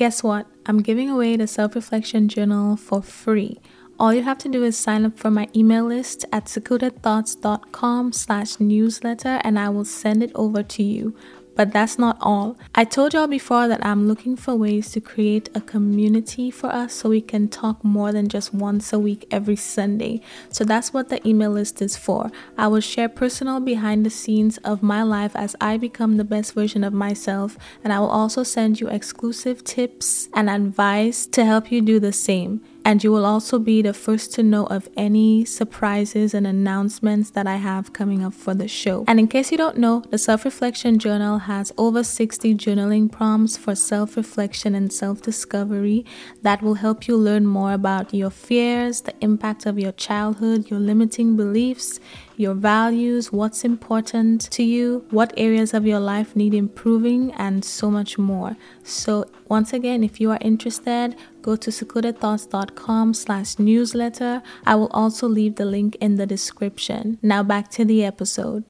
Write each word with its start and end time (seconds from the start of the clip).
Guess 0.00 0.22
what? 0.22 0.46
I'm 0.64 0.80
giving 0.80 1.10
away 1.10 1.36
the 1.36 1.46
self 1.46 1.74
reflection 1.74 2.26
journal 2.26 2.74
for 2.74 3.02
free. 3.02 3.60
All 3.98 4.14
you 4.14 4.22
have 4.22 4.38
to 4.38 4.48
do 4.48 4.64
is 4.64 4.74
sign 4.74 5.04
up 5.04 5.18
for 5.18 5.30
my 5.30 5.46
email 5.54 5.84
list 5.84 6.24
at 6.32 6.46
secludedthoughts.com 6.46 8.12
slash 8.12 8.58
newsletter 8.58 9.42
and 9.44 9.58
I 9.58 9.68
will 9.68 9.84
send 9.84 10.22
it 10.22 10.32
over 10.34 10.62
to 10.62 10.82
you. 10.82 11.14
But 11.56 11.72
that's 11.72 11.98
not 11.98 12.16
all. 12.20 12.56
I 12.74 12.84
told 12.84 13.12
y'all 13.12 13.26
before 13.26 13.68
that 13.68 13.84
I'm 13.84 14.08
looking 14.08 14.36
for 14.36 14.54
ways 14.54 14.90
to 14.92 15.00
create 15.00 15.48
a 15.54 15.60
community 15.60 16.50
for 16.50 16.68
us 16.68 16.94
so 16.94 17.10
we 17.10 17.20
can 17.20 17.48
talk 17.48 17.84
more 17.84 18.12
than 18.12 18.28
just 18.28 18.54
once 18.54 18.92
a 18.92 18.98
week 18.98 19.26
every 19.30 19.56
Sunday. 19.56 20.22
So 20.50 20.64
that's 20.64 20.92
what 20.92 21.08
the 21.08 21.26
email 21.28 21.50
list 21.50 21.82
is 21.82 21.96
for. 21.96 22.30
I 22.56 22.68
will 22.68 22.80
share 22.80 23.08
personal 23.08 23.60
behind 23.60 24.06
the 24.06 24.10
scenes 24.10 24.58
of 24.58 24.82
my 24.82 25.02
life 25.02 25.36
as 25.36 25.56
I 25.60 25.76
become 25.76 26.16
the 26.16 26.24
best 26.24 26.54
version 26.54 26.84
of 26.84 26.92
myself, 26.92 27.58
and 27.84 27.92
I 27.92 28.00
will 28.00 28.10
also 28.10 28.42
send 28.42 28.80
you 28.80 28.88
exclusive 28.88 29.64
tips 29.64 30.28
and 30.34 30.48
advice 30.48 31.26
to 31.26 31.44
help 31.44 31.70
you 31.70 31.82
do 31.82 32.00
the 32.00 32.12
same 32.12 32.62
and 32.84 33.02
you 33.04 33.12
will 33.12 33.26
also 33.26 33.58
be 33.58 33.82
the 33.82 33.92
first 33.92 34.32
to 34.34 34.42
know 34.42 34.66
of 34.66 34.88
any 34.96 35.44
surprises 35.44 36.34
and 36.34 36.46
announcements 36.46 37.30
that 37.30 37.46
I 37.46 37.56
have 37.56 37.92
coming 37.92 38.24
up 38.24 38.34
for 38.34 38.54
the 38.54 38.68
show. 38.68 39.04
And 39.06 39.20
in 39.20 39.28
case 39.28 39.50
you 39.50 39.58
don't 39.58 39.78
know, 39.78 40.04
the 40.10 40.18
Self 40.18 40.44
Reflection 40.44 40.98
Journal 40.98 41.38
has 41.38 41.72
over 41.76 42.02
60 42.02 42.54
journaling 42.54 43.10
prompts 43.10 43.56
for 43.56 43.74
self 43.74 44.16
reflection 44.16 44.74
and 44.74 44.92
self 44.92 45.22
discovery 45.22 46.04
that 46.42 46.62
will 46.62 46.74
help 46.74 47.06
you 47.06 47.16
learn 47.16 47.46
more 47.46 47.72
about 47.72 48.14
your 48.14 48.30
fears, 48.30 49.02
the 49.02 49.14
impact 49.20 49.66
of 49.66 49.78
your 49.78 49.92
childhood, 49.92 50.70
your 50.70 50.80
limiting 50.80 51.36
beliefs 51.36 52.00
your 52.40 52.54
values, 52.54 53.30
what's 53.30 53.64
important 53.64 54.50
to 54.50 54.62
you, 54.62 55.04
what 55.10 55.30
areas 55.36 55.74
of 55.74 55.86
your 55.86 56.00
life 56.00 56.34
need 56.34 56.54
improving, 56.54 57.30
and 57.34 57.62
so 57.62 57.90
much 57.90 58.16
more. 58.16 58.56
So 58.82 59.26
once 59.48 59.74
again, 59.74 60.02
if 60.02 60.20
you 60.20 60.30
are 60.30 60.38
interested, 60.40 61.14
go 61.42 61.56
to 61.56 61.70
secludedthoughts.com 61.70 63.14
slash 63.14 63.58
newsletter. 63.58 64.42
I 64.64 64.74
will 64.76 64.90
also 64.92 65.28
leave 65.28 65.56
the 65.56 65.64
link 65.64 65.96
in 66.00 66.16
the 66.16 66.26
description. 66.26 67.18
Now 67.22 67.42
back 67.42 67.70
to 67.72 67.84
the 67.84 68.04
episode. 68.04 68.64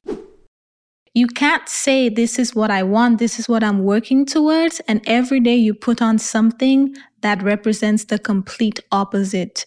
You 1.13 1.27
can't 1.27 1.67
say, 1.67 2.09
This 2.09 2.39
is 2.39 2.55
what 2.55 2.71
I 2.71 2.83
want, 2.83 3.19
this 3.19 3.39
is 3.39 3.47
what 3.47 3.63
I'm 3.63 3.83
working 3.83 4.25
towards, 4.25 4.79
and 4.87 5.01
every 5.05 5.39
day 5.39 5.55
you 5.55 5.73
put 5.73 6.01
on 6.01 6.17
something 6.17 6.95
that 7.21 7.43
represents 7.43 8.05
the 8.05 8.17
complete 8.17 8.79
opposite. 8.91 9.65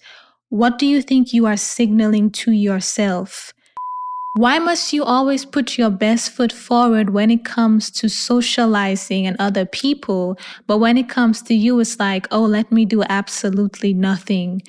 What 0.48 0.78
do 0.78 0.86
you 0.86 1.02
think 1.02 1.32
you 1.32 1.46
are 1.46 1.56
signaling 1.56 2.30
to 2.42 2.52
yourself? 2.52 3.53
Why 4.36 4.58
must 4.58 4.92
you 4.92 5.04
always 5.04 5.44
put 5.44 5.78
your 5.78 5.90
best 5.90 6.30
foot 6.32 6.52
forward 6.52 7.10
when 7.10 7.30
it 7.30 7.44
comes 7.44 7.88
to 7.92 8.08
socializing 8.08 9.28
and 9.28 9.36
other 9.38 9.64
people? 9.64 10.36
But 10.66 10.78
when 10.78 10.98
it 10.98 11.08
comes 11.08 11.40
to 11.42 11.54
you, 11.54 11.78
it's 11.78 12.00
like, 12.00 12.26
oh, 12.32 12.42
let 12.42 12.72
me 12.72 12.84
do 12.84 13.04
absolutely 13.08 13.94
nothing. 13.94 14.60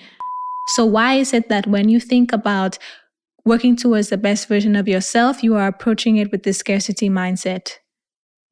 So, 0.75 0.85
why 0.85 1.15
is 1.15 1.33
it 1.33 1.49
that 1.49 1.65
when 1.65 1.89
you 1.89 1.99
think 1.99 2.31
about 2.31 2.77
working 3.43 3.75
towards 3.75 4.09
the 4.09 4.17
best 4.17 4.47
version 4.47 4.75
of 4.75 4.87
yourself, 4.87 5.41
you 5.41 5.55
are 5.55 5.67
approaching 5.67 6.17
it 6.17 6.31
with 6.31 6.43
the 6.43 6.53
scarcity 6.53 7.09
mindset? 7.09 7.71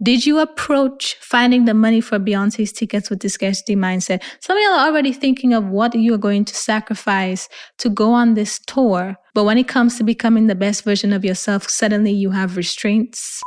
Did 0.02 0.26
you 0.26 0.40
approach 0.40 1.16
finding 1.22 1.66
the 1.66 1.76
money 1.76 2.02
for 2.02 2.18
Beyonce's 2.18 2.72
tickets 2.72 3.12
with 3.12 3.20
the 3.20 3.30
scarcity 3.30 3.76
mindset? 3.76 4.24
Some 4.40 4.58
of 4.58 4.64
y'all 4.64 4.80
are 4.80 4.88
already 4.88 5.14
thinking 5.14 5.54
of 5.54 5.66
what 5.66 5.94
you 5.94 6.16
are 6.16 6.18
going 6.18 6.44
to 6.46 6.56
sacrifice 6.56 7.50
to 7.78 7.90
go 7.90 8.14
on 8.14 8.34
this 8.34 8.60
tour. 8.66 9.16
But 9.34 9.46
when 9.46 9.58
it 9.58 9.68
comes 9.68 9.98
to 9.98 10.04
becoming 10.04 10.48
the 10.48 10.56
best 10.56 10.84
version 10.84 11.12
of 11.12 11.26
yourself, 11.26 11.70
suddenly 11.70 12.12
you 12.12 12.32
have 12.32 12.56
restraints. 12.56 13.42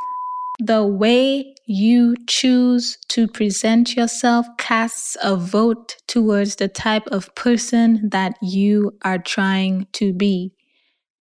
The 0.59 0.85
way 0.85 1.55
you 1.67 2.17
choose 2.27 2.97
to 3.09 3.29
present 3.29 3.95
yourself 3.95 4.47
casts 4.59 5.17
a 5.23 5.37
vote 5.37 5.97
towards 6.09 6.57
the 6.57 6.69
type 6.69 7.07
of 7.09 7.35
person 7.35 8.09
that 8.11 8.35
you 8.43 8.93
are 9.03 9.19
trying 9.19 9.87
to 9.93 10.13
be. 10.13 10.51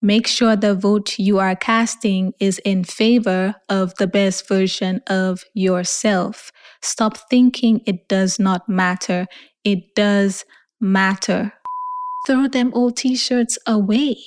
Make 0.01 0.27
sure 0.27 0.55
the 0.55 0.75
vote 0.75 1.17
you 1.17 1.39
are 1.39 1.55
casting 1.55 2.33
is 2.39 2.59
in 2.59 2.83
favor 2.83 3.55
of 3.69 3.95
the 3.95 4.07
best 4.07 4.47
version 4.47 5.01
of 5.07 5.43
yourself. 5.53 6.51
Stop 6.81 7.17
thinking 7.29 7.81
it 7.85 8.07
does 8.07 8.39
not 8.39 8.69
matter. 8.69 9.25
It 9.63 9.95
does 9.95 10.45
matter. 10.79 11.53
Throw 12.27 12.47
them 12.47 12.71
old 12.73 12.97
t 12.97 13.15
shirts 13.15 13.57
away. 13.65 14.17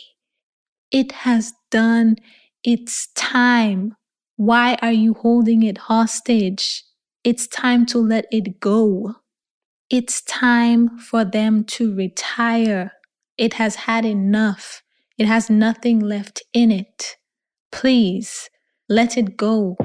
It 0.91 1.13
has 1.13 1.53
done 1.71 2.17
its 2.65 3.09
time. 3.15 3.95
Why 4.37 4.79
are 4.81 4.93
you 4.93 5.15
holding 5.15 5.63
it 5.63 5.79
hostage? 5.79 6.85
It's 7.25 7.47
time 7.47 7.85
to 7.87 7.99
let 7.99 8.27
it 8.31 8.61
go. 8.61 9.17
It's 9.91 10.23
time 10.23 10.99
for 10.99 11.25
them 11.25 11.65
to 11.65 11.95
retire. 11.95 12.93
It 13.37 13.55
has 13.55 13.75
had 13.75 14.05
enough. 14.05 14.83
It 15.19 15.27
has 15.27 15.51
nothing 15.51 16.01
left 16.01 16.43
in 16.53 16.71
it. 16.71 17.17
Please 17.73 18.49
let 18.89 19.17
it 19.17 19.37
go. 19.37 19.77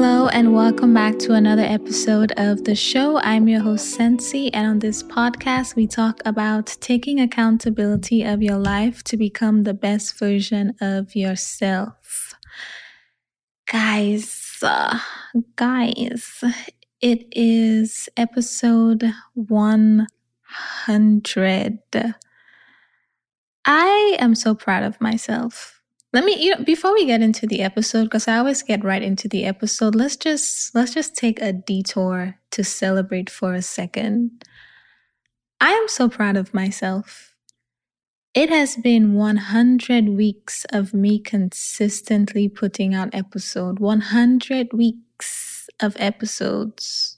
Hello, 0.00 0.28
and 0.28 0.54
welcome 0.54 0.94
back 0.94 1.18
to 1.18 1.32
another 1.32 1.64
episode 1.64 2.32
of 2.36 2.62
the 2.62 2.76
show. 2.76 3.18
I'm 3.18 3.48
your 3.48 3.62
host, 3.62 3.96
Sensi, 3.96 4.54
and 4.54 4.64
on 4.64 4.78
this 4.78 5.02
podcast, 5.02 5.74
we 5.74 5.88
talk 5.88 6.20
about 6.24 6.76
taking 6.78 7.18
accountability 7.18 8.22
of 8.22 8.40
your 8.40 8.58
life 8.58 9.02
to 9.02 9.16
become 9.16 9.64
the 9.64 9.74
best 9.74 10.16
version 10.16 10.76
of 10.80 11.16
yourself. 11.16 12.36
Guys, 13.66 14.58
uh, 14.62 15.00
guys, 15.56 16.44
it 17.00 17.26
is 17.32 18.08
episode 18.16 19.12
100. 19.34 21.78
I 23.64 24.16
am 24.20 24.36
so 24.36 24.54
proud 24.54 24.84
of 24.84 25.00
myself. 25.00 25.77
Let 26.12 26.24
me 26.24 26.42
you 26.42 26.56
know, 26.56 26.64
before 26.64 26.94
we 26.94 27.04
get 27.04 27.20
into 27.20 27.46
the 27.46 27.60
episode 27.60 28.04
because 28.04 28.28
I 28.28 28.38
always 28.38 28.62
get 28.62 28.82
right 28.82 29.02
into 29.02 29.28
the 29.28 29.44
episode, 29.44 29.94
let's 29.94 30.16
just 30.16 30.74
let's 30.74 30.94
just 30.94 31.14
take 31.14 31.40
a 31.42 31.52
detour 31.52 32.36
to 32.52 32.64
celebrate 32.64 33.28
for 33.28 33.52
a 33.52 33.60
second. 33.60 34.44
I 35.60 35.72
am 35.72 35.88
so 35.88 36.08
proud 36.08 36.36
of 36.36 36.54
myself. 36.54 37.34
It 38.34 38.50
has 38.50 38.76
been 38.76 39.14
100 39.14 40.10
weeks 40.10 40.64
of 40.72 40.94
me 40.94 41.18
consistently 41.18 42.48
putting 42.48 42.94
out 42.94 43.08
episode. 43.12 43.80
100 43.80 44.72
weeks 44.72 45.68
of 45.80 45.96
episodes. 45.98 47.16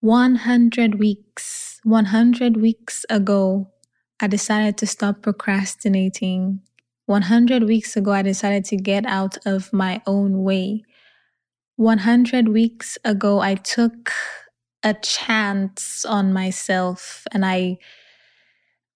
100 0.00 0.98
weeks. 0.98 1.80
100 1.84 2.56
weeks 2.56 3.06
ago, 3.08 3.70
I 4.20 4.26
decided 4.26 4.76
to 4.78 4.86
stop 4.86 5.22
procrastinating. 5.22 6.60
100 7.08 7.62
weeks 7.62 7.96
ago, 7.96 8.12
I 8.12 8.20
decided 8.20 8.66
to 8.66 8.76
get 8.76 9.06
out 9.06 9.38
of 9.46 9.72
my 9.72 10.02
own 10.06 10.42
way. 10.42 10.84
100 11.76 12.48
weeks 12.48 12.98
ago, 13.02 13.40
I 13.40 13.54
took 13.54 14.12
a 14.82 14.92
chance 14.92 16.04
on 16.04 16.34
myself 16.34 17.26
and 17.32 17.46
I 17.46 17.78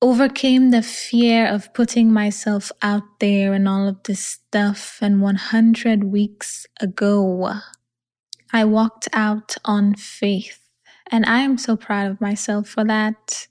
overcame 0.03 0.73
the 0.73 0.83
fear 0.83 1.47
of 1.47 1.73
putting 1.73 2.13
myself 2.13 2.71
out 2.83 3.05
there 3.19 3.55
and 3.55 3.67
all 3.67 3.89
of 3.89 4.03
this 4.03 4.21
stuff. 4.21 4.99
And 5.01 5.23
100 5.23 6.05
weeks 6.05 6.67
ago, 6.81 7.55
I 8.53 8.65
walked 8.67 9.09
out 9.15 9.57
on 9.65 9.95
faith. 9.95 10.59
And 11.11 11.25
I 11.25 11.39
am 11.41 11.57
so 11.57 11.77
proud 11.77 12.11
of 12.11 12.21
myself 12.21 12.69
for 12.69 12.85
that. 12.85 13.47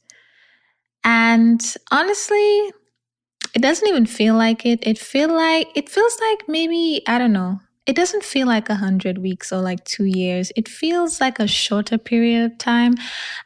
And 1.04 1.62
honestly, 1.92 2.72
it 3.54 3.62
doesn't 3.62 3.88
even 3.88 4.06
feel 4.06 4.36
like 4.36 4.66
it. 4.66 4.80
It 4.82 4.98
feel 4.98 5.34
like 5.34 5.68
it 5.76 5.90
feels 5.90 6.18
like 6.30 6.48
maybe, 6.48 7.04
I 7.08 7.18
don't 7.18 7.34
know. 7.34 7.60
It 7.88 7.96
doesn't 7.96 8.24
feel 8.24 8.48
like 8.48 8.70
a 8.70 8.76
hundred 8.76 9.18
weeks 9.18 9.52
or 9.52 9.60
like 9.60 9.84
two 9.86 10.06
years. 10.06 10.52
It 10.56 10.70
feels 10.70 11.20
like 11.20 11.40
a 11.40 11.48
shorter 11.48 11.98
period 11.98 12.52
of 12.52 12.58
time. 12.60 12.94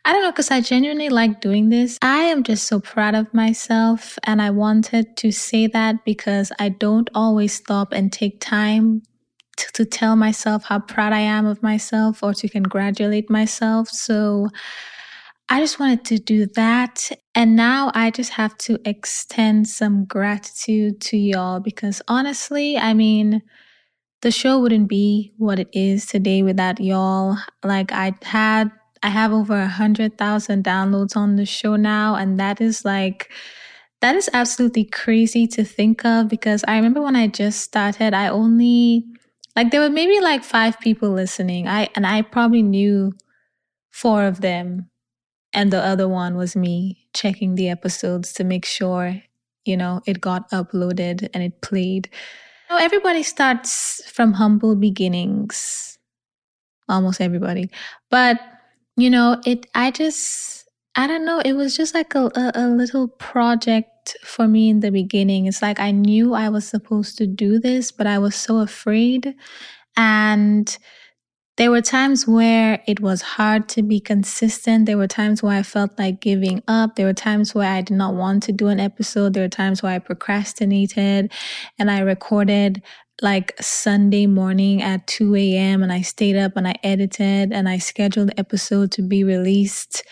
I 0.03 0.11
don't 0.11 0.21
know, 0.21 0.31
because 0.31 0.51
I 0.51 0.59
genuinely 0.59 1.09
like 1.09 1.39
doing 1.39 1.69
this. 1.69 1.97
I 2.01 2.23
am 2.23 2.43
just 2.43 2.67
so 2.67 2.81
proud 2.81 3.15
of 3.15 3.33
myself. 3.33 4.19
And 4.25 4.41
I 4.41 4.49
wanted 4.49 5.15
to 5.17 5.31
say 5.31 5.67
that 5.67 6.03
because 6.03 6.51
I 6.59 6.69
don't 6.69 7.09
always 7.15 7.53
stop 7.53 7.93
and 7.93 8.11
take 8.11 8.41
time 8.41 9.03
to, 9.57 9.71
to 9.71 9.85
tell 9.85 10.17
myself 10.17 10.65
how 10.65 10.79
proud 10.79 11.13
I 11.13 11.21
am 11.21 11.45
of 11.45 11.63
myself 11.63 12.21
or 12.21 12.33
to 12.33 12.49
congratulate 12.49 13.29
myself. 13.29 13.87
So 13.87 14.49
I 15.47 15.59
just 15.59 15.79
wanted 15.79 16.05
to 16.05 16.17
do 16.19 16.47
that. 16.55 17.11
And 17.35 17.55
now 17.55 17.91
I 17.93 18.09
just 18.11 18.31
have 18.31 18.57
to 18.59 18.79
extend 18.85 19.67
some 19.67 20.05
gratitude 20.05 21.01
to 21.01 21.17
y'all 21.17 21.59
because 21.59 22.01
honestly, 22.07 22.77
I 22.77 22.93
mean, 22.93 23.43
the 24.21 24.31
show 24.31 24.59
wouldn't 24.59 24.89
be 24.89 25.33
what 25.37 25.59
it 25.59 25.69
is 25.73 26.07
today 26.07 26.41
without 26.43 26.79
y'all. 26.79 27.37
Like 27.63 27.91
I 27.91 28.13
had, 28.23 28.71
I 29.03 29.09
have 29.09 29.31
over 29.33 29.59
a 29.61 29.67
hundred 29.67 30.17
thousand 30.17 30.63
downloads 30.65 31.15
on 31.15 31.35
the 31.35 31.45
show 31.45 31.75
now, 31.75 32.15
and 32.15 32.39
that 32.39 32.59
is 32.59 32.83
like, 32.83 33.31
that 34.01 34.15
is 34.15 34.29
absolutely 34.33 34.85
crazy 34.85 35.47
to 35.47 35.63
think 35.63 36.05
of 36.05 36.27
because 36.27 36.63
I 36.67 36.75
remember 36.77 37.01
when 37.01 37.15
I 37.15 37.27
just 37.27 37.61
started, 37.61 38.13
I 38.15 38.29
only 38.29 39.05
Like 39.55 39.71
there 39.71 39.81
were 39.81 39.89
maybe 39.89 40.19
like 40.21 40.43
five 40.43 40.79
people 40.79 41.11
listening. 41.11 41.67
I 41.67 41.89
and 41.95 42.05
I 42.07 42.21
probably 42.23 42.63
knew 42.63 43.13
four 43.91 44.25
of 44.25 44.41
them 44.41 44.89
and 45.55 45.71
the 45.71 45.81
other 45.81 46.07
one 46.07 46.35
was 46.35 46.55
me 46.55 47.07
checking 47.13 47.55
the 47.55 47.69
episodes 47.69 48.33
to 48.33 48.43
make 48.43 48.65
sure, 48.65 49.21
you 49.63 49.77
know, 49.77 50.01
it 50.05 50.19
got 50.19 50.51
uploaded 50.51 51.29
and 51.33 51.41
it 51.41 51.61
played. 51.61 52.09
Know, 52.69 52.77
everybody 52.77 53.23
starts 53.23 54.03
from 54.11 54.33
humble 54.33 54.75
beginnings. 54.75 55.97
Almost 56.89 57.21
everybody. 57.21 57.69
But, 58.11 58.39
you 58.97 59.09
know, 59.09 59.41
it 59.45 59.65
I 59.73 59.91
just 59.91 60.67
I 60.97 61.07
don't 61.07 61.25
know, 61.25 61.39
it 61.39 61.53
was 61.53 61.75
just 61.75 61.93
like 61.93 62.15
a, 62.15 62.25
a, 62.35 62.51
a 62.53 62.67
little 62.67 63.07
project 63.07 64.15
for 64.23 64.47
me 64.47 64.69
in 64.69 64.81
the 64.81 64.91
beginning. 64.91 65.45
It's 65.45 65.61
like 65.61 65.79
I 65.79 65.91
knew 65.91 66.33
I 66.33 66.49
was 66.49 66.67
supposed 66.67 67.17
to 67.17 67.27
do 67.27 67.59
this, 67.59 67.91
but 67.91 68.07
I 68.07 68.19
was 68.19 68.35
so 68.35 68.59
afraid. 68.59 69.35
And 69.97 70.77
there 71.57 71.71
were 71.71 71.81
times 71.81 72.27
where 72.27 72.83
it 72.85 72.99
was 72.99 73.21
hard 73.21 73.69
to 73.69 73.81
be 73.81 74.01
consistent. 74.01 74.85
There 74.85 74.97
were 74.97 75.07
times 75.07 75.41
where 75.41 75.57
I 75.57 75.63
felt 75.63 75.97
like 75.97 76.19
giving 76.19 76.61
up. 76.67 76.95
There 76.95 77.05
were 77.05 77.13
times 77.13 77.55
where 77.55 77.71
I 77.71 77.81
did 77.81 77.95
not 77.95 78.13
want 78.13 78.43
to 78.43 78.51
do 78.51 78.67
an 78.67 78.79
episode. 78.79 79.33
There 79.33 79.43
were 79.43 79.49
times 79.49 79.81
where 79.81 79.93
I 79.93 79.99
procrastinated 79.99 81.31
and 81.79 81.89
I 81.89 81.99
recorded 81.99 82.81
like 83.21 83.55
Sunday 83.61 84.25
morning 84.25 84.81
at 84.81 85.07
2 85.07 85.33
a.m. 85.35 85.81
and 85.81 85.93
I 85.93 86.01
stayed 86.01 86.35
up 86.35 86.57
and 86.57 86.67
I 86.67 86.75
edited 86.83 87.53
and 87.53 87.69
I 87.69 87.77
scheduled 87.77 88.29
the 88.29 88.39
episode 88.39 88.91
to 88.91 89.01
be 89.01 89.23
released 89.23 90.03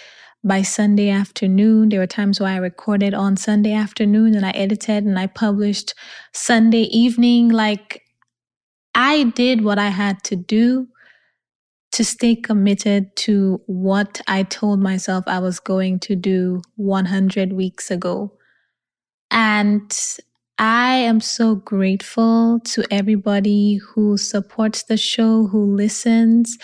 by 0.46 0.62
Sunday 0.62 1.10
afternoon. 1.10 1.90
There 1.90 2.00
were 2.00 2.08
times 2.08 2.40
where 2.40 2.54
I 2.54 2.58
recorded 2.58 3.14
on 3.14 3.36
Sunday 3.36 3.74
afternoon 3.74 4.34
and 4.34 4.46
I 4.46 4.52
edited 4.52 5.04
and 5.04 5.20
I 5.20 5.28
published 5.28 5.94
Sunday 6.32 6.84
evening. 6.84 7.50
Like 7.50 8.04
I 8.96 9.24
did 9.36 9.66
what 9.66 9.78
I 9.78 9.90
had 9.90 10.24
to 10.26 10.38
do 10.38 10.88
to 11.94 12.04
stay 12.04 12.36
committed 12.36 13.16
to 13.16 13.62
what 13.68 14.20
I 14.28 14.44
told 14.44 14.80
myself 14.80 15.26
I 15.28 15.40
was 15.40 15.60
going 15.60 16.00
to 16.00 16.16
do 16.16 16.62
100 16.76 17.54
weeks 17.54 17.92
ago. 17.92 18.34
And 19.30 19.92
I 20.58 20.96
am 20.96 21.20
so 21.22 21.56
grateful 21.56 22.60
to 22.66 22.84
everybody 22.90 23.76
who 23.76 24.18
supports 24.18 24.84
the 24.84 24.98
show, 24.98 25.46
who 25.46 25.76
listens. 25.76 26.58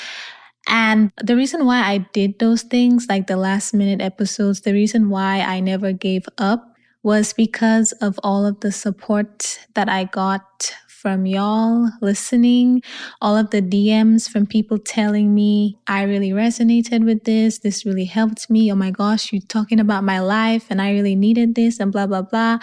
And 0.68 1.12
the 1.24 1.36
reason 1.36 1.66
why 1.66 1.82
I 1.82 2.00
did 2.12 2.40
those 2.40 2.64
things, 2.64 3.06
like 3.08 3.28
the 3.28 3.38
last 3.38 3.74
minute 3.74 4.02
episodes, 4.02 4.62
the 4.62 4.74
reason 4.74 5.10
why 5.10 5.42
I 5.42 5.60
never 5.60 5.94
gave 5.94 6.26
up 6.40 6.76
was 7.04 7.34
because 7.34 7.92
of 7.94 8.20
all 8.24 8.48
of 8.48 8.60
the 8.62 8.72
support 8.72 9.60
that 9.76 9.90
I 9.90 10.06
got 10.06 10.74
from 11.02 11.26
y'all 11.26 11.90
listening, 12.02 12.82
all 13.22 13.38
of 13.38 13.52
the 13.52 13.62
DMs 13.62 14.30
from 14.30 14.46
people 14.46 14.78
telling 14.78 15.34
me, 15.34 15.78
I 15.88 16.04
really 16.04 16.32
resonated 16.32 17.06
with 17.06 17.24
this. 17.24 17.60
This 17.60 17.86
really 17.86 18.04
helped 18.04 18.50
me. 18.50 18.70
Oh 18.70 18.76
my 18.76 18.92
gosh, 18.92 19.32
you're 19.32 19.42
talking 19.48 19.80
about 19.80 20.04
my 20.04 20.20
life 20.20 20.68
and 20.70 20.82
I 20.82 20.92
really 20.92 21.16
needed 21.16 21.56
this 21.56 21.80
and 21.80 21.92
blah, 21.92 22.06
blah, 22.06 22.24
blah. 22.24 22.60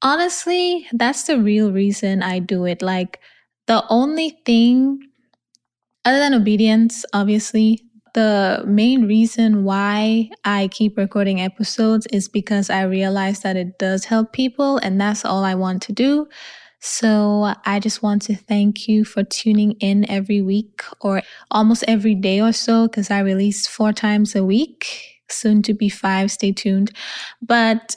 Honestly, 0.00 0.86
that's 0.92 1.24
the 1.24 1.38
real 1.38 1.70
reason 1.70 2.22
I 2.22 2.38
do 2.38 2.64
it. 2.64 2.80
Like, 2.80 3.20
the 3.66 3.84
only 3.90 4.38
thing, 4.46 5.00
other 6.04 6.18
than 6.18 6.34
obedience, 6.34 7.04
obviously, 7.12 7.80
the 8.14 8.62
main 8.66 9.06
reason 9.06 9.64
why 9.64 10.30
I 10.44 10.68
keep 10.68 10.96
recording 10.96 11.40
episodes 11.40 12.06
is 12.12 12.28
because 12.28 12.70
I 12.70 12.82
realize 12.82 13.40
that 13.40 13.56
it 13.56 13.78
does 13.78 14.04
help 14.04 14.32
people, 14.32 14.78
and 14.78 15.00
that's 15.00 15.24
all 15.24 15.44
I 15.44 15.54
want 15.54 15.82
to 15.82 15.92
do. 15.92 16.28
So 16.86 17.54
I 17.64 17.80
just 17.80 18.02
want 18.02 18.20
to 18.22 18.36
thank 18.36 18.88
you 18.88 19.06
for 19.06 19.24
tuning 19.24 19.72
in 19.80 20.08
every 20.10 20.42
week 20.42 20.82
or 21.00 21.22
almost 21.50 21.82
every 21.88 22.14
day 22.14 22.42
or 22.42 22.52
so 22.52 22.86
because 22.86 23.10
I 23.10 23.20
release 23.20 23.66
four 23.66 23.94
times 23.94 24.36
a 24.36 24.44
week, 24.44 25.22
soon 25.30 25.62
to 25.62 25.72
be 25.72 25.88
five. 25.88 26.30
Stay 26.30 26.52
tuned. 26.52 26.92
But 27.40 27.96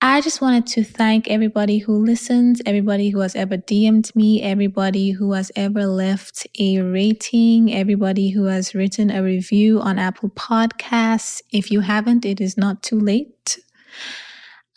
I 0.00 0.22
just 0.22 0.40
wanted 0.40 0.66
to 0.68 0.84
thank 0.84 1.28
everybody 1.28 1.76
who 1.76 1.92
listens, 1.92 2.62
everybody 2.64 3.10
who 3.10 3.18
has 3.18 3.36
ever 3.36 3.58
DM'd 3.58 4.16
me, 4.16 4.40
everybody 4.40 5.10
who 5.10 5.32
has 5.32 5.52
ever 5.54 5.84
left 5.84 6.46
a 6.58 6.80
rating, 6.80 7.74
everybody 7.74 8.30
who 8.30 8.44
has 8.44 8.74
written 8.74 9.10
a 9.10 9.22
review 9.22 9.82
on 9.82 9.98
Apple 9.98 10.30
Podcasts. 10.30 11.42
If 11.52 11.70
you 11.70 11.80
haven't, 11.80 12.24
it 12.24 12.40
is 12.40 12.56
not 12.56 12.82
too 12.82 12.98
late. 12.98 13.58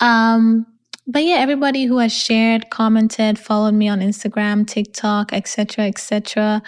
Um, 0.01 0.67
but 1.07 1.23
yeah, 1.23 1.35
everybody 1.35 1.85
who 1.85 1.99
has 1.99 2.13
shared, 2.13 2.69
commented, 2.69 3.37
followed 3.37 3.73
me 3.73 3.87
on 3.87 3.99
Instagram, 3.99 4.67
TikTok, 4.67 5.33
etc., 5.33 5.85
etc. 5.85 6.61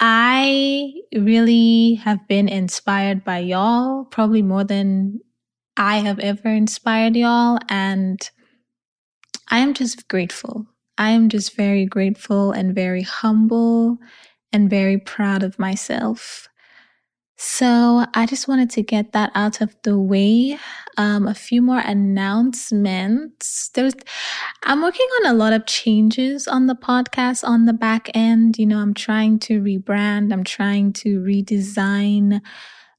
I 0.00 0.92
really 1.14 1.94
have 1.96 2.26
been 2.26 2.48
inspired 2.48 3.24
by 3.24 3.38
y'all, 3.38 4.04
probably 4.06 4.42
more 4.42 4.64
than 4.64 5.20
I 5.76 5.98
have 5.98 6.18
ever 6.18 6.48
inspired 6.48 7.16
y'all. 7.16 7.58
And 7.68 8.18
I 9.48 9.58
am 9.58 9.74
just 9.74 10.08
grateful. 10.08 10.66
I 10.98 11.10
am 11.10 11.28
just 11.28 11.54
very 11.54 11.86
grateful 11.86 12.52
and 12.52 12.74
very 12.74 13.02
humble 13.02 13.98
and 14.52 14.68
very 14.68 14.98
proud 14.98 15.42
of 15.42 15.58
myself. 15.58 16.48
So 17.36 18.04
I 18.12 18.26
just 18.26 18.48
wanted 18.48 18.68
to 18.70 18.82
get 18.82 19.12
that 19.12 19.32
out 19.34 19.62
of 19.62 19.74
the 19.82 19.98
way. 19.98 20.58
Um, 21.00 21.26
a 21.26 21.32
few 21.32 21.62
more 21.62 21.78
announcements. 21.78 23.70
There's, 23.70 23.94
I'm 24.64 24.82
working 24.82 25.06
on 25.20 25.30
a 25.30 25.32
lot 25.32 25.54
of 25.54 25.64
changes 25.64 26.46
on 26.46 26.66
the 26.66 26.74
podcast 26.74 27.42
on 27.42 27.64
the 27.64 27.72
back 27.72 28.10
end. 28.12 28.58
You 28.58 28.66
know, 28.66 28.76
I'm 28.76 28.92
trying 28.92 29.38
to 29.46 29.62
rebrand. 29.62 30.30
I'm 30.30 30.44
trying 30.44 30.92
to 31.04 31.20
redesign 31.20 32.42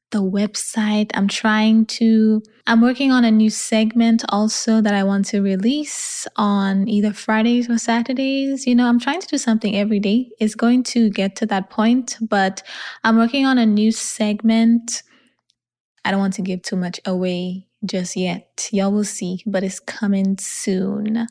the 0.10 0.24
website. 0.24 1.12
I'm 1.14 1.28
trying 1.28 1.86
to, 1.98 2.42
I'm 2.66 2.82
working 2.82 3.12
on 3.12 3.24
a 3.24 3.30
new 3.30 3.52
segment 3.52 4.24
also 4.30 4.82
that 4.82 4.96
I 4.96 5.04
want 5.04 5.26
to 5.26 5.44
release 5.44 6.28
on 6.38 6.88
either 6.88 7.14
Fridays 7.14 7.70
or 7.70 7.78
Saturdays. 7.78 8.66
You 8.66 8.74
know, 8.74 8.88
I'm 8.88 9.00
trying 9.00 9.22
to 9.22 9.28
do 9.28 9.38
something 9.38 9.78
every 9.78 10.00
day. 10.00 10.32
It's 10.40 10.56
going 10.56 10.82
to 10.86 11.12
get 11.12 11.36
to 11.36 11.46
that 11.46 11.70
point, 11.70 12.18
but 12.20 12.64
I'm 13.04 13.18
working 13.18 13.46
on 13.46 13.60
a 13.60 13.66
new 13.68 13.92
segment. 13.92 15.04
I 16.04 16.10
don't 16.10 16.20
want 16.20 16.34
to 16.34 16.42
give 16.42 16.64
too 16.64 16.78
much 16.78 17.00
away 17.06 17.68
just 17.86 18.16
yet. 18.16 18.70
Y'all 18.72 18.92
will 18.92 19.04
see, 19.04 19.44
but 19.46 19.64
it's 19.64 19.80
coming 19.80 20.38
soon. 20.38 21.28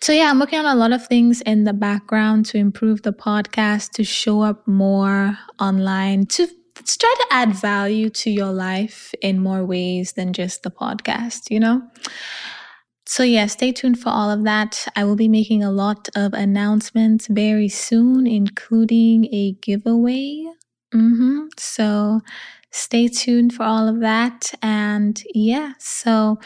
So, 0.00 0.12
yeah, 0.12 0.30
I'm 0.30 0.38
working 0.38 0.60
on 0.60 0.66
a 0.66 0.78
lot 0.78 0.92
of 0.92 1.06
things 1.06 1.40
in 1.40 1.64
the 1.64 1.72
background 1.72 2.46
to 2.46 2.58
improve 2.58 3.02
the 3.02 3.12
podcast, 3.12 3.90
to 3.92 4.04
show 4.04 4.42
up 4.42 4.66
more 4.66 5.36
online, 5.58 6.26
to 6.26 6.46
try 6.46 7.14
to 7.18 7.26
add 7.30 7.52
value 7.54 8.08
to 8.10 8.30
your 8.30 8.52
life 8.52 9.12
in 9.20 9.40
more 9.40 9.64
ways 9.64 10.12
than 10.12 10.32
just 10.32 10.62
the 10.62 10.70
podcast, 10.70 11.50
you 11.50 11.58
know? 11.58 11.82
So, 13.06 13.22
yeah, 13.22 13.46
stay 13.46 13.72
tuned 13.72 13.98
for 13.98 14.10
all 14.10 14.30
of 14.30 14.44
that. 14.44 14.86
I 14.94 15.02
will 15.02 15.16
be 15.16 15.28
making 15.28 15.64
a 15.64 15.72
lot 15.72 16.08
of 16.14 16.32
announcements 16.32 17.26
very 17.26 17.68
soon, 17.68 18.26
including 18.26 19.24
a 19.32 19.52
giveaway. 19.60 20.44
Mm-hmm. 20.94 21.46
So, 21.56 22.20
stay 22.70 23.08
tuned 23.08 23.52
for 23.54 23.64
all 23.64 23.88
of 23.88 24.00
that. 24.00 24.52
And 24.62 25.22
yeah, 25.34 25.72
so 25.78 26.38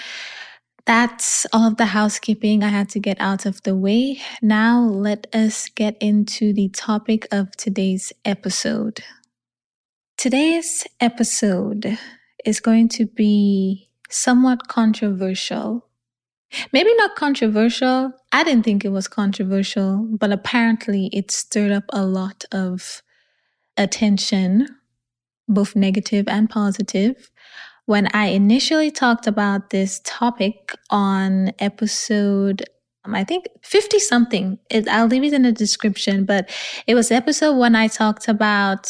that's 0.84 1.46
all 1.52 1.68
of 1.68 1.76
the 1.76 1.86
housekeeping 1.86 2.64
I 2.64 2.68
had 2.68 2.88
to 2.90 3.00
get 3.00 3.20
out 3.20 3.46
of 3.46 3.62
the 3.62 3.76
way. 3.76 4.20
Now, 4.40 4.80
let 4.80 5.26
us 5.32 5.68
get 5.68 5.96
into 6.00 6.52
the 6.52 6.68
topic 6.70 7.26
of 7.30 7.56
today's 7.56 8.12
episode. 8.24 9.00
Today's 10.16 10.86
episode 11.00 11.98
is 12.44 12.60
going 12.60 12.88
to 12.90 13.06
be 13.06 13.88
somewhat 14.10 14.68
controversial. 14.68 15.86
Maybe 16.72 16.94
not 16.96 17.16
controversial. 17.16 18.12
I 18.30 18.44
didn't 18.44 18.64
think 18.64 18.84
it 18.84 18.90
was 18.90 19.08
controversial, 19.08 20.06
but 20.18 20.32
apparently 20.32 21.08
it 21.12 21.30
stirred 21.30 21.72
up 21.72 21.84
a 21.90 22.04
lot 22.04 22.44
of 22.52 23.02
attention, 23.76 24.68
both 25.52 25.76
negative 25.76 26.26
and 26.28 26.48
positive. 26.48 27.30
When 27.86 28.08
I 28.14 28.26
initially 28.26 28.90
talked 28.90 29.26
about 29.26 29.70
this 29.70 30.00
topic 30.04 30.74
on 30.90 31.52
episode 31.58 32.64
um, 33.04 33.14
I 33.14 33.24
think 33.24 33.46
50 33.62 33.98
something. 33.98 34.58
I'll 34.88 35.06
leave 35.06 35.24
it 35.24 35.32
in 35.32 35.42
the 35.42 35.52
description, 35.52 36.24
but 36.24 36.50
it 36.86 36.94
was 36.94 37.10
episode 37.10 37.56
when 37.56 37.74
I 37.74 37.88
talked 37.88 38.28
about 38.28 38.88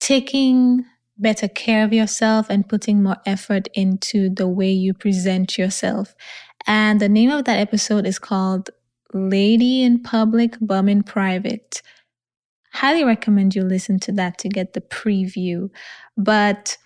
taking 0.00 0.84
better 1.18 1.48
care 1.48 1.84
of 1.84 1.92
yourself 1.92 2.46
and 2.48 2.68
putting 2.68 3.02
more 3.02 3.16
effort 3.26 3.68
into 3.74 4.30
the 4.30 4.48
way 4.48 4.70
you 4.70 4.94
present 4.94 5.58
yourself. 5.58 6.14
And 6.66 7.00
the 7.00 7.08
name 7.08 7.30
of 7.30 7.44
that 7.44 7.58
episode 7.58 8.06
is 8.06 8.18
called 8.18 8.70
Lady 9.12 9.82
in 9.82 10.02
Public, 10.02 10.56
Bum 10.60 10.88
in 10.88 11.02
Private. 11.02 11.82
Highly 12.72 13.04
recommend 13.04 13.54
you 13.54 13.62
listen 13.62 13.98
to 14.00 14.12
that 14.12 14.38
to 14.38 14.48
get 14.48 14.72
the 14.72 14.80
preview. 14.80 15.70
But 16.16 16.76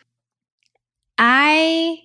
I 1.19 1.99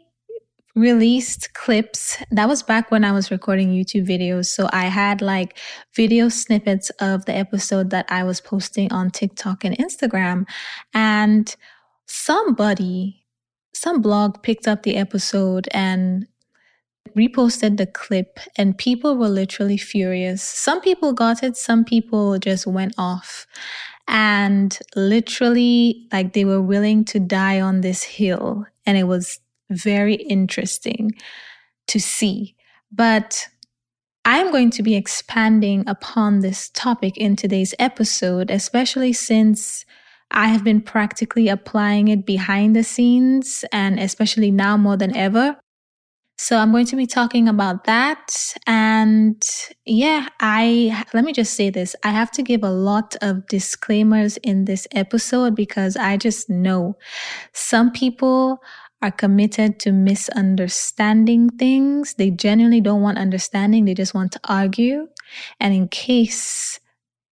released 0.75 1.53
clips. 1.53 2.17
That 2.31 2.47
was 2.47 2.63
back 2.63 2.91
when 2.91 3.03
I 3.03 3.11
was 3.11 3.31
recording 3.31 3.69
YouTube 3.69 4.07
videos. 4.07 4.45
So 4.45 4.69
I 4.71 4.85
had 4.85 5.21
like 5.21 5.57
video 5.95 6.29
snippets 6.29 6.89
of 7.01 7.25
the 7.25 7.35
episode 7.35 7.89
that 7.89 8.05
I 8.09 8.23
was 8.23 8.39
posting 8.41 8.91
on 8.91 9.11
TikTok 9.11 9.65
and 9.65 9.77
Instagram. 9.77 10.45
And 10.93 11.53
somebody, 12.07 13.25
some 13.73 14.01
blog 14.01 14.41
picked 14.41 14.67
up 14.67 14.83
the 14.83 14.95
episode 14.95 15.67
and 15.71 16.27
reposted 17.15 17.77
the 17.77 17.85
clip 17.85 18.39
and 18.57 18.77
people 18.77 19.17
were 19.17 19.29
literally 19.29 19.77
furious. 19.77 20.41
Some 20.41 20.81
people 20.81 21.13
got 21.13 21.43
it, 21.43 21.57
some 21.57 21.83
people 21.83 22.37
just 22.39 22.67
went 22.67 22.93
off 22.97 23.47
and 24.07 24.77
literally 24.95 26.07
like 26.11 26.33
they 26.33 26.45
were 26.45 26.61
willing 26.61 27.05
to 27.05 27.19
die 27.19 27.61
on 27.61 27.81
this 27.81 28.03
hill 28.03 28.65
and 28.85 28.97
it 28.97 29.03
was 29.03 29.39
very 29.69 30.15
interesting 30.15 31.11
to 31.87 31.99
see. 31.99 32.55
But 32.91 33.47
I'm 34.25 34.51
going 34.51 34.71
to 34.71 34.83
be 34.83 34.95
expanding 34.95 35.87
upon 35.87 36.39
this 36.39 36.69
topic 36.69 37.17
in 37.17 37.35
today's 37.35 37.73
episode, 37.79 38.49
especially 38.51 39.13
since 39.13 39.85
I 40.31 40.47
have 40.47 40.63
been 40.63 40.81
practically 40.81 41.47
applying 41.47 42.07
it 42.07 42.25
behind 42.25 42.75
the 42.75 42.83
scenes 42.83 43.65
and 43.71 43.99
especially 43.99 44.51
now 44.51 44.77
more 44.77 44.97
than 44.97 45.15
ever. 45.15 45.57
So 46.41 46.55
I'm 46.55 46.71
going 46.71 46.85
to 46.85 46.95
be 46.95 47.05
talking 47.05 47.49
about 47.49 47.83
that. 47.83 48.33
And 48.65 49.43
yeah, 49.85 50.29
I, 50.39 51.03
let 51.13 51.25
me 51.25 51.33
just 51.33 51.53
say 51.53 51.69
this. 51.69 51.97
I 52.05 52.11
have 52.11 52.31
to 52.31 52.41
give 52.41 52.63
a 52.63 52.71
lot 52.71 53.17
of 53.21 53.45
disclaimers 53.47 54.37
in 54.37 54.63
this 54.63 54.87
episode 54.93 55.53
because 55.53 55.97
I 55.97 56.15
just 56.15 56.49
know 56.49 56.97
some 57.51 57.91
people 57.91 58.63
are 59.01 59.11
committed 59.11 59.81
to 59.81 59.91
misunderstanding 59.91 61.49
things. 61.49 62.13
They 62.13 62.31
genuinely 62.31 62.79
don't 62.79 63.01
want 63.01 63.17
understanding. 63.17 63.83
They 63.83 63.93
just 63.93 64.13
want 64.13 64.31
to 64.31 64.39
argue. 64.45 65.09
And 65.59 65.73
in 65.73 65.89
case 65.89 66.79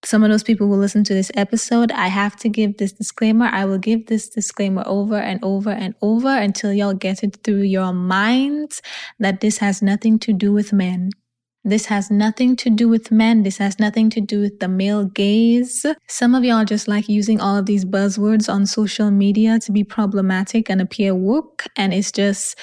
some 0.08 0.24
of 0.24 0.30
those 0.30 0.42
people 0.42 0.70
will 0.70 0.78
listen 0.78 1.04
to 1.04 1.14
this 1.14 1.30
episode, 1.36 1.92
I 1.92 2.08
have 2.08 2.38
to 2.38 2.48
give 2.48 2.78
this 2.78 2.94
disclaimer. 2.94 3.50
I 3.52 3.66
will 3.66 3.78
give 3.78 4.06
this 4.06 4.30
disclaimer 4.30 4.82
over 4.86 5.18
and 5.18 5.38
over 5.44 5.70
and 5.70 5.96
over 6.02 6.30
until 6.30 6.72
y'all 6.72 6.94
get 6.94 7.24
it 7.24 7.40
through 7.44 7.64
your 7.64 7.92
minds 7.92 8.82
that 9.20 9.42
this 9.42 9.58
has 9.58 9.82
nothing 9.82 10.18
to 10.20 10.32
do 10.32 10.54
with 10.54 10.72
men. 10.72 11.10
This 11.66 11.88
has 11.88 12.10
nothing 12.10 12.56
to 12.56 12.70
do 12.70 12.88
with 12.88 13.12
men. 13.12 13.44
This 13.44 13.58
has 13.58 13.80
nothing 13.80 14.10
to 14.12 14.22
do 14.22 14.40
with 14.40 14.62
the 14.62 14.70
male 14.70 15.04
gaze. 15.04 15.86
Some 16.08 16.36
of 16.36 16.46
y'all 16.46 16.64
just 16.64 16.88
like 16.88 17.10
using 17.10 17.42
all 17.42 17.58
of 17.58 17.66
these 17.66 17.84
buzzwords 17.84 18.48
on 18.48 18.66
social 18.66 19.12
media 19.12 19.60
to 19.60 19.74
be 19.74 19.84
problematic 19.84 20.70
and 20.70 20.80
appear 20.80 21.14
woke. 21.14 21.66
And 21.76 21.94
it's 21.94 22.14
just 22.14 22.58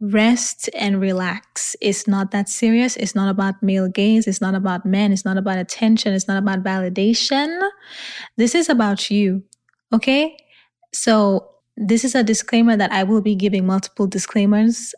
rest 0.00 0.70
and 0.74 1.00
relax. 1.00 1.74
It's 1.80 2.06
not 2.06 2.30
that 2.30 2.48
serious. 2.48 2.96
It's 2.96 3.14
not 3.14 3.28
about 3.28 3.62
male 3.62 3.88
gaze. 3.88 4.26
It's 4.26 4.40
not 4.40 4.54
about 4.54 4.86
men. 4.86 5.12
It's 5.12 5.24
not 5.24 5.36
about 5.36 5.58
attention. 5.58 6.14
It's 6.14 6.28
not 6.28 6.38
about 6.38 6.62
validation. 6.62 7.68
This 8.36 8.54
is 8.54 8.68
about 8.68 9.10
you. 9.10 9.42
Okay. 9.92 10.36
So 10.92 11.50
this 11.76 12.04
is 12.04 12.14
a 12.14 12.22
disclaimer 12.22 12.76
that 12.76 12.92
I 12.92 13.02
will 13.02 13.20
be 13.20 13.34
giving 13.34 13.66
multiple 13.66 14.06
disclaimers 14.06 14.94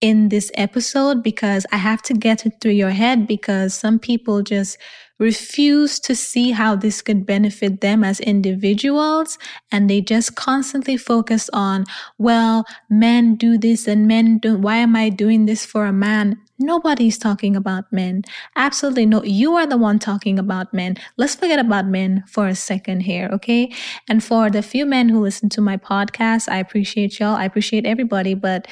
in 0.00 0.28
this 0.28 0.50
episode 0.54 1.22
because 1.22 1.66
I 1.72 1.76
have 1.76 2.02
to 2.02 2.14
get 2.14 2.44
it 2.44 2.54
through 2.60 2.72
your 2.72 2.90
head 2.90 3.26
because 3.26 3.74
some 3.74 3.98
people 3.98 4.42
just 4.42 4.76
refuse 5.18 5.98
to 6.00 6.14
see 6.14 6.50
how 6.50 6.76
this 6.76 7.00
could 7.00 7.24
benefit 7.24 7.80
them 7.80 8.04
as 8.04 8.20
individuals. 8.20 9.38
And 9.72 9.88
they 9.88 10.00
just 10.00 10.36
constantly 10.36 10.96
focus 10.96 11.48
on, 11.52 11.84
well, 12.18 12.64
men 12.90 13.36
do 13.36 13.58
this 13.58 13.88
and 13.88 14.06
men 14.06 14.38
don't. 14.38 14.60
why 14.60 14.76
am 14.76 14.96
I 14.96 15.08
doing 15.08 15.46
this 15.46 15.64
for 15.64 15.86
a 15.86 15.92
man? 15.92 16.36
Nobody's 16.58 17.18
talking 17.18 17.54
about 17.54 17.92
men. 17.92 18.22
Absolutely 18.56 19.04
no. 19.04 19.22
You 19.22 19.54
are 19.56 19.66
the 19.66 19.76
one 19.76 19.98
talking 19.98 20.38
about 20.38 20.72
men. 20.72 20.96
Let's 21.18 21.34
forget 21.34 21.58
about 21.58 21.86
men 21.86 22.24
for 22.26 22.48
a 22.48 22.54
second 22.54 23.00
here, 23.00 23.28
okay? 23.32 23.72
And 24.08 24.24
for 24.24 24.50
the 24.50 24.62
few 24.62 24.86
men 24.86 25.08
who 25.08 25.20
listen 25.20 25.48
to 25.50 25.60
my 25.60 25.76
podcast, 25.76 26.48
I 26.48 26.58
appreciate 26.58 27.20
y'all. 27.20 27.36
I 27.36 27.44
appreciate 27.44 27.84
everybody, 27.84 28.34
but 28.34 28.68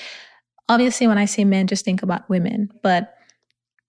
obviously 0.68 1.06
when 1.06 1.18
I 1.18 1.26
say 1.26 1.44
men, 1.44 1.66
just 1.66 1.84
think 1.84 2.02
about 2.02 2.28
women. 2.30 2.70
But 2.82 3.14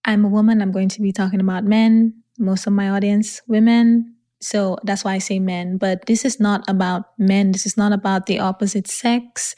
I'm 0.03 0.25
a 0.25 0.29
woman. 0.29 0.61
I'm 0.61 0.71
going 0.71 0.89
to 0.89 1.01
be 1.01 1.11
talking 1.11 1.39
about 1.39 1.63
men. 1.63 2.21
Most 2.37 2.67
of 2.67 2.73
my 2.73 2.89
audience, 2.89 3.41
women. 3.47 4.15
So 4.41 4.77
that's 4.83 5.03
why 5.03 5.13
I 5.13 5.19
say 5.19 5.39
men. 5.39 5.77
But 5.77 6.05
this 6.05 6.25
is 6.25 6.39
not 6.39 6.63
about 6.67 7.05
men. 7.17 7.51
This 7.51 7.65
is 7.65 7.77
not 7.77 7.93
about 7.93 8.25
the 8.25 8.39
opposite 8.39 8.87
sex. 8.87 9.55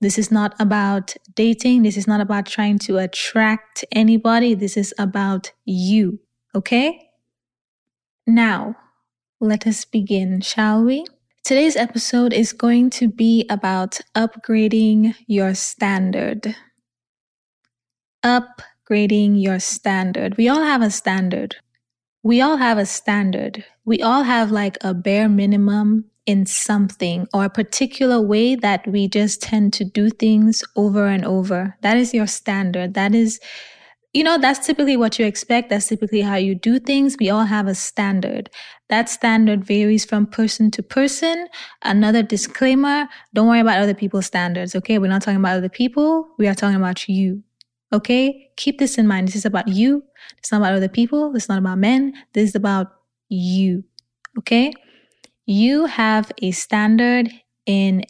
This 0.00 0.18
is 0.18 0.30
not 0.30 0.54
about 0.60 1.16
dating. 1.34 1.82
This 1.82 1.96
is 1.96 2.06
not 2.06 2.20
about 2.20 2.46
trying 2.46 2.78
to 2.80 2.98
attract 2.98 3.84
anybody. 3.92 4.54
This 4.54 4.76
is 4.76 4.94
about 4.98 5.50
you. 5.64 6.20
Okay? 6.54 7.10
Now, 8.26 8.76
let 9.40 9.66
us 9.66 9.84
begin, 9.84 10.40
shall 10.40 10.84
we? 10.84 11.04
Today's 11.44 11.76
episode 11.76 12.34
is 12.34 12.52
going 12.52 12.90
to 12.90 13.08
be 13.08 13.46
about 13.48 14.00
upgrading 14.14 15.14
your 15.26 15.54
standard. 15.54 16.54
Upgrading 18.22 19.40
your 19.40 19.58
standard. 19.58 20.36
We 20.36 20.48
all 20.48 20.62
have 20.62 20.82
a 20.82 20.90
standard. 20.90 21.56
We 22.28 22.42
all 22.42 22.58
have 22.58 22.76
a 22.76 22.84
standard. 22.84 23.64
We 23.86 24.02
all 24.02 24.22
have 24.22 24.50
like 24.50 24.76
a 24.82 24.92
bare 24.92 25.30
minimum 25.30 26.04
in 26.26 26.44
something 26.44 27.26
or 27.32 27.46
a 27.46 27.48
particular 27.48 28.20
way 28.20 28.54
that 28.54 28.86
we 28.86 29.08
just 29.08 29.40
tend 29.40 29.72
to 29.72 29.84
do 29.86 30.10
things 30.10 30.62
over 30.76 31.06
and 31.06 31.24
over. 31.24 31.78
That 31.80 31.96
is 31.96 32.12
your 32.12 32.26
standard. 32.26 32.92
That 32.92 33.14
is 33.14 33.40
you 34.12 34.24
know, 34.24 34.36
that's 34.36 34.66
typically 34.66 34.96
what 34.96 35.18
you 35.18 35.24
expect. 35.24 35.70
That's 35.70 35.86
typically 35.86 36.20
how 36.20 36.34
you 36.34 36.54
do 36.54 36.78
things. 36.78 37.16
We 37.18 37.30
all 37.30 37.44
have 37.44 37.66
a 37.66 37.74
standard. 37.74 38.50
That 38.90 39.08
standard 39.08 39.64
varies 39.64 40.04
from 40.04 40.26
person 40.26 40.70
to 40.72 40.82
person. 40.82 41.48
Another 41.82 42.22
disclaimer 42.22 43.08
don't 43.32 43.48
worry 43.48 43.60
about 43.60 43.78
other 43.78 43.94
people's 43.94 44.26
standards, 44.26 44.74
okay? 44.74 44.98
We're 44.98 45.08
not 45.08 45.22
talking 45.22 45.40
about 45.40 45.56
other 45.56 45.68
people. 45.70 46.28
We 46.36 46.46
are 46.46 46.54
talking 46.54 46.76
about 46.76 47.08
you, 47.08 47.42
okay? 47.92 48.50
Keep 48.56 48.78
this 48.78 48.98
in 48.98 49.06
mind. 49.06 49.28
This 49.28 49.36
is 49.36 49.44
about 49.44 49.68
you. 49.68 50.02
It's 50.38 50.52
not 50.52 50.58
about 50.58 50.74
other 50.74 50.88
people. 50.88 51.34
It's 51.34 51.48
not 51.48 51.58
about 51.58 51.78
men. 51.78 52.14
This 52.32 52.50
is 52.50 52.54
about 52.54 52.88
you, 53.28 53.84
okay? 54.38 54.72
You 55.46 55.86
have 55.86 56.30
a 56.42 56.50
standard 56.50 57.30
in 57.66 58.04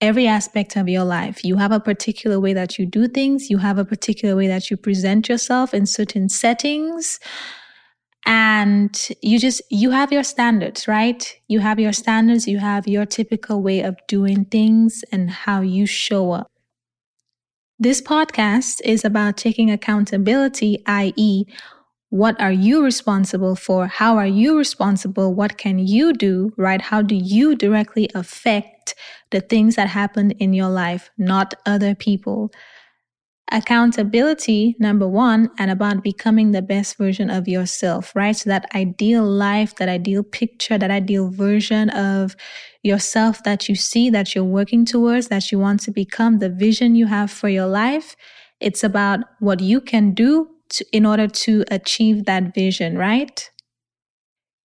every 0.00 0.26
aspect 0.26 0.76
of 0.76 0.88
your 0.88 1.04
life. 1.04 1.44
You 1.44 1.56
have 1.56 1.72
a 1.72 1.80
particular 1.80 2.40
way 2.40 2.52
that 2.52 2.78
you 2.78 2.86
do 2.86 3.06
things, 3.06 3.48
you 3.48 3.58
have 3.58 3.78
a 3.78 3.84
particular 3.84 4.34
way 4.36 4.48
that 4.48 4.70
you 4.70 4.76
present 4.76 5.28
yourself 5.28 5.72
in 5.72 5.86
certain 5.86 6.28
settings. 6.28 7.20
And 8.24 8.96
you 9.20 9.38
just, 9.40 9.62
you 9.70 9.90
have 9.90 10.12
your 10.12 10.22
standards, 10.22 10.86
right? 10.86 11.36
You 11.48 11.58
have 11.58 11.80
your 11.80 11.92
standards, 11.92 12.46
you 12.46 12.58
have 12.58 12.86
your 12.86 13.04
typical 13.04 13.62
way 13.62 13.80
of 13.80 13.96
doing 14.06 14.44
things 14.44 15.04
and 15.10 15.28
how 15.28 15.60
you 15.60 15.86
show 15.86 16.30
up. 16.30 16.51
This 17.82 18.00
podcast 18.00 18.80
is 18.84 19.04
about 19.04 19.36
taking 19.36 19.68
accountability, 19.68 20.84
i.e., 20.86 21.46
what 22.10 22.40
are 22.40 22.52
you 22.52 22.84
responsible 22.84 23.56
for? 23.56 23.88
How 23.88 24.16
are 24.18 24.26
you 24.26 24.56
responsible? 24.56 25.34
What 25.34 25.58
can 25.58 25.80
you 25.80 26.12
do, 26.12 26.52
right? 26.56 26.80
How 26.80 27.02
do 27.02 27.16
you 27.16 27.56
directly 27.56 28.08
affect 28.14 28.94
the 29.32 29.40
things 29.40 29.74
that 29.74 29.88
happen 29.88 30.30
in 30.30 30.52
your 30.52 30.68
life, 30.68 31.10
not 31.18 31.54
other 31.66 31.96
people? 31.96 32.52
Accountability, 33.50 34.76
number 34.78 35.06
one, 35.06 35.50
and 35.58 35.70
about 35.70 36.02
becoming 36.02 36.52
the 36.52 36.62
best 36.62 36.96
version 36.96 37.28
of 37.28 37.48
yourself, 37.48 38.14
right? 38.16 38.34
So 38.34 38.48
that 38.48 38.66
ideal 38.74 39.24
life, 39.24 39.76
that 39.76 39.90
ideal 39.90 40.22
picture, 40.22 40.78
that 40.78 40.90
ideal 40.90 41.28
version 41.28 41.90
of 41.90 42.34
yourself 42.82 43.42
that 43.42 43.68
you 43.68 43.74
see, 43.74 44.08
that 44.08 44.34
you're 44.34 44.44
working 44.44 44.86
towards, 44.86 45.28
that 45.28 45.52
you 45.52 45.58
want 45.58 45.80
to 45.80 45.90
become, 45.90 46.38
the 46.38 46.48
vision 46.48 46.94
you 46.94 47.06
have 47.06 47.30
for 47.30 47.48
your 47.48 47.66
life. 47.66 48.16
It's 48.58 48.82
about 48.82 49.20
what 49.40 49.60
you 49.60 49.80
can 49.82 50.14
do 50.14 50.48
to, 50.70 50.86
in 50.92 51.04
order 51.04 51.26
to 51.26 51.64
achieve 51.70 52.24
that 52.24 52.54
vision, 52.54 52.96
right? 52.96 53.50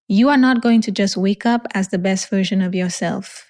You 0.07 0.29
are 0.29 0.37
not 0.37 0.61
going 0.61 0.79
to 0.81 0.91
just 0.91 1.17
wake 1.17 1.45
up 1.45 1.67
as 1.73 1.89
the 1.89 1.97
best 1.97 2.29
version 2.29 2.61
of 2.61 2.73
yourself. 2.73 3.46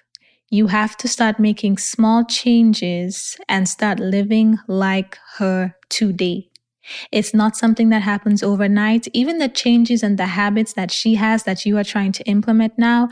You 0.50 0.68
have 0.68 0.96
to 0.98 1.08
start 1.08 1.38
making 1.38 1.78
small 1.78 2.24
changes 2.24 3.36
and 3.48 3.68
start 3.68 4.00
living 4.00 4.58
like 4.66 5.18
her 5.36 5.74
today. 5.90 6.48
It's 7.12 7.34
not 7.34 7.56
something 7.56 7.90
that 7.90 8.00
happens 8.02 8.42
overnight. 8.42 9.08
Even 9.12 9.38
the 9.38 9.48
changes 9.48 10.02
and 10.02 10.18
the 10.18 10.26
habits 10.26 10.72
that 10.72 10.90
she 10.90 11.16
has 11.16 11.42
that 11.42 11.66
you 11.66 11.76
are 11.76 11.84
trying 11.84 12.12
to 12.12 12.24
implement 12.24 12.78
now, 12.78 13.10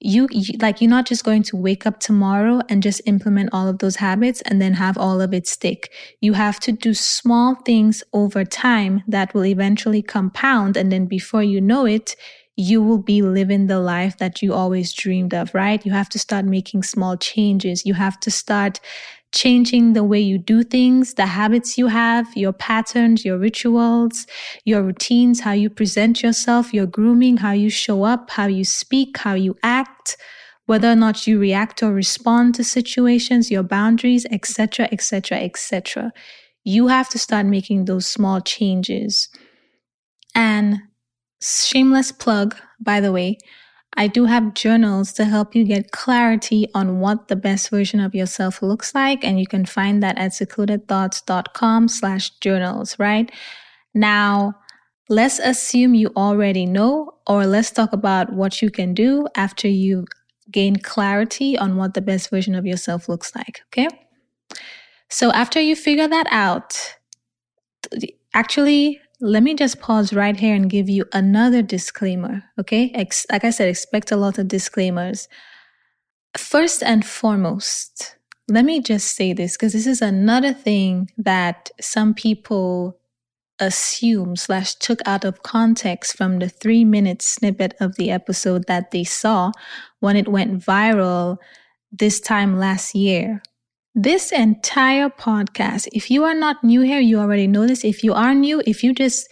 you, 0.00 0.28
you, 0.30 0.58
like 0.60 0.82
you're 0.82 0.90
not 0.90 1.06
just 1.06 1.24
going 1.24 1.42
to 1.44 1.56
wake 1.56 1.86
up 1.86 1.98
tomorrow 1.98 2.60
and 2.68 2.82
just 2.82 3.00
implement 3.06 3.48
all 3.54 3.66
of 3.66 3.78
those 3.78 3.96
habits 3.96 4.42
and 4.42 4.60
then 4.60 4.74
have 4.74 4.98
all 4.98 5.22
of 5.22 5.32
it 5.32 5.46
stick 5.46 5.90
you 6.20 6.34
have 6.34 6.60
to 6.60 6.72
do 6.72 6.92
small 6.92 7.54
things 7.64 8.02
over 8.12 8.44
time 8.44 9.02
that 9.08 9.32
will 9.32 9.46
eventually 9.46 10.02
compound 10.02 10.76
and 10.76 10.92
then 10.92 11.06
before 11.06 11.42
you 11.42 11.60
know 11.60 11.86
it 11.86 12.16
you 12.56 12.82
will 12.82 12.98
be 12.98 13.20
living 13.22 13.66
the 13.66 13.80
life 13.80 14.18
that 14.18 14.40
you 14.42 14.54
always 14.54 14.92
dreamed 14.92 15.34
of 15.34 15.54
right 15.54 15.84
you 15.84 15.92
have 15.92 16.08
to 16.08 16.18
start 16.18 16.44
making 16.44 16.82
small 16.82 17.16
changes 17.16 17.84
you 17.84 17.94
have 17.94 18.18
to 18.20 18.30
start 18.30 18.80
changing 19.34 19.94
the 19.94 20.04
way 20.04 20.20
you 20.20 20.38
do 20.38 20.62
things, 20.62 21.14
the 21.14 21.26
habits 21.26 21.76
you 21.76 21.88
have, 21.88 22.26
your 22.36 22.52
patterns, 22.52 23.24
your 23.24 23.36
rituals, 23.36 24.26
your 24.64 24.82
routines, 24.82 25.40
how 25.40 25.50
you 25.50 25.68
present 25.68 26.22
yourself, 26.22 26.72
your 26.72 26.86
grooming, 26.86 27.36
how 27.36 27.50
you 27.50 27.68
show 27.68 28.04
up, 28.04 28.30
how 28.30 28.46
you 28.46 28.64
speak, 28.64 29.18
how 29.18 29.34
you 29.34 29.56
act, 29.62 30.16
whether 30.66 30.90
or 30.90 30.96
not 30.96 31.26
you 31.26 31.38
react 31.38 31.82
or 31.82 31.92
respond 31.92 32.54
to 32.54 32.64
situations, 32.64 33.50
your 33.50 33.64
boundaries, 33.64 34.24
etc., 34.30 34.88
etc., 34.92 35.38
etc. 35.38 36.12
You 36.62 36.86
have 36.86 37.08
to 37.10 37.18
start 37.18 37.44
making 37.44 37.84
those 37.84 38.06
small 38.06 38.40
changes. 38.40 39.28
And 40.34 40.78
shameless 41.44 42.12
plug, 42.12 42.56
by 42.80 43.00
the 43.00 43.12
way, 43.12 43.38
I 43.96 44.08
do 44.08 44.24
have 44.24 44.54
journals 44.54 45.12
to 45.14 45.24
help 45.24 45.54
you 45.54 45.64
get 45.64 45.92
clarity 45.92 46.66
on 46.74 46.98
what 47.00 47.28
the 47.28 47.36
best 47.36 47.70
version 47.70 48.00
of 48.00 48.14
yourself 48.14 48.60
looks 48.60 48.94
like. 48.94 49.24
And 49.24 49.38
you 49.38 49.46
can 49.46 49.64
find 49.64 50.02
that 50.02 50.18
at 50.18 50.32
secludedthoughts.com 50.32 51.88
slash 51.88 52.30
journals, 52.40 52.98
right? 52.98 53.30
Now, 53.94 54.54
let's 55.08 55.38
assume 55.38 55.94
you 55.94 56.10
already 56.16 56.66
know, 56.66 57.14
or 57.26 57.46
let's 57.46 57.70
talk 57.70 57.92
about 57.92 58.32
what 58.32 58.60
you 58.60 58.70
can 58.70 58.94
do 58.94 59.28
after 59.36 59.68
you 59.68 60.06
gain 60.50 60.76
clarity 60.76 61.56
on 61.56 61.76
what 61.76 61.94
the 61.94 62.00
best 62.00 62.30
version 62.30 62.54
of 62.54 62.66
yourself 62.66 63.08
looks 63.08 63.34
like. 63.36 63.62
Okay. 63.68 63.88
So 65.08 65.30
after 65.32 65.60
you 65.60 65.76
figure 65.76 66.08
that 66.08 66.26
out, 66.30 66.96
actually, 68.34 69.00
let 69.24 69.42
me 69.42 69.54
just 69.54 69.80
pause 69.80 70.12
right 70.12 70.38
here 70.38 70.54
and 70.54 70.68
give 70.68 70.90
you 70.90 71.06
another 71.14 71.62
disclaimer. 71.62 72.44
Okay. 72.60 72.90
Ex- 72.94 73.26
like 73.32 73.42
I 73.42 73.50
said, 73.50 73.68
expect 73.68 74.12
a 74.12 74.16
lot 74.16 74.38
of 74.38 74.48
disclaimers. 74.48 75.28
First 76.36 76.82
and 76.82 77.06
foremost, 77.06 78.16
let 78.48 78.66
me 78.66 78.80
just 78.80 79.16
say 79.16 79.32
this 79.32 79.56
because 79.56 79.72
this 79.72 79.86
is 79.86 80.02
another 80.02 80.52
thing 80.52 81.10
that 81.16 81.70
some 81.80 82.12
people 82.12 82.98
assume 83.60 84.36
slash 84.36 84.74
took 84.74 84.98
out 85.06 85.24
of 85.24 85.42
context 85.42 86.16
from 86.18 86.38
the 86.38 86.48
three 86.48 86.84
minute 86.84 87.22
snippet 87.22 87.72
of 87.80 87.96
the 87.96 88.10
episode 88.10 88.66
that 88.66 88.90
they 88.90 89.04
saw 89.04 89.52
when 90.00 90.16
it 90.16 90.28
went 90.28 90.62
viral 90.62 91.38
this 91.90 92.20
time 92.20 92.58
last 92.58 92.94
year. 92.94 93.40
This 93.96 94.32
entire 94.32 95.08
podcast, 95.08 95.86
if 95.92 96.10
you 96.10 96.24
are 96.24 96.34
not 96.34 96.64
new 96.64 96.80
here, 96.80 96.98
you 96.98 97.20
already 97.20 97.46
know 97.46 97.64
this. 97.64 97.84
If 97.84 98.02
you 98.02 98.12
are 98.12 98.34
new, 98.34 98.60
if 98.66 98.82
you 98.82 98.92
just 98.92 99.28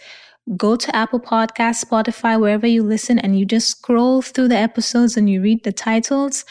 go 0.55 0.77
to 0.77 0.95
Apple 0.95 1.19
Podcasts, 1.19 1.83
Spotify, 1.83 2.39
wherever 2.39 2.65
you 2.65 2.81
listen, 2.81 3.19
and 3.19 3.37
you 3.37 3.45
just 3.45 3.67
scroll 3.67 4.21
through 4.21 4.47
the 4.47 4.55
episodes 4.55 5.17
and 5.17 5.29
you 5.29 5.41
read 5.41 5.65
the 5.65 5.73
titles, 5.73 6.45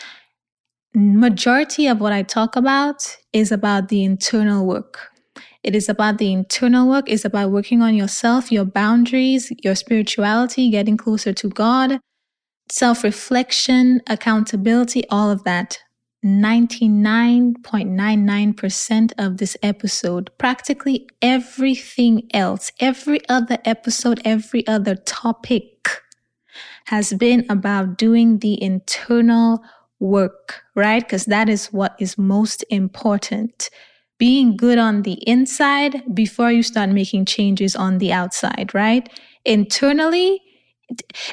majority 0.95 1.87
of 1.87 2.03
what 2.03 2.13
I 2.13 2.23
talk 2.23 2.55
about 2.55 3.17
is 3.33 3.51
about 3.51 3.89
the 3.89 4.05
internal 4.05 4.67
work. 4.67 5.09
It 5.63 5.75
is 5.75 5.89
about 5.89 6.19
the 6.19 6.35
internal 6.35 6.91
work, 6.91 7.09
it's 7.09 7.25
about 7.25 7.51
working 7.51 7.81
on 7.81 7.95
yourself, 7.95 8.53
your 8.53 8.67
boundaries, 8.67 9.51
your 9.65 9.75
spirituality, 9.75 10.69
getting 10.69 10.99
closer 10.99 11.33
to 11.33 11.49
God, 11.49 11.99
self 12.71 13.05
reflection, 13.05 14.03
accountability, 14.07 15.09
all 15.09 15.31
of 15.31 15.45
that. 15.45 15.79
99.99% 16.25 19.13
of 19.19 19.39
this 19.39 19.57
episode, 19.63 20.31
practically 20.39 21.09
everything 21.21 22.29
else, 22.33 22.71
every 22.79 23.21
other 23.29 23.59
episode, 23.65 24.21
every 24.25 24.65
other 24.67 24.95
topic 24.95 25.89
has 26.87 27.13
been 27.15 27.45
about 27.49 27.99
doing 27.99 28.39
the 28.39 28.63
internal 28.63 29.63
work, 29.99 30.63
right? 30.75 31.03
Because 31.03 31.25
that 31.27 31.49
is 31.49 31.73
what 31.73 31.97
is 31.99 32.19
most 32.19 32.65
important. 32.71 33.71
Being 34.19 34.57
good 34.57 34.79
on 34.79 35.03
the 35.03 35.15
inside 35.29 36.03
before 36.15 36.53
you 36.53 36.63
start 36.63 36.91
making 36.91 37.25
changes 37.25 37.75
on 37.75 37.99
the 37.99 38.13
outside, 38.13 38.73
right? 38.75 39.09
Internally, 39.45 40.41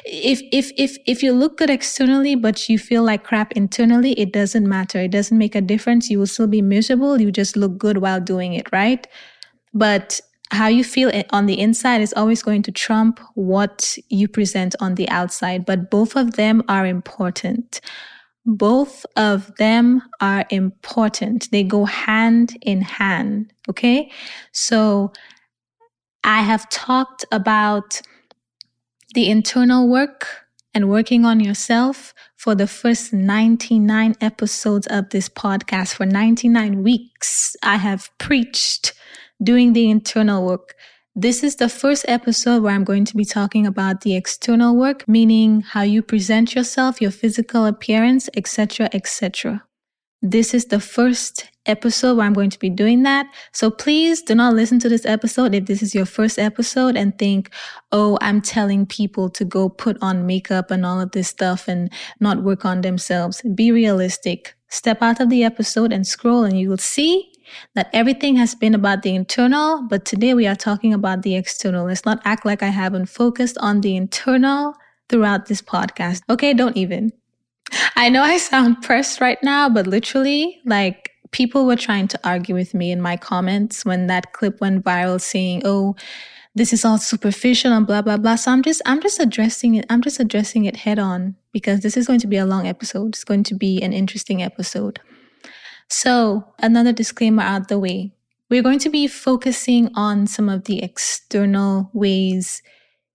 if 0.04 0.40
if 0.52 0.70
if 0.76 0.96
if 1.06 1.22
you 1.22 1.32
look 1.32 1.58
good 1.58 1.70
externally 1.70 2.34
but 2.34 2.68
you 2.68 2.78
feel 2.78 3.02
like 3.02 3.24
crap 3.24 3.52
internally 3.52 4.12
it 4.12 4.32
doesn't 4.32 4.68
matter. 4.68 5.00
It 5.00 5.10
doesn't 5.10 5.36
make 5.36 5.54
a 5.54 5.60
difference. 5.60 6.10
You 6.10 6.18
will 6.18 6.26
still 6.26 6.46
be 6.46 6.62
miserable. 6.62 7.20
You 7.20 7.30
just 7.32 7.56
look 7.56 7.78
good 7.78 7.98
while 7.98 8.20
doing 8.20 8.54
it 8.54 8.70
right? 8.72 9.06
But 9.74 10.20
how 10.52 10.66
you 10.66 10.82
feel 10.82 11.12
on 11.30 11.46
the 11.46 11.60
inside 11.60 12.00
is 12.00 12.12
always 12.16 12.42
going 12.42 12.62
to 12.62 12.72
trump 12.72 13.20
what 13.34 13.96
you 14.08 14.26
present 14.26 14.74
on 14.80 14.96
the 14.96 15.08
outside 15.08 15.64
but 15.64 15.90
both 15.90 16.16
of 16.16 16.34
them 16.34 16.62
are 16.68 16.86
important. 16.86 17.80
Both 18.46 19.06
of 19.16 19.54
them 19.56 20.02
are 20.20 20.44
important. 20.50 21.48
They 21.52 21.62
go 21.62 21.84
hand 21.84 22.56
in 22.62 22.80
hand 22.82 23.52
okay? 23.68 24.10
So 24.52 25.12
i 26.24 26.42
have 26.42 26.68
talked 26.68 27.24
about 27.32 28.00
the 29.14 29.28
internal 29.28 29.88
work 29.88 30.26
and 30.72 30.88
working 30.88 31.24
on 31.24 31.40
yourself 31.40 32.14
for 32.36 32.54
the 32.54 32.66
first 32.66 33.12
99 33.12 34.14
episodes 34.20 34.86
of 34.86 35.10
this 35.10 35.28
podcast. 35.28 35.94
For 35.94 36.06
99 36.06 36.82
weeks, 36.82 37.56
I 37.62 37.76
have 37.76 38.10
preached 38.18 38.92
doing 39.42 39.72
the 39.72 39.90
internal 39.90 40.46
work. 40.46 40.74
This 41.16 41.42
is 41.42 41.56
the 41.56 41.68
first 41.68 42.04
episode 42.06 42.62
where 42.62 42.72
I'm 42.72 42.84
going 42.84 43.04
to 43.06 43.16
be 43.16 43.24
talking 43.24 43.66
about 43.66 44.02
the 44.02 44.14
external 44.14 44.76
work, 44.76 45.08
meaning 45.08 45.62
how 45.62 45.82
you 45.82 46.02
present 46.02 46.54
yourself, 46.54 47.00
your 47.00 47.10
physical 47.10 47.66
appearance, 47.66 48.30
etc., 48.36 48.88
etc. 48.92 49.64
This 50.22 50.52
is 50.52 50.66
the 50.66 50.80
first 50.80 51.48
episode 51.64 52.16
where 52.16 52.26
I'm 52.26 52.34
going 52.34 52.50
to 52.50 52.58
be 52.58 52.68
doing 52.68 53.04
that. 53.04 53.26
So 53.52 53.70
please 53.70 54.20
do 54.20 54.34
not 54.34 54.54
listen 54.54 54.78
to 54.80 54.88
this 54.88 55.06
episode 55.06 55.54
if 55.54 55.64
this 55.64 55.82
is 55.82 55.94
your 55.94 56.04
first 56.04 56.38
episode 56.38 56.94
and 56.94 57.18
think, 57.18 57.50
oh, 57.90 58.18
I'm 58.20 58.42
telling 58.42 58.84
people 58.84 59.30
to 59.30 59.46
go 59.46 59.70
put 59.70 59.96
on 60.02 60.26
makeup 60.26 60.70
and 60.70 60.84
all 60.84 61.00
of 61.00 61.12
this 61.12 61.28
stuff 61.28 61.68
and 61.68 61.90
not 62.20 62.42
work 62.42 62.66
on 62.66 62.82
themselves. 62.82 63.40
Be 63.54 63.72
realistic. 63.72 64.54
Step 64.68 65.00
out 65.00 65.20
of 65.20 65.30
the 65.30 65.42
episode 65.42 65.92
and 65.92 66.06
scroll 66.06 66.44
and 66.44 66.58
you 66.58 66.68
will 66.68 66.76
see 66.76 67.32
that 67.74 67.88
everything 67.92 68.36
has 68.36 68.54
been 68.54 68.74
about 68.74 69.02
the 69.02 69.14
internal, 69.14 69.82
but 69.88 70.04
today 70.04 70.34
we 70.34 70.46
are 70.46 70.54
talking 70.54 70.94
about 70.94 71.22
the 71.22 71.34
external. 71.34 71.86
Let's 71.86 72.04
not 72.04 72.20
act 72.24 72.44
like 72.44 72.62
I 72.62 72.68
haven't 72.68 73.06
focused 73.06 73.58
on 73.58 73.80
the 73.80 73.96
internal 73.96 74.74
throughout 75.08 75.46
this 75.46 75.62
podcast. 75.62 76.22
Okay, 76.28 76.54
don't 76.54 76.76
even. 76.76 77.10
I 77.96 78.08
know 78.08 78.22
I 78.22 78.38
sound 78.38 78.82
pressed 78.82 79.20
right 79.20 79.38
now, 79.42 79.68
but 79.68 79.86
literally, 79.86 80.60
like, 80.64 81.10
people 81.32 81.66
were 81.66 81.76
trying 81.76 82.08
to 82.08 82.20
argue 82.24 82.54
with 82.54 82.74
me 82.74 82.90
in 82.90 83.00
my 83.00 83.16
comments 83.16 83.84
when 83.84 84.06
that 84.08 84.32
clip 84.32 84.60
went 84.60 84.84
viral 84.84 85.20
saying, 85.20 85.62
oh, 85.64 85.94
this 86.54 86.72
is 86.72 86.84
all 86.84 86.98
superficial 86.98 87.72
and 87.72 87.86
blah 87.86 88.02
blah 88.02 88.16
blah. 88.16 88.34
So 88.34 88.50
I'm 88.50 88.62
just 88.62 88.82
I'm 88.84 89.00
just 89.00 89.20
addressing 89.20 89.76
it. 89.76 89.86
I'm 89.88 90.02
just 90.02 90.18
addressing 90.18 90.64
it 90.64 90.76
head 90.76 90.98
on 90.98 91.36
because 91.52 91.80
this 91.80 91.96
is 91.96 92.06
going 92.06 92.20
to 92.20 92.26
be 92.26 92.36
a 92.36 92.46
long 92.46 92.66
episode. 92.66 93.08
It's 93.08 93.24
going 93.24 93.44
to 93.44 93.54
be 93.54 93.80
an 93.82 93.92
interesting 93.92 94.42
episode. 94.42 95.00
So 95.88 96.44
another 96.58 96.92
disclaimer 96.92 97.42
out 97.42 97.68
the 97.68 97.78
way. 97.78 98.12
We're 98.48 98.62
going 98.62 98.80
to 98.80 98.90
be 98.90 99.06
focusing 99.06 99.90
on 99.94 100.26
some 100.26 100.48
of 100.48 100.64
the 100.64 100.82
external 100.82 101.88
ways 101.92 102.62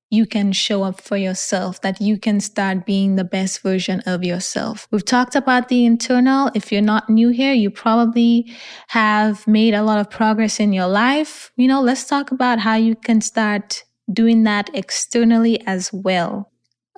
you 0.09 0.25
can 0.25 0.51
show 0.51 0.83
up 0.83 1.01
for 1.01 1.17
yourself, 1.17 1.81
that 1.81 1.99
you 1.99 2.17
can 2.17 2.39
start 2.39 2.85
being 2.85 3.15
the 3.15 3.23
best 3.23 3.61
version 3.61 4.01
of 4.05 4.23
yourself. 4.23 4.87
We've 4.91 5.03
talked 5.03 5.35
about 5.35 5.67
the 5.67 5.85
internal. 5.85 6.51
If 6.53 6.71
you're 6.71 6.81
not 6.81 7.09
new 7.09 7.29
here, 7.29 7.53
you 7.53 7.69
probably 7.69 8.53
have 8.89 9.47
made 9.47 9.73
a 9.73 9.83
lot 9.83 9.99
of 9.99 10.09
progress 10.09 10.59
in 10.59 10.73
your 10.73 10.87
life. 10.87 11.51
You 11.55 11.67
know, 11.67 11.81
let's 11.81 12.05
talk 12.05 12.31
about 12.31 12.59
how 12.59 12.75
you 12.75 12.95
can 12.95 13.21
start 13.21 13.83
doing 14.11 14.43
that 14.43 14.69
externally 14.73 15.65
as 15.65 15.91
well. 15.91 16.51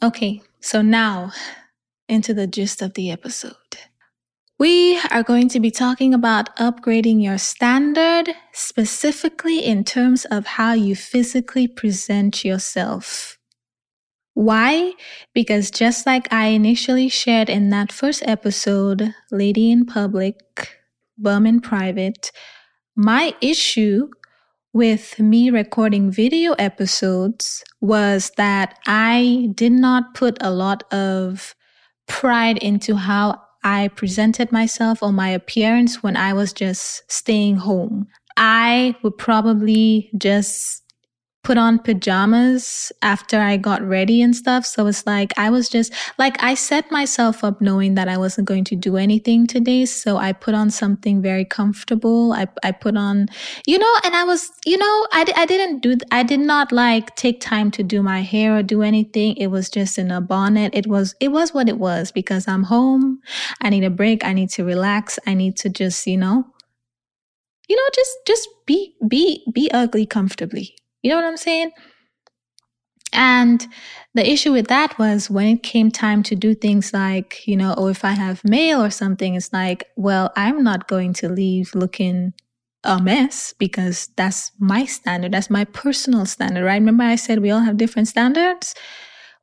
Okay, 0.04 0.42
so 0.60 0.82
now 0.82 1.32
into 2.08 2.34
the 2.34 2.48
gist 2.48 2.82
of 2.82 2.94
the 2.94 3.12
episode. 3.12 3.56
We 4.60 5.00
are 5.12 5.22
going 5.22 5.50
to 5.50 5.60
be 5.60 5.70
talking 5.70 6.16
about 6.16 6.56
upgrading 6.56 7.22
your 7.22 7.38
standard, 7.38 8.34
specifically 8.54 9.60
in 9.60 9.84
terms 9.84 10.26
of 10.26 10.48
how 10.48 10.74
you 10.74 10.96
physically 10.96 11.68
present 11.68 12.44
yourself. 12.44 13.38
Why? 14.34 14.94
Because 15.36 15.70
just 15.70 16.08
like 16.08 16.34
I 16.34 16.48
initially 16.48 17.08
shared 17.08 17.52
in 17.52 17.70
that 17.70 17.92
first 17.92 18.24
episode, 18.26 19.14
Lady 19.32 19.72
in 19.72 19.86
Public, 19.86 20.40
Bum 21.20 21.46
in 21.46 21.60
Private, 21.60 22.32
my 22.96 23.36
issue 23.42 24.08
with 24.74 25.20
me 25.20 25.52
recording 25.52 26.10
video 26.10 26.54
episodes 26.54 27.64
was 27.80 28.32
that 28.38 28.80
I 28.88 29.50
did 29.54 29.72
not 29.72 30.16
put 30.16 30.38
a 30.42 30.50
lot 30.50 30.92
of 30.92 31.54
pride 32.08 32.58
into 32.58 32.96
how 32.96 33.44
I 33.64 33.90
presented 33.90 34.52
myself 34.52 35.02
or 35.02 35.12
my 35.12 35.30
appearance 35.30 36.02
when 36.04 36.16
I 36.16 36.34
was 36.34 36.54
just 36.54 37.10
staying 37.12 37.58
home. 37.58 38.08
I 38.38 38.96
would 39.04 39.18
probably 39.18 40.10
just 40.18 40.84
put 41.44 41.58
on 41.58 41.80
pajamas 41.80 42.92
after 43.02 43.40
I 43.40 43.56
got 43.56 43.82
ready 43.82 44.22
and 44.22 44.36
stuff. 44.36 44.66
So 44.66 44.86
it's 44.88 45.06
like 45.08 45.32
I 45.38 45.50
was 45.50 45.70
just 45.70 45.94
like 46.18 46.44
I 46.44 46.56
set 46.56 46.92
myself 46.92 47.42
up 47.42 47.62
knowing 47.62 47.96
that 47.96 48.10
I 48.10 48.18
wasn't 48.18 48.50
going 48.50 48.66
to 48.66 48.76
do 48.76 48.98
anything 48.98 49.48
today. 49.48 49.86
So 49.86 50.18
I 50.18 50.34
put 50.34 50.56
on 50.56 50.70
something 50.70 51.22
very 51.22 51.46
comfortable. 51.46 52.34
I 52.34 52.48
I 52.64 52.72
put 52.74 52.98
on, 52.98 53.28
you 53.66 53.80
know, 53.80 53.94
and 54.04 54.14
I 54.14 54.26
was, 54.26 54.50
you 54.66 54.78
know, 54.78 55.08
I 55.14 55.26
I 55.38 55.46
didn't 55.46 55.80
do 55.80 55.96
I 56.12 56.24
did 56.24 56.42
not 56.42 56.74
like 56.74 57.16
take 57.16 57.40
time 57.40 57.72
to 57.72 57.84
do 57.84 58.04
my 58.04 58.22
hair 58.22 58.58
or 58.58 58.62
do 58.62 58.82
anything. 58.82 59.38
It 59.38 59.48
was 59.48 59.70
just 59.70 59.98
in 59.98 60.12
a 60.12 60.20
bonnet. 60.20 60.76
It 60.76 60.88
was 60.88 61.16
it 61.22 61.30
was 61.30 61.54
what 61.54 61.70
it 61.70 61.80
was 61.80 62.12
because 62.12 62.48
I'm 62.50 62.64
home. 62.64 63.22
I 63.62 63.70
need 63.70 63.86
a 63.86 63.90
break. 63.90 64.26
I 64.26 64.34
need 64.34 64.50
to 64.52 64.66
relax. 64.66 65.18
I 65.26 65.34
need 65.34 65.56
to 65.58 65.70
just, 65.70 66.06
you 66.08 66.18
know, 66.18 66.46
you 67.70 67.76
know, 67.76 67.90
just 67.96 68.12
just 68.26 68.50
be 68.66 68.96
be 69.08 69.46
be 69.54 69.72
ugly 69.72 70.06
comfortably. 70.06 70.76
You 71.08 71.14
know 71.14 71.22
what 71.22 71.30
I'm 71.30 71.38
saying? 71.38 71.72
And 73.14 73.66
the 74.14 74.30
issue 74.30 74.52
with 74.52 74.68
that 74.68 75.00
was 75.00 75.30
when 75.30 75.48
it 75.48 75.64
came 75.64 75.90
time 75.90 76.22
to 76.24 76.36
do 76.36 76.54
things 76.54 76.92
like, 76.92 77.48
you 77.48 77.56
know, 77.56 77.74
oh, 77.78 77.88
if 77.88 78.04
I 78.04 78.12
have 78.12 78.44
mail 78.44 78.84
or 78.84 78.90
something, 78.90 79.36
it's 79.36 79.54
like, 79.54 79.86
well, 79.96 80.34
I'm 80.36 80.66
not 80.66 80.90
going 80.90 81.14
to 81.14 81.30
leave 81.30 81.74
looking 81.74 82.34
a 82.84 83.02
mess 83.02 83.54
because 83.58 84.10
that's 84.18 84.52
my 84.60 84.84
standard. 84.84 85.32
That's 85.32 85.50
my 85.50 85.64
personal 85.64 86.26
standard, 86.26 86.66
right? 86.66 86.76
Remember, 86.76 87.06
I 87.06 87.16
said 87.16 87.40
we 87.40 87.52
all 87.52 87.62
have 87.62 87.78
different 87.78 88.10
standards? 88.10 88.76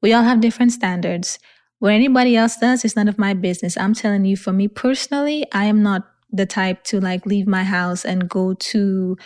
We 0.03 0.12
all 0.12 0.22
have 0.22 0.42
different 0.42 0.72
standards. 0.72 1.38
What 1.79 1.92
anybody 1.92 2.37
else 2.37 2.59
does 2.59 2.85
is 2.85 2.94
none 2.94 3.09
of 3.09 3.16
my 3.16 3.33
business. 3.33 3.79
I'm 3.79 3.94
telling 3.94 4.27
you, 4.27 4.37
for 4.37 4.53
me 4.53 4.68
personally, 4.68 5.46
I 5.55 5.64
am 5.64 5.83
not 5.83 6.07
the 6.31 6.44
type 6.44 6.85
to 6.85 7.00
like 7.00 7.24
leave 7.24 7.46
my 7.46 7.64
house 7.64 8.05
and 8.05 8.29
go 8.29 8.53
to 8.53 9.16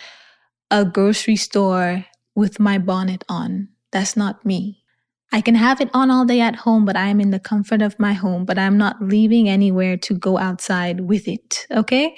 a 0.71 0.85
grocery 0.85 1.37
store 1.37 2.05
with 2.39 2.61
my 2.61 2.79
bonnet 2.79 3.25
on. 3.29 3.69
That's 3.91 4.17
not 4.17 4.47
me. 4.47 4.85
I 5.33 5.41
can 5.41 5.57
have 5.57 5.81
it 5.81 5.91
on 5.93 6.09
all 6.09 6.25
day 6.25 6.41
at 6.41 6.55
home, 6.55 6.85
but 6.85 6.95
I 6.95 7.09
am 7.09 7.21
in 7.21 7.31
the 7.33 7.41
comfort 7.41 7.83
of 7.83 7.99
my 7.99 8.13
home, 8.13 8.45
but 8.45 8.59
I'm 8.59 8.79
not 8.79 9.03
leaving 9.03 9.49
anywhere 9.49 9.97
to 9.97 10.15
go 10.15 10.39
outside 10.39 11.01
with 11.01 11.27
it. 11.27 11.67
Okay. 11.73 12.15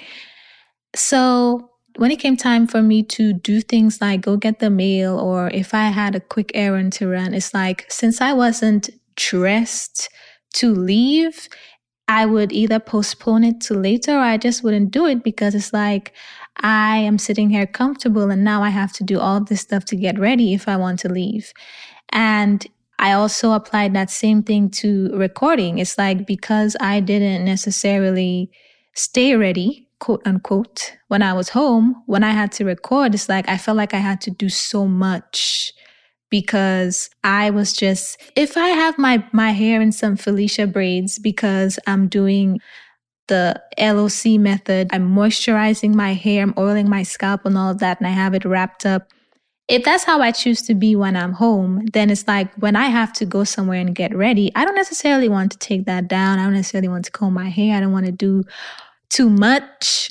So 0.95 1.71
when 1.97 2.11
it 2.11 2.21
came 2.21 2.37
time 2.37 2.67
for 2.67 2.83
me 2.83 3.03
to 3.05 3.33
do 3.33 3.63
things 3.63 4.03
like 4.03 4.21
go 4.21 4.37
get 4.37 4.59
the 4.59 4.69
mail 4.69 5.19
or 5.19 5.49
if 5.49 5.73
I 5.73 5.87
had 5.89 6.15
a 6.15 6.21
quick 6.21 6.53
errand 6.55 6.93
to 6.95 7.09
run, 7.09 7.33
it's 7.33 7.55
like 7.55 7.87
since 7.89 8.21
I 8.21 8.35
wasn't 8.35 8.91
dressed 9.17 10.11
to 10.57 10.75
leave, 10.75 11.49
I 12.09 12.27
would 12.27 12.53
either 12.53 12.79
postpone 12.79 13.45
it 13.45 13.61
to 13.63 13.75
later 13.75 14.17
or 14.17 14.21
I 14.21 14.37
just 14.37 14.63
wouldn't 14.63 14.91
do 14.91 15.07
it 15.07 15.25
because 15.25 15.55
it's 15.55 15.73
like 15.73 16.13
I 16.57 16.99
am 16.99 17.19
sitting 17.19 17.51
here 17.51 17.67
comfortable 17.67 18.31
and 18.31 18.45
now 18.45 18.63
I 18.63 18.71
have 18.71 18.93
to 18.95 19.05
do 19.05 19.19
all 19.19 19.43
this 19.43 19.61
stuff 19.61 19.85
to 19.87 19.97
get 19.97 20.19
ready 20.19 20.55
if 20.55 20.69
I 20.69 20.77
want 20.77 20.99
to 21.01 21.09
leave. 21.09 21.53
And 22.11 22.67
I 22.99 23.13
also 23.13 23.53
applied 23.53 23.95
that 23.95 24.11
same 24.11 24.43
thing 24.43 24.71
to 24.83 25.11
recording. 25.17 25.79
It's 25.79 25.97
like 25.97 26.27
because 26.27 26.77
I 26.81 27.01
didn't 27.01 27.45
necessarily 27.45 28.51
stay 28.95 29.37
ready, 29.37 29.89
quote 30.01 30.21
unquote, 30.27 30.97
when 31.09 31.23
I 31.23 31.33
was 31.33 31.49
home, 31.51 32.03
when 32.07 32.23
I 32.23 32.33
had 32.33 32.53
to 32.53 32.65
record, 32.65 33.15
it's 33.15 33.29
like 33.29 33.49
I 33.49 33.57
felt 33.57 33.79
like 33.79 33.95
I 33.95 33.99
had 33.99 34.21
to 34.23 34.31
do 34.31 34.49
so 34.51 34.87
much 34.87 35.73
because 36.31 37.11
I 37.25 37.51
was 37.51 37.73
just 37.73 38.21
if 38.37 38.57
I 38.57 38.69
have 38.69 38.99
my 38.99 39.25
my 39.33 39.51
hair 39.51 39.81
in 39.81 39.93
some 39.93 40.17
Felicia 40.17 40.67
braids 40.67 41.19
because 41.19 41.79
I'm 41.87 42.07
doing 42.09 42.61
the 43.31 43.63
LOC 43.79 44.39
method. 44.39 44.91
I'm 44.93 45.15
moisturizing 45.15 45.95
my 45.95 46.13
hair, 46.13 46.43
I'm 46.43 46.55
oiling 46.59 46.91
my 46.91 47.03
scalp 47.03 47.47
and 47.47 47.57
all 47.57 47.71
of 47.71 47.79
that, 47.79 47.99
and 47.99 48.07
I 48.07 48.11
have 48.11 48.35
it 48.35 48.45
wrapped 48.45 48.85
up. 48.85 49.09
If 49.69 49.85
that's 49.85 50.05
how 50.05 50.21
I 50.21 50.33
choose 50.33 50.63
to 50.63 50.75
be 50.75 50.97
when 50.97 51.17
I'm 51.17 51.33
home, 51.33 51.87
then 51.93 52.11
it's 52.11 52.27
like 52.27 52.53
when 52.57 52.75
I 52.75 52.87
have 52.87 53.13
to 53.15 53.25
go 53.25 53.45
somewhere 53.45 53.81
and 53.81 53.95
get 53.95 54.15
ready, 54.15 54.51
I 54.57 54.65
don't 54.65 54.75
necessarily 54.75 55.29
want 55.29 55.53
to 55.53 55.59
take 55.59 55.87
that 55.87 56.09
down. 56.09 56.41
I 56.41 56.43
don't 56.43 56.55
necessarily 56.55 56.89
want 56.89 57.05
to 57.05 57.13
comb 57.13 57.35
my 57.35 57.49
hair. 57.49 57.77
I 57.77 57.81
don't 57.81 57.93
want 57.93 58.07
to 58.07 58.13
do 58.13 58.43
too 59.11 59.31
much. 59.31 60.11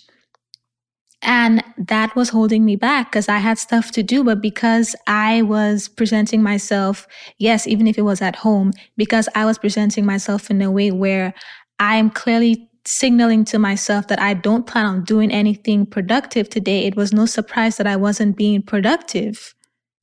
And 1.21 1.61
that 1.77 2.15
was 2.15 2.29
holding 2.29 2.63
me 2.63 2.77
back 2.77 3.11
because 3.11 3.27
I 3.27 3.39
had 3.39 3.59
stuff 3.59 3.91
to 3.91 4.03
do. 4.03 4.23
But 4.23 4.41
because 4.41 4.95
I 5.07 5.41
was 5.41 5.89
presenting 5.89 6.41
myself, 6.41 7.05
yes, 7.37 7.67
even 7.67 7.85
if 7.85 7.97
it 7.97 8.03
was 8.03 8.21
at 8.21 8.37
home, 8.37 8.71
because 8.95 9.27
I 9.35 9.43
was 9.43 9.57
presenting 9.57 10.05
myself 10.05 10.49
in 10.49 10.61
a 10.61 10.71
way 10.71 10.91
where 10.91 11.33
I'm 11.79 12.09
clearly 12.09 12.68
signaling 12.89 13.45
to 13.45 13.59
myself 13.59 14.07
that 14.07 14.19
I 14.19 14.33
don't 14.33 14.65
plan 14.65 14.85
on 14.85 15.03
doing 15.03 15.31
anything 15.31 15.85
productive 15.85 16.49
today, 16.49 16.85
it 16.85 16.95
was 16.95 17.13
no 17.13 17.25
surprise 17.25 17.77
that 17.77 17.87
I 17.87 17.95
wasn't 17.95 18.35
being 18.35 18.61
productive. 18.61 19.53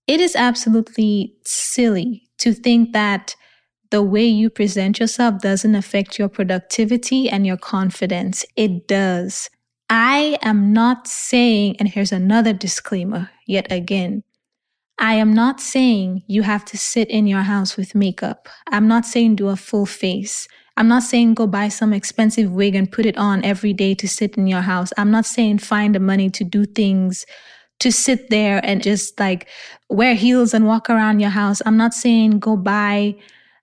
It 0.07 0.20
is 0.20 0.37
absolutely 0.37 1.35
silly 1.44 2.29
to 2.38 2.53
think 2.53 2.92
that 2.92 3.35
the 3.90 4.03
way 4.03 4.25
you 4.25 4.51
present 4.51 5.01
yourself 5.01 5.40
doesn't 5.40 5.75
affect 5.75 6.18
your 6.18 6.29
productivity 6.29 7.29
and 7.29 7.46
your 7.46 7.57
confidence. 7.57 8.44
It 8.57 8.87
does. 8.87 9.51
I 9.90 10.38
am 10.42 10.72
not 10.72 11.07
saying, 11.07 11.77
and 11.79 11.88
here's 11.88 12.12
another 12.12 12.53
disclaimer 12.53 13.31
yet 13.46 13.70
again. 13.70 14.22
I 14.99 15.14
am 15.14 15.35
not 15.35 15.61
saying 15.61 16.22
you 16.27 16.42
have 16.42 16.64
to 16.66 16.79
sit 16.79 17.11
in 17.11 17.27
your 17.27 17.42
house 17.42 17.77
with 17.77 17.94
makeup. 17.94 18.49
I'm 18.68 18.88
not 18.88 19.05
saying 19.05 19.37
do 19.37 19.49
a 19.49 19.57
full 19.57 19.87
face. 19.87 20.49
I'm 20.77 20.89
not 20.89 21.03
saying 21.03 21.35
go 21.35 21.47
buy 21.47 21.69
some 21.69 21.93
expensive 21.93 22.51
wig 22.51 22.75
and 22.75 22.91
put 22.91 23.07
it 23.07 23.17
on 23.17 23.45
every 23.45 23.73
day 23.73 23.95
to 23.95 24.07
sit 24.07 24.37
in 24.37 24.47
your 24.47 24.61
house. 24.61 24.93
I'm 24.99 25.11
not 25.11 25.25
saying 25.25 25.59
find 25.59 25.95
the 25.95 26.01
money 26.01 26.29
to 26.31 26.45
do 26.45 26.67
things 26.67 27.25
to 27.79 27.93
sit 27.93 28.31
there 28.31 28.61
and 28.65 28.83
just 28.83 29.19
like 29.19 29.49
wear 29.89 30.15
heels 30.15 30.55
and 30.55 30.67
walk 30.67 30.89
around 30.91 31.21
your 31.21 31.31
house. 31.31 31.61
I'm 31.65 31.77
not 31.77 31.95
saying 31.95 32.41
go 32.41 32.57
buy 32.57 33.15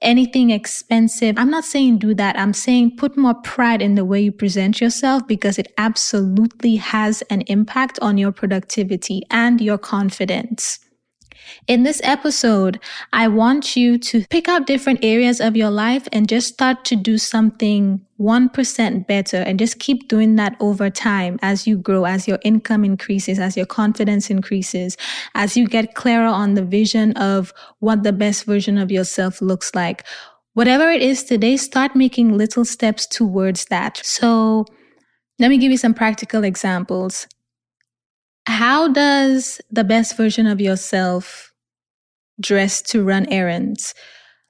anything 0.02 0.49
expensive. 0.49 1.36
I'm 1.38 1.49
not 1.49 1.65
saying 1.65 1.99
do 1.99 2.13
that. 2.15 2.38
I'm 2.38 2.54
saying 2.54 2.97
put 2.97 3.17
more 3.17 3.34
pride 3.34 3.82
in 3.82 3.95
the 3.95 4.06
way 4.06 4.21
you 4.21 4.32
present 4.32 4.82
yourself 4.82 5.26
because 5.28 5.58
it 5.58 5.73
absolutely 5.78 6.76
has 6.76 7.21
an 7.23 7.41
impact 7.41 7.97
on 8.02 8.17
your 8.17 8.32
productivity 8.32 9.23
and 9.32 9.62
your 9.62 9.78
confidence. 9.78 10.80
In 11.67 11.84
this 11.84 12.01
episode, 12.03 12.79
I 13.13 13.27
want 13.27 13.75
you 13.75 13.97
to 13.97 14.25
pick 14.29 14.47
out 14.47 14.67
different 14.67 14.99
areas 15.03 15.39
of 15.39 15.56
your 15.56 15.69
life 15.69 16.08
and 16.12 16.27
just 16.27 16.53
start 16.53 16.86
to 16.86 16.95
do 16.95 17.17
something 17.17 18.01
1% 18.19 19.08
better 19.08 19.38
and 19.38 19.60
just 19.60 19.79
keep 19.79 20.08
doing 20.08 20.36
that 20.36 20.56
over 20.60 20.89
time 20.89 21.39
as 21.41 21.67
you 21.67 21.77
grow, 21.77 22.06
as 22.06 22.27
your 22.27 22.39
income 22.43 22.84
increases, 22.84 23.39
as 23.39 23.58
your 23.58 23.65
confidence 23.65 24.29
increases, 24.29 24.97
as 25.36 25.58
you 25.58 25.67
get 25.67 25.95
clearer 25.95 26.27
on 26.27 26.53
the 26.53 26.63
vision 26.63 27.12
of 27.13 27.53
what 27.79 28.03
the 28.03 28.13
best 28.13 28.45
version 28.45 28.77
of 28.77 28.91
yourself 28.91 29.41
looks 29.41 29.73
like. 29.75 30.06
Whatever 30.53 30.89
it 30.91 31.01
is 31.01 31.23
today, 31.23 31.58
start 31.58 31.95
making 31.95 32.38
little 32.38 32.65
steps 32.65 33.08
towards 33.08 33.65
that. 33.65 33.99
So 34.03 34.65
let 35.39 35.49
me 35.49 35.58
give 35.58 35.71
you 35.71 35.77
some 35.77 35.93
practical 35.93 36.43
examples 36.43 37.27
how 38.45 38.88
does 38.89 39.62
the 39.71 39.84
best 39.84 40.17
version 40.17 40.47
of 40.47 40.60
yourself 40.62 41.53
dress 42.39 42.82
to 42.82 43.03
run 43.03 43.25
errands? 43.29 43.93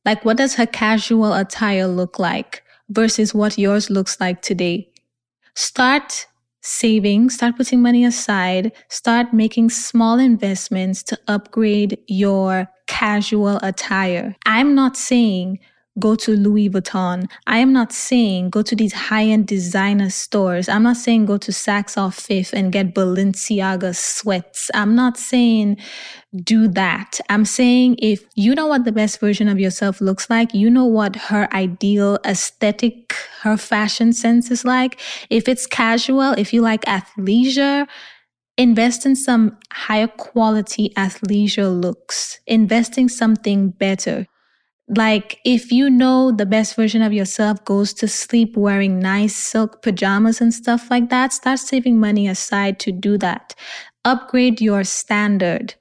Like, 0.06 0.25
what 0.25 0.38
does 0.38 0.56
her 0.56 0.65
casual 0.65 1.34
attire 1.34 1.88
look 1.88 2.19
like 2.19 2.63
versus 2.89 3.34
what 3.34 3.58
yours 3.58 3.89
looks 3.89 4.19
like 4.19 4.41
today? 4.41 4.89
Start 5.56 6.27
saving, 6.62 7.29
start 7.29 7.58
putting 7.58 7.82
money 7.82 8.06
aside, 8.06 8.71
start 8.89 9.34
making 9.34 9.69
small 9.69 10.17
investments 10.17 11.03
to 11.03 11.19
upgrade 11.27 11.97
your 12.08 12.67
casual 12.88 13.58
attire. 13.62 14.36
I'm 14.45 14.73
not 14.73 14.97
saying 14.97 15.60
go 15.99 16.15
to 16.15 16.36
Louis 16.36 16.69
Vuitton. 16.69 17.29
I 17.45 17.60
am 17.60 17.71
not 17.71 17.93
saying 17.93 18.49
go 18.49 18.62
to 18.63 18.75
these 18.75 18.93
high 18.93 19.25
end 19.25 19.47
designer 19.47 20.10
stores. 20.10 20.67
I'm 20.67 20.84
not 20.84 20.97
saying 20.97 21.25
go 21.25 21.38
to 21.38 21.51
Saks 21.51 21.97
off 21.97 22.15
Fifth 22.15 22.53
and 22.53 22.71
get 22.71 22.95
Balenciaga 22.95 23.95
sweats. 23.95 24.71
I'm 24.73 24.95
not 24.95 25.17
saying 25.17 25.77
do 26.36 26.67
that. 26.69 27.19
I'm 27.29 27.45
saying 27.45 27.97
if 27.99 28.25
you 28.36 28.56
know 28.56 28.65
what 28.65 28.86
the 28.86 28.91
best 28.91 29.19
version 29.19 29.47
of 29.47 29.60
yourself 29.60 30.01
looks 30.01 30.29
like, 30.29 30.53
you 30.53 30.69
know 30.69 30.86
what 30.86 31.15
her 31.15 31.47
ideal 31.53 32.17
aesthetic, 32.25 33.13
her 33.41 33.56
fashion 33.56 34.13
sense 34.13 34.49
is 34.49 34.65
like. 34.65 34.99
If 35.29 35.47
it's 35.47 35.67
casual, 35.67 36.34
if 36.34 36.53
you 36.53 36.62
like 36.62 36.82
athleisure, 36.86 37.88
invest 38.58 39.06
in 39.06 39.15
some 39.15 39.58
higher 39.71 40.08
quality 40.08 40.91
athleisure 40.97 41.82
looks. 41.82 42.39
Invest 42.47 42.97
in 42.97 43.10
something 43.10 43.69
better. 43.69 44.25
Like, 44.95 45.39
if 45.43 45.71
you 45.71 45.89
know 45.89 46.32
the 46.32 46.45
best 46.45 46.75
version 46.75 47.01
of 47.01 47.13
yourself 47.13 47.63
goes 47.65 47.93
to 47.95 48.08
sleep 48.08 48.56
wearing 48.56 48.99
nice 48.99 49.36
silk 49.36 49.82
pajamas 49.82 50.41
and 50.41 50.53
stuff 50.53 50.89
like 50.91 51.10
that, 51.10 51.34
start 51.34 51.60
saving 51.60 51.99
money 51.99 52.27
aside 52.27 52.79
to 52.82 52.91
do 52.91 53.17
that. 53.19 53.56
Upgrade 54.06 54.62
your 54.62 54.84
standard. 54.84 55.75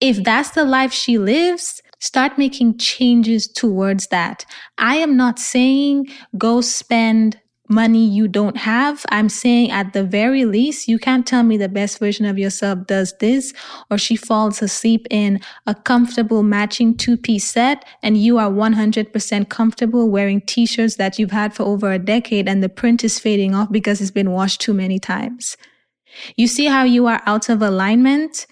If 0.00 0.22
that's 0.22 0.50
the 0.50 0.64
life 0.64 0.92
she 0.92 1.18
lives, 1.18 1.82
start 2.00 2.38
making 2.38 2.78
changes 2.78 3.48
towards 3.48 4.06
that. 4.08 4.44
I 4.78 4.96
am 4.96 5.16
not 5.16 5.38
saying 5.38 6.06
go 6.38 6.60
spend 6.60 7.40
money 7.68 8.04
you 8.04 8.28
don't 8.28 8.56
have. 8.56 9.04
I'm 9.10 9.28
saying 9.28 9.70
at 9.70 9.92
the 9.92 10.04
very 10.04 10.44
least, 10.44 10.88
you 10.88 10.98
can't 10.98 11.26
tell 11.26 11.42
me 11.42 11.56
the 11.56 11.68
best 11.68 11.98
version 11.98 12.26
of 12.26 12.38
yourself 12.38 12.86
does 12.86 13.14
this 13.20 13.52
or 13.90 13.98
she 13.98 14.16
falls 14.16 14.62
asleep 14.62 15.06
in 15.10 15.40
a 15.66 15.74
comfortable 15.74 16.42
matching 16.42 16.96
two 16.96 17.16
piece 17.16 17.44
set 17.44 17.84
and 18.02 18.16
you 18.16 18.38
are 18.38 18.50
100% 18.50 19.48
comfortable 19.48 20.10
wearing 20.10 20.40
t-shirts 20.40 20.96
that 20.96 21.18
you've 21.18 21.30
had 21.30 21.54
for 21.54 21.64
over 21.64 21.92
a 21.92 21.98
decade 21.98 22.48
and 22.48 22.62
the 22.62 22.68
print 22.68 23.04
is 23.04 23.18
fading 23.18 23.54
off 23.54 23.70
because 23.70 24.00
it's 24.00 24.10
been 24.10 24.30
washed 24.30 24.60
too 24.60 24.74
many 24.74 24.98
times. 24.98 25.56
You 26.36 26.46
see 26.46 26.66
how 26.66 26.84
you 26.84 27.06
are 27.06 27.22
out 27.26 27.48
of 27.48 27.62
alignment? 27.62 28.46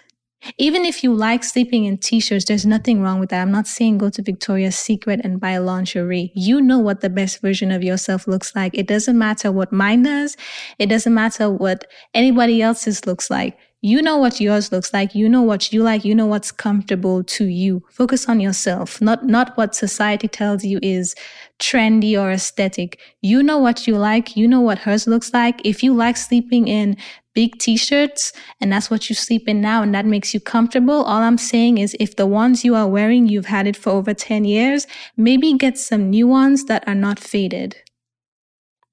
Even 0.59 0.85
if 0.85 1.02
you 1.02 1.14
like 1.14 1.44
sleeping 1.44 1.85
in 1.85 1.98
t-shirts, 1.98 2.44
there's 2.44 2.66
nothing 2.66 3.00
wrong 3.00 3.18
with 3.18 3.30
that. 3.30 3.40
I'm 3.40 3.52
not 3.52 3.66
saying 3.66 3.98
go 3.98 4.11
to 4.11 4.22
Victoria's 4.22 4.76
Secret 4.76 5.20
and 5.24 5.40
buy 5.40 5.57
lingerie. 5.59 6.33
You 6.35 6.61
know 6.61 6.78
what 6.78 7.00
the 7.00 7.11
best 7.11 7.40
version 7.40 7.70
of 7.70 7.83
yourself 7.83 8.26
looks 8.26 8.54
like. 8.54 8.72
It 8.74 8.87
doesn't 8.87 9.18
matter 9.18 9.50
what 9.50 9.72
mine 9.72 10.02
does. 10.02 10.37
It 10.78 10.87
doesn't 10.87 11.14
matter 11.14 11.50
what 11.50 11.87
anybody 12.12 12.62
else's 12.62 13.07
looks 13.07 13.30
like. 13.30 13.59
You 13.85 14.01
know 14.01 14.16
what 14.16 14.40
yours 14.40 14.73
looks 14.73 14.94
like. 14.94 15.14
You 15.14 15.29
know 15.29 15.42
what 15.42 15.70
you 15.70 15.83
like. 15.83 16.07
You 16.07 16.14
know 16.14 16.25
what's 16.25 16.51
comfortable 16.51 17.23
to 17.25 17.44
you. 17.44 17.83
Focus 17.90 18.31
on 18.31 18.40
yourself, 18.40 18.99
not, 19.03 19.27
not 19.27 19.55
what 19.59 19.75
society 19.75 20.27
tells 20.27 20.64
you 20.64 20.79
is 20.81 21.14
trendy 21.59 22.18
or 22.18 22.31
aesthetic. 22.33 22.99
You 23.20 23.42
know 23.42 23.59
what 23.59 23.87
you 23.87 23.99
like. 23.99 24.38
You 24.38 24.49
know 24.49 24.62
what 24.62 24.79
hers 24.79 25.07
looks 25.07 25.35
like. 25.35 25.61
If 25.66 25.83
you 25.83 25.92
like 25.92 26.16
sleeping 26.16 26.66
in 26.66 26.97
big 27.35 27.59
t-shirts 27.59 28.33
and 28.59 28.73
that's 28.73 28.90
what 28.90 29.11
you 29.11 29.14
sleep 29.14 29.47
in 29.47 29.61
now 29.61 29.83
and 29.83 29.94
that 29.94 30.07
makes 30.07 30.33
you 30.33 30.40
comfortable. 30.40 31.05
All 31.05 31.20
I'm 31.20 31.37
saying 31.37 31.77
is 31.77 31.94
if 32.01 32.16
the 32.16 32.27
ones 32.27 32.64
you 32.64 32.75
are 32.75 32.88
wearing, 32.88 33.27
you've 33.27 33.47
had 33.47 33.66
it 33.66 33.77
for 33.77 33.90
over 33.90 34.14
10 34.14 34.47
years, 34.47 34.87
maybe 35.18 35.53
get 35.53 35.77
some 35.77 36.09
new 36.09 36.27
ones 36.27 36.64
that 36.66 36.88
are 36.88 36.94
not 36.94 37.18
faded. 37.18 37.77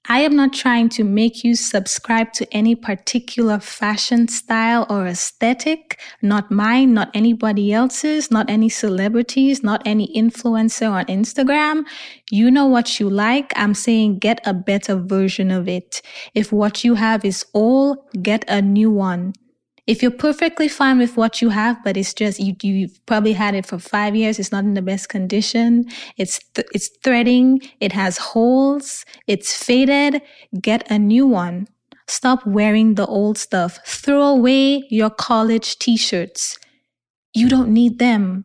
I 0.09 0.21
am 0.21 0.35
not 0.35 0.51
trying 0.51 0.89
to 0.89 1.03
make 1.03 1.43
you 1.43 1.55
subscribe 1.55 2.33
to 2.33 2.51
any 2.51 2.73
particular 2.73 3.59
fashion 3.59 4.27
style 4.27 4.87
or 4.89 5.05
aesthetic, 5.05 5.99
not 6.23 6.49
mine, 6.49 6.93
not 6.95 7.11
anybody 7.13 7.71
else's, 7.71 8.31
not 8.31 8.49
any 8.49 8.67
celebrities, 8.67 9.63
not 9.63 9.81
any 9.85 10.11
influencer 10.15 10.89
on 10.89 11.05
Instagram. 11.05 11.83
You 12.31 12.49
know 12.49 12.65
what 12.65 12.99
you 12.99 13.09
like. 13.09 13.53
I'm 13.55 13.75
saying 13.75 14.19
get 14.19 14.41
a 14.45 14.53
better 14.55 14.95
version 14.95 15.51
of 15.51 15.67
it. 15.67 16.01
If 16.33 16.51
what 16.51 16.83
you 16.83 16.95
have 16.95 17.23
is 17.23 17.45
all, 17.53 18.09
get 18.21 18.43
a 18.47 18.61
new 18.61 18.89
one. 18.89 19.33
If 19.87 20.01
you're 20.01 20.11
perfectly 20.11 20.67
fine 20.67 20.99
with 20.99 21.17
what 21.17 21.41
you 21.41 21.49
have, 21.49 21.83
but 21.83 21.97
it's 21.97 22.13
just 22.13 22.39
you, 22.39 22.55
you've 22.61 23.03
probably 23.07 23.33
had 23.33 23.55
it 23.55 23.65
for 23.65 23.79
five 23.79 24.15
years, 24.15 24.37
it's 24.37 24.51
not 24.51 24.63
in 24.63 24.75
the 24.75 24.81
best 24.81 25.09
condition, 25.09 25.85
it's 26.17 26.39
th- 26.53 26.67
it's 26.73 26.89
threading, 27.03 27.61
it 27.79 27.91
has 27.91 28.17
holes, 28.17 29.05
it's 29.25 29.55
faded, 29.55 30.21
get 30.61 30.89
a 30.91 30.99
new 30.99 31.25
one. 31.25 31.67
Stop 32.07 32.45
wearing 32.45 32.95
the 32.95 33.07
old 33.07 33.37
stuff. 33.37 33.79
Throw 33.85 34.21
away 34.21 34.83
your 34.89 35.09
college 35.09 35.79
t-shirts. 35.79 36.59
You 37.33 37.47
don't 37.47 37.69
need 37.69 37.99
them. 37.99 38.43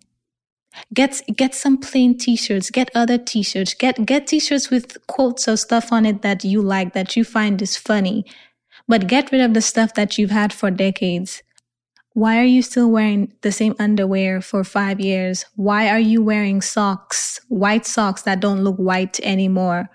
Get 0.94 1.20
get 1.34 1.54
some 1.54 1.78
plain 1.78 2.16
t-shirts, 2.16 2.70
get 2.70 2.90
other 2.94 3.18
t-shirts, 3.18 3.74
get 3.74 4.06
get 4.06 4.26
t-shirts 4.26 4.70
with 4.70 4.98
quotes 5.06 5.48
or 5.48 5.56
stuff 5.56 5.92
on 5.92 6.06
it 6.06 6.22
that 6.22 6.44
you 6.44 6.62
like 6.62 6.92
that 6.92 7.16
you 7.16 7.24
find 7.24 7.60
is 7.60 7.76
funny 7.76 8.24
but 8.88 9.06
get 9.06 9.32
rid 9.32 9.40
of 9.40 9.54
the 9.54 9.60
stuff 9.60 9.94
that 9.94 10.18
you've 10.18 10.30
had 10.30 10.52
for 10.52 10.70
decades. 10.70 11.42
Why 12.12 12.38
are 12.38 12.44
you 12.44 12.62
still 12.62 12.90
wearing 12.90 13.32
the 13.42 13.52
same 13.52 13.74
underwear 13.78 14.40
for 14.40 14.64
five 14.64 15.00
years? 15.00 15.44
Why 15.54 15.90
are 15.90 15.98
you 15.98 16.22
wearing 16.22 16.62
socks, 16.62 17.40
white 17.48 17.84
socks 17.84 18.22
that 18.22 18.40
don't 18.40 18.64
look 18.64 18.76
white 18.76 19.20
anymore? 19.20 19.90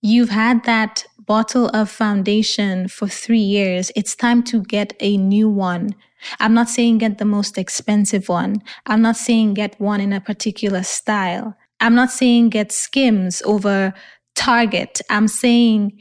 You've 0.00 0.30
had 0.30 0.64
that 0.64 1.04
bottle 1.18 1.68
of 1.74 1.90
foundation 1.90 2.88
for 2.88 3.06
three 3.06 3.38
years. 3.38 3.92
It's 3.94 4.16
time 4.16 4.42
to 4.44 4.62
get 4.62 4.94
a 5.00 5.18
new 5.18 5.48
one. 5.48 5.94
I'm 6.40 6.54
not 6.54 6.70
saying 6.70 6.98
get 6.98 7.18
the 7.18 7.26
most 7.26 7.58
expensive 7.58 8.28
one. 8.28 8.62
I'm 8.86 9.02
not 9.02 9.16
saying 9.16 9.54
get 9.54 9.78
one 9.78 10.00
in 10.00 10.14
a 10.14 10.22
particular 10.22 10.82
style. 10.82 11.54
I'm 11.80 11.94
not 11.94 12.10
saying 12.10 12.48
get 12.48 12.72
skims 12.72 13.42
over 13.44 13.92
Target. 14.34 15.00
I'm 15.10 15.28
saying 15.28 16.00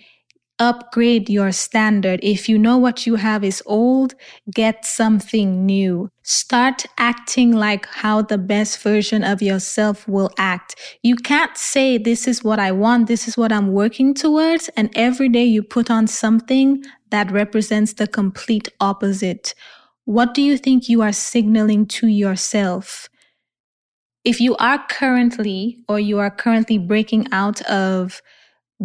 upgrade 0.59 1.29
your 1.29 1.51
standard. 1.51 2.19
If 2.23 2.49
you 2.49 2.57
know 2.57 2.77
what 2.77 3.05
you 3.05 3.15
have 3.15 3.43
is 3.43 3.61
old, 3.65 4.15
get 4.53 4.85
something 4.85 5.65
new. 5.65 6.09
Start 6.23 6.85
acting 6.97 7.51
like 7.51 7.85
how 7.87 8.21
the 8.21 8.37
best 8.37 8.81
version 8.81 9.23
of 9.23 9.41
yourself 9.41 10.07
will 10.07 10.31
act. 10.37 10.75
You 11.03 11.15
can't 11.15 11.55
say, 11.57 11.97
this 11.97 12.27
is 12.27 12.43
what 12.43 12.59
I 12.59 12.71
want. 12.71 13.07
This 13.07 13.27
is 13.27 13.37
what 13.37 13.51
I'm 13.51 13.71
working 13.71 14.13
towards. 14.13 14.69
And 14.69 14.89
every 14.95 15.29
day 15.29 15.45
you 15.45 15.63
put 15.63 15.91
on 15.91 16.07
something 16.07 16.83
that 17.11 17.31
represents 17.31 17.93
the 17.93 18.07
complete 18.07 18.69
opposite. 18.79 19.53
What 20.05 20.33
do 20.33 20.41
you 20.41 20.57
think 20.57 20.89
you 20.89 21.01
are 21.01 21.11
signaling 21.11 21.85
to 21.87 22.07
yourself? 22.07 23.09
If 24.23 24.41
you 24.41 24.55
are 24.57 24.83
currently 24.89 25.77
or 25.87 25.99
you 25.99 26.19
are 26.19 26.31
currently 26.31 26.77
breaking 26.77 27.27
out 27.31 27.61
of 27.61 28.21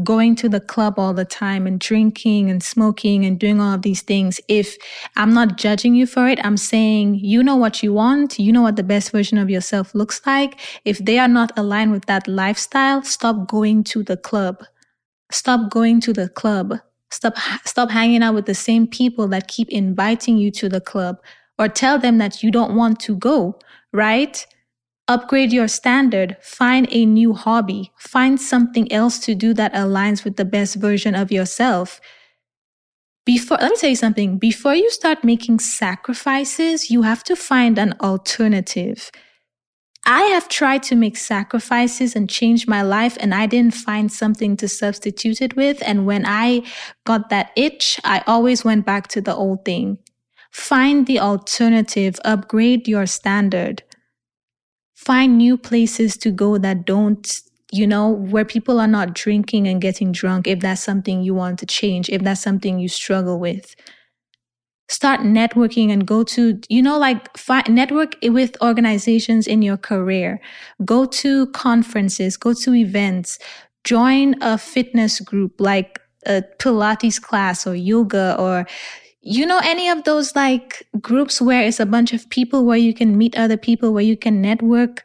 going 0.02 0.34
to 0.36 0.48
the 0.48 0.60
club 0.60 0.98
all 0.98 1.12
the 1.12 1.24
time 1.24 1.66
and 1.66 1.78
drinking 1.78 2.50
and 2.50 2.62
smoking 2.62 3.24
and 3.24 3.38
doing 3.38 3.60
all 3.60 3.74
of 3.74 3.82
these 3.82 4.02
things, 4.02 4.40
if 4.48 4.76
I'm 5.16 5.34
not 5.34 5.58
judging 5.58 5.94
you 5.94 6.06
for 6.06 6.28
it, 6.28 6.38
I'm 6.44 6.56
saying 6.56 7.16
you 7.16 7.42
know 7.42 7.56
what 7.56 7.82
you 7.82 7.92
want, 7.92 8.38
you 8.38 8.52
know 8.52 8.62
what 8.62 8.76
the 8.76 8.82
best 8.82 9.10
version 9.10 9.36
of 9.38 9.50
yourself 9.50 9.94
looks 9.94 10.20
like. 10.26 10.58
If 10.84 10.98
they 10.98 11.18
are 11.18 11.28
not 11.28 11.52
aligned 11.58 11.92
with 11.92 12.06
that 12.06 12.26
lifestyle, 12.26 13.02
stop 13.02 13.48
going 13.48 13.84
to 13.84 14.02
the 14.02 14.16
club. 14.16 14.64
Stop 15.30 15.70
going 15.70 16.00
to 16.02 16.12
the 16.12 16.28
club. 16.28 16.78
Stop 17.10 17.36
stop 17.64 17.90
hanging 17.90 18.22
out 18.22 18.34
with 18.34 18.46
the 18.46 18.54
same 18.54 18.86
people 18.86 19.28
that 19.28 19.48
keep 19.48 19.68
inviting 19.68 20.38
you 20.38 20.50
to 20.52 20.68
the 20.68 20.80
club 20.80 21.18
or 21.58 21.68
tell 21.68 21.98
them 21.98 22.18
that 22.18 22.42
you 22.42 22.50
don't 22.50 22.74
want 22.74 22.98
to 23.00 23.14
go, 23.16 23.58
right? 23.92 24.46
Upgrade 25.08 25.52
your 25.52 25.68
standard. 25.68 26.36
Find 26.40 26.86
a 26.90 27.04
new 27.04 27.32
hobby. 27.32 27.92
Find 27.98 28.40
something 28.40 28.90
else 28.92 29.18
to 29.20 29.34
do 29.34 29.52
that 29.54 29.74
aligns 29.74 30.24
with 30.24 30.36
the 30.36 30.44
best 30.44 30.76
version 30.76 31.14
of 31.14 31.32
yourself. 31.32 32.00
Before, 33.26 33.58
let 33.60 33.72
me 33.72 33.76
tell 33.76 33.90
you 33.90 33.96
something. 33.96 34.38
Before 34.38 34.74
you 34.74 34.90
start 34.90 35.24
making 35.24 35.58
sacrifices, 35.58 36.90
you 36.90 37.02
have 37.02 37.24
to 37.24 37.36
find 37.36 37.78
an 37.78 37.94
alternative. 38.00 39.10
I 40.04 40.22
have 40.22 40.48
tried 40.48 40.82
to 40.84 40.96
make 40.96 41.16
sacrifices 41.16 42.16
and 42.16 42.28
change 42.28 42.66
my 42.66 42.82
life 42.82 43.16
and 43.20 43.32
I 43.32 43.46
didn't 43.46 43.74
find 43.74 44.10
something 44.10 44.56
to 44.56 44.68
substitute 44.68 45.40
it 45.40 45.56
with. 45.56 45.80
And 45.86 46.06
when 46.06 46.24
I 46.26 46.64
got 47.04 47.28
that 47.30 47.52
itch, 47.54 48.00
I 48.04 48.22
always 48.26 48.64
went 48.64 48.84
back 48.84 49.06
to 49.08 49.20
the 49.20 49.34
old 49.34 49.64
thing. 49.64 49.98
Find 50.50 51.06
the 51.06 51.20
alternative, 51.20 52.18
upgrade 52.24 52.88
your 52.88 53.06
standard 53.06 53.84
find 55.04 55.36
new 55.36 55.58
places 55.58 56.16
to 56.18 56.30
go 56.30 56.58
that 56.58 56.84
don't 56.86 57.42
you 57.72 57.86
know, 57.86 58.10
where 58.10 58.44
people 58.44 58.78
are 58.78 58.86
not 58.86 59.14
drinking 59.14 59.66
and 59.66 59.80
getting 59.80 60.12
drunk, 60.12 60.46
if 60.46 60.60
that's 60.60 60.82
something 60.82 61.22
you 61.22 61.34
want 61.34 61.58
to 61.58 61.66
change, 61.66 62.10
if 62.10 62.22
that's 62.22 62.42
something 62.42 62.78
you 62.78 62.88
struggle 62.88 63.40
with. 63.40 63.74
Start 64.90 65.20
networking 65.20 65.90
and 65.90 66.06
go 66.06 66.22
to, 66.22 66.60
you 66.68 66.82
know, 66.82 66.98
like 66.98 67.34
fi- 67.34 67.64
network 67.66 68.14
with 68.22 68.60
organizations 68.60 69.46
in 69.46 69.62
your 69.62 69.78
career. 69.78 70.38
Go 70.84 71.06
to 71.06 71.46
conferences, 71.48 72.36
go 72.36 72.52
to 72.52 72.74
events, 72.74 73.38
join 73.84 74.34
a 74.42 74.58
fitness 74.58 75.18
group 75.20 75.58
like 75.58 75.98
a 76.26 76.42
Pilates 76.58 77.20
class 77.20 77.66
or 77.66 77.74
yoga 77.74 78.36
or 78.38 78.66
you 79.22 79.46
know 79.46 79.60
any 79.62 79.88
of 79.88 80.02
those 80.02 80.34
like 80.34 80.86
groups 81.00 81.40
where 81.40 81.62
it's 81.62 81.78
a 81.80 81.86
bunch 81.86 82.12
of 82.12 82.28
people 82.28 82.64
where 82.64 82.76
you 82.76 82.92
can 82.92 83.16
meet 83.16 83.36
other 83.36 83.56
people 83.56 83.92
where 83.94 84.02
you 84.02 84.16
can 84.16 84.42
network? 84.42 85.04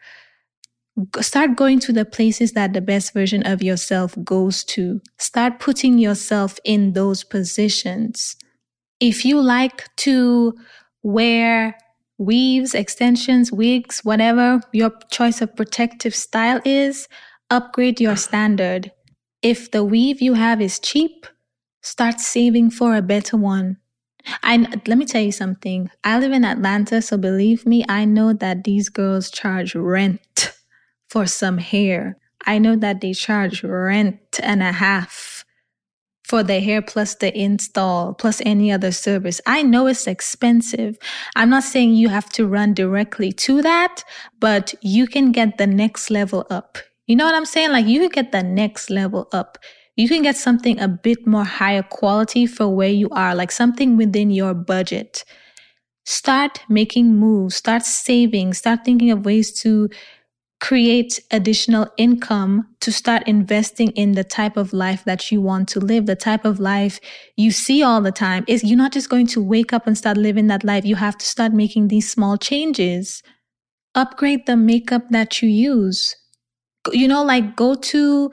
Start 1.21 1.55
going 1.55 1.79
to 1.81 1.93
the 1.93 2.05
places 2.05 2.53
that 2.53 2.73
the 2.73 2.81
best 2.81 3.13
version 3.13 3.43
of 3.45 3.61
yourself 3.61 4.15
goes 4.23 4.63
to. 4.63 4.99
Start 5.19 5.59
putting 5.59 5.99
yourself 5.99 6.57
in 6.63 6.93
those 6.93 7.23
positions. 7.23 8.35
If 8.99 9.23
you 9.23 9.39
like 9.39 9.95
to 9.97 10.55
wear 11.03 11.77
weaves 12.17 12.73
extensions 12.73 13.51
wigs 13.51 13.99
whatever 13.99 14.59
your 14.73 14.91
choice 15.11 15.39
of 15.39 15.55
protective 15.55 16.15
style 16.15 16.59
is 16.65 17.07
upgrade 17.51 18.01
your 18.01 18.15
standard. 18.15 18.91
If 19.43 19.69
the 19.69 19.83
weave 19.83 20.19
you 20.19 20.33
have 20.33 20.59
is 20.59 20.79
cheap 20.79 21.27
start 21.83 22.19
saving 22.19 22.71
for 22.71 22.95
a 22.95 23.03
better 23.03 23.37
one 23.37 23.77
I 24.43 24.57
let 24.85 24.97
me 24.97 25.05
tell 25.05 25.21
you 25.21 25.31
something. 25.31 25.89
I 26.03 26.19
live 26.19 26.31
in 26.31 26.45
Atlanta, 26.45 27.01
so 27.01 27.17
believe 27.17 27.65
me, 27.65 27.85
I 27.87 28.05
know 28.05 28.33
that 28.33 28.63
these 28.63 28.89
girls 28.89 29.31
charge 29.31 29.75
rent 29.75 30.53
for 31.09 31.25
some 31.25 31.57
hair. 31.57 32.17
I 32.45 32.59
know 32.59 32.75
that 32.75 33.01
they 33.01 33.13
charge 33.13 33.63
rent 33.63 34.39
and 34.41 34.61
a 34.61 34.71
half 34.71 35.45
for 36.23 36.43
the 36.43 36.59
hair 36.59 36.81
plus 36.81 37.15
the 37.15 37.35
install 37.37 38.13
plus 38.13 38.41
any 38.45 38.69
other 38.71 38.91
service. 38.91 39.39
I 39.45 39.63
know 39.63 39.87
it's 39.87 40.07
expensive. 40.07 40.97
I'm 41.35 41.49
not 41.49 41.63
saying 41.63 41.93
you 41.93 42.09
have 42.09 42.29
to 42.31 42.45
run 42.47 42.73
directly 42.73 43.31
to 43.31 43.61
that, 43.61 44.03
but 44.39 44.73
you 44.81 45.07
can 45.07 45.31
get 45.31 45.57
the 45.57 45.67
next 45.67 46.09
level 46.11 46.45
up. 46.49 46.77
You 47.05 47.15
know 47.15 47.25
what 47.25 47.35
I'm 47.35 47.45
saying? 47.45 47.71
Like 47.71 47.85
you 47.85 48.01
can 48.01 48.09
get 48.09 48.31
the 48.33 48.43
next 48.43 48.89
level 48.89 49.29
up. 49.31 49.57
You 49.97 50.07
can 50.07 50.21
get 50.21 50.37
something 50.37 50.79
a 50.79 50.87
bit 50.87 51.25
more 51.25 51.43
higher 51.43 51.81
quality 51.83 52.45
for 52.45 52.67
where 52.69 52.89
you 52.89 53.09
are, 53.09 53.33
like 53.33 53.51
something 53.51 53.97
within 53.97 54.29
your 54.29 54.53
budget. 54.53 55.25
Start 56.05 56.61
making 56.69 57.15
moves, 57.15 57.55
start 57.55 57.83
saving, 57.83 58.53
start 58.53 58.85
thinking 58.85 59.11
of 59.11 59.25
ways 59.25 59.51
to 59.61 59.89
create 60.59 61.19
additional 61.31 61.87
income 61.97 62.67
to 62.79 62.91
start 62.91 63.27
investing 63.27 63.89
in 63.91 64.13
the 64.13 64.23
type 64.23 64.57
of 64.57 64.73
life 64.73 65.03
that 65.05 65.31
you 65.31 65.41
want 65.41 65.67
to 65.69 65.79
live, 65.79 66.05
the 66.05 66.15
type 66.15 66.45
of 66.45 66.59
life 66.59 66.99
you 67.35 67.51
see 67.51 67.83
all 67.83 68.01
the 68.01 68.11
time. 68.11 68.45
Is 68.47 68.63
you're 68.63 68.77
not 68.77 68.93
just 68.93 69.09
going 69.09 69.27
to 69.27 69.43
wake 69.43 69.73
up 69.73 69.87
and 69.87 69.97
start 69.97 70.17
living 70.17 70.47
that 70.47 70.63
life. 70.63 70.85
You 70.85 70.95
have 70.95 71.17
to 71.17 71.25
start 71.25 71.53
making 71.53 71.87
these 71.87 72.11
small 72.11 72.37
changes. 72.37 73.23
Upgrade 73.95 74.45
the 74.45 74.57
makeup 74.57 75.03
that 75.09 75.41
you 75.41 75.49
use. 75.49 76.15
You 76.91 77.07
know, 77.07 77.23
like 77.23 77.55
go 77.55 77.75
to 77.75 78.31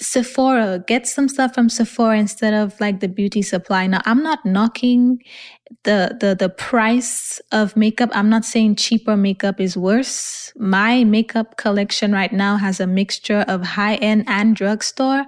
Sephora, 0.00 0.82
get 0.86 1.06
some 1.06 1.28
stuff 1.28 1.54
from 1.54 1.68
Sephora 1.68 2.18
instead 2.18 2.52
of 2.52 2.78
like 2.80 3.00
the 3.00 3.08
beauty 3.08 3.42
supply. 3.42 3.86
Now, 3.86 4.00
I'm 4.04 4.22
not 4.22 4.44
knocking 4.44 5.18
the 5.84 6.16
the 6.20 6.34
the 6.38 6.48
price 6.48 7.40
of 7.52 7.76
makeup. 7.76 8.10
I'm 8.12 8.28
not 8.28 8.44
saying 8.44 8.76
cheaper 8.76 9.16
makeup 9.16 9.60
is 9.60 9.76
worse. 9.76 10.52
My 10.56 11.04
makeup 11.04 11.56
collection 11.56 12.12
right 12.12 12.32
now 12.32 12.56
has 12.56 12.80
a 12.80 12.86
mixture 12.86 13.44
of 13.46 13.62
high 13.62 13.96
end 13.96 14.24
and 14.26 14.56
drugstore. 14.56 15.24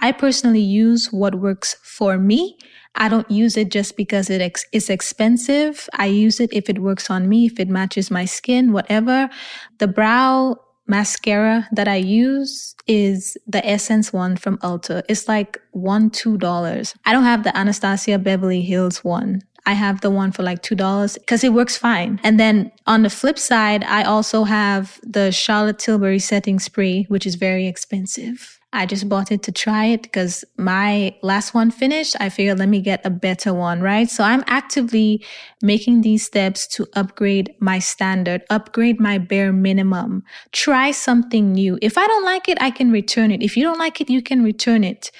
I 0.00 0.12
personally 0.12 0.60
use 0.60 1.12
what 1.12 1.36
works 1.36 1.76
for 1.82 2.18
me. 2.18 2.58
I 2.94 3.08
don't 3.08 3.30
use 3.30 3.56
it 3.56 3.70
just 3.70 3.96
because 3.96 4.30
it 4.30 4.40
ex- 4.40 4.66
it's 4.72 4.90
expensive. 4.90 5.88
I 5.94 6.06
use 6.06 6.40
it 6.40 6.52
if 6.52 6.68
it 6.68 6.80
works 6.80 7.10
on 7.10 7.28
me, 7.28 7.46
if 7.46 7.60
it 7.60 7.68
matches 7.68 8.10
my 8.10 8.24
skin, 8.24 8.72
whatever. 8.72 9.30
The 9.78 9.86
brow 9.88 10.56
mascara 10.88 11.68
that 11.72 11.86
I 11.88 11.96
use 11.96 12.74
is 12.86 13.36
the 13.46 13.64
Essence 13.66 14.12
one 14.12 14.36
from 14.36 14.58
Ulta. 14.58 15.02
It's 15.08 15.28
like 15.28 15.60
one, 15.72 16.10
two 16.10 16.38
dollars. 16.38 16.94
I 17.04 17.12
don't 17.12 17.24
have 17.24 17.44
the 17.44 17.56
Anastasia 17.56 18.18
Beverly 18.18 18.62
Hills 18.62 19.04
one. 19.04 19.42
I 19.66 19.72
have 19.72 20.00
the 20.00 20.10
one 20.10 20.32
for 20.32 20.42
like 20.42 20.62
$2 20.62 21.14
because 21.14 21.44
it 21.44 21.52
works 21.52 21.76
fine. 21.76 22.18
And 22.24 22.40
then 22.40 22.72
on 22.86 23.02
the 23.02 23.10
flip 23.10 23.38
side, 23.38 23.84
I 23.84 24.02
also 24.02 24.44
have 24.44 24.98
the 25.02 25.30
Charlotte 25.30 25.78
Tilbury 25.78 26.20
setting 26.20 26.58
spray, 26.58 27.02
which 27.04 27.26
is 27.26 27.34
very 27.34 27.66
expensive. 27.66 28.57
I 28.72 28.84
just 28.84 29.08
bought 29.08 29.32
it 29.32 29.42
to 29.44 29.52
try 29.52 29.86
it 29.86 30.02
because 30.02 30.44
my 30.58 31.16
last 31.22 31.54
one 31.54 31.70
finished. 31.70 32.16
I 32.20 32.28
figured 32.28 32.58
let 32.58 32.68
me 32.68 32.82
get 32.82 33.04
a 33.04 33.10
better 33.10 33.54
one, 33.54 33.80
right? 33.80 34.10
So 34.10 34.22
I'm 34.22 34.44
actively 34.46 35.24
making 35.62 36.02
these 36.02 36.26
steps 36.26 36.66
to 36.68 36.86
upgrade 36.94 37.54
my 37.60 37.78
standard, 37.78 38.42
upgrade 38.50 39.00
my 39.00 39.16
bare 39.16 39.54
minimum, 39.54 40.22
try 40.52 40.90
something 40.90 41.52
new. 41.52 41.78
If 41.80 41.96
I 41.96 42.06
don't 42.06 42.24
like 42.24 42.46
it, 42.48 42.58
I 42.60 42.70
can 42.70 42.92
return 42.92 43.30
it. 43.30 43.42
If 43.42 43.56
you 43.56 43.64
don't 43.64 43.78
like 43.78 44.02
it, 44.02 44.10
you 44.10 44.22
can 44.22 44.44
return 44.44 44.84
it. 44.84 45.10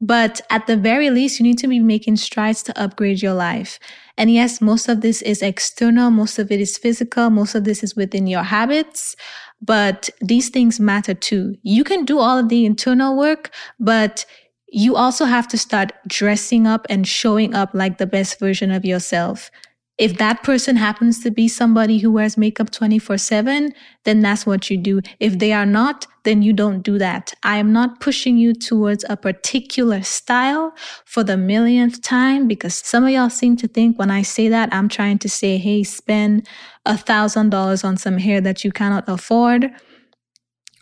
But 0.00 0.42
at 0.50 0.66
the 0.66 0.76
very 0.76 1.08
least, 1.08 1.38
you 1.38 1.44
need 1.44 1.58
to 1.58 1.68
be 1.68 1.80
making 1.80 2.16
strides 2.16 2.62
to 2.64 2.78
upgrade 2.78 3.22
your 3.22 3.32
life. 3.32 3.78
And 4.18 4.30
yes, 4.30 4.60
most 4.60 4.88
of 4.88 5.00
this 5.00 5.22
is 5.22 5.40
external. 5.40 6.10
Most 6.10 6.38
of 6.38 6.50
it 6.50 6.60
is 6.60 6.76
physical. 6.76 7.30
Most 7.30 7.54
of 7.54 7.64
this 7.64 7.82
is 7.82 7.96
within 7.96 8.26
your 8.26 8.42
habits. 8.42 9.16
But 9.62 10.08
these 10.20 10.48
things 10.48 10.78
matter 10.78 11.14
too. 11.14 11.56
You 11.62 11.84
can 11.84 12.04
do 12.04 12.18
all 12.18 12.38
of 12.38 12.48
the 12.48 12.66
internal 12.66 13.16
work, 13.16 13.50
but 13.80 14.26
you 14.68 14.96
also 14.96 15.24
have 15.24 15.48
to 15.48 15.58
start 15.58 15.92
dressing 16.06 16.66
up 16.66 16.86
and 16.90 17.06
showing 17.06 17.54
up 17.54 17.70
like 17.72 17.98
the 17.98 18.06
best 18.06 18.38
version 18.38 18.70
of 18.70 18.84
yourself. 18.84 19.50
If 19.98 20.18
that 20.18 20.42
person 20.42 20.76
happens 20.76 21.22
to 21.22 21.30
be 21.30 21.48
somebody 21.48 21.98
who 21.98 22.12
wears 22.12 22.36
makeup 22.36 22.70
24 22.70 23.16
7, 23.16 23.72
then 24.04 24.20
that's 24.20 24.44
what 24.44 24.68
you 24.68 24.76
do. 24.76 25.00
If 25.20 25.38
they 25.38 25.52
are 25.52 25.64
not, 25.64 26.06
then 26.24 26.42
you 26.42 26.52
don't 26.52 26.82
do 26.82 26.98
that. 26.98 27.32
I 27.42 27.56
am 27.56 27.72
not 27.72 28.00
pushing 28.00 28.36
you 28.36 28.52
towards 28.52 29.06
a 29.08 29.16
particular 29.16 30.02
style 30.02 30.74
for 31.06 31.24
the 31.24 31.38
millionth 31.38 32.02
time 32.02 32.46
because 32.46 32.74
some 32.74 33.04
of 33.04 33.10
y'all 33.10 33.30
seem 33.30 33.56
to 33.56 33.68
think 33.68 33.98
when 33.98 34.10
I 34.10 34.20
say 34.20 34.48
that, 34.48 34.68
I'm 34.70 34.90
trying 34.90 35.18
to 35.20 35.30
say, 35.30 35.56
hey, 35.56 35.82
spend 35.82 36.46
a 36.86 36.96
thousand 36.96 37.50
dollars 37.50 37.84
on 37.84 37.96
some 37.96 38.18
hair 38.18 38.40
that 38.40 38.64
you 38.64 38.72
cannot 38.72 39.04
afford 39.08 39.70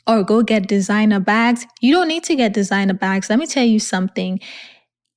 or 0.07 0.23
go 0.23 0.43
get 0.43 0.69
designer 0.69 1.21
bags. 1.21 1.67
You 1.81 1.95
don't 1.95 2.09
need 2.09 2.25
to 2.25 2.37
get 2.37 2.53
designer 2.53 2.95
bags. 2.95 3.31
Let 3.31 3.39
me 3.39 3.47
tell 3.47 3.65
you 3.65 3.79
something. 3.79 4.41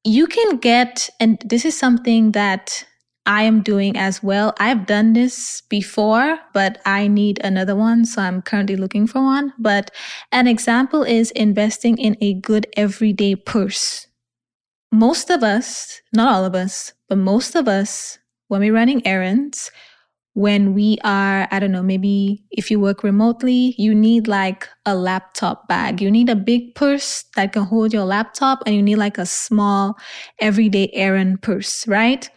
You 0.04 0.28
can 0.28 0.58
get, 0.58 1.10
and 1.20 1.42
this 1.46 1.66
is 1.66 1.78
something 1.78 2.32
that 2.32 2.86
I 3.26 3.44
am 3.44 3.62
doing 3.62 3.98
as 3.98 4.24
well. 4.24 4.54
I've 4.58 4.86
done 4.86 5.12
this 5.12 5.62
before, 5.70 6.40
but 6.54 6.80
I 6.86 7.10
need 7.10 7.44
another 7.44 7.76
one. 7.76 8.06
So 8.06 8.22
I'm 8.22 8.42
currently 8.42 8.78
looking 8.78 9.06
for 9.06 9.22
one. 9.22 9.52
But 9.60 9.92
an 10.32 10.48
example 10.48 11.04
is 11.04 11.32
investing 11.32 11.98
in 11.98 12.16
a 12.22 12.36
good 12.36 12.68
everyday 12.78 13.36
purse. 13.36 14.08
Most 14.94 15.30
of 15.30 15.44
us, 15.44 16.02
not 16.14 16.34
all 16.34 16.46
of 16.46 16.56
us, 16.56 16.94
but 17.10 17.18
most 17.18 17.56
of 17.56 17.68
us, 17.68 18.18
when 18.48 18.62
we're 18.62 18.74
running 18.74 19.06
errands, 19.06 19.70
when 20.38 20.76
we 20.76 21.00
are, 21.04 21.48
I 21.50 21.58
don't 21.58 21.72
know, 21.72 21.82
maybe 21.82 22.44
if 22.52 22.70
you 22.70 22.80
work 22.80 23.02
remotely, 23.02 23.74
you 23.80 23.96
need 23.96 24.28
like 24.28 24.70
a 24.86 24.94
laptop 24.94 25.68
bag. 25.68 26.00
You 26.00 26.12
need 26.12 26.30
a 26.30 26.36
big 26.36 26.76
purse 26.76 27.26
that 27.36 27.54
can 27.54 27.64
hold 27.64 27.92
your 27.92 28.06
laptop 28.06 28.62
and 28.68 28.76
you 28.76 28.84
need 28.84 28.98
like 28.98 29.18
a 29.18 29.26
small 29.26 29.98
everyday 30.40 30.92
errand 30.94 31.42
purse, 31.42 31.88
right? 31.88 32.30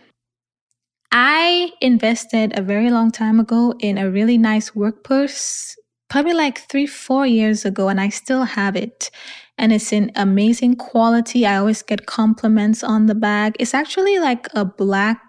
I 1.13 1.73
invested 1.83 2.59
a 2.59 2.63
very 2.63 2.89
long 2.89 3.11
time 3.11 3.39
ago 3.39 3.75
in 3.81 3.99
a 3.99 4.11
really 4.11 4.39
nice 4.39 4.75
work 4.75 5.05
purse, 5.05 5.77
probably 6.09 6.33
like 6.33 6.71
three, 6.71 6.87
four 6.87 7.27
years 7.27 7.67
ago, 7.67 7.91
and 7.91 8.01
I 8.01 8.09
still 8.09 8.45
have 8.45 8.77
it. 8.77 9.11
And 9.59 9.75
it's 9.75 9.93
in 9.93 10.11
amazing 10.17 10.77
quality. 10.77 11.45
I 11.45 11.59
always 11.59 11.83
get 11.83 12.07
compliments 12.07 12.83
on 12.83 13.05
the 13.05 13.15
bag. 13.15 13.57
It's 13.59 13.75
actually 13.75 14.19
like 14.19 14.47
a 14.55 14.65
black 14.65 15.21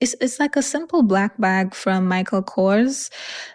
it's 0.00 0.14
it's 0.20 0.38
like 0.38 0.56
a 0.56 0.62
simple 0.62 1.02
black 1.02 1.38
bag 1.40 1.74
from 1.74 2.06
Michael 2.06 2.42
Kors. 2.42 3.10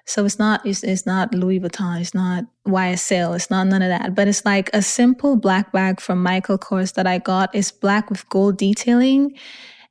So 0.06 0.26
it's 0.26 0.40
not 0.40 0.66
it's, 0.66 0.84
it's 0.84 1.06
not 1.06 1.34
Louis 1.34 1.60
Vuitton, 1.60 2.02
it's 2.02 2.14
not 2.14 2.46
YSL, 2.68 3.36
it's 3.36 3.50
not 3.50 3.68
none 3.68 3.82
of 3.82 3.90
that. 3.90 4.16
But 4.16 4.28
it's 4.28 4.46
like 4.46 4.70
a 4.74 4.82
simple 4.82 5.36
black 5.36 5.72
bag 5.72 6.00
from 6.00 6.24
Michael 6.24 6.58
Kors 6.58 6.94
that 6.96 7.08
I 7.08 7.20
got. 7.20 7.54
It's 7.54 7.72
black 7.72 8.10
with 8.10 8.28
gold 8.30 8.58
detailing 8.58 9.38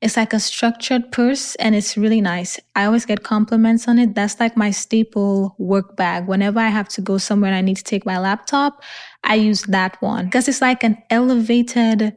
it's 0.01 0.17
like 0.17 0.33
a 0.33 0.39
structured 0.39 1.11
purse 1.11 1.53
and 1.55 1.75
it's 1.75 1.95
really 1.95 2.21
nice. 2.21 2.59
I 2.75 2.85
always 2.85 3.05
get 3.05 3.21
compliments 3.21 3.87
on 3.87 3.99
it. 3.99 4.15
That's 4.15 4.39
like 4.39 4.57
my 4.57 4.71
staple 4.71 5.55
work 5.59 5.95
bag. 5.95 6.27
Whenever 6.27 6.59
I 6.59 6.69
have 6.69 6.89
to 6.89 7.01
go 7.01 7.19
somewhere 7.19 7.51
and 7.51 7.57
I 7.57 7.61
need 7.61 7.77
to 7.77 7.83
take 7.83 8.03
my 8.03 8.17
laptop, 8.17 8.81
I 9.23 9.35
use 9.35 9.61
that 9.63 10.01
one 10.01 10.25
because 10.25 10.47
it's 10.47 10.61
like 10.61 10.83
an 10.83 10.97
elevated 11.11 12.15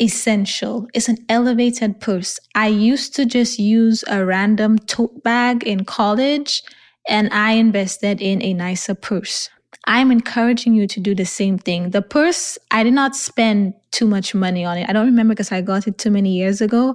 essential. 0.00 0.88
It's 0.94 1.08
an 1.08 1.18
elevated 1.28 2.00
purse. 2.00 2.38
I 2.54 2.68
used 2.68 3.14
to 3.16 3.26
just 3.26 3.58
use 3.58 4.04
a 4.08 4.24
random 4.24 4.78
tote 4.78 5.22
bag 5.22 5.64
in 5.64 5.84
college 5.84 6.62
and 7.08 7.32
I 7.32 7.52
invested 7.52 8.20
in 8.20 8.42
a 8.42 8.54
nicer 8.54 8.94
purse. 8.94 9.50
I'm 9.86 10.10
encouraging 10.10 10.74
you 10.74 10.86
to 10.86 11.00
do 11.00 11.14
the 11.14 11.24
same 11.24 11.58
thing. 11.58 11.90
The 11.90 12.02
purse, 12.02 12.58
I 12.70 12.82
did 12.82 12.92
not 12.92 13.16
spend 13.16 13.74
too 13.90 14.06
much 14.06 14.34
money 14.34 14.64
on 14.64 14.76
it. 14.76 14.88
I 14.88 14.92
don't 14.92 15.06
remember 15.06 15.32
because 15.32 15.50
I 15.50 15.62
got 15.62 15.86
it 15.86 15.96
too 15.98 16.10
many 16.10 16.36
years 16.36 16.60
ago, 16.60 16.94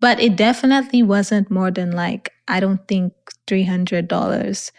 but 0.00 0.18
it 0.20 0.36
definitely 0.36 1.02
wasn't 1.02 1.50
more 1.50 1.70
than 1.70 1.92
like, 1.92 2.32
I 2.48 2.58
don't 2.58 2.86
think 2.88 3.12
$300. 3.46 4.72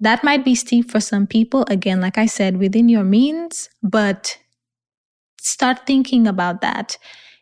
That 0.00 0.24
might 0.24 0.44
be 0.44 0.54
steep 0.54 0.90
for 0.90 1.00
some 1.00 1.26
people. 1.26 1.66
Again, 1.68 2.00
like 2.00 2.16
I 2.16 2.26
said, 2.26 2.56
within 2.56 2.88
your 2.88 3.04
means, 3.04 3.68
but 3.82 4.38
start 5.44 5.86
thinking 5.86 6.26
about 6.26 6.60
that. 6.60 6.98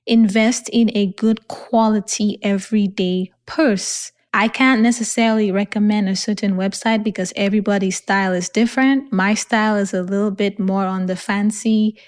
Invest 0.06 0.68
in 0.70 0.90
a 0.94 1.12
good 1.14 1.46
quality 1.48 2.38
everyday 2.42 3.32
purse. 3.46 4.12
I 4.34 4.48
can't 4.48 4.80
necessarily 4.80 5.52
recommend 5.52 6.08
a 6.08 6.16
certain 6.16 6.54
website 6.54 7.04
because 7.04 7.32
everybody's 7.36 7.96
style 7.96 8.32
is 8.32 8.48
different. 8.48 9.12
My 9.12 9.34
style 9.34 9.76
is 9.76 9.92
a 9.92 10.02
little 10.02 10.30
bit 10.30 10.58
more 10.58 10.86
on 10.86 11.06
the 11.06 11.16
fancy, 11.16 11.98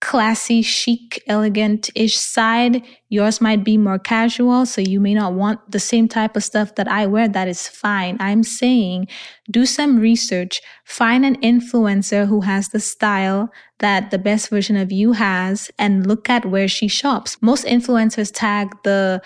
classy, 0.00 0.62
chic, 0.62 1.22
elegant 1.26 1.90
ish 1.94 2.16
side. 2.16 2.82
Yours 3.08 3.40
might 3.40 3.64
be 3.64 3.78
more 3.78 3.98
casual, 3.98 4.66
so 4.66 4.80
you 4.80 5.00
may 5.00 5.14
not 5.14 5.32
want 5.32 5.58
the 5.70 5.80
same 5.80 6.06
type 6.06 6.36
of 6.36 6.44
stuff 6.44 6.74
that 6.74 6.86
I 6.86 7.06
wear. 7.06 7.28
That 7.28 7.48
is 7.48 7.66
fine. 7.66 8.16
I'm 8.20 8.42
saying 8.42 9.08
do 9.50 9.64
some 9.64 9.98
research, 9.98 10.60
find 10.84 11.24
an 11.24 11.40
influencer 11.40 12.26
who 12.26 12.42
has 12.42 12.68
the 12.68 12.80
style 12.80 13.50
that 13.78 14.10
the 14.10 14.18
best 14.18 14.48
version 14.50 14.76
of 14.76 14.92
you 14.92 15.12
has 15.12 15.70
and 15.78 16.06
look 16.06 16.28
at 16.28 16.46
where 16.46 16.68
she 16.68 16.88
shops. 16.88 17.36
Most 17.40 17.64
influencers 17.66 18.30
tag 18.34 18.76
the 18.84 19.22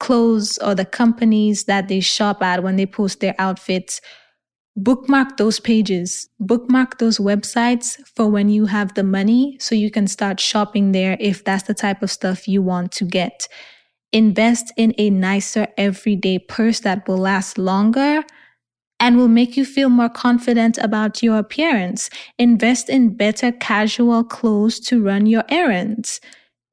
clothes 0.00 0.58
or 0.58 0.74
the 0.74 0.84
companies 0.84 1.64
that 1.64 1.86
they 1.86 2.00
shop 2.00 2.42
at 2.42 2.62
when 2.62 2.74
they 2.76 2.86
post 2.86 3.20
their 3.20 3.36
outfits, 3.38 4.00
bookmark 4.76 5.36
those 5.36 5.60
pages, 5.60 6.28
bookmark 6.40 6.98
those 6.98 7.18
websites 7.18 7.98
for 8.16 8.28
when 8.28 8.48
you 8.48 8.66
have 8.66 8.94
the 8.94 9.02
money 9.02 9.56
so 9.60 9.74
you 9.74 9.90
can 9.90 10.06
start 10.06 10.40
shopping 10.40 10.92
there 10.92 11.16
if 11.20 11.44
that's 11.44 11.64
the 11.64 11.74
type 11.74 12.02
of 12.02 12.10
stuff 12.10 12.48
you 12.48 12.62
want 12.62 12.92
to 12.92 13.04
get. 13.04 13.48
Invest 14.12 14.72
in 14.76 14.94
a 14.98 15.10
nicer 15.10 15.66
everyday 15.76 16.38
purse 16.38 16.80
that 16.80 17.06
will 17.06 17.18
last 17.18 17.58
longer 17.58 18.22
and 19.00 19.16
will 19.16 19.28
make 19.28 19.56
you 19.56 19.64
feel 19.64 19.88
more 19.88 20.08
confident 20.08 20.78
about 20.78 21.22
your 21.22 21.38
appearance. 21.38 22.08
Invest 22.38 22.88
in 22.88 23.16
better 23.16 23.52
casual 23.52 24.22
clothes 24.22 24.78
to 24.80 25.02
run 25.02 25.26
your 25.26 25.44
errands. 25.48 26.20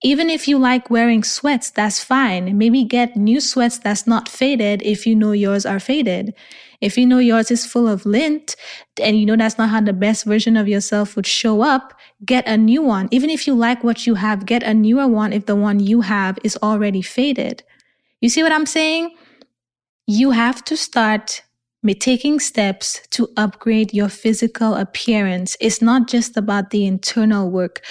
Even 0.03 0.29
if 0.29 0.47
you 0.47 0.57
like 0.57 0.89
wearing 0.89 1.23
sweats, 1.23 1.71
that's 1.71 2.01
fine. 2.03 2.57
Maybe 2.57 2.85
get 2.85 3.17
new 3.17 3.41
sweats 3.41 3.79
that's 3.79 4.07
not 4.07 4.29
faded 4.29 4.81
if 4.83 5.05
you 5.05 5.15
know 5.15 5.33
yours 5.33 5.65
are 5.65 5.79
faded. 5.79 6.33
If 6.81 6.97
you 6.97 7.05
know 7.05 7.19
yours 7.19 7.51
is 7.51 7.65
full 7.65 7.87
of 7.87 8.05
lint 8.05 8.55
and 9.01 9.19
you 9.19 9.25
know 9.25 9.35
that's 9.35 9.57
not 9.57 9.69
how 9.69 9.81
the 9.81 9.93
best 9.93 10.25
version 10.25 10.55
of 10.55 10.67
yourself 10.67 11.15
would 11.15 11.27
show 11.27 11.61
up, 11.61 11.93
get 12.25 12.47
a 12.47 12.57
new 12.57 12.81
one. 12.81 13.09
Even 13.11 13.29
if 13.29 13.47
you 13.47 13.53
like 13.53 13.83
what 13.83 14.07
you 14.07 14.15
have, 14.15 14.45
get 14.45 14.63
a 14.63 14.73
newer 14.73 15.07
one 15.07 15.33
if 15.33 15.45
the 15.45 15.55
one 15.55 15.79
you 15.79 16.01
have 16.01 16.37
is 16.43 16.57
already 16.63 17.01
faded. 17.01 17.63
You 18.21 18.29
see 18.29 18.43
what 18.43 18.51
I'm 18.51 18.65
saying? 18.65 19.15
You 20.07 20.31
have 20.31 20.63
to 20.65 20.77
start 20.77 21.41
taking 21.99 22.39
steps 22.39 23.01
to 23.11 23.29
upgrade 23.37 23.93
your 23.93 24.09
physical 24.09 24.75
appearance. 24.75 25.55
It's 25.61 25.81
not 25.81 26.07
just 26.07 26.35
about 26.35 26.71
the 26.71 26.85
internal 26.85 27.49
work. 27.49 27.81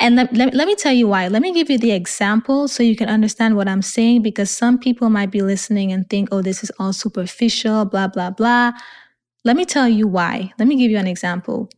And 0.00 0.16
let, 0.16 0.32
let, 0.34 0.54
let, 0.54 0.66
me 0.66 0.74
tell 0.74 0.94
you 0.94 1.08
why. 1.08 1.28
Let 1.28 1.42
me 1.42 1.52
give 1.52 1.68
you 1.68 1.76
the 1.76 1.92
example 1.92 2.68
so 2.68 2.82
you 2.82 2.96
can 2.96 3.10
understand 3.10 3.54
what 3.54 3.68
I'm 3.68 3.82
saying 3.82 4.22
because 4.22 4.50
some 4.50 4.78
people 4.78 5.10
might 5.10 5.30
be 5.30 5.42
listening 5.42 5.92
and 5.92 6.08
think, 6.08 6.30
oh, 6.32 6.40
this 6.40 6.64
is 6.64 6.72
all 6.78 6.94
superficial, 6.94 7.84
blah, 7.84 8.08
blah, 8.08 8.30
blah. 8.30 8.72
Let 9.44 9.56
me 9.56 9.66
tell 9.66 9.88
you 9.88 10.08
why. 10.08 10.54
Let 10.58 10.68
me 10.68 10.76
give 10.76 10.90
you 10.90 10.96
an 10.96 11.06
example. 11.06 11.68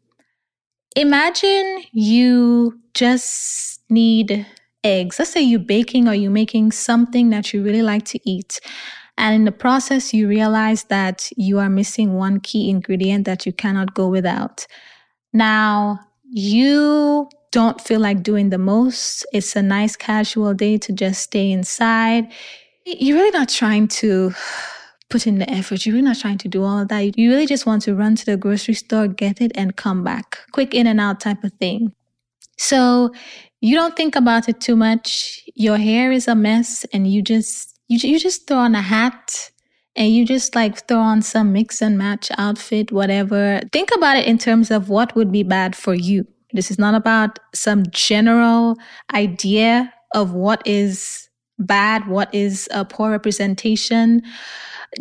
Imagine 0.95 1.83
you 1.91 2.79
just 2.95 3.81
need 3.91 4.47
eggs. 4.85 5.18
Let's 5.18 5.33
say 5.33 5.43
you're 5.43 5.59
baking 5.59 6.07
or 6.07 6.14
you're 6.14 6.31
making 6.31 6.70
something 6.70 7.31
that 7.31 7.53
you 7.53 7.64
really 7.64 7.83
like 7.83 8.05
to 8.07 8.20
eat. 8.25 8.61
And 9.18 9.35
in 9.35 9.45
the 9.45 9.53
process, 9.53 10.14
you 10.14 10.29
realize 10.29 10.85
that 10.85 11.29
you 11.37 11.59
are 11.59 11.68
missing 11.68 12.14
one 12.14 12.39
key 12.39 12.70
ingredient 12.70 13.25
that 13.27 13.47
you 13.47 13.53
cannot 13.53 13.95
go 13.95 14.09
without. 14.09 14.66
Now, 15.33 15.99
you 16.25 17.29
don't 17.53 17.81
feel 17.81 18.01
like 18.01 18.23
doing 18.23 18.51
the 18.51 18.59
most. 18.59 19.25
It's 19.33 19.55
a 19.55 19.63
nice 19.63 19.95
casual 19.95 20.55
day 20.55 20.79
to 20.79 20.93
just 20.93 21.23
stay 21.23 21.53
inside. 21.53 22.33
You're 22.85 23.17
really 23.17 23.31
not 23.31 23.49
trying 23.49 23.89
to 23.89 24.35
put 25.11 25.27
in 25.27 25.39
the 25.39 25.49
effort. 25.49 25.87
You're 25.87 25.95
really 25.95 26.07
not 26.07 26.19
trying 26.19 26.39
to 26.39 26.49
do 26.49 26.65
all 26.65 26.81
of 26.81 26.89
that. 26.89 27.17
You 27.17 27.31
really 27.31 27.47
just 27.47 27.67
want 27.67 27.83
to 27.83 27.95
run 27.95 28.17
to 28.17 28.27
the 28.27 28.37
grocery 28.37 28.75
store, 28.75 29.07
get 29.07 29.41
it, 29.41 29.53
and 29.55 29.77
come 29.77 30.03
back. 30.03 30.39
Quick 30.53 30.75
in 30.75 30.87
and 30.87 31.01
out 31.01 31.21
type 31.21 31.45
of 31.45 31.53
thing. 31.61 31.93
So 32.59 33.13
you 33.61 33.77
don't 33.77 33.95
think 33.95 34.17
about 34.17 34.49
it 34.49 34.61
too 34.61 34.75
much. 34.75 35.43
Your 35.55 35.77
hair 35.77 36.11
is 36.11 36.27
a 36.27 36.35
mess, 36.35 36.85
and 36.93 37.07
you 37.07 37.23
just 37.23 37.79
you, 37.89 37.99
you 37.99 38.19
just 38.19 38.49
throw 38.49 38.59
on 38.59 38.75
a 38.75 38.83
hat 38.83 39.51
and 39.95 40.09
you 40.09 40.25
just 40.25 40.55
like 40.55 40.89
throw 40.89 40.99
on 40.99 41.21
some 41.21 41.53
mix 41.53 41.83
and 41.83 41.99
match 41.99 42.31
outfit, 42.39 42.91
whatever. 42.91 43.61
Think 43.73 43.91
about 43.95 44.17
it 44.17 44.27
in 44.27 44.39
terms 44.39 44.71
of 44.71 44.89
what 44.89 45.15
would 45.15 45.31
be 45.31 45.43
bad 45.43 45.77
for 45.77 45.95
you. 45.95 46.27
This 46.53 46.71
is 46.71 46.79
not 46.79 46.95
about 46.95 47.39
some 47.55 47.85
general 47.91 48.77
idea 49.15 49.93
of 50.15 50.33
what 50.33 50.63
is 50.67 51.29
bad, 51.59 52.07
what 52.09 52.35
is 52.35 52.69
a 52.73 52.85
poor 52.85 53.11
representation. 53.11 54.23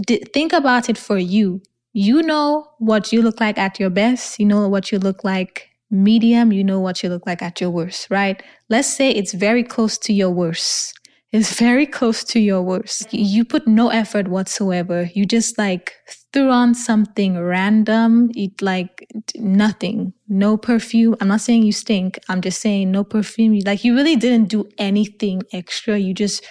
D- 0.06 0.24
think 0.34 0.54
about 0.54 0.90
it 0.90 0.98
for 0.98 1.18
you. 1.18 1.62
You 1.94 2.22
know 2.24 2.68
what 2.80 3.12
you 3.12 3.22
look 3.22 3.42
like 3.42 3.58
at 3.58 3.80
your 3.80 3.90
best. 3.90 4.40
You 4.40 4.46
know 4.46 4.68
what 4.70 4.92
you 4.92 5.00
look 5.00 5.24
like 5.24 5.70
medium. 5.90 6.54
You 6.54 6.64
know 6.64 6.80
what 6.80 7.04
you 7.04 7.10
look 7.10 7.26
like 7.28 7.42
at 7.42 7.60
your 7.60 7.70
worst, 7.70 8.10
right? 8.10 8.42
Let's 8.70 8.94
say 8.94 9.12
it's 9.12 9.34
very 9.34 9.64
close 9.64 9.98
to 10.00 10.14
your 10.14 10.30
worst 10.30 10.94
is 11.32 11.54
very 11.54 11.86
close 11.86 12.24
to 12.26 12.40
your 12.40 12.62
worst. 12.62 13.14
You 13.14 13.46
put 13.46 13.68
no 13.68 13.90
effort 13.90 14.28
whatsoever. 14.28 15.10
You 15.14 15.26
just 15.26 15.58
like 15.58 15.94
threw 16.34 16.50
on 16.50 16.74
something 16.76 17.40
random, 17.40 18.30
Eat 18.34 18.62
like 18.62 19.08
nothing, 19.36 20.14
no 20.28 20.58
perfume. 20.58 21.16
I'm 21.22 21.30
not 21.30 21.42
saying 21.42 21.64
you 21.64 21.72
stink. 21.72 22.20
I'm 22.28 22.42
just 22.42 22.62
saying 22.62 22.92
no 22.92 23.04
perfume. 23.04 23.60
Like 23.66 23.84
you 23.86 23.96
really 23.96 24.16
didn't 24.16 24.50
do 24.50 24.68
anything 24.78 25.44
extra. 25.54 25.98
You 25.98 26.14
just, 26.14 26.46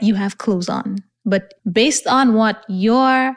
you 0.00 0.16
have 0.16 0.38
clothes 0.38 0.68
on. 0.68 0.98
But 1.24 1.54
based 1.70 2.06
on 2.06 2.34
what 2.34 2.64
your 2.68 3.36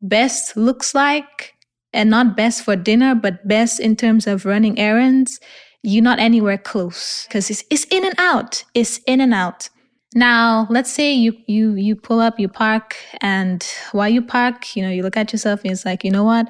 best 0.00 0.56
looks 0.56 0.94
like, 0.94 1.54
and 1.92 2.10
not 2.10 2.36
best 2.36 2.62
for 2.62 2.76
dinner, 2.76 3.14
but 3.14 3.46
best 3.46 3.80
in 3.80 3.96
terms 3.96 4.26
of 4.26 4.44
running 4.44 4.78
errands, 4.78 5.40
you're 5.82 6.02
not 6.02 6.18
anywhere 6.18 6.58
close 6.58 7.24
because 7.26 7.50
it's, 7.50 7.64
it's 7.70 7.84
in 7.84 8.04
and 8.04 8.14
out. 8.18 8.64
It's 8.74 8.98
in 9.06 9.20
and 9.20 9.32
out. 9.32 9.68
Now, 10.14 10.66
let's 10.70 10.90
say 10.90 11.12
you 11.12 11.36
you 11.46 11.74
you 11.74 11.94
pull 11.94 12.20
up, 12.20 12.40
you 12.40 12.48
park, 12.48 12.96
and 13.20 13.66
while 13.92 14.08
you 14.08 14.22
park, 14.22 14.74
you 14.74 14.82
know, 14.82 14.90
you 14.90 15.02
look 15.02 15.16
at 15.16 15.32
yourself 15.32 15.62
and 15.62 15.72
it's 15.72 15.84
like, 15.84 16.02
you 16.02 16.10
know 16.10 16.24
what? 16.24 16.48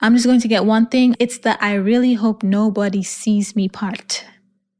I'm 0.00 0.14
just 0.14 0.26
going 0.26 0.40
to 0.40 0.48
get 0.48 0.64
one 0.64 0.86
thing. 0.86 1.14
It's 1.20 1.38
the 1.38 1.62
I 1.64 1.74
really 1.74 2.14
hope 2.14 2.42
nobody 2.42 3.04
sees 3.04 3.54
me 3.54 3.68
part 3.68 4.24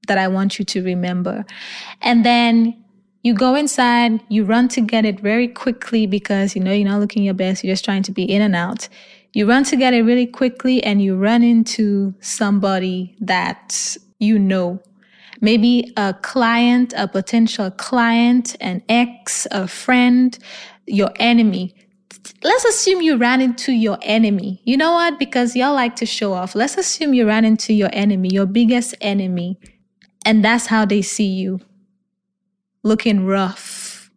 that 0.08 0.18
I 0.18 0.26
want 0.26 0.58
you 0.58 0.64
to 0.64 0.82
remember. 0.82 1.44
And 2.00 2.24
then 2.24 2.82
you 3.22 3.34
go 3.34 3.54
inside, 3.54 4.20
you 4.28 4.44
run 4.44 4.66
to 4.70 4.80
get 4.80 5.04
it 5.04 5.20
very 5.20 5.46
quickly 5.46 6.06
because 6.06 6.56
you 6.56 6.62
know 6.62 6.72
you're 6.72 6.88
not 6.88 6.98
looking 6.98 7.22
your 7.22 7.34
best, 7.34 7.62
you're 7.62 7.72
just 7.72 7.84
trying 7.84 8.02
to 8.02 8.12
be 8.12 8.24
in 8.24 8.42
and 8.42 8.56
out. 8.56 8.88
You 9.32 9.48
run 9.48 9.62
to 9.64 9.76
get 9.76 9.94
it 9.94 10.02
really 10.02 10.26
quickly 10.26 10.82
and 10.82 11.00
you 11.00 11.16
run 11.16 11.44
into 11.44 12.14
somebody 12.20 13.16
that 13.20 13.96
you 14.18 14.40
know 14.40 14.82
maybe 15.42 15.92
a 15.98 16.14
client, 16.22 16.94
a 16.96 17.06
potential 17.06 17.70
client, 17.72 18.56
an 18.60 18.82
ex, 18.88 19.46
a 19.50 19.68
friend, 19.68 20.38
your 20.86 21.10
enemy. 21.16 21.74
Let's 22.42 22.64
assume 22.64 23.02
you 23.02 23.16
ran 23.16 23.40
into 23.40 23.72
your 23.72 23.98
enemy. 24.00 24.62
You 24.64 24.76
know 24.76 24.92
what? 24.92 25.18
Because 25.18 25.54
y'all 25.54 25.74
like 25.74 25.96
to 25.96 26.06
show 26.06 26.32
off. 26.32 26.54
Let's 26.54 26.78
assume 26.78 27.12
you 27.12 27.26
ran 27.26 27.44
into 27.44 27.74
your 27.74 27.90
enemy, 27.92 28.30
your 28.32 28.46
biggest 28.46 28.94
enemy. 29.00 29.58
And 30.24 30.44
that's 30.44 30.66
how 30.66 30.86
they 30.86 31.02
see 31.02 31.26
you. 31.26 31.60
Looking 32.84 33.26
rough. 33.26 34.10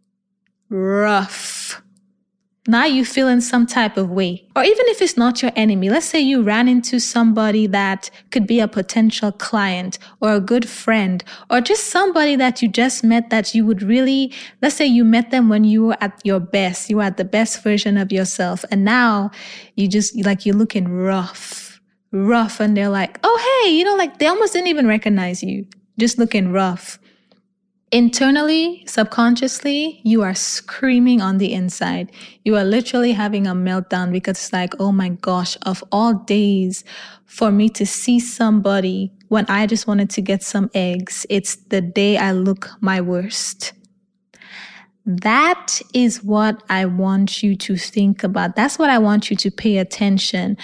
Rough 0.70 1.82
now 2.68 2.86
you 2.86 3.06
feel 3.06 3.28
in 3.28 3.42
some 3.42 3.68
type 3.68 3.96
of 3.96 4.10
way. 4.10 4.48
Or 4.56 4.64
even 4.64 4.86
if 4.88 5.02
it's 5.02 5.18
not 5.18 5.42
your 5.42 5.52
enemy, 5.56 5.90
let's 5.90 6.08
say 6.08 6.20
you 6.20 6.42
ran 6.42 6.68
into 6.68 7.00
somebody 7.00 7.68
that 7.68 8.10
could 8.32 8.48
be 8.48 8.60
a 8.60 8.68
potential 8.68 9.32
client 9.32 10.00
or 10.20 10.34
a 10.34 10.40
good 10.40 10.68
friend 10.68 11.24
or 11.52 11.62
just 11.62 11.88
somebody 11.88 12.36
that 12.38 12.64
you 12.64 12.68
just 12.68 13.04
met 13.04 13.30
that 13.30 13.54
you 13.54 13.66
would 13.66 13.84
really, 13.84 14.34
let's 14.64 14.76
say 14.76 14.86
you 14.86 15.06
met 15.06 15.30
them 15.30 15.48
when 15.48 15.64
you 15.64 15.86
were 15.86 15.98
at 16.02 16.20
your 16.24 16.40
best, 16.40 16.90
you 16.90 16.98
were 16.98 17.04
at 17.04 17.18
the 17.18 17.26
best 17.26 17.62
version 17.62 17.98
of 17.98 18.12
yourself. 18.12 18.66
And 18.72 18.84
now 18.84 19.30
you 19.76 19.88
just 19.88 20.16
like 20.26 20.46
you're 20.46 20.56
looking 20.56 20.88
rough, 20.88 21.80
rough. 22.12 22.60
And 22.60 22.76
they're 22.76 22.90
like, 22.90 23.20
oh, 23.24 23.64
hey, 23.64 23.76
you 23.76 23.84
know, 23.84 23.96
like 23.96 24.18
they 24.18 24.28
almost 24.28 24.54
didn't 24.54 24.70
even 24.70 24.88
recognize 24.88 25.44
you, 25.44 25.68
just 26.00 26.18
looking 26.18 26.52
rough. 26.52 26.98
Internally, 27.92 28.84
subconsciously, 28.88 30.02
you 30.04 30.24
are 30.24 30.34
screaming 30.34 31.22
on 31.22 31.38
the 31.38 31.54
inside. 31.54 32.12
You 32.44 32.58
are 32.58 32.64
literally 32.64 33.14
having 33.14 33.48
a 33.48 33.54
meltdown 33.54 34.12
because 34.12 34.38
it's 34.38 34.52
like, 34.52 34.74
oh 34.80 34.92
my 34.92 35.10
gosh, 35.10 35.56
of 35.62 35.84
all 35.92 36.14
days 36.14 36.84
for 37.26 37.52
me 37.52 37.70
to 37.70 37.86
see 37.86 38.20
somebody 38.20 39.12
when 39.30 39.46
I 39.48 39.68
just 39.68 39.88
wanted 39.88 40.10
to 40.12 40.22
get 40.22 40.44
some 40.44 40.70
eggs, 40.74 41.26
it's 41.30 41.56
the 41.56 41.82
day 41.82 42.18
I 42.18 42.32
look 42.32 42.70
my 42.82 43.02
worst. 43.02 43.74
That 45.06 45.80
is 45.94 46.24
what 46.24 46.64
I 46.70 46.86
want 46.86 47.44
you 47.44 47.56
to 47.56 47.78
think 47.78 48.24
about. 48.24 48.56
That's 48.56 48.80
what 48.80 48.90
I 48.90 48.98
want 48.98 49.30
you 49.30 49.36
to 49.38 49.52
pay 49.52 49.78
attention 49.78 50.58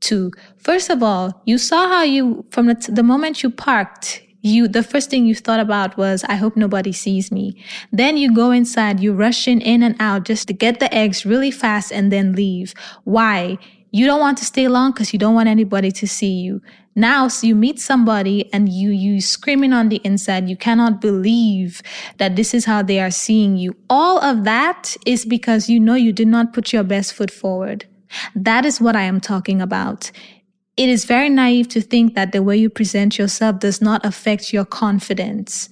to. 0.00 0.30
First 0.58 0.90
of 0.90 1.02
all, 1.02 1.42
you 1.46 1.56
saw 1.56 1.88
how 1.88 2.02
you, 2.02 2.44
from 2.50 2.66
the, 2.66 2.74
t- 2.74 2.92
the 2.92 3.02
moment 3.02 3.42
you 3.42 3.50
parked, 3.50 4.22
you 4.46 4.68
the 4.68 4.82
first 4.82 5.10
thing 5.10 5.26
you 5.26 5.34
thought 5.34 5.60
about 5.60 5.96
was 5.96 6.24
i 6.24 6.36
hope 6.36 6.56
nobody 6.56 6.92
sees 6.92 7.32
me. 7.32 7.56
Then 7.92 8.16
you 8.16 8.34
go 8.34 8.50
inside 8.50 9.00
you 9.00 9.12
rush 9.12 9.48
in 9.48 9.60
in 9.60 9.82
and 9.82 9.96
out 10.00 10.24
just 10.24 10.48
to 10.48 10.54
get 10.54 10.80
the 10.80 10.92
eggs 10.94 11.26
really 11.26 11.50
fast 11.50 11.92
and 11.92 12.12
then 12.12 12.34
leave. 12.34 12.74
Why? 13.04 13.58
You 13.90 14.06
don't 14.06 14.20
want 14.20 14.38
to 14.38 14.44
stay 14.44 14.68
long 14.68 14.92
because 14.92 15.12
you 15.12 15.18
don't 15.18 15.34
want 15.34 15.48
anybody 15.48 15.90
to 15.90 16.06
see 16.06 16.32
you. 16.32 16.60
Now 16.94 17.28
so 17.28 17.46
you 17.46 17.54
meet 17.54 17.78
somebody 17.80 18.52
and 18.52 18.68
you 18.68 18.90
you 18.90 19.20
screaming 19.20 19.72
on 19.72 19.88
the 19.88 20.00
inside 20.04 20.48
you 20.48 20.56
cannot 20.56 21.00
believe 21.00 21.82
that 22.18 22.36
this 22.36 22.54
is 22.54 22.64
how 22.64 22.82
they 22.82 23.00
are 23.00 23.10
seeing 23.10 23.56
you. 23.56 23.76
All 23.90 24.18
of 24.20 24.44
that 24.44 24.96
is 25.04 25.24
because 25.24 25.68
you 25.68 25.80
know 25.80 25.94
you 25.94 26.12
did 26.12 26.28
not 26.28 26.52
put 26.52 26.72
your 26.72 26.84
best 26.84 27.12
foot 27.12 27.30
forward. 27.30 27.86
That 28.34 28.64
is 28.64 28.80
what 28.80 28.96
i 28.96 29.02
am 29.02 29.20
talking 29.20 29.60
about 29.60 30.10
it 30.76 30.88
is 30.88 31.04
very 31.04 31.30
naive 31.30 31.68
to 31.68 31.80
think 31.80 32.14
that 32.14 32.32
the 32.32 32.42
way 32.42 32.56
you 32.56 32.68
present 32.68 33.18
yourself 33.18 33.60
does 33.60 33.80
not 33.80 34.04
affect 34.04 34.52
your 34.52 34.64
confidence 34.64 35.70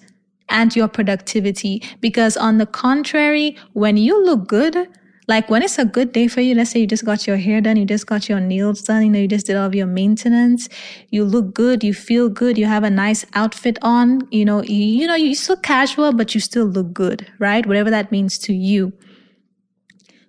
and 0.49 0.75
your 0.75 0.89
productivity. 0.89 1.83
Because 2.01 2.37
on 2.37 2.59
the 2.59 2.67
contrary, 2.67 3.57
when 3.73 3.97
you 3.97 4.25
look 4.25 4.49
good, 4.49 4.89
like 5.27 5.49
when 5.49 5.63
it's 5.63 5.79
a 5.79 5.85
good 5.85 6.13
day 6.13 6.29
for 6.29 6.41
you, 6.43 6.55
let's 6.55 6.71
say 6.71 6.81
you 6.81 6.87
just 6.87 7.05
got 7.05 7.27
your 7.27 7.37
hair 7.37 7.61
done, 7.61 7.77
you 7.77 7.87
just 7.87 8.07
got 8.07 8.29
your 8.29 8.41
nails 8.41 8.83
done, 8.83 9.05
you 9.05 9.11
know, 9.11 9.19
you 9.19 9.29
just 9.29 9.47
did 9.47 9.57
all 9.57 9.67
of 9.67 9.75
your 9.75 9.87
maintenance, 9.87 10.69
you 11.11 11.25
look 11.25 11.55
good, 11.55 11.83
you 11.83 11.95
feel 11.95 12.29
good, 12.29 12.59
you 12.59 12.67
have 12.67 12.85
a 12.85 12.91
nice 12.91 13.25
outfit 13.35 13.79
on, 13.81 14.21
you 14.31 14.45
know, 14.45 14.63
you, 14.63 14.77
you 14.77 15.07
know, 15.07 15.15
you're 15.15 15.35
still 15.35 15.57
casual, 15.57 16.13
but 16.13 16.35
you 16.35 16.41
still 16.41 16.67
look 16.67 16.93
good, 16.93 17.31
right? 17.39 17.65
Whatever 17.65 17.91
that 17.91 18.13
means 18.13 18.39
to 18.39 18.53
you. 18.53 18.93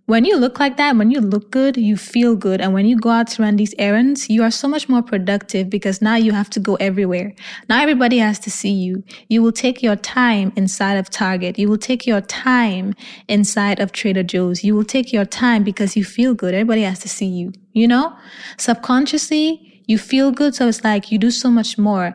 When 0.08 0.24
you 0.24 0.38
look 0.38 0.60
like 0.60 0.78
that, 0.78 0.96
when 0.96 1.10
you 1.10 1.20
look 1.20 1.50
good, 1.50 1.78
you 1.78 1.98
feel 1.98 2.36
good. 2.36 2.62
And 2.62 2.74
when 2.74 2.86
you 2.86 2.96
go 2.96 3.10
out 3.10 3.28
to 3.30 3.42
run 3.42 3.56
these 3.56 3.74
errands, 3.80 4.30
you 4.30 4.44
are 4.44 4.52
so 4.52 4.68
much 4.68 4.88
more 4.88 5.02
productive 5.02 5.68
because 5.68 6.00
now 6.00 6.16
you 6.16 6.32
have 6.32 6.50
to 6.52 6.60
go 6.60 6.76
everywhere. 6.76 7.34
Now 7.70 7.82
everybody 7.82 8.20
has 8.20 8.38
to 8.40 8.52
see 8.52 8.72
you. 8.72 9.04
You 9.30 9.42
will 9.42 9.52
take 9.52 9.82
your 9.82 9.96
time 9.96 10.54
inside 10.56 10.98
of 10.98 11.10
Target. 11.10 11.58
You 11.58 11.70
will 11.70 11.80
take 11.80 12.06
your 12.06 12.22
time 12.22 12.94
inside 13.28 13.80
of 13.80 13.94
Trader 13.94 14.22
Joe's. 14.22 14.64
You 14.64 14.76
will 14.76 14.84
take 14.84 15.12
your 15.12 15.26
time 15.26 15.64
because 15.64 15.98
you 15.98 16.04
feel 16.04 16.36
good. 16.36 16.54
Everybody 16.54 16.84
has 16.84 17.00
to 17.00 17.10
see 17.10 17.26
you, 17.26 17.54
you 17.74 17.88
know? 17.88 18.16
Subconsciously, 18.58 19.82
you 19.88 19.98
feel 19.98 20.32
good. 20.32 20.54
So 20.54 20.68
it's 20.68 20.84
like 20.84 21.12
you 21.12 21.18
do 21.18 21.32
so 21.32 21.50
much 21.50 21.80
more. 21.80 22.14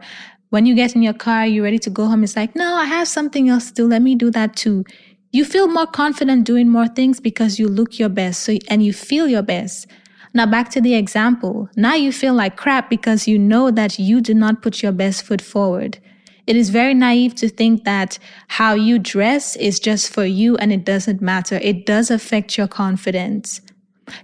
When 0.50 0.64
you 0.64 0.76
get 0.76 0.94
in 0.94 1.02
your 1.02 1.14
car, 1.14 1.44
you're 1.44 1.64
ready 1.64 1.78
to 1.80 1.90
go 1.90 2.06
home. 2.06 2.22
It's 2.22 2.36
like, 2.36 2.54
no, 2.54 2.74
I 2.74 2.84
have 2.84 3.08
something 3.08 3.48
else 3.48 3.68
to 3.68 3.74
do. 3.74 3.86
Let 3.88 4.02
me 4.02 4.14
do 4.14 4.30
that 4.30 4.54
too 4.54 4.84
you 5.32 5.44
feel 5.44 5.68
more 5.68 5.86
confident 5.86 6.44
doing 6.44 6.68
more 6.68 6.88
things 6.88 7.20
because 7.20 7.58
you 7.58 7.68
look 7.68 7.98
your 7.98 8.08
best 8.08 8.42
so, 8.42 8.56
and 8.68 8.82
you 8.82 8.92
feel 8.92 9.28
your 9.28 9.42
best. 9.42 9.86
Now 10.34 10.46
back 10.46 10.70
to 10.70 10.80
the 10.80 10.94
example. 10.94 11.68
Now 11.76 11.94
you 11.94 12.12
feel 12.12 12.34
like 12.34 12.56
crap 12.56 12.90
because 12.90 13.28
you 13.28 13.38
know 13.38 13.70
that 13.70 13.98
you 13.98 14.20
did 14.20 14.36
not 14.36 14.62
put 14.62 14.82
your 14.82 14.92
best 14.92 15.22
foot 15.22 15.40
forward. 15.40 15.98
It 16.46 16.56
is 16.56 16.70
very 16.70 16.94
naive 16.94 17.36
to 17.36 17.48
think 17.48 17.84
that 17.84 18.18
how 18.48 18.74
you 18.74 18.98
dress 18.98 19.54
is 19.56 19.78
just 19.78 20.12
for 20.12 20.24
you 20.24 20.56
and 20.56 20.72
it 20.72 20.84
doesn't 20.84 21.20
matter. 21.20 21.56
It 21.62 21.86
does 21.86 22.10
affect 22.10 22.58
your 22.58 22.66
confidence. 22.66 23.60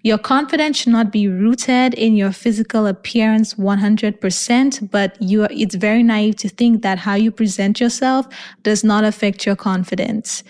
Your 0.03 0.19
confidence 0.19 0.79
should 0.79 0.93
not 0.93 1.13
be 1.13 1.29
rooted 1.29 1.95
in 1.95 2.17
your 2.17 2.33
physical 2.33 2.89
appearance 2.89 3.55
100%, 3.55 4.91
but 4.91 5.17
you 5.23 5.45
are, 5.45 5.49
it's 5.53 5.77
very 5.77 6.03
naive 6.03 6.35
to 6.37 6.49
think 6.49 6.83
that 6.83 6.99
how 6.99 7.15
you 7.15 7.31
present 7.31 7.79
yourself 7.79 8.27
does 8.65 8.83
not 8.83 9.05
affect 9.05 9.47
your 9.47 9.55
confidence 9.55 10.43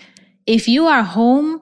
if 0.47 0.67
you 0.67 0.87
are 0.87 1.03
home 1.03 1.61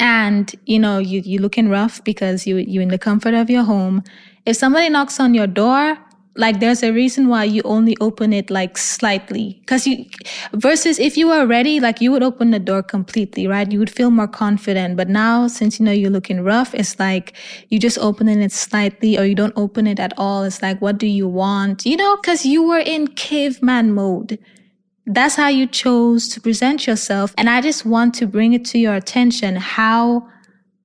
and 0.00 0.54
you 0.64 0.78
know 0.78 0.98
you 0.98 1.20
you 1.20 1.38
looking 1.38 1.68
rough 1.68 2.02
because 2.04 2.46
you 2.46 2.56
you 2.56 2.80
in 2.80 2.88
the 2.88 2.98
comfort 2.98 3.34
of 3.34 3.50
your 3.50 3.64
home 3.64 4.02
if 4.46 4.56
somebody 4.56 4.88
knocks 4.88 5.20
on 5.20 5.34
your 5.34 5.46
door 5.46 5.98
like 6.34 6.60
there's 6.60 6.82
a 6.82 6.92
reason 6.92 7.28
why 7.28 7.44
you 7.44 7.60
only 7.64 7.96
open 8.00 8.32
it 8.32 8.50
like 8.50 8.78
slightly. 8.78 9.58
Because 9.60 9.86
you 9.86 10.06
versus 10.54 10.98
if 10.98 11.16
you 11.16 11.28
were 11.28 11.46
ready 11.46 11.78
like 11.80 12.00
you 12.00 12.10
would 12.10 12.22
open 12.22 12.50
the 12.50 12.58
door 12.58 12.82
completely 12.82 13.46
right? 13.46 13.70
You 13.70 13.78
would 13.78 13.90
feel 13.90 14.10
more 14.10 14.28
confident. 14.28 14.96
But 14.96 15.08
now 15.08 15.46
since 15.46 15.78
you 15.78 15.84
know 15.84 15.92
you're 15.92 16.10
looking 16.10 16.42
rough 16.42 16.74
it's 16.74 16.98
like 16.98 17.34
you 17.68 17.78
just 17.78 17.98
opening 17.98 18.40
it 18.40 18.52
slightly 18.52 19.18
or 19.18 19.24
you 19.24 19.34
don't 19.34 19.52
open 19.56 19.86
it 19.86 20.00
at 20.00 20.14
all. 20.16 20.44
It's 20.44 20.62
like 20.62 20.80
what 20.80 20.98
do 20.98 21.06
you 21.06 21.28
want? 21.28 21.84
You 21.84 21.96
know 21.96 22.16
because 22.16 22.46
you 22.46 22.62
were 22.62 22.80
in 22.80 23.08
caveman 23.08 23.92
mode 23.92 24.38
that's 25.14 25.36
how 25.36 25.48
you 25.48 25.66
chose 25.66 26.28
to 26.28 26.40
present 26.40 26.86
yourself. 26.86 27.34
And 27.36 27.48
I 27.48 27.60
just 27.60 27.84
want 27.84 28.14
to 28.14 28.26
bring 28.26 28.52
it 28.52 28.64
to 28.66 28.78
your 28.78 28.94
attention 28.94 29.56
how 29.56 30.28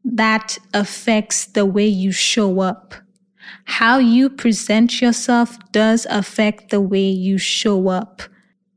that 0.03 0.57
affects 0.73 1.47
the 1.47 1.65
way 1.65 1.85
you 1.85 2.11
show 2.11 2.61
up. 2.61 2.95
How 3.65 3.97
you 3.97 4.29
present 4.29 5.01
yourself 5.01 5.57
does 5.71 6.07
affect 6.09 6.69
the 6.69 6.81
way 6.81 7.05
you 7.05 7.37
show 7.37 7.89
up. 7.89 8.21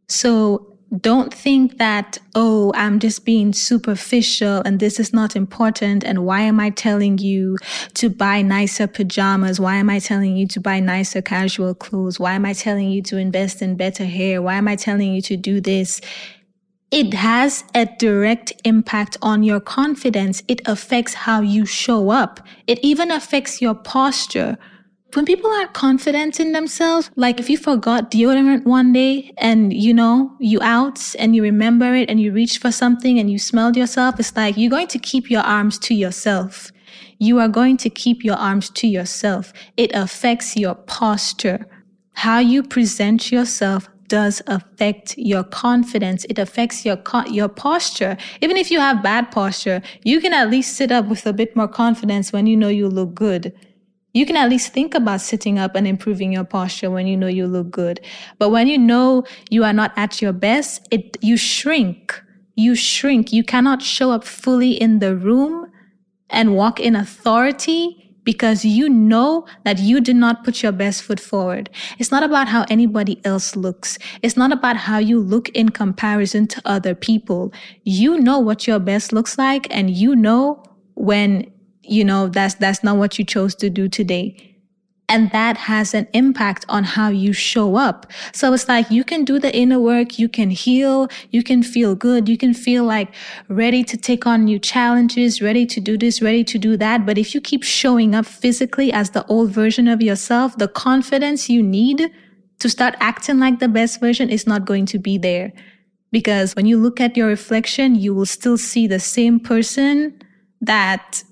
So 0.09 0.70
don't 0.99 1.33
think 1.33 1.79
that, 1.79 2.19
oh, 2.35 2.73
I'm 2.75 2.99
just 2.99 3.25
being 3.25 3.53
superficial 3.53 4.61
and 4.65 4.81
this 4.81 4.99
is 4.99 5.13
not 5.13 5.37
important. 5.37 6.03
And 6.03 6.25
why 6.25 6.41
am 6.41 6.59
I 6.59 6.71
telling 6.71 7.19
you 7.19 7.57
to 7.95 8.11
buy 8.11 8.43
nicer 8.43 8.89
pajamas? 8.89 9.61
Why 9.61 9.77
am 9.77 9.89
I 9.89 10.01
telling 10.01 10.37
you 10.37 10.49
to 10.49 10.61
buy 10.61 10.81
nicer 10.81 11.23
casual 11.23 11.75
clothes? 11.75 12.19
Why 12.19 12.33
am 12.33 12.45
I 12.45 12.55
telling 12.55 12.91
you 12.91 13.03
to 13.03 13.19
invest 13.19 13.63
in 13.63 13.77
better 13.77 14.05
hair? 14.05 14.43
Why 14.43 14.55
am 14.55 14.67
I 14.67 14.75
telling 14.75 15.13
you 15.13 15.23
to 15.23 15.37
do 15.37 15.61
this? 15.61 16.01
It 16.91 17.15
has 17.15 17.63
a 17.73 17.87
direct 17.87 18.53
impact 18.65 19.17
on 19.23 19.45
your 19.45 19.61
confidence. 19.61 20.43
It 20.49 20.61
affects 20.67 21.15
how 21.15 21.41
you 21.41 21.65
show 21.65 22.11
up. 22.11 22.41
It 22.67 22.81
even 22.83 23.13
affects 23.13 23.63
your 23.63 23.75
posture 23.75 24.59
when 25.15 25.25
people 25.25 25.51
aren't 25.51 25.73
confident 25.73 26.39
in 26.39 26.53
themselves, 26.53 27.11
like 27.17 27.41
if 27.41 27.51
you 27.51 27.57
forgot 27.57 28.11
deodorant 28.11 28.65
one 28.65 28.93
day 28.93 29.33
and 29.39 29.73
you 29.73 29.93
know, 29.93 30.37
you 30.39 30.61
out 30.63 31.15
and 31.19 31.35
you 31.35 31.43
remember 31.43 31.95
it 31.95 32.09
and 32.09 32.21
you 32.21 32.33
reach 32.33 32.59
for 32.59 32.71
something 32.71 33.19
and 33.19 33.31
you 33.31 33.39
smelled 33.39 33.77
yourself, 33.77 34.21
it's 34.21 34.37
like 34.37 34.57
you're 34.57 34.71
going 34.71 34.89
to 34.89 34.99
keep 34.99 35.31
your 35.31 35.43
arms 35.43 35.79
to 35.81 35.95
yourself. 35.95 36.71
You 37.19 37.39
are 37.39 37.49
going 37.49 37.77
to 37.79 37.91
keep 37.91 38.25
your 38.25 38.37
arms 38.37 38.71
to 38.71 38.87
yourself. 38.87 39.53
It 39.77 39.91
affects 39.95 40.57
your 40.57 40.75
posture. 40.75 41.67
How 42.15 42.39
you 42.39 42.63
present 42.63 43.33
yourself 43.33 43.89
does 44.09 44.43
affect 44.47 45.17
your 45.17 45.45
confidence. 45.45 46.25
It 46.29 46.39
affects 46.39 46.85
your 46.85 46.99
your 47.29 47.49
posture. 47.49 48.17
Even 48.41 48.57
if 48.57 48.71
you 48.71 48.81
have 48.81 49.03
bad 49.03 49.31
posture, 49.31 49.83
you 50.03 50.21
can 50.21 50.33
at 50.33 50.51
least 50.51 50.77
sit 50.77 50.91
up 50.91 51.07
with 51.07 51.27
a 51.27 51.33
bit 51.33 51.55
more 51.55 51.69
confidence 51.69 52.33
when 52.33 52.47
you 52.47 52.57
know 52.57 52.69
you 52.69 52.89
look 52.89 53.15
good 53.15 53.53
you 54.13 54.27
can 54.27 54.37
at 54.37 54.51
least 54.51 54.73
think 54.73 54.95
about 54.95 55.21
sitting 55.21 55.59
up 55.59 55.77
and 55.77 55.87
improving 55.87 56.33
your 56.33 56.45
posture 56.45 56.91
when 56.91 57.07
you 57.07 57.17
know 57.17 57.29
you 57.29 57.47
look 57.47 57.71
good. 57.71 58.01
But 58.39 58.51
when 58.51 58.67
you 58.67 58.79
know 58.79 59.25
you 59.51 59.65
are 59.65 59.73
not 59.73 59.93
at 59.97 60.21
your 60.21 60.33
best, 60.33 60.87
it, 60.91 61.17
you 61.21 61.37
shrink. 61.37 62.21
You 62.57 62.75
shrink. 62.75 63.33
You 63.33 63.45
cannot 63.45 63.83
show 63.83 64.11
up 64.11 64.25
fully 64.25 64.73
in 64.73 64.99
the 64.99 65.17
room 65.17 65.71
and 66.29 66.57
walk 66.57 66.81
in 66.81 66.97
authority 66.97 68.01
because 68.25 68.65
you 68.65 68.89
know 68.89 69.47
that 69.65 69.79
you 69.79 70.01
did 70.01 70.17
not 70.17 70.45
put 70.45 70.63
your 70.63 70.73
best 70.73 71.03
foot 71.03 71.19
forward. 71.19 71.71
It's 71.99 72.11
not 72.11 72.23
about 72.23 72.49
how 72.49 72.65
anybody 72.69 73.21
else 73.25 73.57
looks. 73.57 73.99
It's 74.23 74.37
not 74.37 74.53
about 74.53 74.77
how 74.77 74.99
you 74.99 75.19
look 75.21 75.49
in 75.51 75.71
comparison 75.71 76.47
to 76.49 76.63
other 76.65 76.95
people. 76.95 77.53
You 77.85 78.19
know 78.19 78.39
what 78.39 78.67
your 78.67 78.79
best 78.79 79.13
looks 79.13 79.39
like 79.39 79.67
and 79.75 79.91
you 79.91 80.15
know 80.15 80.63
when 80.95 81.51
you 81.83 82.05
know 82.05 82.29
that's 82.29 82.55
that's 82.55 82.83
not 82.85 82.97
what 82.97 83.19
you 83.19 83.25
chose 83.25 83.55
to 83.55 83.71
do 83.71 83.89
today 83.89 84.51
and 85.11 85.29
that 85.33 85.57
has 85.57 85.93
an 85.93 86.07
impact 86.13 86.65
on 86.69 86.85
how 86.85 87.09
you 87.09 87.33
show 87.33 87.75
up. 87.75 88.07
So 88.33 88.53
it's 88.55 88.69
like 88.69 88.93
you 88.93 89.03
can 89.03 89.25
do 89.25 89.41
the 89.41 89.55
inner 89.55 89.81
work, 89.81 90.21
you 90.21 90.29
can 90.29 90.51
heal, 90.51 91.09
you 91.31 91.43
can 91.43 91.65
feel 91.65 91.97
good, 91.97 92.29
you 92.29 92.39
can 92.39 92.55
feel 92.55 92.85
like 92.85 93.13
ready 93.49 93.83
to 93.83 93.97
take 93.97 94.25
on 94.25 94.45
new 94.45 94.61
challenges, 94.61 95.43
ready 95.43 95.67
to 95.67 95.81
do 95.81 95.99
this, 95.99 96.23
ready 96.23 96.45
to 96.45 96.59
do 96.59 96.77
that. 96.77 97.05
But 97.05 97.19
if 97.19 97.35
you 97.35 97.41
keep 97.41 97.65
showing 97.65 98.15
up 98.15 98.25
physically 98.25 98.93
as 98.93 99.11
the 99.11 99.27
old 99.27 99.51
version 99.51 99.89
of 99.89 100.01
yourself, 100.01 100.57
the 100.59 100.69
confidence 100.69 101.51
you 101.51 101.61
need 101.61 102.09
to 102.61 102.69
start 102.69 102.95
acting 103.01 103.41
like 103.41 103.59
the 103.59 103.69
best 103.69 103.99
version 103.99 104.31
is 104.31 104.47
not 104.47 104.65
going 104.65 104.87
to 104.87 104.99
be 105.01 105.19
there. 105.19 105.53
Because 106.13 106.55
when 106.55 106.67
you 106.67 106.79
look 106.79 107.01
at 107.01 107.17
your 107.17 107.27
reflection, 107.27 107.97
you 107.97 108.15
will 108.15 108.27
still 108.27 108.57
see 108.57 108.87
the 108.87 109.01
same 109.01 109.41
person 109.41 110.23
that 110.61 111.25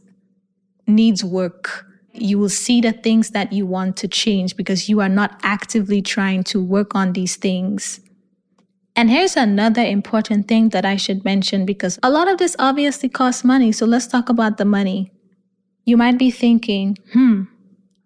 needs 0.89 1.23
work. 1.23 1.87
You 2.13 2.39
will 2.39 2.49
see 2.49 2.81
the 2.81 2.93
things 2.93 3.31
that 3.31 3.53
you 3.53 3.67
want 3.67 3.97
to 3.99 4.09
change 4.09 4.57
because 4.57 4.89
you 4.89 5.01
are 5.01 5.09
not 5.09 5.39
actively 5.43 6.03
trying 6.03 6.43
to 6.45 6.63
work 6.63 6.95
on 6.95 7.13
these 7.13 7.37
things. 7.37 8.01
And 8.97 9.11
here's 9.11 9.37
another 9.37 9.83
important 9.83 10.49
thing 10.49 10.71
that 10.71 10.85
I 10.85 10.97
should 10.97 11.25
mention 11.25 11.65
because 11.65 12.01
a 12.03 12.11
lot 12.11 12.29
of 12.29 12.39
this 12.39 12.57
obviously 12.59 13.09
costs 13.09 13.45
money. 13.45 13.71
So 13.71 13.87
let's 13.87 14.09
talk 14.09 14.29
about 14.29 14.57
the 14.57 14.65
money. 14.65 15.13
You 15.85 15.97
might 15.97 16.19
be 16.19 16.33
thinking, 16.33 16.97
hmm, 17.13 17.43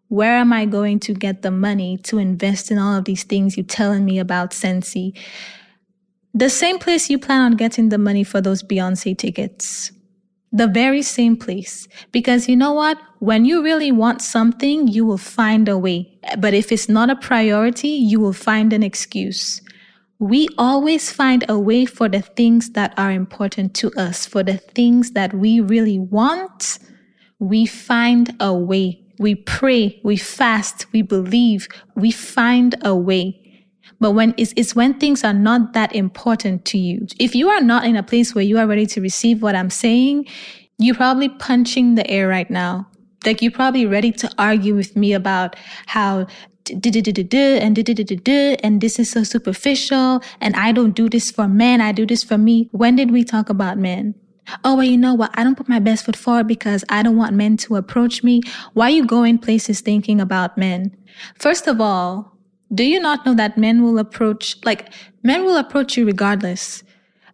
where 0.08 0.36
am 0.36 0.52
I 0.52 0.66
going 0.66 1.00
to 1.00 1.14
get 1.14 1.40
the 1.40 1.50
money 1.50 1.96
to 2.04 2.18
invest 2.18 2.70
in 2.70 2.78
all 2.78 2.98
of 2.98 3.06
these 3.06 3.24
things 3.24 3.56
you're 3.56 3.64
telling 3.64 4.04
me 4.04 4.18
about, 4.18 4.52
Sensi? 4.52 5.14
The 6.34 6.50
same 6.50 6.78
place 6.78 7.08
you 7.08 7.18
plan 7.18 7.40
on 7.40 7.56
getting 7.56 7.88
the 7.88 7.96
money 7.96 8.22
for 8.22 8.42
those 8.42 8.62
Beyonce 8.62 9.16
tickets 9.16 9.92
the 10.52 10.66
very 10.66 11.02
same 11.02 11.36
place. 11.36 11.88
Because 12.12 12.48
you 12.48 12.56
know 12.56 12.72
what? 12.72 12.98
When 13.20 13.44
you 13.44 13.62
really 13.62 13.90
want 13.90 14.20
something, 14.20 14.86
you 14.88 15.04
will 15.04 15.18
find 15.18 15.68
a 15.68 15.78
way. 15.78 16.18
But 16.38 16.54
if 16.54 16.70
it's 16.70 16.88
not 16.88 17.10
a 17.10 17.16
priority, 17.16 17.88
you 17.88 18.20
will 18.20 18.32
find 18.32 18.72
an 18.72 18.82
excuse. 18.82 19.60
We 20.18 20.48
always 20.58 21.10
find 21.10 21.44
a 21.48 21.58
way 21.58 21.84
for 21.84 22.08
the 22.08 22.22
things 22.22 22.70
that 22.70 22.94
are 22.96 23.10
important 23.10 23.74
to 23.76 23.90
us, 23.96 24.26
for 24.26 24.42
the 24.42 24.58
things 24.58 25.12
that 25.12 25.34
we 25.34 25.60
really 25.60 25.98
want. 25.98 26.78
We 27.38 27.66
find 27.66 28.36
a 28.38 28.54
way. 28.54 29.00
We 29.18 29.34
pray, 29.34 30.00
we 30.04 30.16
fast, 30.16 30.86
we 30.92 31.02
believe, 31.02 31.68
we 31.96 32.10
find 32.10 32.74
a 32.82 32.94
way. 32.94 33.41
But 34.02 34.12
when 34.12 34.34
it's, 34.36 34.52
it's 34.56 34.74
when 34.74 34.94
things 34.94 35.22
are 35.22 35.32
not 35.32 35.74
that 35.74 35.94
important 35.94 36.64
to 36.66 36.76
you. 36.76 37.06
If 37.20 37.36
you 37.36 37.48
are 37.50 37.60
not 37.60 37.84
in 37.84 37.94
a 37.94 38.02
place 38.02 38.34
where 38.34 38.42
you 38.42 38.58
are 38.58 38.66
ready 38.66 38.84
to 38.86 39.00
receive 39.00 39.42
what 39.42 39.54
I'm 39.54 39.70
saying, 39.70 40.26
you're 40.78 40.96
probably 40.96 41.28
punching 41.28 41.94
the 41.94 42.04
air 42.10 42.26
right 42.26 42.50
now. 42.50 42.88
Like 43.24 43.42
you're 43.42 43.52
probably 43.52 43.86
ready 43.86 44.10
to 44.10 44.28
argue 44.38 44.74
with 44.74 44.96
me 44.96 45.12
about 45.12 45.54
how 45.86 46.26
and 46.68 47.78
and 47.78 48.80
this 48.80 48.98
is 48.98 49.10
so 49.10 49.22
superficial 49.22 50.22
and 50.40 50.56
I 50.56 50.72
don't 50.72 50.96
do 50.96 51.08
this 51.08 51.30
for 51.30 51.46
men, 51.46 51.80
I 51.80 51.92
do 51.92 52.04
this 52.04 52.24
for 52.24 52.38
me. 52.38 52.68
When 52.72 52.96
did 52.96 53.12
we 53.12 53.22
talk 53.22 53.50
about 53.50 53.78
men? 53.78 54.16
Oh, 54.64 54.74
well, 54.74 54.84
you 54.84 54.98
know 54.98 55.14
what? 55.14 55.30
I 55.34 55.44
don't 55.44 55.56
put 55.56 55.68
my 55.68 55.78
best 55.78 56.04
foot 56.04 56.16
forward 56.16 56.48
because 56.48 56.84
I 56.88 57.04
don't 57.04 57.16
want 57.16 57.34
men 57.34 57.56
to 57.58 57.76
approach 57.76 58.24
me. 58.24 58.42
Why 58.72 58.86
are 58.86 58.90
you 58.90 59.06
going 59.06 59.38
places 59.38 59.80
thinking 59.80 60.20
about 60.20 60.58
men? 60.58 60.96
First 61.38 61.68
of 61.68 61.80
all, 61.80 62.31
do 62.74 62.84
you 62.84 63.00
not 63.00 63.24
know 63.26 63.34
that 63.34 63.58
men 63.58 63.82
will 63.82 63.98
approach, 63.98 64.56
like, 64.64 64.92
men 65.22 65.44
will 65.44 65.56
approach 65.56 65.96
you 65.96 66.06
regardless? 66.06 66.82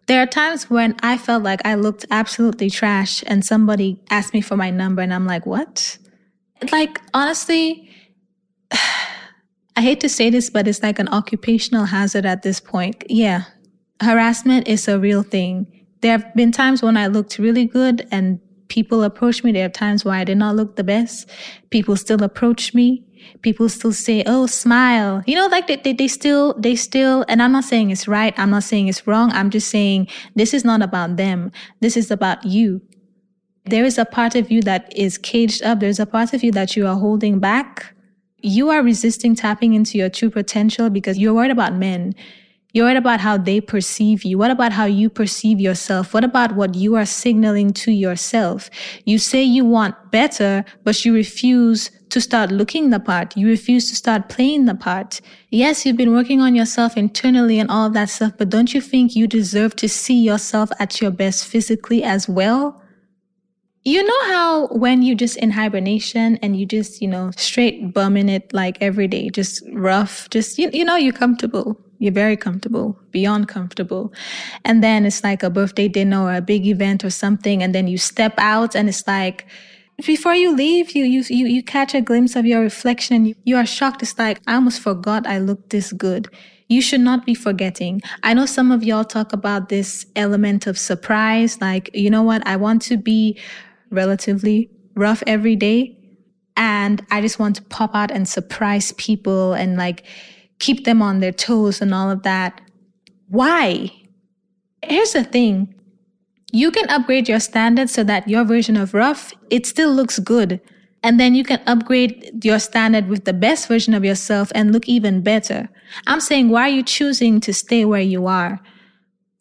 There 0.07 0.21
are 0.21 0.25
times 0.25 0.69
when 0.69 0.95
I 1.01 1.17
felt 1.17 1.43
like 1.43 1.61
I 1.65 1.75
looked 1.75 2.05
absolutely 2.09 2.69
trash 2.69 3.23
and 3.27 3.45
somebody 3.45 4.01
asked 4.09 4.33
me 4.33 4.41
for 4.41 4.57
my 4.57 4.71
number 4.71 5.01
and 5.01 5.13
I'm 5.13 5.27
like, 5.27 5.45
what? 5.45 5.97
Like, 6.71 6.99
honestly, 7.13 7.89
I 8.71 9.81
hate 9.81 9.99
to 10.01 10.09
say 10.09 10.29
this, 10.29 10.49
but 10.49 10.67
it's 10.67 10.83
like 10.83 10.99
an 10.99 11.07
occupational 11.09 11.85
hazard 11.85 12.25
at 12.25 12.41
this 12.41 12.59
point. 12.59 13.03
Yeah, 13.07 13.43
harassment 14.01 14.67
is 14.67 14.87
a 14.87 14.99
real 14.99 15.23
thing. 15.23 15.67
There 16.01 16.11
have 16.11 16.33
been 16.33 16.51
times 16.51 16.81
when 16.81 16.97
I 16.97 17.07
looked 17.07 17.37
really 17.37 17.65
good 17.65 18.07
and 18.11 18.39
people 18.67 19.03
approached 19.03 19.43
me. 19.43 19.51
There 19.51 19.65
are 19.65 19.69
times 19.69 20.03
where 20.03 20.15
I 20.15 20.23
did 20.23 20.37
not 20.37 20.55
look 20.55 20.75
the 20.75 20.83
best. 20.83 21.29
People 21.69 21.95
still 21.95 22.23
approach 22.23 22.73
me. 22.73 23.05
People 23.41 23.69
still 23.69 23.93
say, 23.93 24.23
"Oh, 24.25 24.45
smile." 24.45 25.23
You 25.25 25.35
know, 25.35 25.47
like 25.47 25.67
they, 25.67 25.77
they, 25.77 25.93
they 25.93 26.07
still 26.07 26.53
they 26.57 26.75
still. 26.75 27.25
And 27.27 27.41
I'm 27.41 27.51
not 27.51 27.63
saying 27.63 27.91
it's 27.91 28.07
right. 28.07 28.33
I'm 28.37 28.49
not 28.49 28.63
saying 28.63 28.87
it's 28.87 29.05
wrong. 29.07 29.31
I'm 29.31 29.49
just 29.49 29.69
saying 29.69 30.07
this 30.35 30.53
is 30.53 30.65
not 30.65 30.81
about 30.81 31.17
them. 31.17 31.51
This 31.81 31.97
is 31.97 32.11
about 32.11 32.45
you. 32.45 32.81
There 33.65 33.85
is 33.85 33.97
a 33.97 34.05
part 34.05 34.35
of 34.35 34.49
you 34.49 34.61
that 34.63 34.91
is 34.95 35.17
caged 35.17 35.63
up. 35.63 35.79
There's 35.79 35.99
a 35.99 36.05
part 36.05 36.33
of 36.33 36.43
you 36.43 36.51
that 36.53 36.75
you 36.75 36.87
are 36.87 36.95
holding 36.95 37.39
back. 37.39 37.93
You 38.41 38.69
are 38.69 38.81
resisting 38.81 39.35
tapping 39.35 39.73
into 39.73 39.97
your 39.97 40.09
true 40.09 40.29
potential 40.29 40.89
because 40.89 41.17
you're 41.17 41.33
worried 41.33 41.51
about 41.51 41.75
men. 41.75 42.15
You're 42.73 42.85
worried 42.85 42.97
about 42.97 43.19
how 43.19 43.37
they 43.37 43.61
perceive 43.61 44.23
you. 44.23 44.37
What 44.37 44.51
about 44.51 44.71
how 44.71 44.85
you 44.85 45.09
perceive 45.09 45.59
yourself? 45.59 46.13
What 46.13 46.23
about 46.23 46.55
what 46.55 46.75
you 46.75 46.95
are 46.95 47.05
signaling 47.05 47.73
to 47.73 47.91
yourself? 47.91 48.69
You 49.05 49.17
say 49.17 49.43
you 49.43 49.65
want 49.65 50.11
better, 50.11 50.63
but 50.83 51.03
you 51.03 51.13
refuse 51.13 51.89
to 52.09 52.21
start 52.21 52.51
looking 52.51 52.89
the 52.89 52.99
part. 52.99 53.35
You 53.37 53.47
refuse 53.47 53.89
to 53.89 53.95
start 53.95 54.29
playing 54.29 54.65
the 54.65 54.75
part. 54.75 55.21
Yes, 55.49 55.85
you've 55.85 55.97
been 55.97 56.13
working 56.13 56.41
on 56.41 56.55
yourself 56.55 56.97
internally 56.97 57.59
and 57.59 57.69
all 57.69 57.87
of 57.87 57.93
that 57.93 58.09
stuff, 58.09 58.33
but 58.37 58.49
don't 58.49 58.73
you 58.73 58.81
think 58.81 59.15
you 59.15 59.27
deserve 59.27 59.75
to 59.77 59.89
see 59.89 60.21
yourself 60.21 60.69
at 60.79 61.01
your 61.01 61.11
best 61.11 61.45
physically 61.45 62.03
as 62.03 62.27
well? 62.27 62.81
You 63.83 64.03
know 64.03 64.33
how 64.33 64.67
when 64.67 65.01
you 65.01 65.15
just 65.15 65.37
in 65.37 65.51
hibernation 65.51 66.37
and 66.37 66.59
you 66.59 66.65
just, 66.65 67.01
you 67.01 67.07
know, 67.07 67.31
straight 67.37 67.93
bumming 67.93 68.29
it 68.29 68.53
like 68.53 68.77
every 68.81 69.07
day, 69.07 69.29
just 69.29 69.63
rough, 69.71 70.29
just, 70.29 70.57
you, 70.57 70.69
you 70.73 70.83
know, 70.83 70.95
you're 70.95 71.13
comfortable 71.13 71.79
you're 71.99 72.13
very 72.13 72.37
comfortable, 72.37 72.97
beyond 73.11 73.49
comfortable. 73.49 74.13
And 74.63 74.81
then 74.81 75.05
it's 75.05 75.21
like 75.21 75.43
a 75.43 75.49
birthday 75.49 75.89
dinner 75.89 76.23
or 76.23 76.33
a 76.33 76.41
big 76.41 76.65
event 76.65 77.03
or 77.03 77.09
something. 77.09 77.61
And 77.61 77.75
then 77.75 77.87
you 77.87 77.97
step 77.97 78.33
out 78.37 78.73
and 78.73 78.87
it's 78.87 79.05
like, 79.05 79.45
before 80.05 80.33
you 80.33 80.55
leave, 80.55 80.91
you, 80.91 81.03
you, 81.03 81.23
you, 81.29 81.47
you 81.47 81.63
catch 81.63 81.93
a 81.93 82.01
glimpse 82.01 82.35
of 82.35 82.45
your 82.45 82.61
reflection. 82.61 83.25
You, 83.25 83.35
you 83.43 83.57
are 83.57 83.65
shocked. 83.65 84.01
It's 84.01 84.17
like, 84.17 84.41
I 84.47 84.55
almost 84.55 84.81
forgot 84.81 85.27
I 85.27 85.39
looked 85.39 85.69
this 85.69 85.91
good. 85.93 86.27
You 86.67 86.81
should 86.81 87.01
not 87.01 87.25
be 87.25 87.33
forgetting. 87.33 88.01
I 88.23 88.33
know 88.33 88.45
some 88.45 88.71
of 88.71 88.83
y'all 88.83 89.03
talk 89.03 89.33
about 89.33 89.69
this 89.69 90.05
element 90.15 90.67
of 90.67 90.77
surprise. 90.77 91.59
Like, 91.59 91.89
you 91.93 92.09
know 92.09 92.21
what? 92.21 92.45
I 92.45 92.55
want 92.57 92.81
to 92.83 92.97
be 92.97 93.39
relatively 93.89 94.69
rough 94.95 95.23
every 95.25 95.55
day. 95.55 95.97
And 96.55 97.05
I 97.09 97.21
just 97.21 97.39
want 97.39 97.55
to 97.55 97.63
pop 97.63 97.95
out 97.95 98.11
and 98.11 98.27
surprise 98.27 98.91
people 98.93 99.53
and 99.53 99.77
like, 99.77 100.03
keep 100.59 100.85
them 100.85 101.01
on 101.01 101.21
their 101.21 101.31
toes 101.31 101.81
and 101.81 101.93
all 101.93 102.11
of 102.11 102.23
that. 102.23 102.61
Why? 103.29 103.91
Here's 104.83 105.13
the 105.13 105.23
thing. 105.23 105.73
You 106.51 106.71
can 106.71 106.89
upgrade 106.89 107.29
your 107.29 107.39
standards 107.39 107.93
so 107.93 108.03
that 108.05 108.27
your 108.27 108.43
version 108.43 108.75
of 108.77 108.93
rough, 108.93 109.33
it 109.49 109.65
still 109.65 109.93
looks 109.93 110.19
good. 110.19 110.59
And 111.03 111.19
then 111.19 111.33
you 111.33 111.43
can 111.43 111.61
upgrade 111.65 112.43
your 112.43 112.59
standard 112.59 113.07
with 113.07 113.25
the 113.25 113.33
best 113.33 113.67
version 113.67 113.93
of 113.93 114.03
yourself 114.03 114.51
and 114.53 114.73
look 114.73 114.87
even 114.87 115.21
better. 115.21 115.69
I'm 116.07 116.19
saying, 116.19 116.49
why 116.49 116.63
are 116.63 116.73
you 116.73 116.83
choosing 116.83 117.39
to 117.41 117.53
stay 117.53 117.85
where 117.85 118.01
you 118.01 118.27
are? 118.27 118.59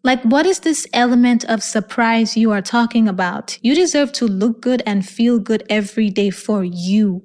Like, 0.05 0.23
what 0.23 0.47
is 0.47 0.61
this 0.61 0.87
element 0.93 1.45
of 1.47 1.63
surprise 1.63 2.37
you 2.37 2.53
are 2.53 2.63
talking 2.63 3.09
about? 3.09 3.59
You 3.63 3.75
deserve 3.75 4.13
to 4.13 4.27
look 4.27 4.63
good 4.63 4.83
and 4.87 5.07
feel 5.07 5.41
good 5.41 5.65
every 5.69 6.11
day 6.11 6.31
for 6.31 6.63
you. 6.63 7.25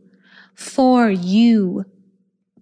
For 0.56 1.10
you 1.10 1.86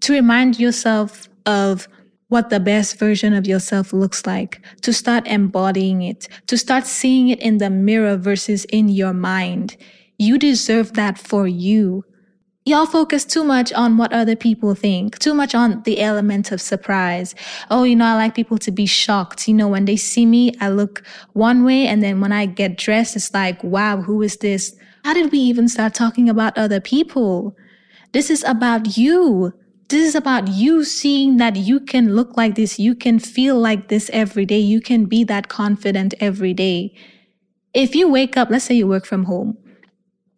to 0.01 0.13
remind 0.13 0.59
yourself 0.59 1.29
of 1.45 1.87
what 2.31 2.49
the 2.49 2.61
best 2.61 2.97
version 2.97 3.33
of 3.33 3.45
yourself 3.45 3.91
looks 3.91 4.25
like, 4.25 4.61
to 4.81 4.93
start 4.93 5.27
embodying 5.27 6.01
it, 6.01 6.29
to 6.47 6.57
start 6.57 6.87
seeing 6.87 7.27
it 7.27 7.41
in 7.41 7.57
the 7.57 7.69
mirror 7.69 8.15
versus 8.15 8.63
in 8.65 8.87
your 8.87 9.11
mind. 9.11 9.75
You 10.17 10.37
deserve 10.37 10.93
that 10.93 11.17
for 11.17 11.45
you. 11.45 12.05
Y'all 12.63 12.85
focus 12.85 13.25
too 13.25 13.43
much 13.43 13.73
on 13.73 13.97
what 13.97 14.13
other 14.13 14.37
people 14.37 14.75
think, 14.75 15.19
too 15.19 15.33
much 15.33 15.53
on 15.53 15.83
the 15.83 15.99
element 15.99 16.53
of 16.53 16.61
surprise. 16.61 17.35
Oh, 17.69 17.83
you 17.83 17.97
know, 17.97 18.05
I 18.05 18.13
like 18.13 18.33
people 18.33 18.57
to 18.59 18.71
be 18.71 18.85
shocked. 18.85 19.49
You 19.49 19.53
know, 19.53 19.67
when 19.67 19.83
they 19.83 19.97
see 19.97 20.25
me, 20.25 20.53
I 20.61 20.69
look 20.69 21.03
one 21.33 21.65
way. 21.65 21.85
And 21.85 22.01
then 22.01 22.21
when 22.21 22.31
I 22.31 22.45
get 22.45 22.77
dressed, 22.77 23.17
it's 23.17 23.33
like, 23.33 23.61
wow, 23.61 24.01
who 24.01 24.21
is 24.21 24.37
this? 24.37 24.73
How 25.03 25.13
did 25.13 25.33
we 25.33 25.39
even 25.39 25.67
start 25.67 25.93
talking 25.93 26.29
about 26.29 26.57
other 26.57 26.79
people? 26.79 27.57
This 28.13 28.29
is 28.29 28.45
about 28.45 28.95
you. 28.95 29.53
This 29.91 30.07
is 30.07 30.15
about 30.15 30.47
you 30.47 30.85
seeing 30.85 31.35
that 31.35 31.57
you 31.57 31.81
can 31.81 32.15
look 32.15 32.37
like 32.37 32.55
this, 32.55 32.79
you 32.79 32.95
can 32.95 33.19
feel 33.19 33.59
like 33.59 33.89
this 33.89 34.09
every 34.13 34.45
day, 34.45 34.57
you 34.57 34.79
can 34.79 35.03
be 35.03 35.25
that 35.25 35.49
confident 35.49 36.13
every 36.21 36.53
day. 36.53 36.95
If 37.73 37.93
you 37.93 38.09
wake 38.09 38.37
up, 38.37 38.49
let's 38.49 38.63
say 38.63 38.75
you 38.75 38.87
work 38.87 39.05
from 39.05 39.25
home. 39.25 39.57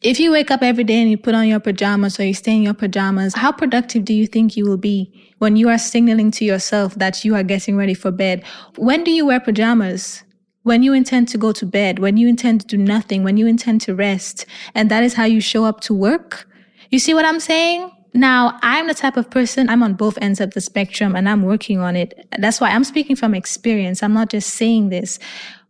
If 0.02 0.20
you 0.20 0.32
wake 0.32 0.50
up 0.50 0.64
every 0.64 0.84
day 0.84 1.00
and 1.00 1.12
you 1.12 1.20
put 1.20 1.36
on 1.36 1.48
your 1.48 1.60
pajamas 1.60 2.20
or 2.20 2.26
you 2.26 2.34
stay 2.34 2.56
in 2.56 2.64
your 2.64 2.74
pajamas, 2.74 3.36
how 3.36 3.52
productive 3.52 4.06
do 4.06 4.14
you 4.16 4.26
think 4.26 4.58
you 4.58 4.66
will 4.66 4.78
be 4.78 5.14
when 5.38 5.56
you 5.56 5.70
are 5.70 5.78
signaling 5.78 6.32
to 6.32 6.46
yourself 6.46 6.96
that 6.96 7.24
you 7.24 7.36
are 7.36 7.44
getting 7.44 7.78
ready 7.78 7.94
for 7.94 8.10
bed? 8.10 8.44
When 8.78 9.04
do 9.04 9.12
you 9.12 9.28
wear 9.28 9.40
pajamas? 9.40 10.24
When 10.64 10.82
you 10.82 10.94
intend 10.94 11.28
to 11.28 11.38
go 11.38 11.52
to 11.52 11.66
bed, 11.68 12.00
when 12.00 12.18
you 12.18 12.28
intend 12.28 12.62
to 12.62 12.68
do 12.76 12.78
nothing, 12.80 13.22
when 13.22 13.38
you 13.38 13.46
intend 13.46 13.82
to 13.82 13.94
rest, 13.94 14.48
and 14.74 14.90
that 14.90 15.04
is 15.04 15.14
how 15.14 15.26
you 15.26 15.42
show 15.42 15.64
up 15.64 15.80
to 15.82 15.94
work? 15.94 16.50
You 16.90 16.98
see 16.98 17.14
what 17.14 17.24
I'm 17.24 17.40
saying? 17.40 17.92
Now, 18.14 18.60
I'm 18.62 18.88
the 18.88 18.94
type 18.94 19.18
of 19.18 19.30
person, 19.30 19.70
I'm 19.70 19.82
on 19.82 19.96
both 19.96 20.18
ends 20.22 20.40
of 20.40 20.52
the 20.52 20.62
spectrum 20.62 21.16
and 21.16 21.28
I'm 21.28 21.42
working 21.42 21.80
on 21.80 21.96
it. 21.96 22.28
That's 22.38 22.62
why 22.62 22.70
I'm 22.70 22.84
speaking 22.84 23.16
from 23.16 23.34
experience. 23.34 24.04
I'm 24.04 24.14
not 24.14 24.30
just 24.30 24.52
saying 24.52 24.90
this. 24.90 25.18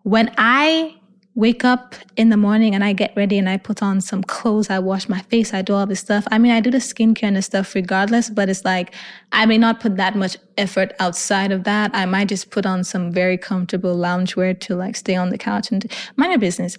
When 0.04 0.34
I 0.38 0.96
wake 1.36 1.64
up 1.64 1.96
in 2.16 2.30
the 2.30 2.38
morning 2.38 2.76
and 2.76 2.84
I 2.84 2.94
get 2.94 3.12
ready 3.16 3.40
and 3.40 3.50
I 3.50 3.58
put 3.58 3.82
on 3.82 4.02
some 4.02 4.22
clothes, 4.24 4.70
I 4.70 4.80
wash 4.80 5.10
my 5.10 5.22
face, 5.24 5.54
I 5.54 5.62
do 5.62 5.74
all 5.74 5.88
this 5.88 6.02
stuff. 6.02 6.28
I 6.32 6.38
mean, 6.38 6.52
I 6.52 6.60
do 6.60 6.70
the 6.70 6.78
skincare 6.78 7.24
and 7.24 7.38
the 7.38 7.42
stuff 7.42 7.74
regardless, 7.74 8.30
but 8.30 8.50
it's 8.50 8.66
like 8.66 8.94
I 9.32 9.46
may 9.46 9.58
not 9.58 9.80
put 9.80 9.96
that 9.98 10.16
much 10.16 10.38
effort 10.58 10.94
outside 11.00 11.52
of 11.52 11.64
that. 11.64 11.92
I 11.94 12.06
might 12.06 12.28
just 12.28 12.52
put 12.52 12.66
on 12.66 12.84
some 12.84 13.12
very 13.12 13.38
comfortable 13.38 13.96
loungewear 13.96 14.60
to 14.62 14.76
like 14.76 14.96
stay 14.96 15.16
on 15.16 15.30
the 15.30 15.38
couch 15.38 15.72
and 15.72 15.90
mind 16.18 16.32
my 16.32 16.38
business. 16.38 16.78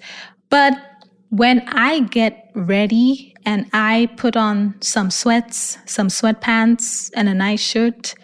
But 0.51 0.75
when 1.31 1.67
I 1.69 2.01
get 2.01 2.51
ready 2.55 3.34
and 3.45 3.69
I 3.73 4.09
put 4.17 4.37
on 4.37 4.75
some 4.81 5.11
sweats, 5.11 5.79
some 5.87 6.09
sweatpants, 6.09 7.11
and 7.15 7.29
a 7.29 7.35
nice 7.35 7.61
shirt, 7.61 8.15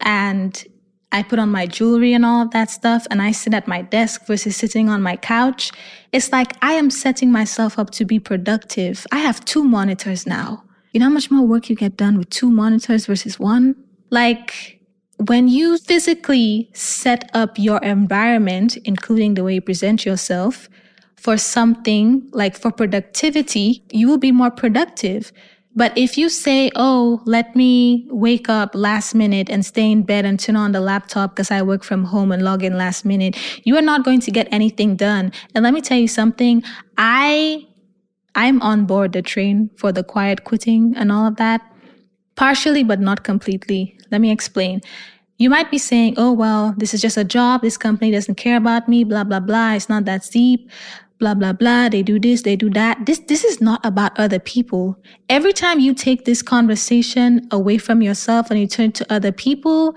and 0.00 0.64
I 1.10 1.22
put 1.22 1.38
on 1.38 1.50
my 1.50 1.66
jewelry 1.66 2.12
and 2.12 2.24
all 2.24 2.42
of 2.42 2.50
that 2.50 2.70
stuff, 2.70 3.06
and 3.10 3.22
I 3.22 3.32
sit 3.32 3.54
at 3.54 3.66
my 3.66 3.82
desk 3.82 4.26
versus 4.26 4.56
sitting 4.56 4.88
on 4.88 5.00
my 5.00 5.16
couch, 5.16 5.72
it's 6.12 6.32
like 6.32 6.52
I 6.62 6.74
am 6.74 6.90
setting 6.90 7.32
myself 7.32 7.78
up 7.78 7.90
to 7.90 8.04
be 8.04 8.18
productive. 8.18 9.06
I 9.10 9.18
have 9.18 9.44
two 9.44 9.64
monitors 9.64 10.26
now. 10.26 10.64
You 10.92 11.00
know 11.00 11.06
how 11.06 11.12
much 11.12 11.30
more 11.30 11.46
work 11.46 11.70
you 11.70 11.76
get 11.76 11.96
done 11.96 12.18
with 12.18 12.30
two 12.30 12.50
monitors 12.50 13.06
versus 13.06 13.38
one? 13.38 13.74
Like, 14.10 14.80
when 15.16 15.48
you 15.48 15.78
physically 15.78 16.70
set 16.74 17.30
up 17.34 17.58
your 17.58 17.78
environment, 17.78 18.76
including 18.84 19.34
the 19.34 19.44
way 19.44 19.54
you 19.54 19.60
present 19.60 20.04
yourself, 20.04 20.68
for 21.18 21.36
something 21.36 22.28
like 22.32 22.56
for 22.56 22.70
productivity, 22.70 23.82
you 23.90 24.06
will 24.08 24.18
be 24.18 24.30
more 24.30 24.52
productive. 24.52 25.32
But 25.74 25.96
if 25.98 26.16
you 26.16 26.28
say, 26.28 26.70
oh, 26.76 27.20
let 27.24 27.54
me 27.54 28.06
wake 28.10 28.48
up 28.48 28.74
last 28.74 29.14
minute 29.14 29.50
and 29.50 29.66
stay 29.66 29.90
in 29.90 30.02
bed 30.04 30.24
and 30.24 30.38
turn 30.38 30.56
on 30.56 30.72
the 30.72 30.80
laptop 30.80 31.34
because 31.34 31.50
I 31.50 31.62
work 31.62 31.82
from 31.82 32.04
home 32.04 32.32
and 32.32 32.42
log 32.42 32.62
in 32.62 32.78
last 32.78 33.04
minute, 33.04 33.36
you 33.64 33.76
are 33.76 33.82
not 33.82 34.04
going 34.04 34.20
to 34.20 34.30
get 34.30 34.48
anything 34.50 34.96
done. 34.96 35.32
And 35.54 35.64
let 35.64 35.74
me 35.74 35.80
tell 35.80 35.98
you 35.98 36.08
something. 36.08 36.62
I, 36.96 37.66
I'm 38.34 38.62
on 38.62 38.86
board 38.86 39.12
the 39.12 39.22
train 39.22 39.70
for 39.76 39.92
the 39.92 40.04
quiet 40.04 40.44
quitting 40.44 40.94
and 40.96 41.10
all 41.10 41.26
of 41.26 41.36
that. 41.36 41.60
Partially, 42.36 42.84
but 42.84 43.00
not 43.00 43.24
completely. 43.24 43.98
Let 44.12 44.20
me 44.20 44.30
explain. 44.30 44.80
You 45.36 45.50
might 45.50 45.70
be 45.70 45.78
saying, 45.78 46.14
oh, 46.16 46.32
well, 46.32 46.74
this 46.78 46.94
is 46.94 47.00
just 47.00 47.16
a 47.16 47.24
job. 47.24 47.62
This 47.62 47.76
company 47.76 48.10
doesn't 48.10 48.36
care 48.36 48.56
about 48.56 48.88
me, 48.88 49.04
blah, 49.04 49.24
blah, 49.24 49.40
blah. 49.40 49.74
It's 49.74 49.88
not 49.88 50.04
that 50.06 50.28
deep 50.30 50.70
blah 51.18 51.34
blah 51.34 51.52
blah 51.52 51.88
they 51.88 52.02
do 52.02 52.18
this 52.18 52.42
they 52.42 52.56
do 52.56 52.70
that. 52.70 53.06
This 53.06 53.18
this 53.20 53.44
is 53.44 53.60
not 53.60 53.84
about 53.84 54.18
other 54.18 54.38
people. 54.38 54.98
Every 55.28 55.52
time 55.52 55.80
you 55.80 55.94
take 55.94 56.24
this 56.24 56.42
conversation 56.42 57.46
away 57.50 57.78
from 57.78 58.02
yourself 58.02 58.50
and 58.50 58.60
you 58.60 58.66
turn 58.66 58.92
to 58.92 59.12
other 59.12 59.32
people 59.32 59.96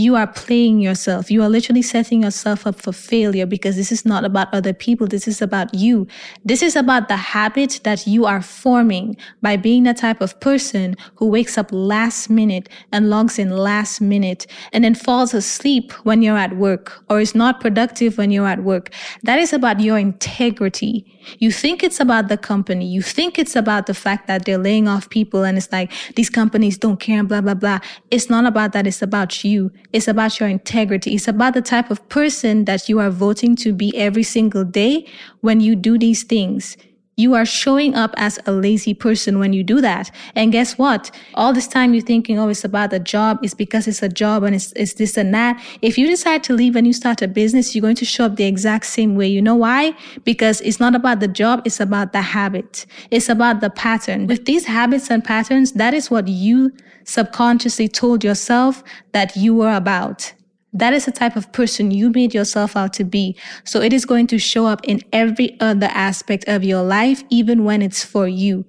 you 0.00 0.16
are 0.16 0.26
playing 0.26 0.80
yourself. 0.80 1.30
You 1.30 1.42
are 1.42 1.48
literally 1.48 1.82
setting 1.82 2.22
yourself 2.22 2.66
up 2.66 2.80
for 2.80 2.90
failure 2.92 3.44
because 3.44 3.76
this 3.76 3.92
is 3.92 4.06
not 4.06 4.24
about 4.24 4.52
other 4.54 4.72
people. 4.72 5.06
This 5.06 5.28
is 5.28 5.42
about 5.42 5.74
you. 5.74 6.06
This 6.42 6.62
is 6.62 6.74
about 6.74 7.08
the 7.08 7.16
habit 7.16 7.80
that 7.84 8.06
you 8.06 8.24
are 8.24 8.40
forming 8.40 9.16
by 9.42 9.58
being 9.58 9.82
the 9.82 9.92
type 9.92 10.22
of 10.22 10.40
person 10.40 10.96
who 11.16 11.26
wakes 11.26 11.58
up 11.58 11.68
last 11.70 12.30
minute 12.30 12.68
and 12.92 13.10
logs 13.10 13.38
in 13.38 13.50
last 13.50 14.00
minute 14.00 14.46
and 14.72 14.84
then 14.84 14.94
falls 14.94 15.34
asleep 15.34 15.92
when 16.04 16.22
you're 16.22 16.38
at 16.38 16.56
work 16.56 17.04
or 17.10 17.20
is 17.20 17.34
not 17.34 17.60
productive 17.60 18.16
when 18.16 18.30
you're 18.30 18.48
at 18.48 18.62
work. 18.62 18.90
That 19.22 19.38
is 19.38 19.52
about 19.52 19.80
your 19.80 19.98
integrity. 19.98 21.04
You 21.38 21.50
think 21.52 21.82
it's 21.82 22.00
about 22.00 22.28
the 22.28 22.36
company. 22.36 22.86
You 22.86 23.02
think 23.02 23.38
it's 23.38 23.56
about 23.56 23.86
the 23.86 23.94
fact 23.94 24.26
that 24.26 24.44
they're 24.44 24.58
laying 24.58 24.88
off 24.88 25.10
people 25.10 25.44
and 25.44 25.56
it's 25.58 25.70
like 25.72 25.92
these 26.16 26.30
companies 26.30 26.78
don't 26.78 26.98
care 26.98 27.18
and 27.18 27.28
blah, 27.28 27.40
blah, 27.40 27.54
blah. 27.54 27.80
It's 28.10 28.30
not 28.30 28.46
about 28.46 28.72
that. 28.72 28.86
It's 28.86 29.02
about 29.02 29.44
you. 29.44 29.70
It's 29.92 30.08
about 30.08 30.40
your 30.40 30.48
integrity. 30.48 31.14
It's 31.14 31.28
about 31.28 31.54
the 31.54 31.62
type 31.62 31.90
of 31.90 32.06
person 32.08 32.64
that 32.64 32.88
you 32.88 32.98
are 33.00 33.10
voting 33.10 33.56
to 33.56 33.72
be 33.72 33.96
every 33.96 34.22
single 34.22 34.64
day 34.64 35.06
when 35.40 35.60
you 35.60 35.76
do 35.76 35.98
these 35.98 36.22
things. 36.22 36.76
You 37.20 37.34
are 37.34 37.44
showing 37.44 37.94
up 37.94 38.14
as 38.16 38.38
a 38.46 38.52
lazy 38.52 38.94
person 38.94 39.38
when 39.38 39.52
you 39.52 39.62
do 39.62 39.82
that. 39.82 40.10
And 40.34 40.50
guess 40.50 40.78
what? 40.78 41.10
All 41.34 41.52
this 41.52 41.68
time 41.68 41.92
you're 41.92 42.02
thinking, 42.02 42.38
oh, 42.38 42.48
it's 42.48 42.64
about 42.64 42.90
the 42.90 42.98
job. 42.98 43.40
It's 43.42 43.52
because 43.52 43.86
it's 43.86 44.02
a 44.02 44.08
job 44.08 44.42
and 44.42 44.54
it's, 44.54 44.72
it's 44.74 44.94
this 44.94 45.18
and 45.18 45.34
that. 45.34 45.62
If 45.82 45.98
you 45.98 46.06
decide 46.06 46.42
to 46.44 46.54
leave 46.54 46.76
and 46.76 46.86
you 46.86 46.94
start 46.94 47.20
a 47.20 47.28
business, 47.28 47.74
you're 47.74 47.82
going 47.82 47.96
to 47.96 48.06
show 48.06 48.24
up 48.24 48.36
the 48.36 48.46
exact 48.46 48.86
same 48.86 49.16
way. 49.16 49.28
You 49.28 49.42
know 49.42 49.54
why? 49.54 49.94
Because 50.24 50.62
it's 50.62 50.80
not 50.80 50.94
about 50.94 51.20
the 51.20 51.28
job. 51.28 51.60
It's 51.66 51.78
about 51.78 52.14
the 52.14 52.22
habit. 52.22 52.86
It's 53.10 53.28
about 53.28 53.60
the 53.60 53.68
pattern. 53.68 54.26
With 54.26 54.46
these 54.46 54.64
habits 54.64 55.10
and 55.10 55.22
patterns, 55.22 55.72
that 55.72 55.92
is 55.92 56.10
what 56.10 56.26
you 56.26 56.72
subconsciously 57.04 57.88
told 57.88 58.24
yourself 58.24 58.82
that 59.12 59.36
you 59.36 59.54
were 59.54 59.74
about. 59.74 60.32
That 60.72 60.92
is 60.92 61.04
the 61.04 61.12
type 61.12 61.36
of 61.36 61.52
person 61.52 61.90
you 61.90 62.10
made 62.10 62.32
yourself 62.32 62.76
out 62.76 62.92
to 62.94 63.04
be. 63.04 63.36
So 63.64 63.80
it 63.80 63.92
is 63.92 64.04
going 64.04 64.28
to 64.28 64.38
show 64.38 64.66
up 64.66 64.80
in 64.84 65.02
every 65.12 65.58
other 65.60 65.88
aspect 65.90 66.44
of 66.46 66.62
your 66.62 66.82
life, 66.82 67.24
even 67.28 67.64
when 67.64 67.82
it's 67.82 68.04
for 68.04 68.28
you. 68.28 68.64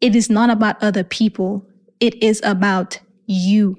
It 0.00 0.14
is 0.14 0.30
not 0.30 0.50
about 0.50 0.82
other 0.82 1.02
people. 1.02 1.66
It 1.98 2.22
is 2.22 2.40
about 2.44 3.00
you. 3.26 3.76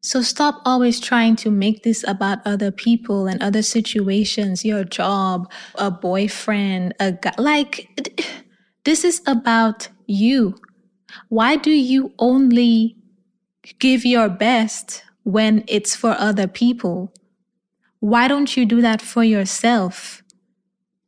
So 0.00 0.20
stop 0.20 0.60
always 0.64 1.00
trying 1.00 1.36
to 1.36 1.50
make 1.50 1.82
this 1.82 2.04
about 2.06 2.38
other 2.44 2.70
people 2.70 3.26
and 3.26 3.42
other 3.42 3.62
situations, 3.62 4.64
your 4.64 4.84
job, 4.84 5.50
a 5.76 5.90
boyfriend, 5.90 6.94
a 7.00 7.12
guy. 7.12 7.32
Like, 7.38 7.88
this 8.84 9.04
is 9.04 9.22
about 9.26 9.88
you. 10.06 10.56
Why 11.28 11.56
do 11.56 11.70
you 11.70 12.12
only 12.18 12.96
give 13.78 14.04
your 14.04 14.28
best 14.28 15.04
when 15.24 15.64
it's 15.66 15.96
for 15.96 16.16
other 16.18 16.46
people? 16.46 17.12
Why 18.00 18.28
don't 18.28 18.56
you 18.56 18.66
do 18.66 18.80
that 18.82 19.02
for 19.02 19.24
yourself? 19.24 20.22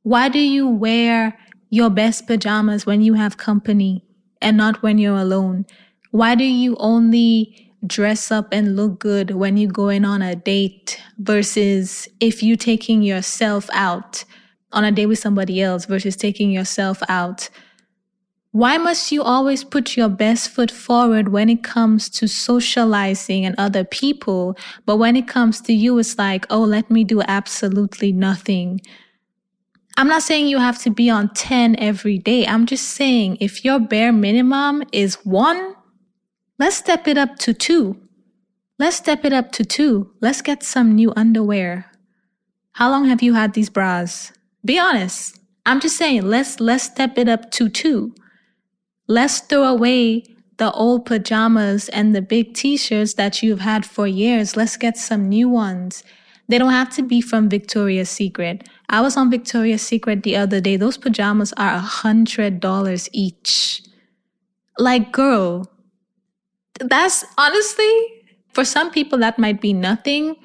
Why 0.02 0.28
do 0.28 0.38
you 0.38 0.68
wear 0.68 1.38
your 1.70 1.90
best 1.90 2.26
pajamas 2.26 2.86
when 2.86 3.02
you 3.02 3.14
have 3.14 3.36
company 3.36 4.04
and 4.40 4.56
not 4.56 4.82
when 4.82 4.98
you're 4.98 5.18
alone? 5.18 5.66
Why 6.10 6.34
do 6.34 6.44
you 6.44 6.76
only 6.78 7.72
dress 7.86 8.30
up 8.30 8.48
and 8.52 8.76
look 8.76 8.98
good 8.98 9.32
when 9.32 9.56
you're 9.56 9.70
going 9.70 10.04
on 10.04 10.22
a 10.22 10.34
date 10.34 11.00
versus 11.18 12.08
if 12.20 12.42
you're 12.42 12.56
taking 12.56 13.02
yourself 13.02 13.68
out 13.72 14.24
on 14.72 14.84
a 14.84 14.92
date 14.92 15.06
with 15.06 15.18
somebody 15.18 15.60
else 15.62 15.84
versus 15.84 16.16
taking 16.16 16.50
yourself 16.50 17.02
out 17.08 17.48
why 18.57 18.78
must 18.78 19.12
you 19.12 19.22
always 19.22 19.64
put 19.64 19.98
your 19.98 20.09
best 20.09 20.48
foot 20.48 20.70
forward 20.70 21.28
when 21.28 21.50
it 21.50 21.62
comes 21.62 22.09
to 22.09 22.26
socializing 22.26 23.44
and 23.44 23.54
other 23.59 23.84
people? 23.84 24.57
But 24.86 24.96
when 24.96 25.14
it 25.14 25.28
comes 25.28 25.61
to 25.61 25.74
you, 25.74 25.98
it's 25.98 26.16
like, 26.16 26.46
oh, 26.48 26.62
let 26.62 26.90
me 26.90 27.04
do 27.04 27.20
absolutely 27.20 28.12
nothing. 28.12 28.80
I'm 29.98 30.09
not 30.09 30.22
saying 30.22 30.46
you 30.46 30.57
have 30.57 30.78
to 30.84 30.90
be 30.90 31.11
on 31.11 31.34
10 31.34 31.76
every 31.78 32.16
day. 32.16 32.46
I'm 32.46 32.64
just 32.64 32.88
saying 32.88 33.36
if 33.40 33.62
your 33.62 33.78
bare 33.78 34.11
minimum 34.11 34.84
is 34.90 35.16
one, 35.16 35.74
let's 36.59 36.76
step 36.76 37.07
it 37.07 37.18
up 37.18 37.36
to 37.40 37.52
two. 37.52 38.00
Let's 38.78 38.96
step 38.96 39.26
it 39.26 39.34
up 39.34 39.52
to 39.52 39.66
two. 39.66 40.14
Let's 40.22 40.40
get 40.40 40.62
some 40.62 40.94
new 40.94 41.12
underwear. 41.14 41.90
How 42.72 42.88
long 42.88 43.04
have 43.04 43.22
you 43.22 43.34
had 43.34 43.52
these 43.52 43.68
bras? 43.68 44.32
Be 44.64 44.78
honest. 44.78 45.38
I'm 45.66 45.78
just 45.78 45.98
saying, 45.98 46.22
let's, 46.22 46.59
let's 46.59 46.84
step 46.84 47.18
it 47.18 47.28
up 47.28 47.50
to 47.50 47.68
two. 47.68 48.14
Let's 49.09 49.40
throw 49.40 49.64
away 49.64 50.24
the 50.57 50.72
old 50.72 51.07
pajamas 51.07 51.88
and 51.90 52.14
the 52.14 52.22
big 52.22 52.54
t-shirts 52.54 53.14
that 53.14 53.42
you've 53.42 53.61
had 53.61 53.86
for 53.86 54.07
years. 54.07 54.57
Let's 54.57 54.76
get 54.76 54.96
some 54.96 55.28
new 55.28 55.48
ones. 55.48 56.02
They 56.48 56.59
don't 56.59 56.72
have 56.72 56.90
to 56.90 57.02
be 57.02 57.20
from 57.20 57.48
Victoria's 57.48 58.09
Secret. 58.09 58.68
I 58.88 59.00
was 59.00 59.16
on 59.16 59.30
Victoria's 59.30 59.82
Secret 59.82 60.22
the 60.22 60.36
other 60.36 60.61
day. 60.61 60.76
Those 60.76 60.96
pajamas 60.96 61.52
are 61.57 61.74
a 61.74 61.80
hundred 61.80 62.61
dollars 62.61 63.09
each. 63.12 63.82
Like, 64.78 65.12
girl, 65.12 65.70
that's 66.80 67.24
honestly, 67.36 68.22
for 68.52 68.64
some 68.64 68.90
people, 68.90 69.18
that 69.18 69.38
might 69.38 69.61
be 69.61 69.72
nothing. 69.72 70.36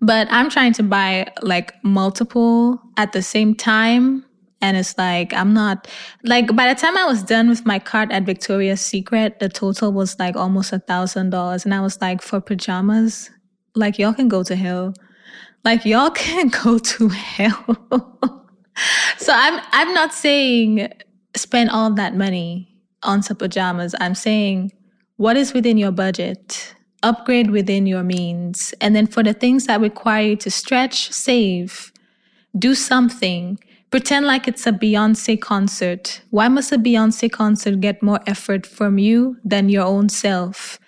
But 0.00 0.26
I'm 0.30 0.50
trying 0.50 0.72
to 0.74 0.82
buy 0.82 1.32
like 1.42 1.72
multiple 1.82 2.80
at 2.96 3.12
the 3.12 3.22
same 3.22 3.54
time 3.54 4.24
and 4.64 4.78
it's 4.78 4.96
like, 4.96 5.34
I'm 5.34 5.52
not 5.52 5.86
like 6.22 6.56
by 6.56 6.72
the 6.72 6.80
time 6.80 6.96
I 6.96 7.04
was 7.04 7.22
done 7.22 7.50
with 7.50 7.66
my 7.66 7.78
cart 7.78 8.10
at 8.10 8.22
Victoria's 8.22 8.80
Secret, 8.80 9.38
the 9.38 9.50
total 9.50 9.92
was 9.92 10.18
like 10.18 10.36
almost 10.36 10.72
a 10.72 10.78
thousand 10.78 11.30
dollars. 11.30 11.66
And 11.66 11.74
I 11.74 11.82
was 11.82 12.00
like, 12.00 12.22
for 12.22 12.40
pajamas, 12.40 13.30
like 13.74 13.98
y'all 13.98 14.14
can 14.14 14.28
go 14.28 14.42
to 14.42 14.56
hell. 14.56 14.94
Like 15.64 15.84
y'all 15.84 16.10
can 16.24 16.48
go 16.48 16.78
to 16.78 17.08
hell. 17.10 17.76
so 19.18 19.34
I'm 19.36 19.60
I'm 19.72 19.92
not 19.92 20.14
saying 20.14 20.88
spend 21.36 21.68
all 21.68 21.92
that 21.92 22.16
money 22.16 22.74
on 23.02 23.22
some 23.22 23.36
pajamas. 23.36 23.94
I'm 24.00 24.14
saying 24.14 24.72
what 25.16 25.36
is 25.36 25.52
within 25.52 25.76
your 25.76 25.92
budget? 25.92 26.74
Upgrade 27.02 27.50
within 27.50 27.84
your 27.86 28.02
means. 28.02 28.72
And 28.80 28.96
then 28.96 29.06
for 29.06 29.22
the 29.22 29.34
things 29.34 29.66
that 29.66 29.82
require 29.82 30.28
you 30.28 30.36
to 30.36 30.50
stretch, 30.50 31.12
save. 31.12 31.92
Do 32.58 32.74
something 32.74 33.58
Pretend 33.94 34.26
like 34.26 34.48
it's 34.48 34.66
a 34.66 34.72
Beyonce 34.72 35.40
concert. 35.40 36.20
Why 36.30 36.48
must 36.48 36.72
a 36.72 36.78
Beyonce 36.78 37.30
concert 37.30 37.78
get 37.78 38.02
more 38.02 38.18
effort 38.26 38.66
from 38.66 38.98
you 38.98 39.36
than 39.44 39.68
your 39.68 39.84
own 39.84 40.08
self? 40.08 40.80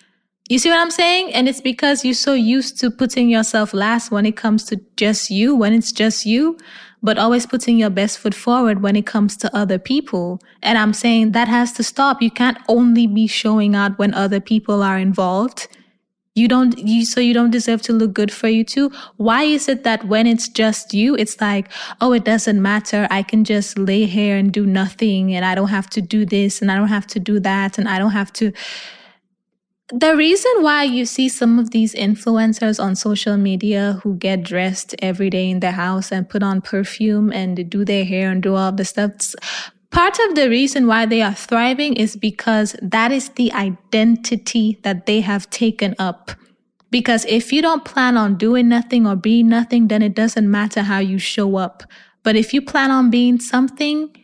You 0.49 0.59
see 0.59 0.69
what 0.69 0.79
I'm 0.79 0.91
saying? 0.91 1.33
And 1.33 1.47
it's 1.47 1.61
because 1.61 2.03
you're 2.03 2.13
so 2.13 2.33
used 2.33 2.77
to 2.81 2.91
putting 2.91 3.29
yourself 3.29 3.73
last 3.73 4.11
when 4.11 4.25
it 4.25 4.35
comes 4.35 4.65
to 4.65 4.81
just 4.97 5.31
you, 5.31 5.55
when 5.55 5.71
it's 5.71 5.93
just 5.93 6.25
you, 6.25 6.57
but 7.01 7.17
always 7.17 7.45
putting 7.45 7.77
your 7.77 7.89
best 7.89 8.19
foot 8.19 8.35
forward 8.35 8.83
when 8.83 8.97
it 8.97 9.05
comes 9.05 9.37
to 9.37 9.55
other 9.55 9.79
people. 9.79 10.41
And 10.61 10.77
I'm 10.77 10.91
saying 10.91 11.31
that 11.31 11.47
has 11.47 11.71
to 11.73 11.83
stop. 11.83 12.21
You 12.21 12.29
can't 12.29 12.57
only 12.67 13.07
be 13.07 13.25
showing 13.25 13.73
out 13.73 13.97
when 13.97 14.13
other 14.13 14.41
people 14.41 14.83
are 14.83 14.97
involved. 14.97 15.69
You 16.37 16.47
don't, 16.47 16.77
you, 16.77 17.03
so 17.03 17.19
you 17.19 17.33
don't 17.33 17.49
deserve 17.49 17.81
to 17.83 17.93
look 17.93 18.13
good 18.13 18.31
for 18.31 18.47
you 18.47 18.63
too. 18.63 18.91
Why 19.15 19.43
is 19.43 19.67
it 19.67 19.83
that 19.85 20.05
when 20.05 20.27
it's 20.27 20.47
just 20.47 20.93
you, 20.93 21.15
it's 21.15 21.41
like, 21.41 21.71
oh, 21.99 22.13
it 22.13 22.25
doesn't 22.25 22.61
matter. 22.61 23.07
I 23.09 23.23
can 23.23 23.43
just 23.43 23.77
lay 23.77 24.05
here 24.05 24.37
and 24.37 24.51
do 24.51 24.65
nothing 24.65 25.33
and 25.33 25.43
I 25.43 25.55
don't 25.55 25.69
have 25.69 25.89
to 25.91 26.01
do 26.01 26.25
this 26.25 26.61
and 26.61 26.71
I 26.71 26.75
don't 26.75 26.89
have 26.89 27.07
to 27.07 27.19
do 27.19 27.39
that 27.39 27.79
and 27.79 27.89
I 27.89 27.97
don't 27.97 28.11
have 28.11 28.31
to. 28.33 28.51
The 29.89 30.15
reason 30.15 30.51
why 30.59 30.83
you 30.83 31.05
see 31.05 31.27
some 31.27 31.57
of 31.57 31.71
these 31.71 31.95
influencers 31.95 32.77
on 32.77 32.95
social 32.95 33.37
media 33.37 33.99
who 34.03 34.15
get 34.17 34.43
dressed 34.43 34.93
every 34.99 35.31
day 35.31 35.49
in 35.49 35.61
their 35.61 35.71
house 35.71 36.11
and 36.11 36.29
put 36.29 36.43
on 36.43 36.61
perfume 36.61 37.31
and 37.31 37.69
do 37.69 37.83
their 37.83 38.05
hair 38.05 38.29
and 38.29 38.43
do 38.43 38.53
all 38.53 38.73
the 38.73 38.85
stuff, 38.85 39.33
Part 39.91 40.19
of 40.19 40.35
the 40.35 40.49
reason 40.49 40.85
why 40.85 41.05
they 41.05 41.21
are 41.21 41.33
thriving 41.33 41.95
is 41.95 42.15
because 42.15 42.75
that 42.81 43.11
is 43.11 43.29
the 43.29 43.51
identity 43.53 44.79
that 44.83 45.05
they 45.05 45.21
have 45.21 45.49
taken 45.49 45.95
up. 45.97 46.31
Because 46.91 47.25
if 47.25 47.51
you 47.51 47.61
don't 47.61 47.83
plan 47.85 48.17
on 48.17 48.37
doing 48.37 48.69
nothing 48.69 49.05
or 49.07 49.15
being 49.15 49.47
nothing, 49.49 49.87
then 49.87 50.01
it 50.01 50.15
doesn't 50.15 50.49
matter 50.49 50.83
how 50.83 50.99
you 50.99 51.19
show 51.19 51.57
up. 51.57 51.83
But 52.23 52.35
if 52.35 52.53
you 52.53 52.61
plan 52.61 52.91
on 52.91 53.09
being 53.09 53.39
something, 53.39 54.15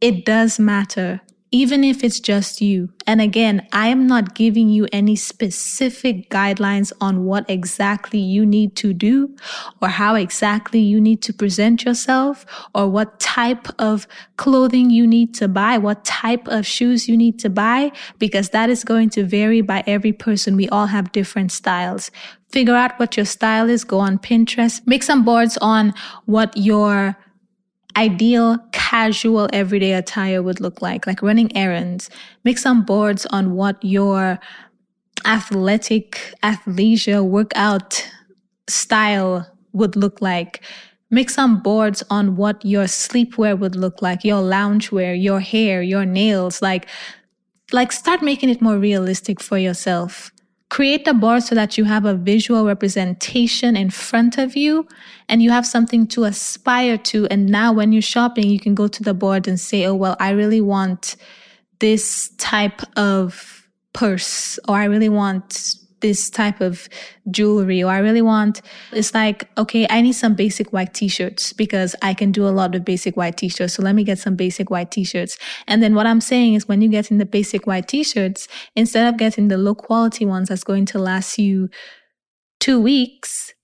it 0.00 0.24
does 0.24 0.58
matter 0.58 1.20
even 1.54 1.84
if 1.84 2.02
it's 2.02 2.18
just 2.18 2.60
you. 2.60 2.88
And 3.06 3.20
again, 3.20 3.64
I 3.72 3.86
am 3.86 4.08
not 4.08 4.34
giving 4.34 4.68
you 4.70 4.88
any 4.90 5.14
specific 5.14 6.28
guidelines 6.28 6.92
on 7.00 7.26
what 7.26 7.48
exactly 7.48 8.18
you 8.18 8.44
need 8.44 8.74
to 8.74 8.92
do 8.92 9.36
or 9.80 9.86
how 9.86 10.16
exactly 10.16 10.80
you 10.80 11.00
need 11.00 11.22
to 11.22 11.32
present 11.32 11.84
yourself 11.84 12.44
or 12.74 12.88
what 12.88 13.20
type 13.20 13.68
of 13.78 14.08
clothing 14.36 14.90
you 14.90 15.06
need 15.06 15.32
to 15.34 15.46
buy, 15.46 15.78
what 15.78 16.04
type 16.04 16.48
of 16.48 16.66
shoes 16.66 17.08
you 17.08 17.16
need 17.16 17.38
to 17.38 17.48
buy, 17.48 17.92
because 18.18 18.48
that 18.48 18.68
is 18.68 18.82
going 18.82 19.08
to 19.10 19.22
vary 19.22 19.60
by 19.60 19.84
every 19.86 20.12
person. 20.12 20.56
We 20.56 20.68
all 20.70 20.86
have 20.86 21.12
different 21.12 21.52
styles. 21.52 22.10
Figure 22.50 22.74
out 22.74 22.98
what 22.98 23.16
your 23.16 23.26
style 23.26 23.70
is. 23.70 23.84
Go 23.84 24.00
on 24.00 24.18
Pinterest. 24.18 24.84
Make 24.88 25.04
some 25.04 25.24
boards 25.24 25.56
on 25.58 25.94
what 26.26 26.56
your 26.56 27.16
ideal 27.96 28.58
casual 28.72 29.48
everyday 29.52 29.92
attire 29.92 30.42
would 30.42 30.60
look 30.60 30.82
like, 30.82 31.06
like 31.06 31.22
running 31.22 31.54
errands. 31.56 32.10
Make 32.44 32.58
some 32.58 32.84
boards 32.84 33.26
on 33.26 33.54
what 33.54 33.82
your 33.84 34.38
athletic 35.26 36.34
athleisure 36.42 37.24
workout 37.24 38.08
style 38.68 39.46
would 39.72 39.96
look 39.96 40.20
like. 40.20 40.64
Make 41.10 41.30
some 41.30 41.62
boards 41.62 42.02
on 42.10 42.36
what 42.36 42.64
your 42.64 42.84
sleepwear 42.84 43.58
would 43.58 43.76
look 43.76 44.02
like, 44.02 44.24
your 44.24 44.42
loungewear, 44.42 45.20
your 45.20 45.40
hair, 45.40 45.82
your 45.82 46.04
nails. 46.04 46.60
Like, 46.60 46.88
like 47.72 47.92
start 47.92 48.22
making 48.22 48.50
it 48.50 48.60
more 48.60 48.78
realistic 48.78 49.40
for 49.40 49.58
yourself. 49.58 50.32
Create 50.74 51.04
the 51.04 51.14
board 51.14 51.40
so 51.44 51.54
that 51.54 51.78
you 51.78 51.84
have 51.84 52.04
a 52.04 52.14
visual 52.14 52.66
representation 52.66 53.76
in 53.76 53.90
front 53.90 54.38
of 54.38 54.56
you 54.56 54.88
and 55.28 55.40
you 55.40 55.52
have 55.52 55.64
something 55.64 56.04
to 56.04 56.24
aspire 56.24 56.98
to. 56.98 57.28
And 57.28 57.46
now 57.46 57.72
when 57.72 57.92
you're 57.92 58.02
shopping, 58.02 58.50
you 58.50 58.58
can 58.58 58.74
go 58.74 58.88
to 58.88 59.00
the 59.00 59.14
board 59.14 59.46
and 59.46 59.60
say, 59.60 59.84
oh, 59.84 59.94
well, 59.94 60.16
I 60.18 60.30
really 60.30 60.60
want 60.60 61.14
this 61.78 62.30
type 62.38 62.80
of 62.96 63.68
purse 63.92 64.58
or 64.66 64.74
I 64.74 64.86
really 64.86 65.08
want 65.08 65.76
this 66.04 66.28
type 66.28 66.60
of 66.60 66.86
jewelry 67.30 67.82
or 67.82 67.90
I 67.90 67.96
really 67.96 68.20
want 68.20 68.60
it's 68.92 69.14
like 69.14 69.48
okay 69.56 69.86
I 69.88 70.02
need 70.02 70.12
some 70.12 70.34
basic 70.34 70.70
white 70.70 70.92
t-shirts 70.92 71.54
because 71.54 71.96
I 72.02 72.12
can 72.12 72.30
do 72.30 72.46
a 72.46 72.52
lot 72.60 72.74
of 72.74 72.84
basic 72.84 73.16
white 73.16 73.38
t-shirts. 73.38 73.72
So 73.72 73.82
let 73.82 73.94
me 73.94 74.04
get 74.04 74.18
some 74.18 74.36
basic 74.36 74.68
white 74.68 74.90
t-shirts. 74.90 75.38
And 75.66 75.82
then 75.82 75.94
what 75.94 76.06
I'm 76.06 76.20
saying 76.20 76.52
is 76.54 76.68
when 76.68 76.82
you 76.82 76.90
get 76.90 77.10
in 77.10 77.16
the 77.16 77.24
basic 77.24 77.66
white 77.66 77.88
t-shirts 77.88 78.48
instead 78.76 79.06
of 79.08 79.18
getting 79.18 79.48
the 79.48 79.56
low 79.56 79.74
quality 79.74 80.26
ones 80.26 80.50
that's 80.50 80.62
going 80.62 80.84
to 80.92 80.98
last 80.98 81.38
you 81.38 81.70
2 82.60 82.78
weeks 82.78 83.54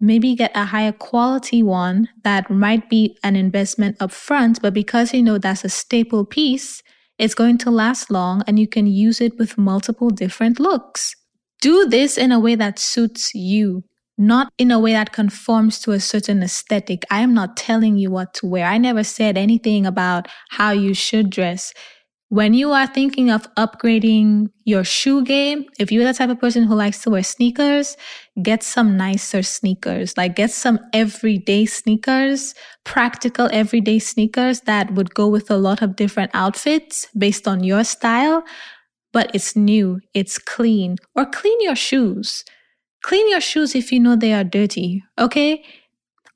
maybe 0.00 0.36
get 0.36 0.52
a 0.54 0.66
higher 0.66 0.92
quality 0.92 1.64
one 1.64 2.08
that 2.22 2.48
might 2.48 2.88
be 2.88 3.18
an 3.24 3.34
investment 3.34 3.96
up 3.98 4.12
front 4.12 4.62
but 4.62 4.72
because 4.72 5.12
you 5.12 5.22
know 5.22 5.38
that's 5.38 5.64
a 5.64 5.68
staple 5.68 6.24
piece 6.24 6.80
it's 7.18 7.34
going 7.34 7.58
to 7.58 7.70
last 7.70 8.08
long 8.10 8.44
and 8.46 8.58
you 8.60 8.68
can 8.68 8.86
use 8.86 9.20
it 9.20 9.36
with 9.38 9.58
multiple 9.58 10.10
different 10.10 10.60
looks. 10.60 11.16
Do 11.60 11.86
this 11.86 12.16
in 12.16 12.30
a 12.30 12.38
way 12.38 12.54
that 12.54 12.78
suits 12.78 13.34
you, 13.34 13.82
not 14.16 14.52
in 14.58 14.70
a 14.70 14.78
way 14.78 14.92
that 14.92 15.12
conforms 15.12 15.80
to 15.80 15.92
a 15.92 16.00
certain 16.00 16.42
aesthetic. 16.42 17.04
I 17.10 17.20
am 17.20 17.34
not 17.34 17.56
telling 17.56 17.96
you 17.96 18.10
what 18.10 18.32
to 18.34 18.46
wear. 18.46 18.66
I 18.66 18.78
never 18.78 19.02
said 19.02 19.36
anything 19.36 19.84
about 19.84 20.28
how 20.50 20.70
you 20.70 20.94
should 20.94 21.30
dress. 21.30 21.72
When 22.30 22.52
you 22.52 22.72
are 22.72 22.86
thinking 22.86 23.30
of 23.30 23.52
upgrading 23.54 24.48
your 24.64 24.84
shoe 24.84 25.24
game, 25.24 25.64
if 25.80 25.90
you're 25.90 26.04
the 26.04 26.12
type 26.12 26.28
of 26.28 26.38
person 26.38 26.64
who 26.64 26.74
likes 26.74 27.00
to 27.02 27.10
wear 27.10 27.22
sneakers, 27.22 27.96
get 28.42 28.62
some 28.62 28.98
nicer 28.98 29.42
sneakers. 29.42 30.14
Like 30.16 30.36
get 30.36 30.50
some 30.50 30.78
everyday 30.92 31.64
sneakers, 31.64 32.54
practical 32.84 33.48
everyday 33.50 33.98
sneakers 33.98 34.60
that 34.62 34.92
would 34.92 35.14
go 35.14 35.26
with 35.26 35.50
a 35.50 35.56
lot 35.56 35.80
of 35.80 35.96
different 35.96 36.30
outfits 36.34 37.08
based 37.16 37.48
on 37.48 37.64
your 37.64 37.82
style 37.82 38.44
but 39.18 39.34
it's 39.34 39.56
new, 39.56 39.98
it's 40.14 40.38
clean. 40.38 40.94
Or 41.16 41.26
clean 41.26 41.60
your 41.60 41.74
shoes. 41.74 42.44
Clean 43.02 43.28
your 43.28 43.40
shoes 43.40 43.74
if 43.74 43.90
you 43.90 43.98
know 43.98 44.14
they 44.14 44.32
are 44.32 44.44
dirty, 44.44 45.02
okay? 45.18 45.64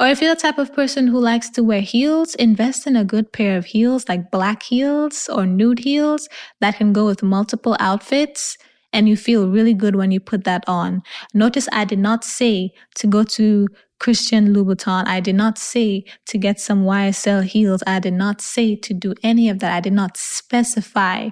Or 0.01 0.09
if 0.09 0.21
you're 0.21 0.35
the 0.35 0.41
type 0.41 0.59
of 0.59 0.75
person 0.75 1.07
who 1.07 1.21
likes 1.21 1.49
to 1.51 1.63
wear 1.63 1.81
heels, 1.81 2.35
invest 2.35 2.89
in 2.89 2.97
a 2.97 3.05
good 3.05 3.33
pair 3.33 3.57
of 3.57 3.67
heels 3.67 4.09
like 4.09 4.33
black 4.33 4.65
heels 4.65 5.29
or 5.29 5.47
nude 5.47 5.79
heels 5.79 6.29
that 6.61 6.75
can 6.75 6.93
go 6.93 7.07
with 7.07 7.23
multiple 7.23 7.77
outfits 7.79 8.59
and 8.93 9.09
you 9.09 9.17
feel 9.17 9.49
really 9.49 9.75
good 9.75 9.95
when 9.95 10.11
you 10.11 10.19
put 10.19 10.43
that 10.43 10.65
on. 10.67 11.03
Notice 11.35 11.69
I 11.71 11.85
did 11.85 12.01
not 12.01 12.25
say 12.25 12.73
to 12.97 13.07
go 13.07 13.23
to 13.23 13.69
Christian 14.01 14.53
Louboutin. 14.53 15.07
I 15.07 15.21
did 15.21 15.37
not 15.37 15.57
say 15.57 16.03
to 16.27 16.37
get 16.37 16.59
some 16.59 16.85
YSL 16.85 17.45
heels. 17.45 17.85
I 17.87 18.01
did 18.01 18.15
not 18.15 18.41
say 18.41 18.75
to 18.75 18.93
do 18.93 19.15
any 19.23 19.49
of 19.49 19.61
that. 19.61 19.73
I 19.73 19.79
did 19.79 19.93
not 19.93 20.17
specify 20.17 21.31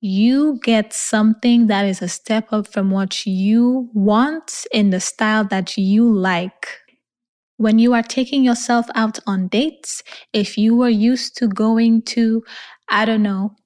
you 0.00 0.58
get 0.62 0.92
something 0.92 1.66
that 1.68 1.84
is 1.84 2.02
a 2.02 2.08
step 2.08 2.52
up 2.52 2.68
from 2.68 2.90
what 2.90 3.26
you 3.26 3.88
want 3.94 4.66
in 4.72 4.90
the 4.90 5.00
style 5.00 5.44
that 5.44 5.76
you 5.76 6.12
like. 6.12 6.68
When 7.56 7.78
you 7.78 7.94
are 7.94 8.02
taking 8.02 8.44
yourself 8.44 8.86
out 8.94 9.18
on 9.26 9.48
dates, 9.48 10.02
if 10.32 10.58
you 10.58 10.76
were 10.76 10.90
used 10.90 11.36
to 11.38 11.48
going 11.48 12.02
to, 12.02 12.44
I 12.88 13.06
don't 13.06 13.22
know, 13.22 13.56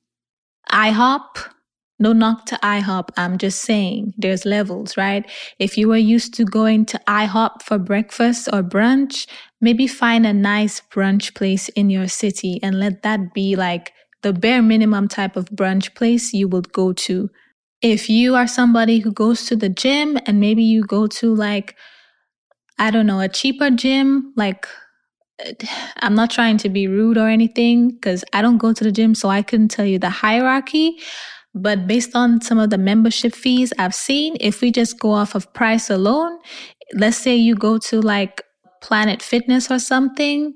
IHOP, 0.70 1.48
no 1.98 2.12
knock 2.12 2.46
to 2.46 2.56
IHOP. 2.62 3.10
I'm 3.16 3.36
just 3.36 3.62
saying 3.62 4.14
there's 4.16 4.46
levels, 4.46 4.96
right? 4.96 5.28
If 5.58 5.76
you 5.76 5.88
were 5.88 5.96
used 5.96 6.34
to 6.34 6.44
going 6.44 6.86
to 6.86 7.00
IHOP 7.08 7.62
for 7.62 7.78
breakfast 7.78 8.48
or 8.52 8.62
brunch, 8.62 9.26
maybe 9.60 9.88
find 9.88 10.24
a 10.24 10.32
nice 10.32 10.80
brunch 10.92 11.34
place 11.34 11.68
in 11.70 11.90
your 11.90 12.08
city 12.08 12.60
and 12.62 12.78
let 12.78 13.02
that 13.02 13.34
be 13.34 13.56
like 13.56 13.92
the 14.22 14.32
bare 14.32 14.62
minimum 14.62 15.08
type 15.08 15.36
of 15.36 15.46
brunch 15.46 15.94
place 15.94 16.32
you 16.32 16.48
would 16.48 16.72
go 16.72 16.92
to. 16.92 17.30
If 17.82 18.10
you 18.10 18.34
are 18.34 18.46
somebody 18.46 18.98
who 18.98 19.12
goes 19.12 19.46
to 19.46 19.56
the 19.56 19.70
gym 19.70 20.18
and 20.26 20.40
maybe 20.40 20.62
you 20.62 20.82
go 20.82 21.06
to 21.06 21.34
like, 21.34 21.76
I 22.78 22.90
don't 22.90 23.06
know, 23.06 23.20
a 23.20 23.28
cheaper 23.28 23.70
gym, 23.70 24.32
like 24.36 24.66
I'm 26.00 26.14
not 26.14 26.30
trying 26.30 26.58
to 26.58 26.68
be 26.68 26.86
rude 26.86 27.18
or 27.18 27.28
anything 27.28 27.90
because 27.90 28.24
I 28.32 28.42
don't 28.42 28.58
go 28.58 28.72
to 28.72 28.84
the 28.84 28.92
gym, 28.92 29.14
so 29.14 29.28
I 29.28 29.42
couldn't 29.42 29.68
tell 29.68 29.86
you 29.86 29.98
the 29.98 30.10
hierarchy. 30.10 30.98
But 31.54 31.86
based 31.86 32.14
on 32.14 32.40
some 32.40 32.58
of 32.58 32.70
the 32.70 32.78
membership 32.78 33.34
fees 33.34 33.72
I've 33.78 33.94
seen, 33.94 34.36
if 34.40 34.60
we 34.60 34.70
just 34.70 34.98
go 35.00 35.10
off 35.10 35.34
of 35.34 35.52
price 35.52 35.90
alone, 35.90 36.38
let's 36.94 37.16
say 37.16 37.34
you 37.34 37.56
go 37.56 37.78
to 37.78 38.00
like 38.00 38.42
Planet 38.82 39.20
Fitness 39.20 39.70
or 39.70 39.78
something, 39.78 40.54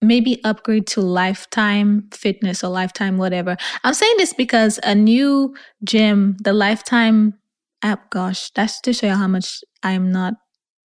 maybe 0.00 0.42
upgrade 0.44 0.86
to 0.86 1.00
lifetime 1.00 2.08
fitness 2.12 2.62
or 2.62 2.68
lifetime 2.68 3.18
whatever. 3.18 3.56
I'm 3.84 3.94
saying 3.94 4.14
this 4.18 4.32
because 4.32 4.78
a 4.82 4.94
new 4.94 5.54
gym 5.84 6.36
the 6.42 6.52
lifetime 6.52 7.34
app 7.82 8.10
gosh 8.10 8.50
that's 8.50 8.80
to 8.80 8.92
show 8.92 9.06
you 9.06 9.14
how 9.14 9.28
much 9.28 9.60
i'm 9.84 10.10
not 10.10 10.34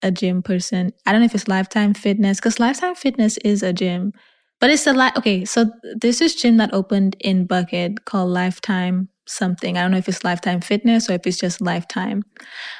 a 0.03 0.11
gym 0.11 0.41
person. 0.41 0.91
I 1.05 1.11
don't 1.11 1.21
know 1.21 1.25
if 1.25 1.35
it's 1.35 1.47
lifetime 1.47 1.93
fitness 1.93 2.37
because 2.37 2.59
lifetime 2.59 2.95
fitness 2.95 3.37
is 3.39 3.61
a 3.63 3.71
gym 3.71 4.13
but 4.59 4.69
it's 4.69 4.87
a 4.87 4.93
lot 4.93 5.15
okay 5.17 5.45
so 5.45 5.65
this 5.95 6.21
is 6.21 6.35
gym 6.35 6.57
that 6.57 6.73
opened 6.73 7.15
in 7.19 7.47
Buckhead 7.47 8.05
called 8.05 8.31
lifetime 8.31 9.09
something. 9.27 9.77
I 9.77 9.81
don't 9.81 9.91
know 9.91 9.97
if 9.97 10.09
it's 10.09 10.23
lifetime 10.23 10.59
fitness 10.61 11.09
or 11.09 11.13
if 11.13 11.27
it's 11.27 11.37
just 11.37 11.61
lifetime. 11.61 12.23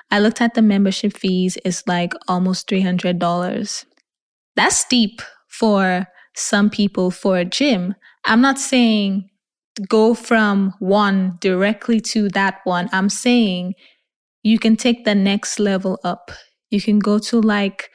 I 0.10 0.20
looked 0.20 0.42
at 0.42 0.56
the 0.56 0.62
membership 0.62 1.16
fees 1.16 1.58
it's 1.64 1.86
like 1.88 2.14
almost 2.28 2.68
$300 2.70 3.86
that's 4.56 4.78
steep 4.78 5.22
for 5.48 6.08
some 6.36 6.70
people 6.70 7.12
for 7.12 7.38
a 7.38 7.46
gym. 7.46 7.96
I'm 8.26 8.42
not 8.42 8.60
saying 8.60 9.30
go 9.88 10.14
from 10.14 10.74
one 10.80 11.38
directly 11.40 12.00
to 12.00 12.30
that 12.30 12.60
one. 12.64 12.90
I'm 12.92 13.10
saying 13.10 13.74
you 14.44 14.60
can 14.60 14.76
take 14.76 15.06
the 15.06 15.16
next 15.16 15.60
level 15.60 16.00
up. 16.04 16.32
You 16.70 16.82
can 16.82 17.00
go 17.00 17.20
to 17.20 17.42
like, 17.42 17.90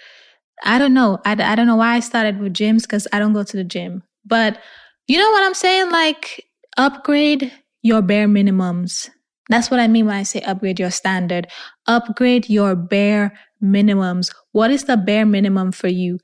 I 0.64 0.78
don't 0.78 0.95
know. 0.95 1.18
I, 1.24 1.32
I 1.32 1.55
don't 1.55 1.66
know 1.66 1.76
why 1.76 1.95
I 1.95 2.01
started 2.01 2.41
with 2.41 2.55
gyms 2.55 2.82
because 2.82 3.07
I 3.12 3.18
don't 3.18 3.32
go 3.32 3.43
to 3.43 3.57
the 3.57 3.64
gym. 3.64 4.03
But 4.24 4.59
you 5.07 5.18
know 5.18 5.30
what 5.30 5.45
I'm 5.45 5.55
saying? 5.55 5.91
Like, 5.91 6.45
upgrade 6.76 7.53
your 7.82 8.03
bare 8.03 8.26
minimums. 8.26 9.09
That's 9.49 9.70
what 9.70 9.80
I 9.80 9.87
mean 9.87 10.07
when 10.07 10.16
I 10.16 10.24
say 10.24 10.41
upgrade 10.41 10.80
your 10.80 10.91
standard. 10.91 11.47
Upgrade 11.87 12.49
your 12.49 12.74
bare 12.74 13.39
minimums. 13.62 14.34
What 14.53 14.70
is 14.70 14.84
the 14.84 14.97
bare 14.97 15.26
minimum 15.26 15.72
for 15.72 15.89
you? 15.89 16.18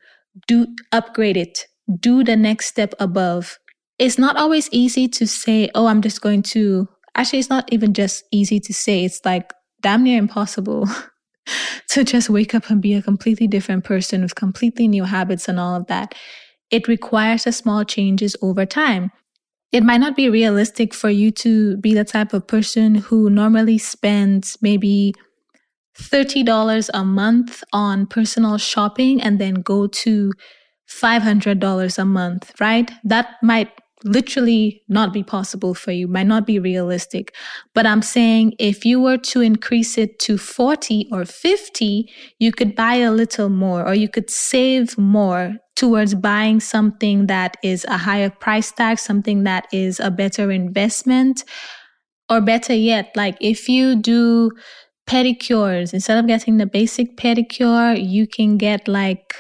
Do 0.48 0.66
upgrade 0.90 1.36
it 1.36 1.66
do 2.01 2.24
the 2.24 2.36
next 2.36 2.66
step 2.66 2.95
above. 2.99 3.59
It's 3.99 4.18
not 4.18 4.36
always 4.36 4.68
easy 4.72 5.09
to 5.09 5.26
say, 5.26 5.70
oh, 5.74 5.86
I'm 5.86 6.03
just 6.03 6.20
going 6.20 6.43
to, 6.43 6.88
actually, 7.14 7.40
it's 7.40 7.51
not 7.51 7.72
even 7.72 7.95
just 7.95 8.24
easy 8.32 8.59
to 8.61 8.74
say. 8.74 9.05
It's 9.05 9.20
like 9.24 9.53
damn 9.82 10.05
near 10.05 10.18
impossible 10.18 10.88
to 11.90 12.05
just 12.05 12.30
wake 12.30 12.55
up 12.55 12.70
and 12.70 12.80
be 12.80 12.95
a 12.95 13.03
completely 13.03 13.47
different 13.47 13.84
person 13.84 14.22
with 14.22 14.34
completely 14.34 14.88
new 14.88 15.05
habits 15.05 15.49
and 15.49 15.61
all 15.61 15.74
of 15.74 15.86
that. 15.88 16.14
It 16.70 16.88
requires 16.88 17.47
a 17.47 17.53
small 17.53 17.84
changes 17.84 18.34
over 18.40 18.64
time. 18.64 19.11
It 19.72 19.82
might 19.82 20.01
not 20.01 20.16
be 20.16 20.28
realistic 20.28 20.95
for 20.95 21.11
you 21.11 21.30
to 21.32 21.76
be 21.78 21.95
the 21.95 22.05
type 22.05 22.32
of 22.32 22.47
person 22.47 22.95
who 22.95 23.30
normally 23.30 23.78
spends 23.78 24.57
maybe 24.61 25.14
$30 25.99 26.90
a 26.95 27.05
month 27.05 27.62
on 27.72 28.07
personal 28.07 28.59
shopping 28.59 29.20
and 29.20 29.38
then 29.38 29.55
go 29.55 29.86
to 29.86 30.32
$500 30.89 31.99
a 31.99 32.05
month, 32.05 32.53
right? 32.61 32.91
That 33.05 33.37
might 33.43 33.70
literally 34.05 34.83
not 34.89 35.12
be 35.12 35.22
possible 35.22 35.74
for 35.74 35.93
you, 35.93 36.09
might 36.09 36.26
not 36.26 36.47
be 36.47 36.59
realistic. 36.59 37.35
But 37.74 37.87
I'm 37.87 38.03
saying 38.03 38.55
if 38.59 38.85
you 38.85 39.01
were 39.01 39.18
to 39.18 39.41
increase 39.41 39.97
it 39.97 40.18
to 40.20 40.39
40 40.39 41.09
or 41.12 41.24
50, 41.24 42.11
you 42.39 42.53
could 42.53 42.74
buy 42.74 42.97
a 42.97 43.12
little 43.12 43.49
more 43.49 43.87
or 43.87 43.95
you 43.95 44.09
could 44.09 44.30
save 44.30 44.99
more 44.99 45.55
towards 45.76 46.14
buying 46.14 46.61
something 46.61 47.26
that 47.26 47.57
is 47.62 47.85
a 47.87 47.97
higher 47.97 48.30
price 48.30 48.72
tag, 48.72 48.99
something 48.99 49.45
that 49.45 49.66
is 49.72 50.01
a 50.01 50.11
better 50.11 50.51
investment. 50.51 51.45
Or 52.28 52.41
better 52.41 52.74
yet, 52.74 53.12
like 53.14 53.37
if 53.41 53.68
you 53.68 53.95
do 53.95 54.53
pedicures, 55.07 55.93
instead 55.93 56.16
of 56.16 56.26
getting 56.26 56.57
the 56.57 56.66
basic 56.66 57.16
pedicure, 57.18 57.95
you 58.03 58.26
can 58.26 58.57
get 58.57 58.89
like 58.89 59.35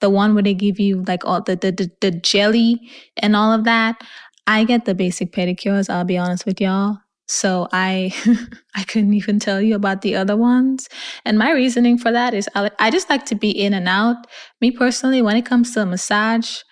the 0.00 0.10
one 0.10 0.34
where 0.34 0.42
they 0.42 0.54
give 0.54 0.78
you 0.80 1.02
like 1.06 1.24
all 1.24 1.40
the, 1.42 1.56
the, 1.56 1.72
the, 1.72 1.90
the 2.00 2.10
jelly 2.10 2.80
and 3.16 3.36
all 3.36 3.52
of 3.52 3.64
that. 3.64 4.02
I 4.46 4.64
get 4.64 4.84
the 4.84 4.94
basic 4.94 5.32
pedicures, 5.32 5.90
I'll 5.90 6.04
be 6.04 6.16
honest 6.18 6.46
with 6.46 6.60
y'all. 6.60 6.98
So 7.26 7.68
I 7.72 8.12
I 8.74 8.84
couldn't 8.84 9.14
even 9.14 9.38
tell 9.38 9.60
you 9.60 9.74
about 9.74 10.00
the 10.02 10.16
other 10.16 10.36
ones. 10.36 10.88
And 11.24 11.38
my 11.38 11.52
reasoning 11.52 11.98
for 11.98 12.10
that 12.10 12.32
is 12.34 12.48
I, 12.54 12.70
I 12.78 12.90
just 12.90 13.10
like 13.10 13.26
to 13.26 13.34
be 13.34 13.50
in 13.50 13.74
and 13.74 13.88
out. 13.88 14.26
Me 14.60 14.70
personally, 14.70 15.20
when 15.20 15.36
it 15.36 15.44
comes 15.44 15.74
to 15.74 15.82
a 15.82 15.86
massage, 15.86 16.62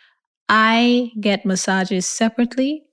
I 0.49 1.11
get 1.20 1.45
massages 1.45 2.07
separately. 2.07 2.85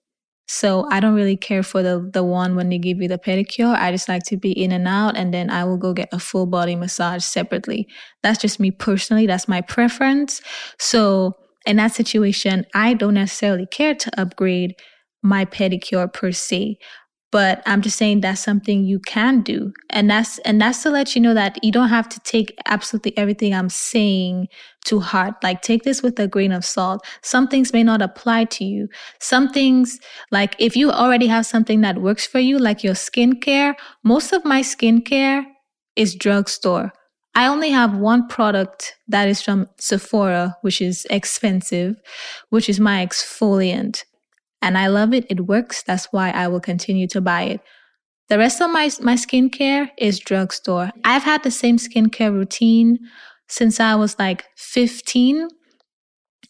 So 0.48 0.86
I 0.92 1.00
don't 1.00 1.16
really 1.16 1.38
care 1.38 1.64
for 1.64 1.82
the 1.82 2.10
the 2.14 2.24
one 2.24 2.56
when 2.56 2.70
they 2.70 2.78
give 2.78 3.02
you 3.02 3.08
the 3.08 3.18
pedicure. 3.18 3.76
I 3.76 3.92
just 3.92 4.10
like 4.10 4.24
to 4.24 4.38
be 4.38 4.52
in 4.52 4.72
and 4.72 4.88
out 4.88 5.16
and 5.16 5.34
then 5.34 5.50
I 5.50 5.64
will 5.64 5.78
go 5.78 5.94
get 5.94 6.10
a 6.12 6.20
full 6.20 6.46
body 6.46 6.76
massage 6.76 7.24
separately. 7.24 7.88
That's 8.22 8.40
just 8.40 8.60
me 8.60 8.72
personally. 8.72 9.26
That's 9.26 9.48
my 9.48 9.62
preference. 9.62 10.42
So 10.80 11.34
in 11.66 11.78
that 11.78 11.94
situation, 11.94 12.66
I 12.74 12.94
don't 12.94 13.14
necessarily 13.14 13.66
care 13.66 13.96
to 13.96 14.20
upgrade 14.20 14.76
my 15.22 15.46
pedicure 15.46 16.12
per 16.12 16.32
se 16.32 16.78
but 17.34 17.64
i'm 17.66 17.82
just 17.82 17.98
saying 17.98 18.22
that's 18.22 18.40
something 18.40 18.86
you 18.86 19.00
can 19.00 19.42
do. 19.42 19.74
And 19.90 20.10
that's 20.10 20.38
and 20.40 20.62
that's 20.62 20.84
to 20.84 20.92
let 20.92 21.16
you 21.16 21.22
know 21.22 21.34
that 21.34 21.58
you 21.64 21.72
don't 21.72 21.90
have 21.90 22.08
to 22.10 22.20
take 22.20 22.56
absolutely 22.68 23.18
everything 23.18 23.54
i'm 23.54 23.70
saying 23.70 24.48
to 24.86 25.00
heart. 25.00 25.36
Like 25.42 25.62
take 25.62 25.84
this 25.84 26.04
with 26.04 26.20
a 26.20 26.28
grain 26.28 26.52
of 26.52 26.64
salt. 26.64 27.06
Some 27.22 27.48
things 27.48 27.74
may 27.74 27.84
not 27.84 28.02
apply 28.02 28.46
to 28.56 28.66
you. 28.66 28.88
Some 29.20 29.50
things 29.50 30.00
like 30.30 30.56
if 30.60 30.76
you 30.76 30.92
already 30.92 31.28
have 31.28 31.46
something 31.46 31.82
that 31.82 32.02
works 32.02 32.28
for 32.28 32.40
you 32.40 32.60
like 32.60 32.84
your 32.84 32.94
skincare 32.94 33.74
most 34.04 34.32
of 34.32 34.46
my 34.46 34.62
skincare 34.62 35.44
is 35.96 36.16
drugstore. 36.16 36.94
I 37.36 37.48
only 37.48 37.72
have 37.72 37.98
one 37.98 38.28
product 38.28 38.96
that 39.08 39.28
is 39.28 39.42
from 39.42 39.68
Sephora, 39.80 40.56
which 40.62 40.82
is 40.82 41.08
expensive, 41.10 42.00
which 42.50 42.70
is 42.70 42.80
my 42.80 43.04
exfoliant 43.04 44.04
and 44.64 44.78
I 44.78 44.88
love 44.88 45.14
it. 45.14 45.26
It 45.30 45.42
works. 45.42 45.84
That's 45.84 46.08
why 46.12 46.32
I 46.32 46.48
will 46.48 46.62
continue 46.62 47.08
to 47.10 47.22
buy 47.22 47.44
it. 47.44 47.62
The 48.30 48.38
rest 48.38 48.62
of 48.62 48.72
my, 48.72 48.90
my 49.02 49.16
skincare 49.16 49.90
is 49.98 50.18
drugstore. 50.18 50.90
I've 51.04 51.24
had 51.24 51.44
the 51.44 51.52
same 51.52 51.78
skincare 51.78 52.32
routine 52.32 52.98
since 53.50 53.80
I 53.80 53.94
was 53.96 54.18
like 54.18 54.46
15. 54.56 55.50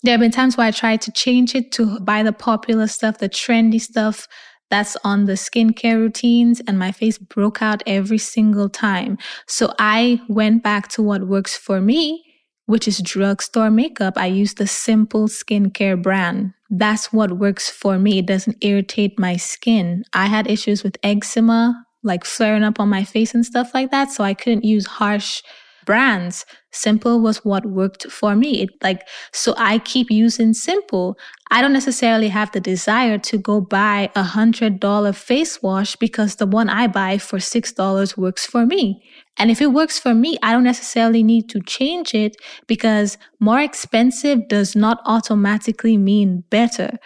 There 0.03 0.13
have 0.13 0.19
been 0.19 0.31
times 0.31 0.55
where 0.55 0.67
I 0.67 0.71
tried 0.71 1.01
to 1.01 1.11
change 1.11 1.55
it 1.55 1.71
to 1.73 1.99
buy 2.01 2.21
the 2.21 2.31
popular 2.31 2.87
stuff, 2.87 3.17
the 3.17 3.27
trendy 3.27 3.81
stuff 3.81 4.27
that's 4.69 4.95
on 5.03 5.25
the 5.25 5.33
skincare 5.33 5.97
routines, 5.97 6.61
and 6.67 6.79
my 6.79 6.91
face 6.91 7.17
broke 7.17 7.61
out 7.61 7.83
every 7.85 8.17
single 8.17 8.69
time. 8.69 9.17
So 9.47 9.73
I 9.79 10.21
went 10.29 10.63
back 10.63 10.87
to 10.89 11.03
what 11.03 11.27
works 11.27 11.57
for 11.57 11.81
me, 11.81 12.23
which 12.65 12.87
is 12.87 13.01
drugstore 13.01 13.71
makeup. 13.71 14.13
I 14.17 14.27
use 14.27 14.53
the 14.53 14.67
Simple 14.67 15.27
Skincare 15.27 16.01
brand 16.01 16.53
that's 16.73 17.13
what 17.13 17.37
works 17.37 17.69
for 17.69 17.99
me. 17.99 18.19
It 18.19 18.25
doesn't 18.25 18.57
irritate 18.61 19.19
my 19.19 19.37
skin. 19.37 20.03
I 20.13 20.25
had 20.25 20.49
issues 20.49 20.83
with 20.83 20.97
eczema, 21.03 21.85
like 22.01 22.25
flaring 22.25 22.63
up 22.63 22.79
on 22.79 22.89
my 22.89 23.03
face 23.03 23.33
and 23.35 23.45
stuff 23.45 23.73
like 23.73 23.91
that. 23.91 24.11
So 24.11 24.23
I 24.23 24.33
couldn't 24.33 24.65
use 24.65 24.87
harsh 24.87 25.43
brands. 25.85 26.45
Simple 26.71 27.19
was 27.21 27.45
what 27.45 27.65
worked 27.67 28.09
for 28.11 28.35
me. 28.35 28.63
It 28.63 28.69
like, 28.81 29.07
so 29.31 29.53
I 29.57 29.79
keep 29.79 30.09
using 30.09 30.53
simple. 30.53 31.15
I 31.51 31.61
don't 31.61 31.73
necessarily 31.73 32.29
have 32.29 32.51
the 32.51 32.59
desire 32.59 33.19
to 33.19 33.37
go 33.37 33.61
buy 33.61 34.09
a 34.15 34.23
hundred 34.23 34.79
dollar 34.79 35.13
face 35.13 35.61
wash 35.61 35.95
because 35.97 36.35
the 36.35 36.47
one 36.47 36.69
I 36.69 36.87
buy 36.87 37.19
for 37.19 37.39
six 37.39 37.71
dollars 37.71 38.17
works 38.17 38.45
for 38.45 38.65
me. 38.65 39.03
And 39.37 39.49
if 39.49 39.61
it 39.61 39.73
works 39.73 39.99
for 39.99 40.13
me, 40.13 40.37
I 40.43 40.53
don't 40.53 40.63
necessarily 40.63 41.23
need 41.23 41.49
to 41.49 41.59
change 41.61 42.13
it 42.13 42.35
because 42.67 43.17
more 43.39 43.59
expensive 43.59 44.47
does 44.47 44.75
not 44.75 44.99
automatically 45.05 45.97
mean 45.97 46.43
better. 46.49 46.97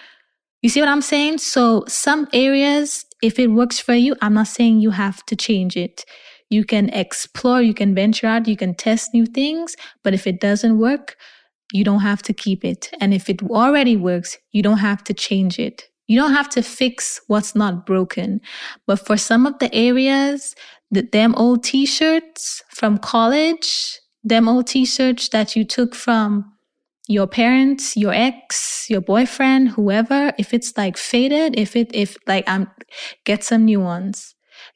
You 0.62 0.70
see 0.70 0.80
what 0.80 0.90
I'm 0.90 1.02
saying? 1.02 1.38
So 1.38 1.86
some 1.88 2.28
areas, 2.34 3.06
if 3.22 3.40
it 3.40 3.48
works 3.48 3.80
for 3.80 3.94
you, 3.94 4.16
I'm 4.22 4.34
not 4.34 4.48
saying 4.48 4.80
you 4.80 4.92
have 4.92 5.26
to 5.28 5.36
change 5.36 5.78
it. 5.78 6.04
You 6.50 6.64
can 6.64 6.90
explore, 6.90 7.62
you 7.62 7.74
can 7.74 7.94
venture 7.94 8.28
out, 8.28 8.48
you 8.48 8.58
can 8.58 8.74
test 8.74 9.14
new 9.14 9.26
things, 9.26 9.76
but 10.04 10.14
if 10.14 10.28
it 10.28 10.40
doesn't 10.40 10.78
work, 10.78 11.16
you 11.74 11.84
don't 11.84 12.00
have 12.00 12.22
to 12.24 12.34
keep 12.34 12.64
it. 12.64 12.90
And 13.00 13.14
if 13.14 13.30
it 13.30 13.42
already 13.44 13.98
works, 13.98 14.38
you 14.52 14.64
don't 14.64 14.78
have 14.78 15.04
to 15.06 15.14
change 15.14 15.60
it. 15.60 15.84
You 16.08 16.18
don't 16.18 16.34
have 16.34 16.50
to 16.50 16.62
fix 16.62 17.20
what's 17.28 17.54
not 17.54 17.86
broken. 17.86 18.40
But 18.86 19.06
for 19.06 19.18
some 19.18 19.46
of 19.46 19.60
the 19.60 19.74
areas 19.76 20.56
the, 20.92 21.08
them 21.12 21.36
old 21.36 21.64
t-shirts 21.64 22.64
from 22.70 22.98
college, 22.98 24.00
them 24.24 24.48
old 24.48 24.68
t-shirts 24.68 25.30
that 25.30 25.56
you 25.56 25.64
took 25.66 25.96
from 25.96 26.46
your 27.08 27.28
parents, 27.28 27.96
your 27.96 28.14
ex, 28.14 28.86
your 28.90 29.02
boyfriend, 29.02 29.70
whoever, 29.70 30.34
if 30.38 30.54
it's 30.54 30.76
like 30.78 30.98
faded, 30.98 31.58
if 31.58 31.76
it, 31.76 31.90
if 31.94 32.18
like 32.28 32.44
I'm, 32.48 32.70
get 33.26 33.44
some 33.44 33.66
new 33.66 33.80
ones, 33.80 34.36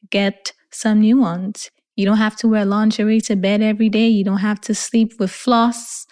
get 0.09 0.53
some 0.72 1.01
new 1.01 1.18
ones. 1.18 1.70
You 1.95 2.05
don't 2.05 2.18
have 2.18 2.38
to 2.38 2.47
wear 2.47 2.64
lingerie 2.64 3.22
to 3.22 3.36
bed 3.36 3.62
every 3.62 3.89
day. 3.89 4.07
You 4.07 4.24
don't 4.24 4.38
have 4.38 4.62
to 4.62 4.74
sleep 4.74 5.14
with 5.20 5.32
floss, 5.32 6.07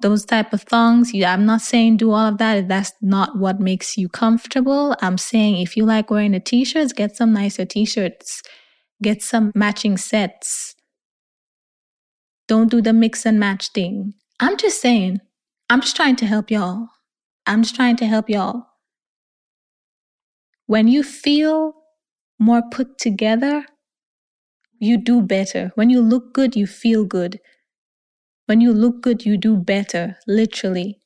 those 0.00 0.24
type 0.24 0.52
of 0.52 0.62
thongs. 0.62 1.14
You, 1.14 1.24
I'm 1.24 1.46
not 1.46 1.62
saying 1.62 1.96
do 1.96 2.12
all 2.12 2.26
of 2.26 2.38
that 2.38 2.68
that's 2.68 2.92
not 3.00 3.38
what 3.38 3.58
makes 3.58 3.96
you 3.96 4.08
comfortable. 4.08 4.94
I'm 5.00 5.16
saying 5.16 5.62
if 5.62 5.76
you 5.76 5.86
like 5.86 6.10
wearing 6.10 6.32
the 6.32 6.40
t-shirts, 6.40 6.92
get 6.92 7.16
some 7.16 7.32
nicer 7.32 7.64
t-shirts 7.64 8.42
Get 9.02 9.22
some 9.22 9.52
matching 9.54 9.96
sets. 9.96 10.74
Don't 12.48 12.70
do 12.70 12.80
the 12.82 12.92
mix 12.92 13.26
and 13.26 13.38
match 13.38 13.68
thing. 13.70 14.14
I'm 14.40 14.56
just 14.56 14.80
saying, 14.80 15.20
I'm 15.70 15.80
just 15.80 15.96
trying 15.96 16.16
to 16.16 16.26
help 16.26 16.50
y'all. 16.50 16.88
I'm 17.46 17.62
just 17.62 17.76
trying 17.76 17.96
to 17.96 18.06
help 18.06 18.28
y'all. 18.30 18.64
When 20.66 20.88
you 20.88 21.02
feel 21.02 21.74
more 22.38 22.62
put 22.70 22.98
together, 22.98 23.66
you 24.78 24.96
do 24.96 25.22
better. 25.22 25.72
When 25.74 25.90
you 25.90 26.00
look 26.00 26.32
good, 26.32 26.56
you 26.56 26.66
feel 26.66 27.04
good. 27.04 27.40
When 28.46 28.60
you 28.60 28.72
look 28.72 29.02
good, 29.02 29.26
you 29.26 29.36
do 29.36 29.56
better, 29.56 30.16
literally. 30.26 31.00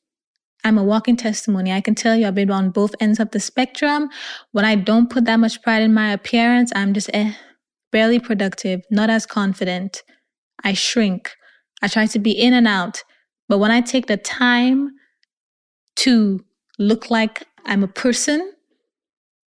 I'm 0.63 0.77
a 0.77 0.83
walking 0.83 1.17
testimony. 1.17 1.71
I 1.73 1.81
can 1.81 1.95
tell 1.95 2.15
you 2.15 2.27
I've 2.27 2.35
been 2.35 2.51
on 2.51 2.69
both 2.71 2.95
ends 2.99 3.19
of 3.19 3.31
the 3.31 3.39
spectrum. 3.39 4.09
When 4.51 4.63
I 4.65 4.75
don't 4.75 5.09
put 5.09 5.25
that 5.25 5.37
much 5.37 5.61
pride 5.61 5.81
in 5.81 5.93
my 5.93 6.11
appearance, 6.13 6.71
I'm 6.75 6.93
just 6.93 7.09
eh 7.13 7.33
barely 7.93 8.19
productive, 8.19 8.81
not 8.91 9.09
as 9.09 9.25
confident. 9.25 10.03
I 10.65 10.73
shrink. 10.73 11.31
I 11.81 11.87
try 11.87 12.07
to 12.07 12.19
be 12.19 12.31
in 12.31 12.53
and 12.53 12.67
out. 12.67 13.03
But 13.47 13.59
when 13.59 13.71
I 13.71 13.79
take 13.79 14.07
the 14.07 14.17
time 14.17 14.89
to 15.97 16.43
look 16.79 17.09
like 17.09 17.45
I'm 17.65 17.83
a 17.83 17.87
person 17.87 18.51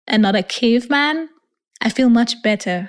and 0.07 0.23
not 0.23 0.37
a 0.37 0.43
caveman, 0.43 1.29
I 1.83 1.91
feel 1.91 2.09
much 2.09 2.43
better. 2.43 2.89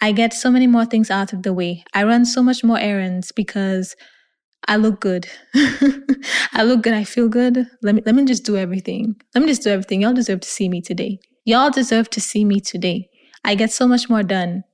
I 0.00 0.12
get 0.12 0.32
so 0.32 0.50
many 0.50 0.66
more 0.66 0.86
things 0.86 1.10
out 1.10 1.32
of 1.32 1.42
the 1.42 1.52
way. 1.52 1.84
I 1.92 2.02
run 2.04 2.24
so 2.24 2.42
much 2.42 2.64
more 2.64 2.78
errands 2.78 3.30
because 3.30 3.94
I 4.66 4.76
look 4.76 5.00
good. 5.00 5.28
I 6.52 6.62
look 6.62 6.82
good. 6.82 6.94
I 6.94 7.04
feel 7.04 7.28
good. 7.28 7.66
Let 7.82 7.94
me 7.94 8.02
let 8.06 8.14
me 8.14 8.24
just 8.24 8.44
do 8.44 8.56
everything. 8.56 9.16
Let 9.34 9.42
me 9.42 9.48
just 9.48 9.62
do 9.62 9.70
everything. 9.70 10.00
Y'all 10.00 10.14
deserve 10.14 10.40
to 10.40 10.48
see 10.48 10.68
me 10.68 10.80
today. 10.80 11.18
Y'all 11.44 11.70
deserve 11.70 12.08
to 12.10 12.20
see 12.20 12.44
me 12.44 12.60
today. 12.60 13.08
I 13.44 13.54
get 13.54 13.70
so 13.70 13.86
much 13.86 14.08
more 14.08 14.22
done 14.22 14.64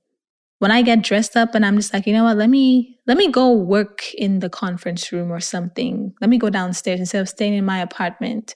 when 0.61 0.69
I 0.69 0.83
get 0.83 1.01
dressed 1.01 1.35
up 1.35 1.55
and 1.55 1.65
I'm 1.65 1.75
just 1.75 1.91
like, 1.91 2.05
you 2.05 2.13
know 2.13 2.25
what, 2.25 2.37
let 2.37 2.47
me 2.47 2.99
let 3.07 3.17
me 3.17 3.31
go 3.31 3.51
work 3.51 4.13
in 4.13 4.41
the 4.41 4.49
conference 4.49 5.11
room 5.11 5.31
or 5.31 5.39
something. 5.39 6.13
Let 6.21 6.29
me 6.29 6.37
go 6.37 6.51
downstairs 6.51 6.99
instead 6.99 7.21
of 7.21 7.29
staying 7.29 7.55
in 7.55 7.65
my 7.65 7.79
apartment. 7.79 8.53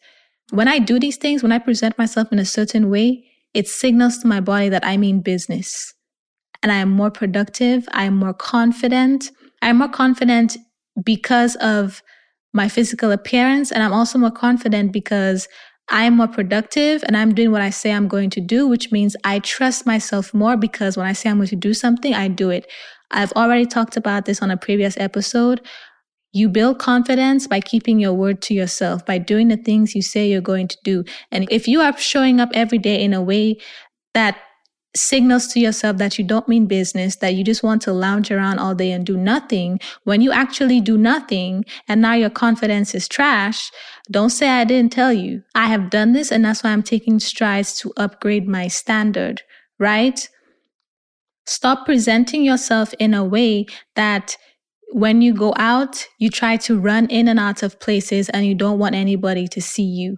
When 0.52 0.68
I 0.68 0.78
do 0.78 1.00
these 1.00 1.18
things, 1.18 1.42
when 1.42 1.52
I 1.52 1.58
present 1.58 1.98
myself 1.98 2.32
in 2.32 2.38
a 2.38 2.46
certain 2.46 2.92
way, 2.92 3.26
it 3.56 3.68
signals 3.68 4.20
to 4.20 4.28
my 4.28 4.40
body 4.40 4.70
that 4.70 4.86
I 4.86 4.98
mean 4.98 5.22
business. 5.22 5.96
And 6.62 6.72
I 6.72 6.76
am 6.76 6.92
more 6.92 7.10
productive, 7.10 7.90
I 7.92 8.04
am 8.04 8.18
more 8.18 8.36
confident. 8.36 9.32
I 9.64 9.70
am 9.70 9.78
more 9.80 9.90
confident 9.90 10.58
because 11.04 11.56
of 11.56 12.04
my 12.54 12.70
physical 12.70 13.12
appearance 13.12 13.72
and 13.72 13.82
I'm 13.82 13.94
also 13.94 14.20
more 14.20 14.30
confident 14.30 14.92
because 14.92 15.48
I'm 15.90 16.18
more 16.18 16.28
productive 16.28 17.04
and 17.06 17.16
I'm 17.16 17.34
doing 17.36 17.52
what 17.52 17.62
I 17.62 17.70
say 17.70 17.92
I'm 17.92 18.08
going 18.08 18.30
to 18.32 18.42
do, 18.42 18.68
which 18.68 18.92
means 18.92 19.16
I 19.24 19.40
trust 19.40 19.86
myself 19.86 20.34
more 20.34 20.58
because 20.58 20.98
when 20.98 21.06
I 21.06 21.14
say 21.14 21.30
I'm 21.30 21.38
going 21.38 21.48
to 21.50 21.56
do 21.56 21.74
something, 21.74 22.14
I 22.14 22.28
do 22.28 22.50
it. 22.50 22.70
I've 23.12 23.32
already 23.34 23.66
talked 23.66 23.96
about 23.96 24.26
this 24.26 24.42
on 24.42 24.50
a 24.50 24.58
previous 24.58 24.98
episode. 24.98 25.62
You 26.34 26.50
build 26.50 26.80
confidence 26.80 27.48
by 27.48 27.62
keeping 27.62 28.00
your 28.00 28.14
word 28.14 28.42
to 28.44 28.54
yourself, 28.54 29.06
by 29.06 29.20
doing 29.20 29.48
the 29.48 29.58
things 29.58 29.96
you 29.96 30.02
say 30.02 30.28
you're 30.28 30.42
going 30.42 30.68
to 30.68 30.78
do. 30.84 31.04
And 31.32 31.48
if 31.52 31.68
you 31.68 31.82
are 31.82 31.96
showing 31.98 32.40
up 32.40 32.50
every 32.54 32.80
day 32.80 33.02
in 33.04 33.14
a 33.14 33.22
way 33.22 33.58
that 34.16 34.38
signals 34.96 35.48
to 35.48 35.60
yourself 35.60 35.98
that 35.98 36.18
you 36.18 36.24
don't 36.24 36.48
mean 36.48 36.66
business, 36.66 37.18
that 37.18 37.36
you 37.36 37.44
just 37.44 37.64
want 37.64 37.82
to 37.84 37.94
lounge 37.94 38.32
around 38.32 38.60
all 38.60 38.74
day 38.74 38.92
and 38.92 39.06
do 39.06 39.18
nothing, 39.18 39.80
when 40.04 40.22
you 40.22 40.32
actually 40.32 40.80
do 40.82 40.98
nothing 40.98 41.66
and 41.88 42.02
now 42.02 42.14
your 42.14 42.30
confidence 42.30 42.96
is 42.96 43.08
trash, 43.08 43.72
don't 44.10 44.30
say 44.30 44.50
I 44.50 44.64
didn't 44.64 44.94
tell 44.94 45.12
you. 45.12 45.44
I 45.54 45.68
have 45.68 45.90
done 45.90 46.14
this 46.14 46.32
and 46.32 46.46
that's 46.46 46.64
why 46.64 46.72
I'm 46.72 46.84
taking 46.84 47.20
strides 47.20 47.78
to 47.80 47.94
upgrade 47.98 48.48
my 48.48 48.68
standard, 48.68 49.42
right? 49.80 50.28
Stop 51.46 51.86
presenting 51.86 52.44
yourself 52.44 52.94
in 52.98 53.14
a 53.14 53.24
way 53.24 53.66
that 53.96 54.38
when 54.92 55.22
you 55.22 55.34
go 55.34 55.54
out, 55.58 56.08
you 56.20 56.30
try 56.30 56.58
to 56.58 56.80
run 56.80 57.08
in 57.08 57.28
and 57.28 57.40
out 57.40 57.64
of 57.64 57.80
places 57.80 58.30
and 58.30 58.46
you 58.46 58.56
don't 58.56 58.80
want 58.80 58.96
anybody 58.96 59.48
to 59.50 59.62
see 59.62 59.84
you. 59.84 60.18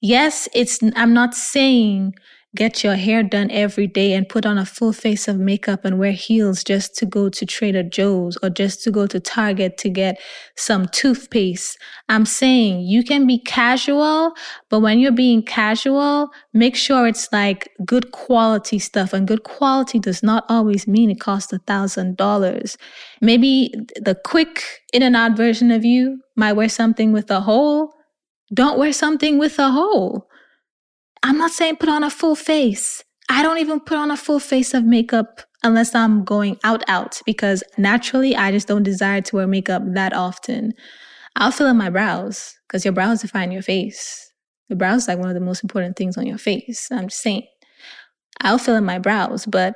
Yes, 0.00 0.48
it's, 0.54 0.78
I'm 0.94 1.12
not 1.12 1.34
saying 1.34 2.14
get 2.56 2.82
your 2.82 2.94
hair 2.94 3.22
done 3.22 3.50
every 3.50 3.86
day 3.86 4.14
and 4.14 4.28
put 4.28 4.46
on 4.46 4.56
a 4.56 4.64
full 4.64 4.92
face 4.92 5.28
of 5.28 5.38
makeup 5.38 5.84
and 5.84 5.98
wear 5.98 6.12
heels 6.12 6.64
just 6.64 6.96
to 6.96 7.04
go 7.04 7.28
to 7.28 7.44
Trader 7.44 7.82
Joe's 7.82 8.38
or 8.42 8.48
just 8.48 8.82
to 8.84 8.90
go 8.90 9.06
to 9.06 9.20
Target 9.20 9.76
to 9.78 9.90
get 9.90 10.18
some 10.56 10.86
toothpaste. 10.88 11.78
I'm 12.08 12.24
saying 12.24 12.80
you 12.80 13.04
can 13.04 13.26
be 13.26 13.38
casual, 13.38 14.32
but 14.70 14.80
when 14.80 14.98
you're 14.98 15.12
being 15.12 15.42
casual, 15.42 16.30
make 16.54 16.74
sure 16.74 17.06
it's 17.06 17.28
like 17.32 17.68
good 17.84 18.12
quality 18.12 18.78
stuff. 18.78 19.12
And 19.12 19.28
good 19.28 19.44
quality 19.44 19.98
does 19.98 20.22
not 20.22 20.44
always 20.48 20.88
mean 20.88 21.10
it 21.10 21.20
costs 21.20 21.52
a 21.52 21.58
thousand 21.58 22.16
dollars. 22.16 22.78
Maybe 23.20 23.74
the 24.00 24.14
quick 24.24 24.62
in 24.94 25.02
and 25.02 25.14
out 25.14 25.36
version 25.36 25.70
of 25.70 25.84
you 25.84 26.20
might 26.34 26.54
wear 26.54 26.70
something 26.70 27.12
with 27.12 27.30
a 27.30 27.40
hole. 27.40 27.92
Don't 28.54 28.78
wear 28.78 28.94
something 28.94 29.38
with 29.38 29.58
a 29.58 29.70
hole 29.70 30.27
I'm 31.22 31.38
not 31.38 31.50
saying 31.50 31.76
put 31.76 31.88
on 31.88 32.04
a 32.04 32.10
full 32.10 32.34
face. 32.36 33.02
I 33.28 33.42
don't 33.42 33.58
even 33.58 33.80
put 33.80 33.98
on 33.98 34.10
a 34.10 34.16
full 34.16 34.40
face 34.40 34.74
of 34.74 34.84
makeup 34.84 35.42
unless 35.62 35.94
I'm 35.94 36.24
going 36.24 36.58
out 36.64 36.82
out 36.88 37.20
because 37.26 37.62
naturally 37.76 38.36
I 38.36 38.52
just 38.52 38.68
don't 38.68 38.82
desire 38.82 39.20
to 39.20 39.36
wear 39.36 39.46
makeup 39.46 39.82
that 39.86 40.12
often. 40.12 40.72
I'll 41.36 41.52
fill 41.52 41.66
in 41.66 41.76
my 41.76 41.90
brows 41.90 42.54
because 42.66 42.84
your 42.84 42.92
brows 42.92 43.22
define 43.22 43.52
your 43.52 43.62
face. 43.62 44.32
The 44.68 44.76
brows 44.76 45.02
is 45.02 45.08
like 45.08 45.18
one 45.18 45.28
of 45.28 45.34
the 45.34 45.40
most 45.40 45.62
important 45.62 45.96
things 45.96 46.16
on 46.16 46.26
your 46.26 46.38
face. 46.38 46.88
I'm 46.90 47.08
just 47.08 47.22
saying. 47.22 47.46
I'll 48.40 48.58
fill 48.58 48.76
in 48.76 48.84
my 48.84 48.98
brows, 48.98 49.46
but 49.46 49.74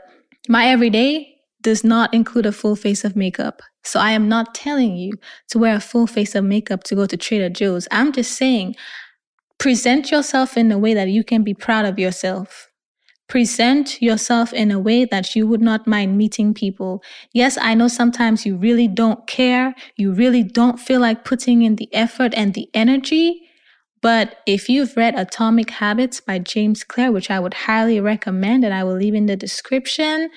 my 0.48 0.66
everyday 0.66 1.32
does 1.62 1.84
not 1.84 2.12
include 2.12 2.46
a 2.46 2.52
full 2.52 2.76
face 2.76 3.04
of 3.04 3.16
makeup. 3.16 3.62
So 3.84 3.98
I 3.98 4.12
am 4.12 4.28
not 4.28 4.54
telling 4.54 4.96
you 4.96 5.12
to 5.48 5.58
wear 5.58 5.74
a 5.74 5.80
full 5.80 6.06
face 6.06 6.34
of 6.34 6.44
makeup 6.44 6.84
to 6.84 6.94
go 6.94 7.06
to 7.06 7.16
Trader 7.16 7.48
Joe's. 7.48 7.88
I'm 7.90 8.12
just 8.12 8.32
saying 8.32 8.76
Present 9.62 10.10
yourself 10.10 10.56
in 10.56 10.72
a 10.72 10.76
way 10.76 10.92
that 10.92 11.08
you 11.10 11.22
can 11.22 11.44
be 11.44 11.54
proud 11.54 11.84
of 11.84 11.96
yourself. 11.96 12.68
Present 13.28 14.02
yourself 14.02 14.52
in 14.52 14.72
a 14.72 14.80
way 14.80 15.04
that 15.04 15.36
you 15.36 15.46
would 15.46 15.60
not 15.60 15.86
mind 15.86 16.18
meeting 16.18 16.52
people. 16.52 17.00
Yes, 17.32 17.56
I 17.56 17.74
know 17.74 17.86
sometimes 17.86 18.44
you 18.44 18.56
really 18.56 18.88
don't 18.88 19.24
care. 19.28 19.72
You 19.94 20.14
really 20.14 20.42
don't 20.42 20.80
feel 20.80 21.00
like 21.00 21.24
putting 21.24 21.62
in 21.62 21.76
the 21.76 21.88
effort 21.94 22.34
and 22.36 22.54
the 22.54 22.68
energy. 22.74 23.40
But 24.00 24.38
if 24.48 24.68
you've 24.68 24.96
read 24.96 25.14
Atomic 25.14 25.70
Habits 25.70 26.20
by 26.20 26.40
James 26.40 26.82
Clear, 26.82 27.12
which 27.12 27.30
I 27.30 27.38
would 27.38 27.54
highly 27.54 28.00
recommend 28.00 28.64
and 28.64 28.74
I 28.74 28.82
will 28.82 28.96
leave 28.96 29.14
in 29.14 29.26
the 29.26 29.36
description, 29.36 30.28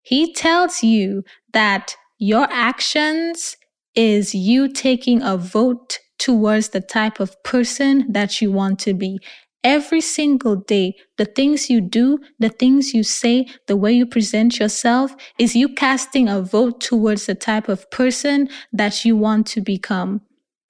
he 0.00 0.32
tells 0.32 0.82
you 0.82 1.24
that 1.52 1.94
your 2.16 2.48
actions 2.50 3.54
is 3.94 4.34
you 4.34 4.72
taking 4.72 5.20
a 5.20 5.36
vote 5.36 5.98
towards 6.22 6.68
the 6.68 6.80
type 6.80 7.18
of 7.18 7.42
person 7.42 8.06
that 8.12 8.40
you 8.40 8.52
want 8.52 8.78
to 8.78 8.94
be. 8.94 9.18
Every 9.64 10.00
single 10.00 10.54
day, 10.54 10.94
the 11.18 11.24
things 11.24 11.68
you 11.68 11.80
do, 11.80 12.20
the 12.38 12.48
things 12.48 12.94
you 12.94 13.02
say, 13.02 13.46
the 13.66 13.76
way 13.76 13.92
you 13.92 14.06
present 14.06 14.60
yourself 14.60 15.16
is 15.36 15.56
you 15.56 15.68
casting 15.68 16.28
a 16.28 16.40
vote 16.40 16.80
towards 16.80 17.26
the 17.26 17.34
type 17.34 17.68
of 17.68 17.90
person 17.90 18.48
that 18.72 19.04
you 19.04 19.16
want 19.16 19.48
to 19.48 19.60
become. 19.60 20.20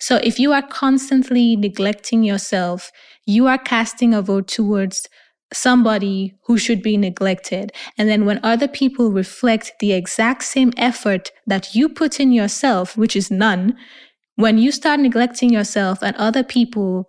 So 0.01 0.17
if 0.17 0.39
you 0.39 0.55
are 0.55 0.67
constantly 0.67 1.55
neglecting 1.55 2.23
yourself, 2.23 2.91
you 3.27 3.47
are 3.47 3.59
casting 3.59 4.15
a 4.15 4.23
vote 4.23 4.49
towards 4.49 5.07
somebody 5.53 6.35
who 6.47 6.57
should 6.57 6.83
be 6.83 6.97
neglected. 6.97 7.73
And 7.99 8.09
then 8.09 8.25
when 8.25 8.41
other 8.43 8.69
people 8.69 9.13
reflect 9.13 9.75
the 9.81 9.93
exact 9.93 10.45
same 10.45 10.73
effort 10.79 11.31
that 11.47 11.75
you 11.75 11.91
put 11.91 12.19
in 12.19 12.33
yourself, 12.33 12.97
which 12.97 13.15
is 13.15 13.31
none, 13.31 13.77
when 14.37 14.59
you 14.59 14.73
start 14.73 15.01
neglecting 15.01 15.53
yourself 15.53 15.99
and 16.03 16.17
other 16.17 16.43
people 16.43 17.09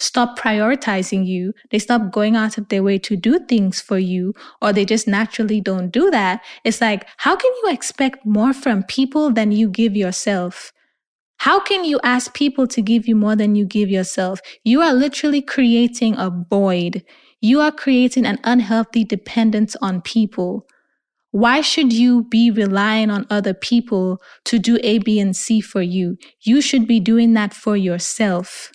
stop 0.00 0.38
prioritizing 0.38 1.26
you, 1.26 1.52
they 1.70 1.78
stop 1.78 2.12
going 2.12 2.36
out 2.36 2.56
of 2.56 2.68
their 2.68 2.82
way 2.82 2.98
to 2.98 3.16
do 3.16 3.38
things 3.40 3.80
for 3.80 3.98
you, 3.98 4.32
or 4.62 4.72
they 4.72 4.84
just 4.84 5.08
naturally 5.08 5.60
don't 5.60 5.90
do 5.90 6.10
that, 6.10 6.40
it's 6.64 6.80
like, 6.80 7.06
how 7.16 7.34
can 7.34 7.50
you 7.62 7.72
expect 7.72 8.24
more 8.24 8.52
from 8.52 8.82
people 8.84 9.32
than 9.32 9.50
you 9.50 9.68
give 9.68 9.96
yourself? 9.96 10.72
How 11.38 11.60
can 11.60 11.84
you 11.84 12.00
ask 12.02 12.34
people 12.34 12.66
to 12.68 12.82
give 12.82 13.06
you 13.06 13.14
more 13.14 13.36
than 13.36 13.54
you 13.54 13.64
give 13.64 13.90
yourself? 13.90 14.40
You 14.64 14.80
are 14.82 14.92
literally 14.92 15.42
creating 15.42 16.16
a 16.16 16.30
void. 16.30 17.04
You 17.40 17.60
are 17.60 17.70
creating 17.70 18.26
an 18.26 18.38
unhealthy 18.42 19.04
dependence 19.04 19.76
on 19.76 20.02
people. 20.02 20.66
Why 21.30 21.60
should 21.60 21.92
you 21.92 22.24
be 22.24 22.50
relying 22.50 23.10
on 23.10 23.26
other 23.28 23.54
people 23.54 24.20
to 24.46 24.58
do 24.58 24.78
A, 24.82 24.98
B, 24.98 25.20
and 25.20 25.36
C 25.36 25.60
for 25.60 25.82
you? 25.82 26.16
You 26.40 26.60
should 26.60 26.86
be 26.86 27.00
doing 27.00 27.34
that 27.34 27.52
for 27.52 27.76
yourself. 27.76 28.72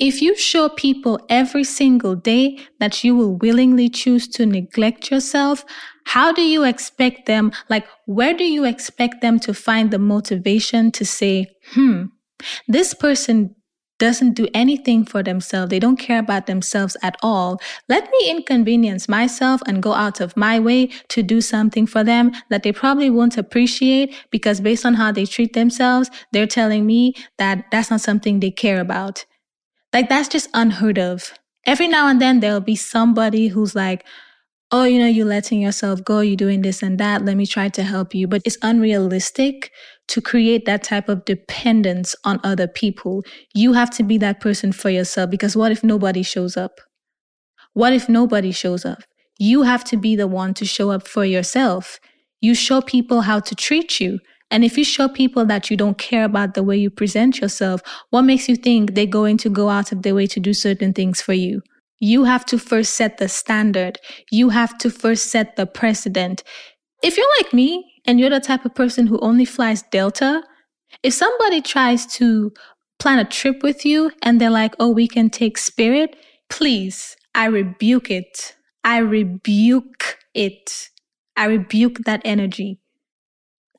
If 0.00 0.20
you 0.20 0.36
show 0.36 0.68
people 0.68 1.24
every 1.28 1.62
single 1.62 2.16
day 2.16 2.58
that 2.80 3.04
you 3.04 3.14
will 3.14 3.36
willingly 3.36 3.88
choose 3.88 4.26
to 4.28 4.44
neglect 4.44 5.10
yourself, 5.10 5.64
how 6.06 6.32
do 6.32 6.42
you 6.42 6.64
expect 6.64 7.26
them, 7.26 7.52
like, 7.70 7.86
where 8.06 8.34
do 8.34 8.44
you 8.44 8.64
expect 8.64 9.20
them 9.20 9.38
to 9.40 9.54
find 9.54 9.90
the 9.90 9.98
motivation 9.98 10.90
to 10.92 11.04
say, 11.04 11.46
hmm, 11.72 12.04
this 12.66 12.92
person 12.92 13.54
doesn't 14.04 14.34
do 14.34 14.46
anything 14.52 15.04
for 15.04 15.22
themselves. 15.22 15.70
They 15.70 15.78
don't 15.78 15.96
care 15.96 16.18
about 16.18 16.46
themselves 16.46 16.94
at 17.02 17.16
all. 17.22 17.58
Let 17.88 18.04
me 18.10 18.30
inconvenience 18.30 19.08
myself 19.08 19.62
and 19.66 19.82
go 19.82 19.94
out 19.94 20.20
of 20.20 20.36
my 20.36 20.60
way 20.60 20.88
to 21.08 21.22
do 21.22 21.40
something 21.40 21.86
for 21.86 22.04
them 22.04 22.32
that 22.50 22.62
they 22.62 22.72
probably 22.72 23.08
won't 23.08 23.38
appreciate 23.38 24.14
because 24.30 24.60
based 24.60 24.84
on 24.84 24.94
how 24.94 25.10
they 25.10 25.24
treat 25.24 25.54
themselves, 25.54 26.10
they're 26.32 26.46
telling 26.46 26.84
me 26.84 27.14
that 27.38 27.64
that's 27.72 27.90
not 27.90 28.02
something 28.02 28.40
they 28.40 28.50
care 28.50 28.80
about. 28.80 29.24
Like 29.94 30.10
that's 30.10 30.28
just 30.28 30.50
unheard 30.52 30.98
of. 30.98 31.32
Every 31.64 31.88
now 31.88 32.06
and 32.08 32.20
then 32.20 32.40
there'll 32.40 32.60
be 32.60 32.76
somebody 32.76 33.48
who's 33.48 33.74
like, 33.74 34.04
oh, 34.70 34.84
you 34.84 34.98
know, 34.98 35.06
you're 35.06 35.24
letting 35.24 35.62
yourself 35.62 36.04
go, 36.04 36.20
you're 36.20 36.36
doing 36.36 36.60
this 36.60 36.82
and 36.82 36.98
that. 36.98 37.24
Let 37.24 37.36
me 37.36 37.46
try 37.46 37.68
to 37.70 37.82
help 37.82 38.14
you. 38.14 38.26
But 38.26 38.42
it's 38.44 38.58
unrealistic 38.60 39.70
to 40.08 40.20
create 40.20 40.66
that 40.66 40.82
type 40.82 41.08
of 41.08 41.24
dependence 41.24 42.14
on 42.24 42.40
other 42.44 42.68
people. 42.68 43.22
You 43.54 43.72
have 43.72 43.90
to 43.90 44.02
be 44.02 44.18
that 44.18 44.40
person 44.40 44.72
for 44.72 44.90
yourself 44.90 45.30
because 45.30 45.56
what 45.56 45.72
if 45.72 45.82
nobody 45.82 46.22
shows 46.22 46.56
up? 46.56 46.80
What 47.72 47.92
if 47.92 48.08
nobody 48.08 48.52
shows 48.52 48.84
up? 48.84 49.02
You 49.38 49.62
have 49.62 49.84
to 49.84 49.96
be 49.96 50.14
the 50.14 50.28
one 50.28 50.54
to 50.54 50.64
show 50.64 50.90
up 50.90 51.08
for 51.08 51.24
yourself. 51.24 51.98
You 52.40 52.54
show 52.54 52.80
people 52.80 53.22
how 53.22 53.40
to 53.40 53.54
treat 53.54 54.00
you. 54.00 54.20
And 54.50 54.64
if 54.64 54.78
you 54.78 54.84
show 54.84 55.08
people 55.08 55.44
that 55.46 55.70
you 55.70 55.76
don't 55.76 55.98
care 55.98 56.24
about 56.24 56.54
the 56.54 56.62
way 56.62 56.76
you 56.76 56.90
present 56.90 57.40
yourself, 57.40 57.80
what 58.10 58.22
makes 58.22 58.48
you 58.48 58.54
think 58.54 58.94
they're 58.94 59.06
going 59.06 59.38
to 59.38 59.48
go 59.48 59.68
out 59.70 59.90
of 59.90 60.02
their 60.02 60.14
way 60.14 60.26
to 60.28 60.38
do 60.38 60.54
certain 60.54 60.92
things 60.92 61.20
for 61.20 61.32
you? 61.32 61.62
You 61.98 62.24
have 62.24 62.44
to 62.46 62.58
first 62.58 62.94
set 62.94 63.18
the 63.18 63.28
standard. 63.28 63.98
You 64.30 64.50
have 64.50 64.76
to 64.78 64.90
first 64.90 65.30
set 65.30 65.56
the 65.56 65.66
precedent. 65.66 66.44
If 67.02 67.16
you're 67.16 67.26
like 67.38 67.52
me, 67.52 67.93
and 68.06 68.20
you're 68.20 68.30
the 68.30 68.40
type 68.40 68.64
of 68.64 68.74
person 68.74 69.06
who 69.06 69.18
only 69.20 69.44
flies 69.44 69.82
Delta, 69.90 70.42
if 71.02 71.14
somebody 71.14 71.60
tries 71.60 72.06
to 72.14 72.52
plan 72.98 73.18
a 73.18 73.24
trip 73.24 73.62
with 73.62 73.84
you 73.84 74.12
and 74.22 74.40
they're 74.40 74.50
like, 74.50 74.74
oh, 74.78 74.90
we 74.90 75.08
can 75.08 75.30
take 75.30 75.58
Spirit, 75.58 76.16
please, 76.48 77.16
I 77.34 77.46
rebuke 77.46 78.10
it. 78.10 78.54
I 78.84 78.98
rebuke 78.98 80.18
it. 80.34 80.90
I 81.36 81.46
rebuke 81.46 81.98
that 82.04 82.22
energy. 82.24 82.80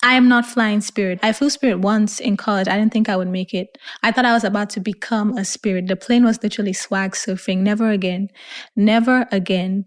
I 0.03 0.13
am 0.13 0.28
not 0.28 0.45
flying 0.45 0.82
spirit. 0.82 1.19
I 1.23 1.34
flew 1.34 1.49
spirit 1.49 1.80
once 1.80 2.19
in 2.19 2.38
college. 2.38 2.67
I 2.67 2.78
didn't 2.78 2.93
think 2.93 3.09
I 3.09 3.15
would 3.15 3.30
make 3.30 3.53
it. 3.53 3.78
I 4.03 4.11
thought 4.11 4.26
I 4.26 4.34
was 4.34 4.43
about 4.43 4.69
to 4.71 4.80
become 4.80 5.38
a 5.38 5.45
spirit. 5.45 5.88
The 5.88 5.95
plane 5.95 6.23
was 6.23 6.43
literally 6.43 6.73
swag 6.73 7.13
surfing. 7.13 7.59
Never 7.59 7.89
again. 7.89 8.30
Never 8.76 9.26
again. 9.32 9.86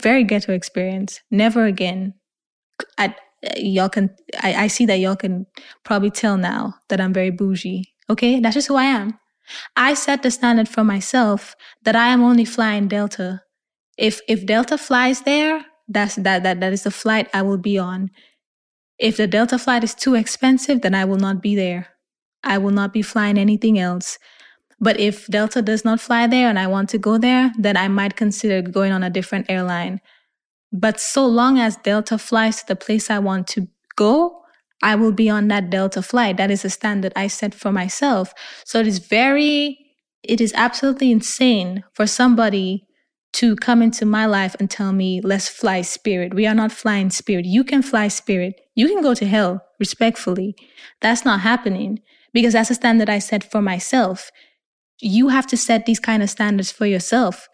Very 0.00 0.24
ghetto 0.24 0.52
experience. 0.54 1.20
Never 1.30 1.66
again. 1.66 2.14
I, 2.96 3.14
y'all 3.56 3.88
can 3.88 4.10
I, 4.42 4.64
I 4.64 4.66
see 4.66 4.86
that 4.86 4.98
y'all 4.98 5.16
can 5.16 5.46
probably 5.84 6.10
tell 6.10 6.36
now 6.36 6.74
that 6.88 7.00
I'm 7.00 7.12
very 7.12 7.30
bougie. 7.30 7.94
Okay, 8.10 8.40
that's 8.40 8.54
just 8.54 8.68
who 8.68 8.76
I 8.76 8.84
am. 8.84 9.18
I 9.76 9.94
set 9.94 10.22
the 10.22 10.30
standard 10.30 10.68
for 10.68 10.84
myself 10.84 11.54
that 11.84 11.96
I 11.96 12.08
am 12.08 12.22
only 12.22 12.44
flying 12.44 12.88
Delta. 12.88 13.42
If 13.96 14.20
if 14.28 14.46
Delta 14.46 14.78
flies 14.78 15.22
there, 15.22 15.64
that's 15.88 16.16
that 16.16 16.42
that 16.42 16.60
that 16.60 16.72
is 16.72 16.84
the 16.84 16.90
flight 16.90 17.28
I 17.32 17.42
will 17.42 17.58
be 17.58 17.78
on. 17.78 18.10
If 18.98 19.16
the 19.16 19.26
Delta 19.26 19.58
flight 19.58 19.84
is 19.84 19.94
too 19.94 20.14
expensive, 20.14 20.82
then 20.82 20.94
I 20.94 21.04
will 21.04 21.18
not 21.18 21.40
be 21.40 21.54
there. 21.54 21.88
I 22.42 22.58
will 22.58 22.70
not 22.72 22.92
be 22.92 23.02
flying 23.02 23.38
anything 23.38 23.78
else. 23.78 24.18
But 24.80 25.00
if 25.00 25.26
Delta 25.26 25.60
does 25.60 25.84
not 25.84 26.00
fly 26.00 26.26
there 26.26 26.48
and 26.48 26.58
I 26.58 26.66
want 26.66 26.88
to 26.90 26.98
go 26.98 27.18
there, 27.18 27.52
then 27.58 27.76
I 27.76 27.88
might 27.88 28.16
consider 28.16 28.62
going 28.62 28.92
on 28.92 29.02
a 29.02 29.10
different 29.10 29.46
airline. 29.48 30.00
But 30.72 31.00
so 31.00 31.26
long 31.26 31.58
as 31.58 31.76
Delta 31.76 32.18
flies 32.18 32.60
to 32.60 32.68
the 32.68 32.76
place 32.76 33.10
I 33.10 33.18
want 33.18 33.46
to 33.48 33.68
go, 33.96 34.42
I 34.82 34.94
will 34.94 35.12
be 35.12 35.28
on 35.28 35.48
that 35.48 35.70
Delta 35.70 36.02
flight. 36.02 36.36
That 36.36 36.50
is 36.50 36.64
a 36.64 36.70
standard 36.70 37.12
I 37.16 37.26
set 37.26 37.54
for 37.54 37.72
myself. 37.72 38.32
So 38.64 38.78
it 38.78 38.86
is 38.86 38.98
very, 38.98 39.78
it 40.22 40.40
is 40.40 40.52
absolutely 40.54 41.10
insane 41.10 41.84
for 41.94 42.06
somebody 42.06 42.84
to 43.34 43.56
come 43.56 43.82
into 43.82 44.06
my 44.06 44.26
life 44.26 44.56
and 44.58 44.70
tell 44.70 44.92
me, 44.92 45.20
let's 45.22 45.48
fly 45.48 45.82
spirit. 45.82 46.34
We 46.34 46.46
are 46.46 46.54
not 46.54 46.72
flying 46.72 47.10
spirit. 47.10 47.44
You 47.44 47.64
can 47.64 47.82
fly 47.82 48.08
spirit. 48.08 48.60
You 48.74 48.88
can 48.88 49.02
go 49.02 49.14
to 49.14 49.26
hell 49.26 49.62
respectfully. 49.78 50.54
That's 51.00 51.24
not 51.24 51.40
happening 51.40 52.00
because 52.32 52.52
that's 52.52 52.70
a 52.70 52.74
standard 52.74 53.10
I 53.10 53.18
set 53.18 53.50
for 53.50 53.60
myself. 53.60 54.30
You 55.00 55.28
have 55.28 55.46
to 55.48 55.56
set 55.56 55.86
these 55.86 56.00
kind 56.00 56.22
of 56.22 56.30
standards 56.30 56.72
for 56.72 56.86
yourself. 56.86 57.48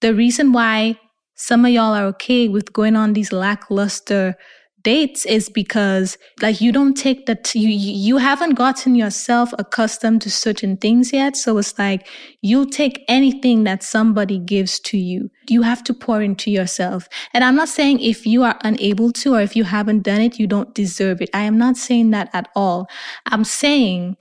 The 0.00 0.14
reason 0.14 0.52
why 0.52 0.98
some 1.40 1.64
of 1.64 1.70
y'all 1.70 1.94
are 1.94 2.04
okay 2.04 2.48
with 2.48 2.74
going 2.74 2.94
on 2.96 3.14
these 3.14 3.32
lackluster 3.32 4.36
dates 4.82 5.24
is 5.24 5.48
because 5.48 6.18
like 6.42 6.60
you 6.60 6.70
don't 6.70 6.94
take 6.94 7.24
the 7.24 7.34
t- 7.34 7.58
you 7.60 7.68
you 7.70 8.18
haven't 8.18 8.54
gotten 8.54 8.94
yourself 8.94 9.50
accustomed 9.58 10.20
to 10.20 10.30
certain 10.30 10.76
things 10.76 11.14
yet. 11.14 11.38
So 11.38 11.56
it's 11.56 11.78
like 11.78 12.06
you'll 12.42 12.66
take 12.68 13.04
anything 13.08 13.64
that 13.64 13.82
somebody 13.82 14.38
gives 14.38 14.78
to 14.80 14.98
you. 14.98 15.30
You 15.48 15.62
have 15.62 15.82
to 15.84 15.94
pour 15.94 16.20
into 16.20 16.50
yourself. 16.50 17.08
And 17.32 17.42
i'm 17.42 17.56
not 17.56 17.70
saying 17.70 18.00
if 18.00 18.26
you 18.26 18.42
are 18.42 18.58
unable 18.62 19.10
to 19.12 19.34
or 19.34 19.40
if 19.40 19.56
you 19.56 19.64
haven't 19.64 20.02
done 20.02 20.20
it 20.20 20.38
you 20.38 20.46
don't 20.46 20.74
deserve 20.74 21.22
it. 21.22 21.30
I 21.32 21.40
am 21.40 21.56
not 21.56 21.78
saying 21.78 22.10
that 22.10 22.28
at 22.34 22.50
all. 22.54 22.86
I'm 23.26 23.44
saying 23.44 24.16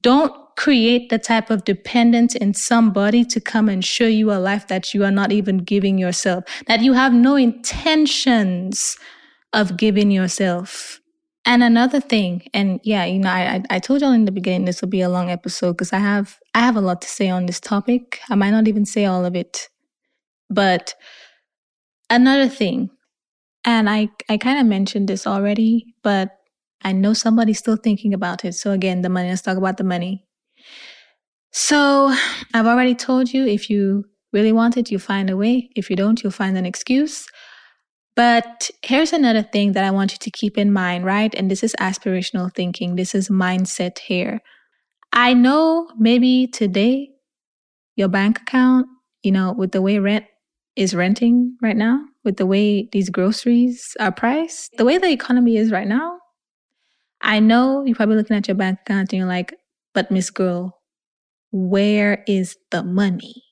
don't 0.00 0.32
create 0.56 1.10
the 1.10 1.18
type 1.18 1.50
of 1.50 1.64
dependence 1.64 2.34
in 2.34 2.54
somebody 2.54 3.24
to 3.24 3.40
come 3.40 3.68
and 3.68 3.84
show 3.84 4.06
you 4.06 4.30
a 4.32 4.38
life 4.38 4.68
that 4.68 4.94
you 4.94 5.04
are 5.04 5.10
not 5.10 5.32
even 5.32 5.58
giving 5.58 5.98
yourself 5.98 6.44
that 6.66 6.80
you 6.80 6.92
have 6.92 7.12
no 7.12 7.34
intentions 7.34 8.96
of 9.54 9.76
giving 9.76 10.10
yourself. 10.10 11.00
And 11.46 11.62
another 11.62 12.00
thing, 12.00 12.48
and 12.54 12.80
yeah, 12.84 13.04
you 13.04 13.18
know, 13.18 13.28
I 13.28 13.62
I 13.70 13.78
told 13.78 14.00
y'all 14.00 14.12
in 14.12 14.24
the 14.24 14.32
beginning 14.32 14.64
this 14.64 14.80
will 14.80 14.88
be 14.88 15.02
a 15.02 15.10
long 15.10 15.30
episode 15.30 15.74
because 15.74 15.92
I 15.92 15.98
have 15.98 16.38
I 16.54 16.60
have 16.60 16.76
a 16.76 16.80
lot 16.80 17.02
to 17.02 17.08
say 17.08 17.28
on 17.28 17.46
this 17.46 17.60
topic. 17.60 18.20
I 18.30 18.34
might 18.34 18.50
not 18.50 18.66
even 18.66 18.86
say 18.86 19.04
all 19.04 19.24
of 19.24 19.36
it, 19.36 19.68
but 20.48 20.94
another 22.08 22.48
thing, 22.48 22.90
and 23.64 23.90
I 23.90 24.08
I 24.30 24.38
kind 24.38 24.58
of 24.58 24.66
mentioned 24.66 25.08
this 25.08 25.26
already, 25.26 25.94
but 26.02 26.30
I 26.84 26.92
know 26.92 27.14
somebody's 27.14 27.58
still 27.58 27.76
thinking 27.76 28.14
about 28.14 28.44
it. 28.44 28.54
So 28.54 28.70
again, 28.70 29.02
the 29.02 29.08
money. 29.08 29.30
Let's 29.30 29.42
talk 29.42 29.56
about 29.56 29.78
the 29.78 29.84
money. 29.84 30.26
So 31.52 32.14
I've 32.52 32.66
already 32.66 32.94
told 32.94 33.32
you 33.32 33.46
if 33.46 33.70
you 33.70 34.04
really 34.32 34.52
want 34.52 34.76
it, 34.76 34.90
you 34.90 34.98
find 34.98 35.30
a 35.30 35.36
way. 35.36 35.70
If 35.74 35.88
you 35.88 35.96
don't, 35.96 36.22
you'll 36.22 36.32
find 36.32 36.58
an 36.58 36.66
excuse. 36.66 37.26
But 38.16 38.70
here's 38.82 39.12
another 39.12 39.42
thing 39.42 39.72
that 39.72 39.84
I 39.84 39.90
want 39.90 40.12
you 40.12 40.18
to 40.18 40.30
keep 40.30 40.56
in 40.58 40.72
mind, 40.72 41.04
right? 41.04 41.34
And 41.34 41.50
this 41.50 41.64
is 41.64 41.74
aspirational 41.80 42.54
thinking. 42.54 42.96
This 42.96 43.14
is 43.14 43.28
mindset 43.28 43.98
here. 43.98 44.40
I 45.12 45.34
know 45.34 45.88
maybe 45.98 46.48
today 46.48 47.10
your 47.96 48.08
bank 48.08 48.40
account, 48.40 48.86
you 49.22 49.32
know, 49.32 49.52
with 49.52 49.72
the 49.72 49.82
way 49.82 49.98
rent 49.98 50.26
is 50.76 50.94
renting 50.94 51.56
right 51.62 51.76
now, 51.76 52.04
with 52.24 52.36
the 52.36 52.46
way 52.46 52.88
these 52.92 53.10
groceries 53.10 53.96
are 54.00 54.12
priced, 54.12 54.76
the 54.76 54.84
way 54.84 54.98
the 54.98 55.10
economy 55.10 55.56
is 55.56 55.70
right 55.70 55.86
now, 55.86 56.18
I 57.24 57.40
know 57.40 57.84
you're 57.84 57.96
probably 57.96 58.16
looking 58.16 58.36
at 58.36 58.46
your 58.46 58.54
bank 58.54 58.80
account 58.82 59.12
and 59.12 59.18
you're 59.18 59.28
like, 59.28 59.54
but 59.94 60.10
Miss 60.10 60.30
Girl, 60.30 60.78
where 61.50 62.22
is 62.28 62.56
the 62.70 62.84
money? 62.84 63.42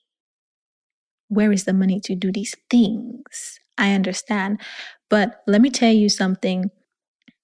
Where 1.27 1.51
is 1.51 1.65
the 1.65 1.73
money 1.73 1.99
to 2.01 2.15
do 2.15 2.31
these 2.31 2.55
things? 2.69 3.59
I 3.77 3.93
understand. 3.93 4.61
But 5.09 5.41
let 5.47 5.61
me 5.61 5.71
tell 5.71 5.91
you 5.91 6.07
something. 6.07 6.69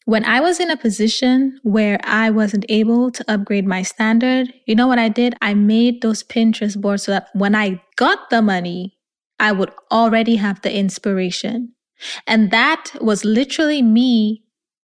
When 0.06 0.24
I 0.24 0.40
was 0.40 0.60
in 0.60 0.70
a 0.70 0.78
position 0.78 1.60
where 1.64 2.00
I 2.04 2.30
wasn't 2.30 2.66
able 2.70 3.12
to 3.12 3.32
upgrade 3.32 3.66
my 3.66 3.82
standard, 3.82 4.54
you 4.68 4.76
know 4.76 4.88
what 4.88 5.00
I 5.00 5.10
did? 5.10 5.36
I 5.42 5.56
made 5.56 6.02
those 6.02 6.24
Pinterest 6.24 6.80
boards 6.80 7.04
so 7.04 7.12
that 7.12 7.30
when 7.34 7.56
I 7.56 7.82
got 7.96 8.30
the 8.30 8.42
money, 8.42 8.98
I 9.40 9.52
would 9.52 9.72
already 9.92 10.36
have 10.36 10.62
the 10.62 10.76
inspiration. 10.76 11.74
And 12.28 12.52
that 12.52 12.92
was 13.02 13.26
literally 13.26 13.82
me 13.82 14.44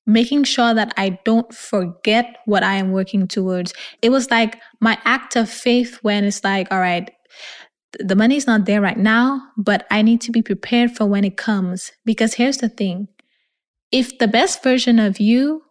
making 0.05 0.43
sure 0.43 0.73
that 0.73 0.93
I 0.97 1.19
don't 1.25 1.53
forget 1.53 2.37
what 2.45 2.63
I 2.63 2.75
am 2.75 2.91
working 2.91 3.27
towards. 3.27 3.73
It 4.01 4.09
was 4.09 4.29
like 4.29 4.59
my 4.79 4.97
act 5.03 5.35
of 5.35 5.49
faith 5.49 5.99
when 6.01 6.23
it's 6.23 6.43
like, 6.43 6.67
all 6.71 6.79
right, 6.79 7.09
the 7.99 8.15
money's 8.15 8.47
not 8.47 8.65
there 8.65 8.81
right 8.81 8.97
now, 8.97 9.41
but 9.57 9.87
I 9.89 10.01
need 10.01 10.21
to 10.21 10.31
be 10.31 10.41
prepared 10.41 10.91
for 10.91 11.05
when 11.05 11.23
it 11.23 11.37
comes. 11.37 11.91
Because 12.03 12.35
here's 12.35 12.57
the 12.57 12.69
thing 12.69 13.07
if 13.91 14.17
the 14.17 14.27
best 14.27 14.63
version 14.63 14.99
of 14.99 15.19
you 15.19 15.63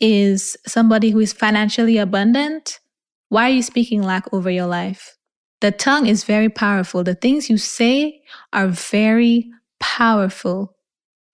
is 0.00 0.56
somebody 0.66 1.10
who 1.10 1.20
is 1.20 1.32
financially 1.32 1.98
abundant, 1.98 2.80
why 3.28 3.44
are 3.44 3.52
you 3.52 3.62
speaking 3.62 4.02
lack 4.02 4.32
over 4.32 4.50
your 4.50 4.66
life? 4.66 5.16
The 5.60 5.72
tongue 5.72 6.06
is 6.06 6.24
very 6.24 6.48
powerful. 6.48 7.02
The 7.02 7.14
things 7.14 7.50
you 7.50 7.58
say 7.58 8.20
are 8.52 8.68
very 8.68 9.50
powerful 9.80 10.77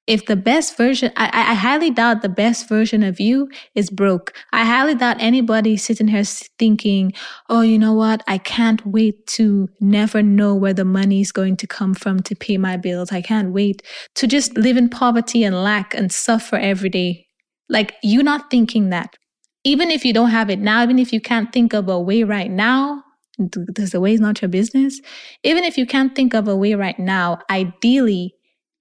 if 0.06 0.26
the 0.26 0.36
best 0.36 0.76
version, 0.76 1.10
I, 1.16 1.26
I 1.32 1.54
highly 1.54 1.90
doubt 1.90 2.20
the 2.20 2.28
best 2.28 2.68
version 2.68 3.02
of 3.02 3.20
you 3.20 3.48
is 3.74 3.88
broke. 3.88 4.34
I 4.52 4.64
highly 4.64 4.94
doubt 4.94 5.16
anybody 5.18 5.76
sitting 5.78 6.08
here 6.08 6.24
thinking, 6.24 7.14
oh, 7.48 7.62
you 7.62 7.78
know 7.78 7.94
what? 7.94 8.22
I 8.26 8.36
can't 8.38 8.84
wait 8.84 9.26
to 9.28 9.68
never 9.80 10.22
know 10.22 10.54
where 10.54 10.74
the 10.74 10.84
money 10.84 11.22
is 11.22 11.32
going 11.32 11.56
to 11.56 11.66
come 11.66 11.94
from 11.94 12.20
to 12.24 12.34
pay 12.34 12.58
my 12.58 12.76
bills. 12.76 13.12
I 13.12 13.22
can't 13.22 13.52
wait 13.52 13.82
to 14.16 14.26
just 14.26 14.56
live 14.58 14.76
in 14.76 14.90
poverty 14.90 15.42
and 15.42 15.62
lack 15.62 15.94
and 15.94 16.12
suffer 16.12 16.56
every 16.56 16.90
day. 16.90 17.26
Like 17.70 17.94
you're 18.02 18.22
not 18.22 18.50
thinking 18.50 18.90
that. 18.90 19.16
Even 19.64 19.90
if 19.90 20.04
you 20.04 20.12
don't 20.12 20.30
have 20.30 20.50
it 20.50 20.58
now, 20.58 20.82
even 20.82 20.98
if 20.98 21.14
you 21.14 21.20
can't 21.20 21.50
think 21.50 21.72
of 21.72 21.88
a 21.88 21.98
way 21.98 22.24
right 22.24 22.50
now, 22.50 23.02
because 23.38 23.90
the 23.90 24.00
way 24.00 24.12
is 24.12 24.20
not 24.20 24.42
your 24.42 24.48
business. 24.48 25.00
Even 25.42 25.64
if 25.64 25.76
you 25.76 25.86
can't 25.86 26.14
think 26.14 26.34
of 26.34 26.46
a 26.46 26.56
way 26.56 26.74
right 26.74 26.98
now, 26.98 27.38
ideally, 27.50 28.33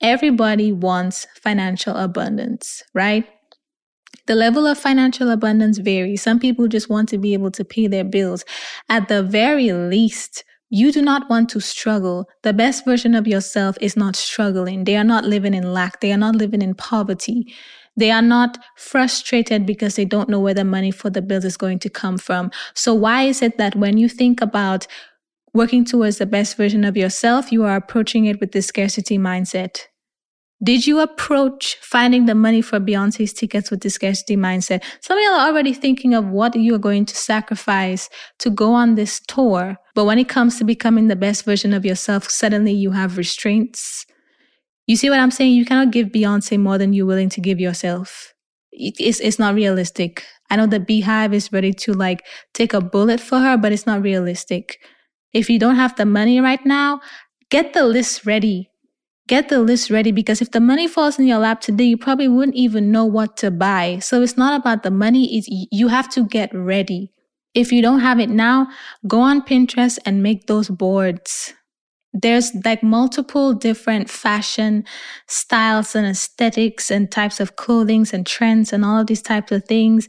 everybody 0.03 0.71
wants 0.71 1.25
financial 1.41 1.95
abundance, 1.95 2.83
right? 2.93 3.25
The 4.27 4.35
level 4.35 4.67
of 4.67 4.77
financial 4.77 5.31
abundance 5.31 5.79
varies. 5.79 6.21
Some 6.21 6.39
people 6.39 6.67
just 6.67 6.89
want 6.89 7.09
to 7.09 7.17
be 7.17 7.33
able 7.33 7.51
to 7.51 7.65
pay 7.65 7.87
their 7.87 8.03
bills. 8.03 8.45
At 8.89 9.07
the 9.07 9.23
very 9.23 9.71
least, 9.73 10.43
you 10.69 10.91
do 10.91 11.01
not 11.01 11.29
want 11.29 11.49
to 11.49 11.59
struggle. 11.59 12.29
The 12.41 12.53
best 12.53 12.85
version 12.85 13.15
of 13.15 13.27
yourself 13.27 13.77
is 13.81 13.97
not 13.97 14.15
struggling. 14.15 14.83
They 14.83 14.97
are 14.97 15.03
not 15.03 15.25
living 15.25 15.53
in 15.53 15.73
lack. 15.73 16.01
They 16.01 16.11
are 16.11 16.17
not 16.17 16.35
living 16.35 16.61
in 16.61 16.75
poverty. 16.75 17.53
They 17.95 18.11
are 18.11 18.21
not 18.21 18.57
frustrated 18.75 19.65
because 19.65 19.95
they 19.95 20.05
don't 20.05 20.29
know 20.29 20.39
where 20.39 20.53
the 20.53 20.63
money 20.63 20.91
for 20.91 21.09
the 21.09 21.21
bills 21.21 21.45
is 21.45 21.57
going 21.57 21.79
to 21.79 21.89
come 21.89 22.17
from. 22.17 22.49
So 22.73 22.93
why 22.93 23.23
is 23.23 23.41
it 23.41 23.57
that 23.57 23.75
when 23.75 23.97
you 23.97 24.09
think 24.09 24.41
about 24.41 24.87
working 25.53 25.85
towards 25.85 26.17
the 26.17 26.25
best 26.25 26.57
version 26.57 26.83
of 26.83 26.97
yourself, 26.97 27.51
you 27.51 27.63
are 27.65 27.75
approaching 27.75 28.25
it 28.25 28.39
with 28.39 28.51
this 28.51 28.67
scarcity 28.67 29.17
mindset? 29.17 29.85
Did 30.63 30.87
you 30.87 31.01
approach 31.01 31.75
finding 31.81 32.25
the 32.25 32.35
money 32.35 32.61
for 32.61 32.79
Beyonce's 32.79 33.33
tickets 33.33 33.69
with 33.69 33.81
the 33.81 33.89
scarcity 33.89 34.37
mindset? 34.37 34.81
Some 35.01 35.17
of 35.17 35.23
y'all 35.23 35.33
are 35.33 35.49
already 35.49 35.73
thinking 35.73 36.13
of 36.13 36.27
what 36.27 36.55
you 36.55 36.73
are 36.73 36.79
going 36.79 37.05
to 37.05 37.15
sacrifice 37.15 38.09
to 38.39 38.49
go 38.49 38.71
on 38.71 38.95
this 38.95 39.19
tour. 39.27 39.75
But 39.93 40.05
when 40.05 40.19
it 40.19 40.29
comes 40.29 40.57
to 40.57 40.63
becoming 40.63 41.09
the 41.09 41.17
best 41.17 41.43
version 41.43 41.73
of 41.73 41.83
yourself, 41.83 42.29
suddenly 42.29 42.71
you 42.71 42.91
have 42.91 43.17
restraints. 43.17 44.05
You 44.87 44.95
see 44.95 45.09
what 45.09 45.19
I'm 45.19 45.31
saying? 45.31 45.53
You 45.53 45.65
cannot 45.65 45.91
give 45.91 46.09
Beyonce 46.09 46.57
more 46.57 46.77
than 46.77 46.93
you're 46.93 47.05
willing 47.05 47.29
to 47.29 47.41
give 47.41 47.59
yourself. 47.59 48.33
It's, 48.71 49.19
it's 49.19 49.39
not 49.39 49.55
realistic. 49.55 50.23
I 50.49 50.55
know 50.55 50.67
the 50.67 50.79
BeyHive 50.79 51.33
is 51.33 51.51
ready 51.51 51.73
to 51.73 51.93
like 51.93 52.25
take 52.53 52.73
a 52.73 52.79
bullet 52.79 53.19
for 53.19 53.39
her, 53.39 53.57
but 53.57 53.73
it's 53.73 53.85
not 53.85 54.01
realistic. 54.01 54.79
If 55.33 55.49
you 55.49 55.59
don't 55.59 55.75
have 55.75 55.97
the 55.97 56.05
money 56.05 56.39
right 56.39 56.65
now, 56.65 57.01
get 57.49 57.73
the 57.73 57.85
list 57.85 58.25
ready 58.25 58.69
get 59.27 59.49
the 59.49 59.59
list 59.59 59.89
ready 59.89 60.11
because 60.11 60.41
if 60.41 60.51
the 60.51 60.59
money 60.59 60.87
falls 60.87 61.17
in 61.17 61.27
your 61.27 61.39
lap 61.39 61.61
today, 61.61 61.85
you 61.85 61.97
probably 61.97 62.27
wouldn't 62.27 62.57
even 62.57 62.91
know 62.91 63.05
what 63.05 63.37
to 63.37 63.51
buy. 63.51 63.99
So 63.99 64.21
it's 64.21 64.37
not 64.37 64.59
about 64.59 64.83
the 64.83 64.91
money. 64.91 65.37
It's, 65.37 65.47
you 65.49 65.87
have 65.87 66.09
to 66.11 66.25
get 66.25 66.53
ready. 66.53 67.11
If 67.53 67.71
you 67.71 67.81
don't 67.81 67.99
have 67.99 68.19
it 68.19 68.29
now, 68.29 68.67
go 69.07 69.21
on 69.21 69.41
Pinterest 69.41 69.99
and 70.05 70.23
make 70.23 70.47
those 70.47 70.69
boards. 70.69 71.53
There's 72.11 72.53
like 72.63 72.83
multiple 72.83 73.53
different 73.53 74.09
fashion 74.09 74.85
styles 75.27 75.95
and 75.95 76.05
aesthetics 76.05 76.91
and 76.91 77.11
types 77.11 77.39
of 77.39 77.55
clothings 77.55 78.13
and 78.13 78.25
trends 78.25 78.71
and 78.71 78.85
all 78.85 78.99
of 78.99 79.07
these 79.07 79.21
types 79.21 79.51
of 79.51 79.65
things. 79.65 80.07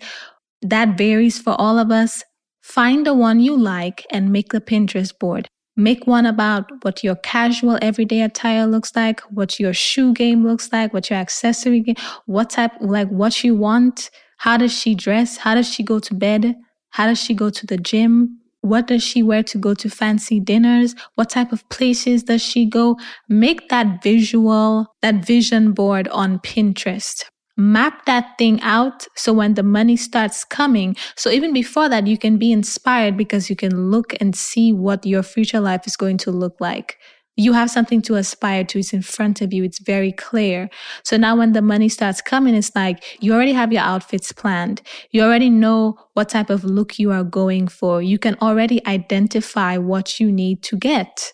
That 0.62 0.98
varies 0.98 1.38
for 1.38 1.54
all 1.58 1.78
of 1.78 1.90
us. 1.90 2.22
Find 2.62 3.06
the 3.06 3.14
one 3.14 3.40
you 3.40 3.56
like 3.56 4.06
and 4.10 4.32
make 4.32 4.52
the 4.52 4.60
Pinterest 4.60 5.18
board. 5.18 5.48
Make 5.76 6.06
one 6.06 6.24
about 6.24 6.70
what 6.82 7.02
your 7.02 7.16
casual 7.16 7.78
everyday 7.82 8.22
attire 8.22 8.66
looks 8.66 8.94
like, 8.94 9.20
what 9.22 9.58
your 9.58 9.74
shoe 9.74 10.12
game 10.12 10.46
looks 10.46 10.72
like, 10.72 10.92
what 10.92 11.10
your 11.10 11.18
accessory 11.18 11.80
game, 11.80 11.96
what 12.26 12.50
type, 12.50 12.72
like 12.80 13.08
what 13.08 13.42
you 13.42 13.56
want. 13.56 14.10
How 14.38 14.56
does 14.56 14.72
she 14.72 14.94
dress? 14.94 15.36
How 15.36 15.54
does 15.54 15.68
she 15.68 15.82
go 15.82 15.98
to 15.98 16.14
bed? 16.14 16.54
How 16.90 17.06
does 17.06 17.20
she 17.20 17.34
go 17.34 17.50
to 17.50 17.66
the 17.66 17.76
gym? 17.76 18.38
What 18.60 18.86
does 18.86 19.02
she 19.02 19.22
wear 19.22 19.42
to 19.42 19.58
go 19.58 19.74
to 19.74 19.90
fancy 19.90 20.40
dinners? 20.40 20.94
What 21.16 21.28
type 21.28 21.52
of 21.52 21.68
places 21.68 22.22
does 22.22 22.42
she 22.42 22.66
go? 22.66 22.96
Make 23.28 23.68
that 23.68 24.02
visual, 24.02 24.86
that 25.02 25.26
vision 25.26 25.72
board 25.72 26.08
on 26.08 26.38
Pinterest 26.38 27.24
map 27.56 28.04
that 28.06 28.36
thing 28.36 28.60
out 28.62 29.06
so 29.14 29.32
when 29.32 29.54
the 29.54 29.62
money 29.62 29.96
starts 29.96 30.44
coming 30.44 30.96
so 31.16 31.30
even 31.30 31.52
before 31.52 31.88
that 31.88 32.06
you 32.06 32.18
can 32.18 32.36
be 32.36 32.50
inspired 32.50 33.16
because 33.16 33.48
you 33.48 33.56
can 33.56 33.90
look 33.90 34.12
and 34.20 34.34
see 34.34 34.72
what 34.72 35.06
your 35.06 35.22
future 35.22 35.60
life 35.60 35.86
is 35.86 35.96
going 35.96 36.18
to 36.18 36.30
look 36.30 36.56
like. 36.60 36.98
You 37.36 37.52
have 37.52 37.68
something 37.68 38.00
to 38.02 38.14
aspire 38.14 38.62
to. 38.64 38.78
It's 38.78 38.92
in 38.92 39.02
front 39.02 39.40
of 39.40 39.52
you. 39.52 39.64
It's 39.64 39.80
very 39.80 40.12
clear. 40.12 40.70
So 41.02 41.16
now 41.16 41.36
when 41.36 41.52
the 41.52 41.62
money 41.62 41.88
starts 41.88 42.20
coming 42.20 42.54
it's 42.54 42.74
like 42.76 43.02
you 43.20 43.34
already 43.34 43.52
have 43.52 43.72
your 43.72 43.82
outfits 43.82 44.30
planned. 44.30 44.82
You 45.10 45.22
already 45.22 45.50
know 45.50 45.98
what 46.12 46.28
type 46.28 46.50
of 46.50 46.64
look 46.64 46.98
you 46.98 47.10
are 47.10 47.24
going 47.24 47.66
for. 47.66 48.02
You 48.02 48.18
can 48.18 48.36
already 48.40 48.84
identify 48.86 49.78
what 49.78 50.20
you 50.20 50.30
need 50.30 50.62
to 50.64 50.76
get 50.76 51.32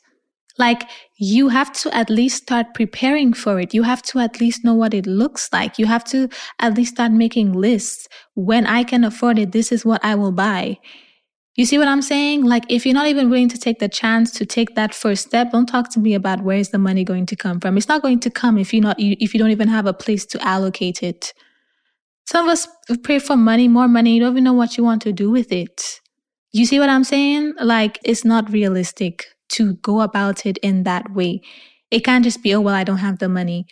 Like 0.61 0.91
you 1.17 1.49
have 1.49 1.73
to 1.81 1.97
at 1.97 2.11
least 2.11 2.43
start 2.43 2.75
preparing 2.75 3.33
for 3.33 3.59
it. 3.59 3.73
You 3.73 3.83
have 3.83 4.03
to 4.03 4.19
at 4.19 4.41
least 4.41 4.63
know 4.63 4.75
what 4.75 4.93
it 4.93 5.07
looks 5.07 5.49
like. 5.55 5.79
You 5.79 5.87
have 5.87 6.05
to 6.05 6.29
at 6.59 6.77
least 6.77 6.95
start 6.95 7.13
making 7.13 7.55
lists. 7.55 8.09
When 8.35 8.67
I 8.67 8.85
can 8.85 9.03
afford 9.03 9.39
it, 9.39 9.53
this 9.53 9.73
is 9.73 9.87
what 9.87 10.05
I 10.05 10.15
will 10.17 10.33
buy. 10.33 10.79
You 11.57 11.65
see 11.65 11.79
what 11.79 11.89
I'm 11.89 12.03
saying? 12.03 12.45
Like, 12.45 12.65
if 12.69 12.85
you're 12.85 12.95
not 12.95 13.07
even 13.07 13.31
willing 13.31 13.49
to 13.49 13.59
take 13.59 13.79
the 13.79 13.89
chance 13.89 14.31
to 14.33 14.45
take 14.47 14.75
that 14.77 14.95
first 14.95 15.27
step, 15.27 15.51
don't 15.51 15.67
talk 15.67 15.91
to 15.93 15.99
me 15.99 16.13
about 16.15 16.43
where 16.43 16.59
is 16.59 16.69
the 16.69 16.79
money 16.79 17.05
going 17.05 17.27
to 17.27 17.37
come 17.37 17.59
from. 17.59 17.77
It's 17.79 17.89
not 17.89 18.03
going 18.03 18.21
to 18.21 18.31
come 18.31 18.59
if 18.59 18.73
you 18.75 18.83
not 18.83 18.97
if 18.99 19.33
you 19.33 19.41
don't 19.41 19.51
even 19.51 19.69
have 19.69 19.87
a 19.87 19.95
place 19.95 20.27
to 20.27 20.47
allocate 20.47 21.03
it. 21.03 21.33
Some 22.27 22.47
of 22.47 22.53
us 22.53 22.69
pray 23.03 23.19
for 23.19 23.37
money, 23.37 23.67
more 23.67 23.89
money. 23.89 24.15
You 24.15 24.21
don't 24.21 24.33
even 24.33 24.45
know 24.45 24.53
what 24.53 24.77
you 24.77 24.85
want 24.85 25.03
to 25.03 25.13
do 25.13 25.31
with 25.31 25.51
it. 25.53 26.01
You 26.53 26.67
see 26.67 26.79
what 26.79 26.91
I'm 26.91 27.05
saying? 27.05 27.55
Like, 27.61 27.99
it's 28.05 28.25
not 28.25 28.53
realistic 28.53 29.27
to 29.51 29.75
go 29.75 30.01
about 30.01 30.47
it 30.47 30.59
in 30.59 30.85
that 30.85 31.13
way. 31.13 31.41
It 31.91 32.05
can't 32.05 32.25
just 32.25 32.43
be, 32.43 32.55
oh, 32.55 32.61
well, 32.61 32.75
I 32.75 32.85
don't 32.85 32.99
have 32.99 33.19
the 33.19 33.29
money. 33.29 33.67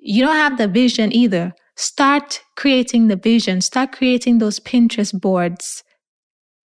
You 0.00 0.24
don't 0.24 0.36
have 0.36 0.58
the 0.58 0.68
vision 0.68 1.12
either. 1.12 1.52
Start 1.76 2.42
creating 2.56 3.08
the 3.08 3.16
vision. 3.16 3.60
Start 3.60 3.92
creating 3.92 4.38
those 4.38 4.60
Pinterest 4.60 5.18
boards. 5.18 5.82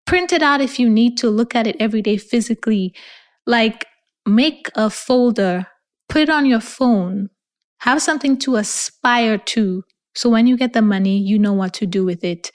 Print 0.07 0.33
it 0.33 0.43
out 0.43 0.61
if 0.61 0.79
you 0.79 0.89
need 0.89 1.17
to 1.19 1.31
look 1.31 1.55
at 1.55 1.67
it 1.67 1.77
every 1.79 2.03
day 2.03 2.17
physically. 2.17 2.95
Like, 3.47 3.87
make 4.27 4.71
a 4.75 4.91
folder, 4.91 5.67
put 6.09 6.23
it 6.23 6.31
on 6.31 6.47
your 6.47 6.61
phone, 6.61 7.29
have 7.81 8.03
something 8.03 8.39
to 8.39 8.57
aspire 8.57 9.39
to. 9.39 9.83
So 10.15 10.29
when 10.29 10.47
you 10.47 10.57
get 10.57 10.73
the 10.73 10.83
money, 10.83 11.19
you 11.19 11.39
know 11.39 11.53
what 11.53 11.75
to 11.75 11.87
do 11.87 12.05
with 12.05 12.25
it. 12.25 12.51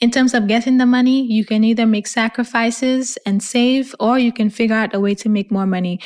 In 0.00 0.12
terms 0.12 0.32
of 0.32 0.46
getting 0.46 0.78
the 0.78 0.86
money, 0.86 1.26
you 1.26 1.44
can 1.44 1.64
either 1.64 1.84
make 1.84 2.06
sacrifices 2.06 3.18
and 3.26 3.42
save, 3.42 3.94
or 3.98 4.18
you 4.18 4.32
can 4.32 4.48
figure 4.48 4.76
out 4.76 4.94
a 4.94 5.00
way 5.00 5.14
to 5.16 5.28
make 5.28 5.50
more 5.50 5.66
money. 5.66 6.00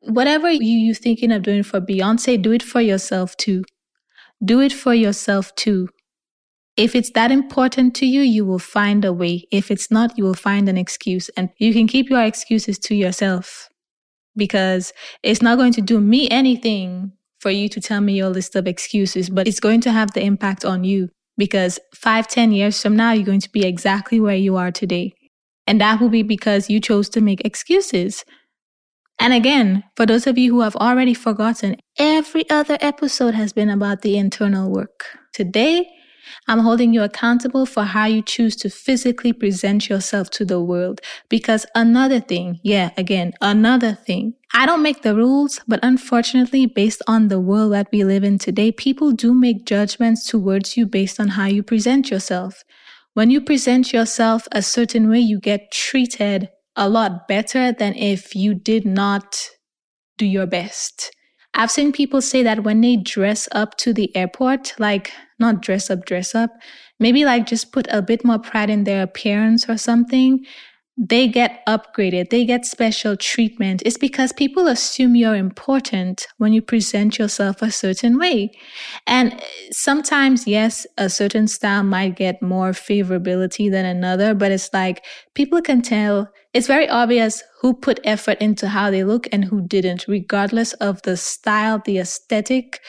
Whatever 0.00 0.50
you, 0.50 0.92
are 0.92 0.94
thinking 0.94 1.32
of 1.32 1.42
doing 1.42 1.62
for 1.62 1.80
Beyonce, 1.80 2.40
do 2.40 2.52
it 2.52 2.62
for 2.62 2.80
yourself 2.80 3.34
too. 3.38 3.64
Do 4.44 4.60
it 4.60 4.72
for 4.72 4.92
yourself 4.92 5.54
too. 5.54 5.88
If 6.76 6.94
it's 6.94 7.10
that 7.12 7.32
important 7.32 7.94
to 7.96 8.06
you, 8.06 8.20
you 8.20 8.44
will 8.44 8.58
find 8.58 9.02
a 9.02 9.14
way. 9.14 9.46
If 9.50 9.70
it's 9.70 9.90
not, 9.90 10.18
you 10.18 10.24
will 10.24 10.34
find 10.34 10.68
an 10.68 10.76
excuse 10.76 11.30
and 11.30 11.48
you 11.56 11.72
can 11.72 11.86
keep 11.86 12.10
your 12.10 12.22
excuses 12.22 12.78
to 12.80 12.94
yourself 12.94 13.70
because 14.36 14.92
it's 15.22 15.40
not 15.40 15.56
going 15.56 15.72
to 15.72 15.80
do 15.80 16.02
me 16.02 16.28
anything 16.28 17.12
for 17.40 17.50
you 17.50 17.70
to 17.70 17.80
tell 17.80 18.02
me 18.02 18.12
your 18.12 18.28
list 18.28 18.54
of 18.56 18.66
excuses, 18.66 19.30
but 19.30 19.48
it's 19.48 19.60
going 19.60 19.80
to 19.80 19.90
have 19.90 20.12
the 20.12 20.22
impact 20.22 20.66
on 20.66 20.84
you 20.84 21.08
because 21.36 21.78
five, 21.94 22.28
ten 22.28 22.52
years 22.52 22.80
from 22.80 22.96
now, 22.96 23.12
you're 23.12 23.26
going 23.26 23.40
to 23.40 23.52
be 23.52 23.64
exactly 23.66 24.20
where 24.20 24.36
you 24.36 24.56
are 24.56 24.70
today. 24.70 25.14
And 25.66 25.80
that 25.80 26.00
will 26.00 26.08
be 26.08 26.22
because 26.22 26.70
you 26.70 26.80
chose 26.80 27.08
to 27.10 27.20
make 27.20 27.44
excuses. 27.44 28.24
And 29.18 29.32
again, 29.32 29.82
for 29.96 30.06
those 30.06 30.26
of 30.26 30.38
you 30.38 30.52
who 30.52 30.60
have 30.60 30.76
already 30.76 31.14
forgotten, 31.14 31.76
every 31.98 32.48
other 32.50 32.76
episode 32.80 33.34
has 33.34 33.52
been 33.52 33.70
about 33.70 34.02
the 34.02 34.16
internal 34.16 34.70
work. 34.70 35.04
Today, 35.32 35.88
I'm 36.48 36.60
holding 36.60 36.92
you 36.92 37.02
accountable 37.02 37.66
for 37.66 37.84
how 37.84 38.06
you 38.06 38.22
choose 38.22 38.56
to 38.56 38.70
physically 38.70 39.32
present 39.32 39.88
yourself 39.88 40.30
to 40.30 40.44
the 40.44 40.60
world. 40.60 41.00
Because 41.28 41.66
another 41.74 42.20
thing, 42.20 42.60
yeah, 42.62 42.90
again, 42.96 43.32
another 43.40 43.92
thing, 43.92 44.34
I 44.54 44.66
don't 44.66 44.82
make 44.82 45.02
the 45.02 45.14
rules, 45.14 45.60
but 45.66 45.80
unfortunately, 45.82 46.66
based 46.66 47.02
on 47.06 47.28
the 47.28 47.40
world 47.40 47.72
that 47.72 47.88
we 47.92 48.04
live 48.04 48.24
in 48.24 48.38
today, 48.38 48.72
people 48.72 49.12
do 49.12 49.34
make 49.34 49.66
judgments 49.66 50.26
towards 50.26 50.76
you 50.76 50.86
based 50.86 51.20
on 51.20 51.28
how 51.28 51.46
you 51.46 51.62
present 51.62 52.10
yourself. 52.10 52.62
When 53.14 53.30
you 53.30 53.40
present 53.40 53.92
yourself 53.92 54.46
a 54.52 54.62
certain 54.62 55.08
way, 55.08 55.20
you 55.20 55.40
get 55.40 55.72
treated 55.72 56.50
a 56.76 56.88
lot 56.88 57.26
better 57.26 57.72
than 57.72 57.94
if 57.94 58.34
you 58.36 58.54
did 58.54 58.84
not 58.84 59.48
do 60.18 60.26
your 60.26 60.46
best. 60.46 61.15
I've 61.58 61.70
seen 61.70 61.90
people 61.90 62.20
say 62.20 62.42
that 62.42 62.64
when 62.64 62.82
they 62.82 62.96
dress 62.96 63.48
up 63.50 63.78
to 63.78 63.94
the 63.94 64.14
airport, 64.14 64.74
like 64.78 65.12
not 65.38 65.62
dress 65.62 65.90
up, 65.90 66.04
dress 66.04 66.34
up, 66.34 66.50
maybe 67.00 67.24
like 67.24 67.46
just 67.46 67.72
put 67.72 67.86
a 67.90 68.02
bit 68.02 68.26
more 68.26 68.38
pride 68.38 68.68
in 68.68 68.84
their 68.84 69.02
appearance 69.02 69.66
or 69.66 69.78
something, 69.78 70.44
they 70.98 71.28
get 71.28 71.64
upgraded, 71.66 72.30
they 72.30 72.46
get 72.46 72.64
special 72.64 73.16
treatment. 73.16 73.82
It's 73.84 73.98
because 73.98 74.32
people 74.32 74.66
assume 74.66 75.14
you're 75.14 75.34
important 75.34 76.26
when 76.38 76.54
you 76.54 76.62
present 76.62 77.18
yourself 77.18 77.60
a 77.60 77.70
certain 77.70 78.18
way. 78.18 78.50
And 79.06 79.34
eh, 79.34 79.44
sometimes, 79.72 80.46
yes, 80.46 80.86
a 80.96 81.10
certain 81.10 81.48
style 81.48 81.82
might 81.82 82.16
get 82.16 82.40
more 82.40 82.70
favorability 82.70 83.70
than 83.70 83.84
another, 83.84 84.34
but 84.34 84.50
it's 84.50 84.70
like 84.72 85.04
people 85.34 85.60
can 85.60 85.82
tell 85.82 86.30
it's 86.54 86.66
very 86.66 86.88
obvious 86.88 87.42
who 87.60 87.74
put 87.74 88.00
effort 88.04 88.38
into 88.40 88.68
how 88.68 88.90
they 88.90 89.04
look 89.04 89.28
and 89.30 89.44
who 89.44 89.60
didn't, 89.60 90.06
regardless 90.08 90.72
of 90.74 91.02
the 91.02 91.18
style, 91.18 91.82
the 91.84 91.98
aesthetic. 91.98 92.80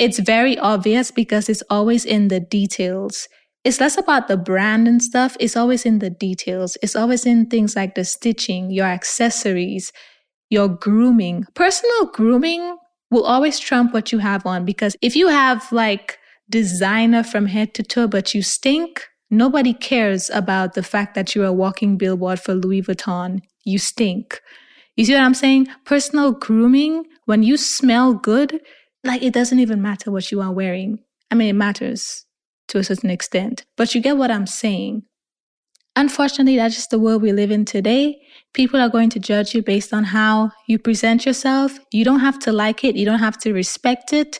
It's 0.00 0.18
very 0.18 0.58
obvious 0.58 1.12
because 1.12 1.48
it's 1.48 1.62
always 1.70 2.04
in 2.04 2.26
the 2.26 2.40
details 2.40 3.28
it's 3.66 3.80
less 3.80 3.98
about 3.98 4.28
the 4.28 4.36
brand 4.36 4.86
and 4.86 5.02
stuff. 5.02 5.36
It's 5.40 5.56
always 5.56 5.84
in 5.84 5.98
the 5.98 6.08
details. 6.08 6.78
It's 6.84 6.94
always 6.94 7.26
in 7.26 7.46
things 7.46 7.74
like 7.74 7.96
the 7.96 8.04
stitching, 8.04 8.70
your 8.70 8.86
accessories, 8.86 9.92
your 10.50 10.68
grooming. 10.68 11.44
Personal 11.54 12.06
grooming 12.12 12.76
will 13.10 13.24
always 13.24 13.58
trump 13.58 13.92
what 13.92 14.12
you 14.12 14.18
have 14.18 14.46
on 14.46 14.64
because 14.64 14.94
if 15.02 15.16
you 15.16 15.26
have 15.26 15.66
like 15.72 16.16
designer 16.48 17.24
from 17.24 17.46
head 17.46 17.74
to 17.74 17.82
toe, 17.82 18.06
but 18.06 18.34
you 18.34 18.40
stink, 18.40 19.04
nobody 19.30 19.74
cares 19.74 20.30
about 20.30 20.74
the 20.74 20.82
fact 20.84 21.16
that 21.16 21.34
you're 21.34 21.46
a 21.46 21.52
walking 21.52 21.96
billboard 21.96 22.38
for 22.38 22.54
Louis 22.54 22.82
Vuitton. 22.82 23.40
You 23.64 23.80
stink. 23.80 24.40
You 24.94 25.04
see 25.04 25.14
what 25.14 25.24
I'm 25.24 25.34
saying? 25.34 25.66
Personal 25.84 26.30
grooming, 26.30 27.04
when 27.24 27.42
you 27.42 27.56
smell 27.56 28.14
good, 28.14 28.60
like 29.02 29.24
it 29.24 29.34
doesn't 29.34 29.58
even 29.58 29.82
matter 29.82 30.12
what 30.12 30.30
you 30.30 30.40
are 30.40 30.52
wearing. 30.52 31.00
I 31.32 31.34
mean, 31.34 31.48
it 31.48 31.54
matters 31.54 32.25
to 32.68 32.78
a 32.78 32.84
certain 32.84 33.10
extent. 33.10 33.64
But 33.76 33.94
you 33.94 34.00
get 34.00 34.16
what 34.16 34.30
I'm 34.30 34.46
saying. 34.46 35.02
Unfortunately, 35.94 36.56
that's 36.56 36.74
just 36.74 36.90
the 36.90 36.98
world 36.98 37.22
we 37.22 37.32
live 37.32 37.50
in 37.50 37.64
today. 37.64 38.18
People 38.52 38.80
are 38.80 38.88
going 38.88 39.08
to 39.10 39.18
judge 39.18 39.54
you 39.54 39.62
based 39.62 39.94
on 39.94 40.04
how 40.04 40.50
you 40.68 40.78
present 40.78 41.24
yourself. 41.24 41.78
You 41.90 42.04
don't 42.04 42.20
have 42.20 42.38
to 42.40 42.52
like 42.52 42.84
it, 42.84 42.96
you 42.96 43.06
don't 43.06 43.18
have 43.18 43.38
to 43.38 43.54
respect 43.54 44.12
it, 44.12 44.38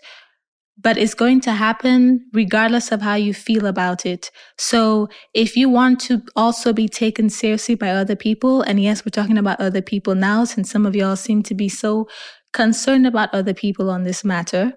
but 0.78 0.98
it's 0.98 1.14
going 1.14 1.40
to 1.42 1.52
happen 1.52 2.26
regardless 2.34 2.92
of 2.92 3.00
how 3.00 3.14
you 3.14 3.32
feel 3.32 3.64
about 3.64 4.04
it. 4.04 4.30
So 4.58 5.08
if 5.32 5.56
you 5.56 5.70
want 5.70 5.98
to 6.00 6.22
also 6.36 6.74
be 6.74 6.88
taken 6.88 7.30
seriously 7.30 7.74
by 7.74 7.90
other 7.90 8.16
people, 8.16 8.60
and 8.60 8.78
yes, 8.82 9.04
we're 9.04 9.10
talking 9.10 9.38
about 9.38 9.60
other 9.60 9.80
people 9.80 10.14
now, 10.14 10.44
since 10.44 10.70
some 10.70 10.84
of 10.84 10.94
y'all 10.94 11.16
seem 11.16 11.42
to 11.44 11.54
be 11.54 11.70
so 11.70 12.06
concerned 12.52 13.06
about 13.06 13.32
other 13.32 13.54
people 13.54 13.88
on 13.88 14.04
this 14.04 14.24
matter, 14.24 14.74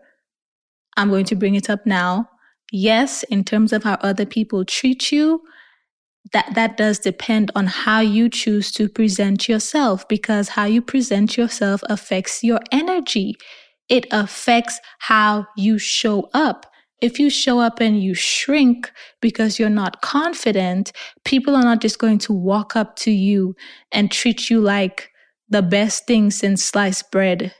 I'm 0.96 1.10
going 1.10 1.26
to 1.26 1.36
bring 1.36 1.56
it 1.56 1.70
up 1.70 1.86
now 1.86 2.30
yes, 2.72 3.24
in 3.24 3.44
terms 3.44 3.74
of 3.74 3.84
how 3.84 3.96
other 4.02 4.26
people 4.26 4.66
treat 4.66 5.12
you, 5.12 5.42
that 6.34 6.54
that 6.56 6.78
does 6.78 7.00
depend 7.00 7.52
on 7.56 7.68
how 7.68 8.02
you 8.02 8.30
choose 8.30 8.72
to 8.74 8.90
present 8.90 9.48
yourself 9.48 10.08
because 10.08 10.50
how 10.50 10.66
you 10.66 10.82
present 10.82 11.38
yourself 11.38 11.82
affects 11.90 12.44
your 12.44 12.60
energy. 12.72 13.36
It 13.88 14.06
affects 14.12 14.80
how 15.00 15.48
you 15.58 15.80
show 15.80 16.30
up. 16.34 16.66
If 17.02 17.18
you 17.18 17.30
show 17.30 17.60
up 17.60 17.80
and 17.80 18.04
you 18.04 18.14
shrink 18.14 18.92
because 19.22 19.58
you're 19.58 19.70
not 19.70 20.02
confident, 20.02 20.92
people 21.24 21.56
are 21.56 21.64
not 21.64 21.80
just 21.80 21.98
going 21.98 22.20
to 22.20 22.34
walk 22.34 22.76
up 22.76 22.98
to 22.98 23.12
you 23.12 23.56
and 23.92 24.12
treat 24.12 24.50
you 24.50 24.60
like 24.60 25.10
the 25.48 25.62
best 25.62 26.06
thing 26.06 26.30
since 26.30 26.64
sliced 26.64 27.10
bread 27.12 27.54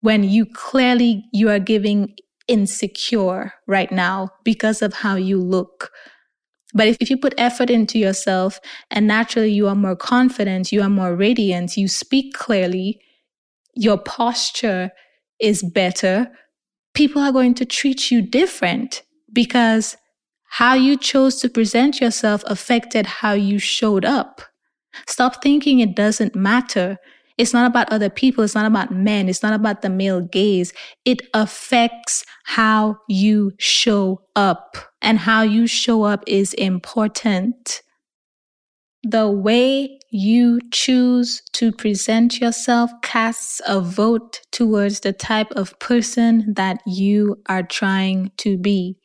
when 0.00 0.22
you 0.22 0.46
clearly 0.46 1.24
you 1.32 1.50
are 1.50 1.58
giving 1.58 2.14
insecure 2.48 3.52
right 3.66 3.90
now 3.90 4.30
because 4.44 4.82
of 4.82 4.94
how 4.94 5.16
you 5.16 5.40
look. 5.40 5.90
But 6.74 6.88
if, 6.88 6.96
if 7.00 7.10
you 7.10 7.16
put 7.16 7.34
effort 7.38 7.70
into 7.70 7.98
yourself 7.98 8.60
and 8.90 9.06
naturally 9.06 9.52
you 9.52 9.68
are 9.68 9.74
more 9.74 9.96
confident, 9.96 10.72
you 10.72 10.82
are 10.82 10.90
more 10.90 11.14
radiant, 11.14 11.76
you 11.76 11.88
speak 11.88 12.34
clearly, 12.34 13.00
your 13.74 13.98
posture 13.98 14.90
is 15.40 15.62
better, 15.62 16.28
people 16.94 17.22
are 17.22 17.32
going 17.32 17.54
to 17.54 17.64
treat 17.64 18.10
you 18.10 18.22
different 18.22 19.02
because 19.32 19.96
how 20.48 20.74
you 20.74 20.96
chose 20.96 21.40
to 21.40 21.48
present 21.48 22.00
yourself 22.00 22.42
affected 22.46 23.06
how 23.06 23.32
you 23.32 23.58
showed 23.58 24.04
up. 24.04 24.40
Stop 25.06 25.42
thinking 25.42 25.80
it 25.80 25.94
doesn't 25.94 26.34
matter. 26.34 26.96
It's 27.38 27.52
not 27.52 27.66
about 27.66 27.92
other 27.92 28.08
people. 28.08 28.44
It's 28.44 28.54
not 28.54 28.66
about 28.66 28.92
men. 28.92 29.28
It's 29.28 29.42
not 29.42 29.52
about 29.52 29.82
the 29.82 29.90
male 29.90 30.20
gaze. 30.22 30.72
It 31.04 31.22
affects 31.34 32.24
how 32.44 32.98
you 33.08 33.52
show 33.58 34.22
up 34.34 34.76
and 35.02 35.18
how 35.18 35.42
you 35.42 35.66
show 35.66 36.04
up 36.04 36.24
is 36.26 36.54
important. 36.54 37.82
The 39.02 39.30
way 39.30 39.98
you 40.10 40.60
choose 40.72 41.42
to 41.52 41.72
present 41.72 42.40
yourself 42.40 42.90
casts 43.02 43.60
a 43.66 43.80
vote 43.80 44.40
towards 44.50 45.00
the 45.00 45.12
type 45.12 45.50
of 45.52 45.78
person 45.78 46.54
that 46.54 46.80
you 46.86 47.42
are 47.48 47.62
trying 47.62 48.32
to 48.38 48.56
be. 48.56 48.96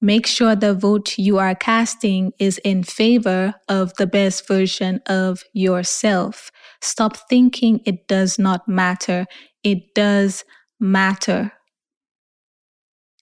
Make 0.00 0.26
sure 0.26 0.56
the 0.56 0.74
vote 0.74 1.18
you 1.18 1.38
are 1.38 1.54
casting 1.54 2.32
is 2.38 2.58
in 2.58 2.82
favor 2.82 3.54
of 3.68 3.94
the 3.96 4.06
best 4.06 4.48
version 4.48 5.00
of 5.06 5.44
yourself. 5.52 6.50
Stop 6.82 7.16
thinking 7.28 7.80
it 7.84 8.08
does 8.08 8.38
not 8.38 8.68
matter. 8.68 9.26
It 9.62 9.94
does 9.94 10.44
matter. 10.78 11.52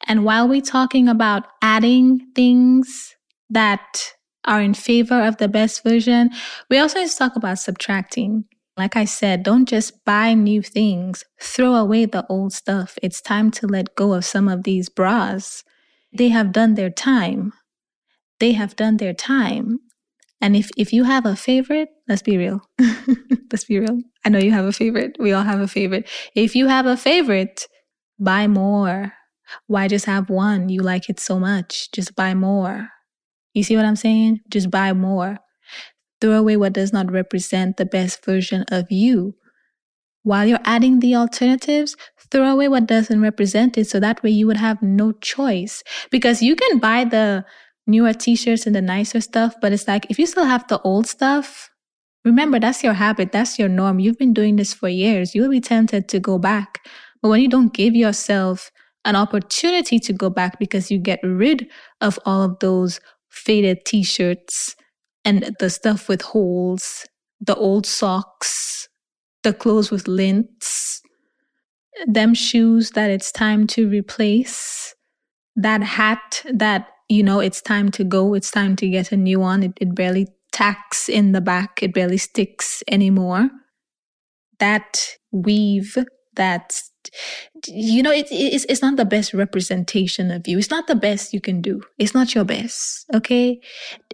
And 0.07 0.25
while 0.25 0.49
we're 0.49 0.61
talking 0.61 1.09
about 1.09 1.47
adding 1.63 2.21
things 2.35 3.15
that 3.51 4.15
are 4.45 4.61
in 4.61 4.75
favor 4.75 5.21
of 5.23 5.37
the 5.39 5.49
best 5.49 5.83
version, 5.83 6.31
we 6.71 6.79
also 6.79 7.01
need 7.01 7.11
to 7.11 7.17
talk 7.17 7.37
about 7.37 7.59
subtracting. 7.59 8.45
Like 8.77 8.97
I 8.97 9.05
said, 9.05 9.43
don't 9.43 9.69
just 9.69 10.05
buy 10.05 10.35
new 10.35 10.63
things, 10.63 11.25
throw 11.43 11.75
away 11.75 12.05
the 12.05 12.25
old 12.29 12.53
stuff. 12.53 12.97
It's 13.03 13.21
time 13.21 13.51
to 13.53 13.67
let 13.67 13.97
go 13.97 14.15
of 14.15 14.25
some 14.25 14.49
of 14.49 14.63
these 14.63 14.89
bras. 14.89 15.65
They 16.13 16.29
have 16.29 16.53
done 16.53 16.75
their 16.75 16.91
time. 16.91 17.53
They 18.39 18.53
have 18.53 18.77
done 18.77 18.99
their 18.99 19.15
time. 19.15 19.81
And 20.41 20.55
if, 20.55 20.71
if 20.77 20.93
you 20.93 21.05
have 21.05 21.27
a 21.27 21.35
favorite, 21.37 21.89
let's 22.09 22.23
be 22.23 22.37
real. 22.37 22.61
let's 23.51 23.65
be 23.65 23.79
real. 23.79 24.01
I 24.25 24.29
know 24.29 24.39
you 24.39 24.53
have 24.53 24.65
a 24.65 24.73
favorite. 24.73 25.17
We 25.19 25.33
all 25.33 25.43
have 25.43 25.61
a 25.61 25.69
favorite. 25.69 26.09
If 26.35 26.55
you 26.55 26.69
have 26.69 26.87
a 26.87 26.97
favorite, 26.97 27.67
buy 28.19 28.47
more. 28.47 29.13
Why 29.67 29.89
just 29.89 30.05
have 30.05 30.31
one? 30.31 30.69
You 30.69 30.83
like 30.83 31.09
it 31.09 31.19
so 31.19 31.39
much. 31.41 31.91
Just 31.93 32.15
buy 32.15 32.35
more. 32.35 32.89
You 33.55 33.65
see 33.65 33.77
what 33.77 33.85
I'm 33.85 33.97
saying? 33.97 34.41
Just 34.49 34.71
buy 34.71 34.93
more. 34.93 35.39
Throw 36.21 36.33
away 36.39 36.57
what 36.57 36.73
does 36.73 36.93
not 36.93 37.11
represent 37.11 37.77
the 37.77 37.87
best 37.87 38.25
version 38.25 38.65
of 38.71 38.91
you. 38.91 39.35
While 40.23 40.47
you're 40.47 40.61
adding 40.65 41.01
the 41.01 41.15
alternatives, 41.17 41.97
throw 42.31 42.51
away 42.51 42.69
what 42.69 42.87
doesn't 42.87 43.21
represent 43.21 43.79
it 43.79 43.87
so 43.87 43.99
that 44.01 44.23
way 44.23 44.31
you 44.31 44.47
would 44.47 44.57
have 44.57 44.83
no 44.83 45.13
choice. 45.13 45.83
Because 46.11 46.43
you 46.43 46.55
can 46.57 46.79
buy 46.79 47.05
the 47.05 47.45
newer 47.89 48.13
t 48.13 48.37
shirts 48.37 48.67
and 48.67 48.77
the 48.77 48.83
nicer 48.83 49.21
stuff, 49.21 49.55
but 49.61 49.73
it's 49.73 49.89
like 49.89 50.07
if 50.11 50.19
you 50.19 50.27
still 50.27 50.45
have 50.45 50.67
the 50.69 50.81
old 50.83 51.07
stuff, 51.07 51.71
remember 52.25 52.61
that's 52.61 52.85
your 52.85 52.93
habit, 52.93 53.33
that's 53.33 53.59
your 53.59 53.69
norm. 53.69 53.99
You've 53.99 54.19
been 54.19 54.35
doing 54.35 54.57
this 54.57 54.75
for 54.75 54.89
years. 54.89 55.35
You'll 55.35 55.51
be 55.51 55.61
tempted 55.61 56.09
to 56.09 56.21
go 56.21 56.39
back. 56.39 56.81
But 57.23 57.31
when 57.31 57.41
you 57.41 57.49
don't 57.49 57.73
give 57.75 57.97
yourself 57.97 58.71
an 59.05 59.17
opportunity 59.17 59.99
to 59.99 60.13
go 60.13 60.31
back 60.31 60.59
because 60.59 60.91
you 60.91 60.99
get 60.99 61.21
rid 61.23 61.67
of 62.01 62.19
all 62.25 62.43
of 62.43 62.59
those 62.61 63.01
faded 63.31 63.85
t 63.85 64.03
shirts 64.03 64.77
and 65.25 65.57
the 65.59 65.71
stuff 65.71 66.09
with 66.09 66.23
holes, 66.23 67.07
the 67.41 67.55
old 67.57 67.87
socks, 67.87 68.89
the 69.43 69.53
clothes 69.53 69.91
with 69.91 70.09
lints, 70.09 71.01
them 72.07 72.35
shoes 72.35 72.91
that 72.93 73.11
it's 73.11 73.33
time 73.33 73.67
to 73.69 73.89
replace, 73.89 74.95
that 75.57 75.83
hat 75.83 76.43
that, 76.53 76.89
you 77.09 77.23
know, 77.23 77.41
it's 77.41 77.63
time 77.63 77.91
to 77.93 78.05
go, 78.05 78.35
it's 78.35 78.51
time 78.51 78.77
to 78.77 78.89
get 78.89 79.13
a 79.13 79.17
new 79.17 79.41
one. 79.41 79.63
It, 79.63 79.73
it 79.81 79.95
barely 79.95 80.29
tacks 80.53 81.09
in 81.09 81.33
the 81.33 81.41
back, 81.41 81.83
it 81.83 81.95
barely 81.95 82.19
sticks 82.19 82.83
anymore. 82.89 83.51
That 84.59 85.17
weave 85.31 85.97
that 86.35 86.83
you 87.67 88.03
know 88.03 88.13
it, 88.13 88.27
it's, 88.31 88.65
it's 88.69 88.83
not 88.83 88.97
the 88.97 89.05
best 89.05 89.35
representation 89.35 90.31
of 90.31 90.47
you. 90.47 90.59
It's 90.59 90.71
not 90.71 90.87
the 90.87 90.97
best 90.97 91.33
you 91.33 91.41
can 91.41 91.61
do. 91.61 91.83
It's 91.99 92.15
not 92.15 92.35
your 92.35 92.45
best 92.45 93.07
okay? 93.15 93.61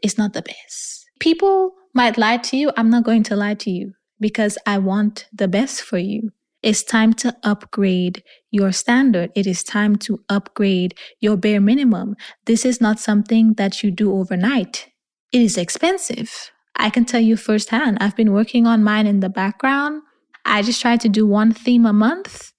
It's 0.02 0.18
not 0.18 0.32
the 0.32 0.42
best. 0.42 1.06
People 1.20 1.72
might 1.94 2.18
lie 2.18 2.38
to 2.38 2.56
you. 2.56 2.70
I'm 2.76 2.90
not 2.90 3.04
going 3.04 3.22
to 3.24 3.36
lie 3.36 3.54
to 3.54 3.70
you 3.70 3.92
because 4.20 4.56
i 4.66 4.78
want 4.78 5.26
the 5.32 5.48
best 5.48 5.82
for 5.82 5.98
you 5.98 6.30
it's 6.64 6.82
time 6.82 7.12
to 7.14 7.36
upgrade 7.44 8.24
your 8.50 8.72
standard. 8.72 9.30
It 9.36 9.46
is 9.46 9.62
time 9.62 9.96
to 9.96 10.20
upgrade 10.28 10.94
your 11.20 11.36
bare 11.36 11.60
minimum. 11.60 12.16
This 12.46 12.64
is 12.64 12.80
not 12.80 12.98
something 12.98 13.54
that 13.54 13.82
you 13.82 13.90
do 13.90 14.12
overnight. 14.14 14.88
It 15.30 15.42
is 15.42 15.56
expensive. 15.58 16.50
I 16.76 16.90
can 16.90 17.04
tell 17.04 17.20
you 17.20 17.36
firsthand. 17.36 17.98
I've 18.00 18.16
been 18.16 18.32
working 18.32 18.66
on 18.66 18.82
mine 18.82 19.06
in 19.06 19.20
the 19.20 19.28
background 19.28 20.02
I 20.44 20.62
just 20.62 20.80
try 20.80 20.96
to 20.96 21.08
do 21.08 21.26
one 21.26 21.52
theme 21.52 21.86
a 21.86 21.92
month. 21.92 22.52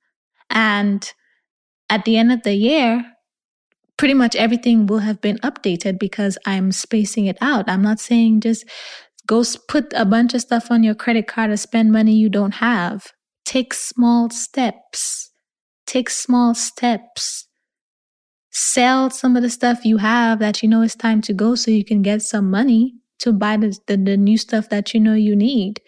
And 0.50 1.12
at 1.90 2.06
the 2.06 2.18
end 2.18 2.32
of 2.32 2.44
the 2.44 2.56
year, 2.56 3.06
pretty 3.98 4.14
much 4.14 4.36
everything 4.36 4.88
will 4.88 5.00
have 5.00 5.22
been 5.22 5.38
updated 5.40 6.00
because 6.00 6.38
I'm 6.46 6.72
spacing 6.72 7.28
it 7.28 7.38
out. 7.42 7.70
I'm 7.70 7.82
not 7.82 8.00
saying 8.00 8.42
just 8.42 8.66
go 9.28 9.44
put 9.68 9.94
a 9.96 10.06
bunch 10.06 10.34
of 10.34 10.42
stuff 10.42 10.72
on 10.72 10.84
your 10.84 10.96
credit 10.96 11.28
card 11.28 11.52
to 11.52 11.58
spend 11.58 11.92
money 11.92 12.14
you 12.14 12.30
don't 12.30 12.56
have. 12.56 13.12
Take 13.46 13.74
small 13.74 14.30
steps. 14.30 15.32
Take 15.86 16.10
small 16.10 16.56
steps. 16.56 17.48
Sell 18.52 19.10
some 19.10 19.36
of 19.36 19.44
the 19.44 19.50
stuff 19.50 19.86
you 19.86 19.98
have 19.98 20.40
that 20.40 20.64
you 20.64 20.70
know 20.70 20.82
it's 20.82 20.96
time 20.96 21.22
to 21.22 21.34
go 21.34 21.56
so 21.56 21.72
you 21.72 21.86
can 21.86 22.02
get 22.02 22.22
some 22.22 22.50
money 22.50 22.96
to 23.20 23.32
buy 23.32 23.58
the, 23.58 23.78
the, 23.88 23.98
the 23.98 24.18
new 24.18 24.38
stuff 24.38 24.70
that 24.70 24.94
you 24.94 25.00
know 25.00 25.14
you 25.14 25.36
need. 25.36 25.82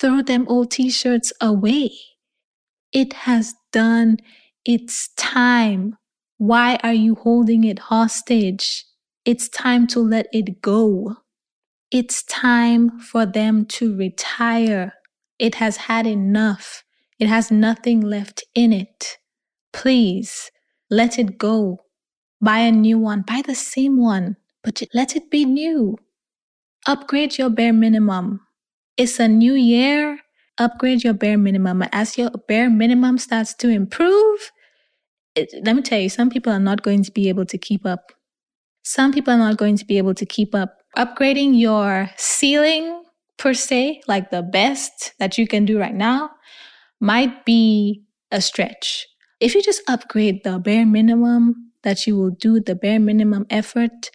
Throw 0.00 0.22
them 0.22 0.46
old 0.48 0.70
t 0.70 0.90
shirts 0.90 1.32
away. 1.40 1.90
It 2.92 3.12
has 3.12 3.54
done 3.72 4.18
its 4.64 5.08
time. 5.16 5.96
Why 6.38 6.76
are 6.82 6.92
you 6.92 7.16
holding 7.16 7.64
it 7.64 7.78
hostage? 7.78 8.84
It's 9.24 9.48
time 9.48 9.86
to 9.88 10.00
let 10.00 10.26
it 10.32 10.60
go. 10.62 11.16
It's 11.90 12.22
time 12.24 12.98
for 13.00 13.26
them 13.26 13.66
to 13.66 13.96
retire. 13.96 14.94
It 15.38 15.56
has 15.56 15.76
had 15.76 16.06
enough. 16.06 16.83
It 17.18 17.28
has 17.28 17.50
nothing 17.50 18.00
left 18.00 18.44
in 18.54 18.72
it. 18.72 19.18
Please 19.72 20.50
let 20.90 21.18
it 21.18 21.38
go. 21.38 21.80
Buy 22.40 22.58
a 22.58 22.72
new 22.72 22.98
one. 22.98 23.22
Buy 23.22 23.42
the 23.46 23.54
same 23.54 23.96
one, 23.98 24.36
but 24.62 24.82
let 24.92 25.16
it 25.16 25.30
be 25.30 25.44
new. 25.44 25.96
Upgrade 26.86 27.38
your 27.38 27.50
bare 27.50 27.72
minimum. 27.72 28.40
It's 28.96 29.18
a 29.18 29.28
new 29.28 29.54
year. 29.54 30.18
Upgrade 30.58 31.02
your 31.02 31.14
bare 31.14 31.38
minimum. 31.38 31.82
As 31.92 32.18
your 32.18 32.30
bare 32.48 32.70
minimum 32.70 33.18
starts 33.18 33.54
to 33.54 33.68
improve, 33.68 34.52
it, 35.34 35.52
let 35.64 35.74
me 35.74 35.82
tell 35.82 35.98
you, 35.98 36.08
some 36.08 36.30
people 36.30 36.52
are 36.52 36.60
not 36.60 36.82
going 36.82 37.02
to 37.02 37.10
be 37.10 37.28
able 37.28 37.46
to 37.46 37.58
keep 37.58 37.86
up. 37.86 38.12
Some 38.82 39.12
people 39.12 39.32
are 39.32 39.38
not 39.38 39.56
going 39.56 39.76
to 39.78 39.84
be 39.84 39.98
able 39.98 40.14
to 40.14 40.26
keep 40.26 40.54
up. 40.54 40.76
Upgrading 40.96 41.58
your 41.58 42.10
ceiling, 42.16 43.02
per 43.38 43.54
se, 43.54 44.02
like 44.06 44.30
the 44.30 44.42
best 44.42 45.12
that 45.18 45.38
you 45.38 45.48
can 45.48 45.64
do 45.64 45.78
right 45.78 45.94
now, 45.94 46.30
might 47.04 47.44
be 47.44 48.02
a 48.30 48.40
stretch. 48.40 49.06
If 49.38 49.54
you 49.54 49.62
just 49.62 49.82
upgrade 49.86 50.42
the 50.42 50.58
bare 50.58 50.86
minimum 50.86 51.72
that 51.82 52.06
you 52.06 52.16
will 52.16 52.30
do, 52.30 52.60
the 52.60 52.74
bare 52.74 52.98
minimum 52.98 53.44
effort, 53.50 54.10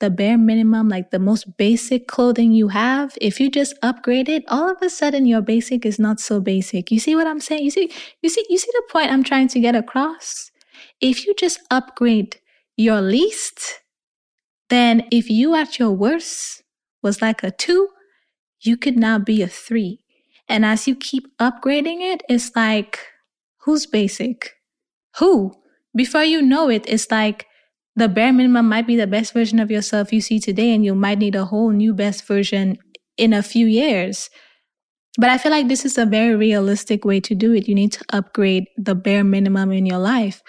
the 0.00 0.08
bare 0.08 0.38
minimum, 0.38 0.88
like 0.88 1.10
the 1.10 1.18
most 1.18 1.58
basic 1.58 2.08
clothing 2.08 2.52
you 2.52 2.68
have, 2.68 3.18
if 3.20 3.38
you 3.38 3.50
just 3.50 3.74
upgrade 3.82 4.30
it, 4.30 4.44
all 4.48 4.70
of 4.70 4.78
a 4.80 4.88
sudden 4.88 5.26
your 5.26 5.42
basic 5.42 5.84
is 5.84 5.98
not 5.98 6.18
so 6.18 6.40
basic. 6.40 6.90
You 6.90 6.98
see 6.98 7.14
what 7.14 7.26
I'm 7.26 7.40
saying? 7.40 7.64
You 7.64 7.70
see, 7.70 7.92
you 8.22 8.30
see, 8.30 8.46
you 8.48 8.56
see 8.56 8.70
the 8.72 8.82
point 8.90 9.12
I'm 9.12 9.24
trying 9.24 9.48
to 9.48 9.60
get 9.60 9.74
across? 9.74 10.50
If 11.02 11.26
you 11.26 11.34
just 11.34 11.60
upgrade 11.70 12.36
your 12.78 13.02
least, 13.02 13.82
then 14.70 15.06
if 15.12 15.28
you 15.28 15.54
at 15.54 15.78
your 15.78 15.92
worst 15.92 16.62
was 17.02 17.20
like 17.20 17.42
a 17.42 17.50
two, 17.50 17.88
you 18.60 18.78
could 18.78 18.96
now 18.96 19.18
be 19.18 19.42
a 19.42 19.48
three. 19.48 20.05
And 20.48 20.64
as 20.64 20.86
you 20.86 20.94
keep 20.94 21.24
upgrading 21.38 22.00
it, 22.00 22.22
it's 22.28 22.54
like, 22.54 23.00
who's 23.62 23.86
basic? 23.86 24.52
Who? 25.18 25.54
Before 25.94 26.24
you 26.24 26.42
know 26.42 26.68
it, 26.68 26.84
it's 26.86 27.10
like, 27.10 27.46
the 27.96 28.08
bare 28.08 28.32
minimum 28.32 28.68
might 28.68 28.86
be 28.86 28.96
the 28.96 29.06
best 29.06 29.32
version 29.32 29.58
of 29.58 29.70
yourself 29.70 30.12
you 30.12 30.20
see 30.20 30.38
today, 30.38 30.74
and 30.74 30.84
you 30.84 30.94
might 30.94 31.18
need 31.18 31.34
a 31.34 31.46
whole 31.46 31.70
new 31.70 31.94
best 31.94 32.26
version 32.26 32.76
in 33.16 33.32
a 33.32 33.42
few 33.42 33.66
years. 33.66 34.28
But 35.18 35.30
I 35.30 35.38
feel 35.38 35.50
like 35.50 35.68
this 35.68 35.86
is 35.86 35.96
a 35.96 36.04
very 36.04 36.36
realistic 36.36 37.06
way 37.06 37.20
to 37.20 37.34
do 37.34 37.54
it. 37.54 37.66
You 37.66 37.74
need 37.74 37.92
to 37.92 38.04
upgrade 38.12 38.66
the 38.76 38.94
bare 38.94 39.24
minimum 39.24 39.72
in 39.72 39.86
your 39.86 39.98
life, 39.98 40.42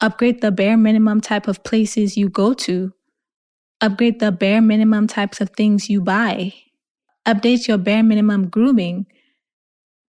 upgrade 0.00 0.40
the 0.40 0.50
bare 0.50 0.78
minimum 0.78 1.20
type 1.20 1.46
of 1.46 1.62
places 1.62 2.16
you 2.16 2.30
go 2.30 2.54
to, 2.54 2.92
upgrade 3.82 4.18
the 4.18 4.32
bare 4.32 4.62
minimum 4.62 5.06
types 5.06 5.42
of 5.42 5.50
things 5.50 5.90
you 5.90 6.00
buy, 6.00 6.54
update 7.26 7.68
your 7.68 7.78
bare 7.78 8.02
minimum 8.02 8.48
grooming. 8.48 9.06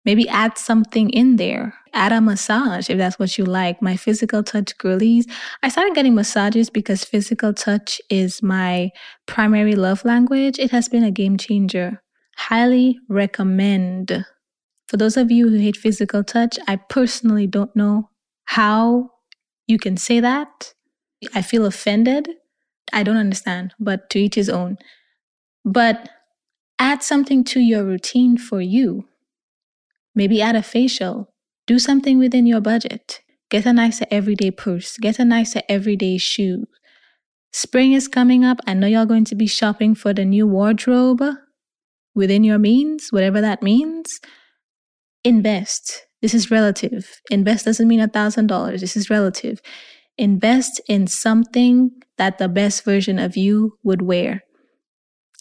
Maybe 0.10 0.28
add 0.28 0.58
something 0.58 1.12
in 1.12 1.36
there. 1.36 1.76
Add 1.94 2.14
a 2.14 2.20
massage 2.20 2.90
if 2.90 2.98
that's 2.98 3.20
what 3.20 3.38
you 3.38 3.46
like. 3.46 3.80
My 3.80 3.96
physical 3.96 4.42
touch 4.42 4.76
girlies. 4.80 5.28
I 5.62 5.70
started 5.70 5.94
getting 5.94 6.16
massages 6.16 6.72
because 6.72 7.04
physical 7.04 7.54
touch 7.54 8.02
is 8.10 8.42
my 8.42 8.90
primary 9.28 9.76
love 9.76 10.04
language. 10.04 10.58
It 10.58 10.72
has 10.72 10.90
been 10.90 11.04
a 11.04 11.12
game 11.12 11.38
changer. 11.38 12.02
Highly 12.38 12.98
recommend. 13.08 14.26
For 14.88 14.98
those 14.98 15.16
of 15.16 15.30
you 15.30 15.48
who 15.48 15.60
hate 15.60 15.78
physical 15.78 16.24
touch, 16.24 16.58
I 16.68 16.78
personally 16.78 17.46
don't 17.46 17.76
know 17.76 18.10
how 18.46 19.12
you 19.68 19.78
can 19.78 19.96
say 19.96 20.20
that. 20.22 20.74
I 21.36 21.44
feel 21.44 21.68
offended. 21.68 22.30
I 22.92 23.04
don't 23.04 23.18
understand, 23.18 23.76
but 23.80 24.10
to 24.10 24.20
each 24.20 24.34
his 24.34 24.50
own. 24.50 24.80
But 25.64 26.10
add 26.80 27.04
something 27.04 27.44
to 27.44 27.60
your 27.60 27.84
routine 27.84 28.40
for 28.40 28.60
you. 28.60 29.09
Maybe 30.20 30.42
add 30.42 30.58
a 30.58 30.62
facial. 30.62 31.34
Do 31.66 31.80
something 31.80 32.20
within 32.20 32.46
your 32.46 32.60
budget. 32.60 33.22
Get 33.50 33.66
a 33.66 33.72
nicer 33.72 34.06
everyday 34.12 34.52
purse. 34.52 34.98
Get 34.98 35.18
a 35.18 35.24
nicer 35.24 35.62
everyday 35.70 36.18
shoe. 36.18 36.66
Spring 37.54 37.94
is 37.94 38.10
coming 38.10 38.44
up. 38.44 38.58
I 38.68 38.74
know 38.74 38.88
y'all 38.88 39.06
going 39.06 39.24
to 39.32 39.36
be 39.36 39.48
shopping 39.48 39.96
for 39.96 40.14
the 40.14 40.26
new 40.26 40.46
wardrobe. 40.46 41.24
within 42.14 42.44
your 42.44 42.60
means, 42.60 43.08
whatever 43.12 43.40
that 43.40 43.64
means, 43.64 44.20
invest. 45.24 46.06
This 46.22 46.34
is 46.34 46.52
relative. 46.52 47.22
Invest 47.32 47.64
doesn't 47.64 47.88
mean 47.88 48.02
a 48.02 48.10
thousand 48.10 48.48
dollars. 48.48 48.82
This 48.82 48.98
is 48.98 49.10
relative. 49.10 49.62
Invest 50.18 50.82
in 50.90 51.08
something 51.08 51.92
that 52.18 52.40
the 52.40 52.50
best 52.50 52.84
version 52.84 53.20
of 53.20 53.38
you 53.38 53.78
would 53.84 54.02
wear. 54.02 54.44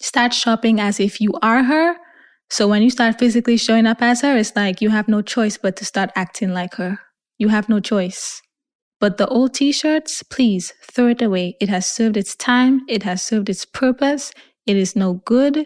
Start 0.01 0.33
shopping 0.33 0.79
as 0.79 1.01
if 1.01 1.21
you 1.21 1.33
are 1.43 1.65
her. 1.65 1.97
So 2.51 2.66
when 2.66 2.83
you 2.83 2.91
start 2.91 3.19
physically 3.19 3.57
showing 3.57 3.87
up 3.87 4.01
as 4.01 4.23
her, 4.23 4.37
it's 4.37 4.57
like 4.57 4.81
you 4.81 4.91
have 4.91 5.09
no 5.09 5.23
choice 5.23 5.59
but 5.59 5.77
to 5.77 5.85
start 5.85 6.11
acting 6.16 6.53
like 6.53 6.75
her. 6.75 6.99
You 7.39 7.49
have 7.49 7.69
no 7.69 7.79
choice. 7.81 8.41
But 9.01 9.16
the 9.19 9.29
old 9.29 9.55
t 9.55 9.70
shirts, 9.70 10.23
please 10.23 10.73
throw 10.91 11.09
it 11.09 11.23
away. 11.23 11.57
It 11.61 11.69
has 11.69 11.89
served 11.89 12.16
its 12.16 12.35
time, 12.35 12.81
it 12.89 13.03
has 13.05 13.23
served 13.23 13.49
its 13.49 13.65
purpose. 13.65 14.33
It 14.66 14.77
is 14.77 14.97
no 14.97 15.15
good. 15.25 15.59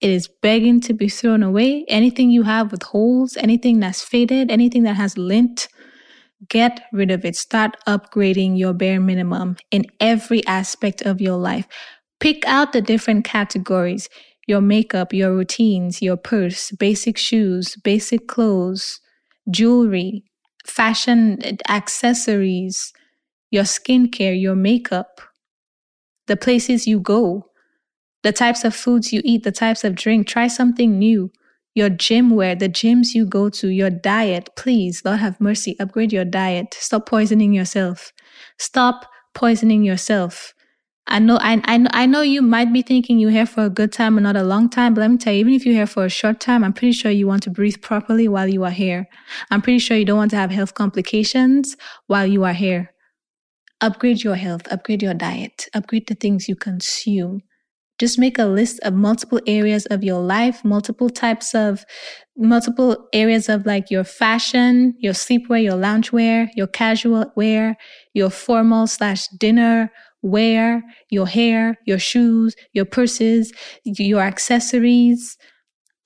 It 0.00 0.10
is 0.10 0.28
begging 0.42 0.80
to 0.82 0.92
be 0.92 1.08
thrown 1.08 1.42
away. 1.42 1.84
Anything 1.88 2.30
you 2.30 2.42
have 2.42 2.70
with 2.70 2.82
holes, 2.82 3.36
anything 3.38 3.80
that's 3.80 4.02
faded, 4.02 4.50
anything 4.50 4.82
that 4.82 4.96
has 4.96 5.16
lint, 5.16 5.68
get 6.48 6.82
rid 6.92 7.10
of 7.10 7.24
it. 7.24 7.34
Start 7.34 7.76
upgrading 7.88 8.58
your 8.58 8.74
bare 8.74 9.00
minimum 9.00 9.56
in 9.70 9.86
every 10.00 10.46
aspect 10.46 11.02
of 11.02 11.20
your 11.20 11.36
life. 11.38 11.66
Pick 12.20 12.44
out 12.46 12.72
the 12.72 12.82
different 12.82 13.24
categories 13.24 14.08
your 14.46 14.60
makeup, 14.60 15.12
your 15.12 15.34
routines, 15.34 16.02
your 16.02 16.16
purse, 16.16 16.70
basic 16.72 17.18
shoes, 17.18 17.76
basic 17.84 18.28
clothes, 18.28 19.00
jewelry, 19.50 20.24
fashion 20.66 21.38
eh, 21.44 21.56
accessories, 21.68 22.92
your 23.50 23.64
skincare, 23.64 24.40
your 24.40 24.56
makeup, 24.56 25.20
the 26.26 26.36
places 26.36 26.86
you 26.86 27.00
go, 27.00 27.46
the 28.24 28.32
types 28.32 28.64
of 28.64 28.76
foods 28.76 29.12
you 29.12 29.22
eat, 29.24 29.44
the 29.44 29.52
types 29.52 29.84
of 29.84 29.96
drink. 29.96 30.28
Try 30.28 30.48
something 30.48 30.98
new. 30.98 31.32
Your 31.74 31.90
gym 31.90 32.30
wear, 32.32 32.56
the 32.56 32.68
gyms 32.70 33.14
you 33.14 33.26
go 33.26 33.50
to, 33.50 33.68
your 33.68 33.90
diet. 33.90 34.50
Please, 34.56 35.04
Lord 35.04 35.20
have 35.20 35.40
mercy, 35.40 35.76
upgrade 35.80 36.12
your 36.12 36.26
diet. 36.26 36.74
Stop 36.78 37.08
poisoning 37.08 37.54
yourself. 37.54 38.12
Stop 38.58 39.06
poisoning 39.34 39.84
yourself. 39.84 40.54
I 41.08 41.20
know, 41.20 41.38
I, 41.40 41.60
I, 41.64 41.86
I 41.92 42.06
know 42.06 42.22
you 42.22 42.42
might 42.42 42.72
be 42.72 42.82
thinking 42.82 43.18
you're 43.18 43.30
here 43.30 43.46
for 43.46 43.64
a 43.64 43.70
good 43.70 43.92
time 43.92 44.16
and 44.16 44.24
not 44.24 44.36
a 44.36 44.42
long 44.42 44.68
time, 44.68 44.94
but 44.94 45.02
let 45.02 45.10
me 45.10 45.16
tell 45.18 45.32
you, 45.32 45.40
even 45.40 45.54
if 45.54 45.64
you're 45.64 45.74
here 45.74 45.86
for 45.86 46.04
a 46.04 46.08
short 46.08 46.40
time, 46.40 46.64
I'm 46.64 46.72
pretty 46.72 46.92
sure 46.92 47.12
you 47.12 47.28
want 47.28 47.44
to 47.44 47.50
breathe 47.50 47.80
properly 47.80 48.26
while 48.26 48.48
you 48.48 48.64
are 48.64 48.70
here. 48.70 49.06
I'm 49.50 49.62
pretty 49.62 49.78
sure 49.78 49.96
you 49.96 50.04
don't 50.04 50.18
want 50.18 50.32
to 50.32 50.36
have 50.36 50.50
health 50.50 50.74
complications 50.74 51.76
while 52.08 52.26
you 52.26 52.42
are 52.42 52.52
here. 52.52 52.92
Upgrade 53.80 54.24
your 54.24 54.34
health, 54.34 54.62
upgrade 54.70 55.02
your 55.02 55.14
diet, 55.14 55.68
upgrade 55.74 56.08
the 56.08 56.14
things 56.14 56.48
you 56.48 56.56
consume. 56.56 57.42
Just 57.98 58.18
make 58.18 58.38
a 58.38 58.44
list 58.44 58.80
of 58.80 58.92
multiple 58.92 59.40
areas 59.46 59.86
of 59.86 60.02
your 60.02 60.20
life, 60.20 60.64
multiple 60.64 61.08
types 61.08 61.54
of, 61.54 61.84
multiple 62.36 63.08
areas 63.12 63.48
of 63.48 63.64
like 63.64 63.90
your 63.90 64.04
fashion, 64.04 64.94
your 64.98 65.14
sleepwear, 65.14 65.62
your 65.62 65.74
loungewear, 65.74 66.48
your 66.54 66.66
casual 66.66 67.32
wear, 67.36 67.76
your 68.12 68.28
formal 68.28 68.86
slash 68.86 69.28
dinner 69.28 69.90
wear, 70.22 70.82
your 71.10 71.26
hair, 71.26 71.76
your 71.86 71.98
shoes, 71.98 72.54
your 72.72 72.84
purses, 72.84 73.52
your 73.84 74.20
accessories. 74.20 75.36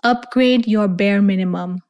Upgrade 0.03 0.67
your 0.67 0.89
bare 0.89 1.23
minimum. 1.23 1.81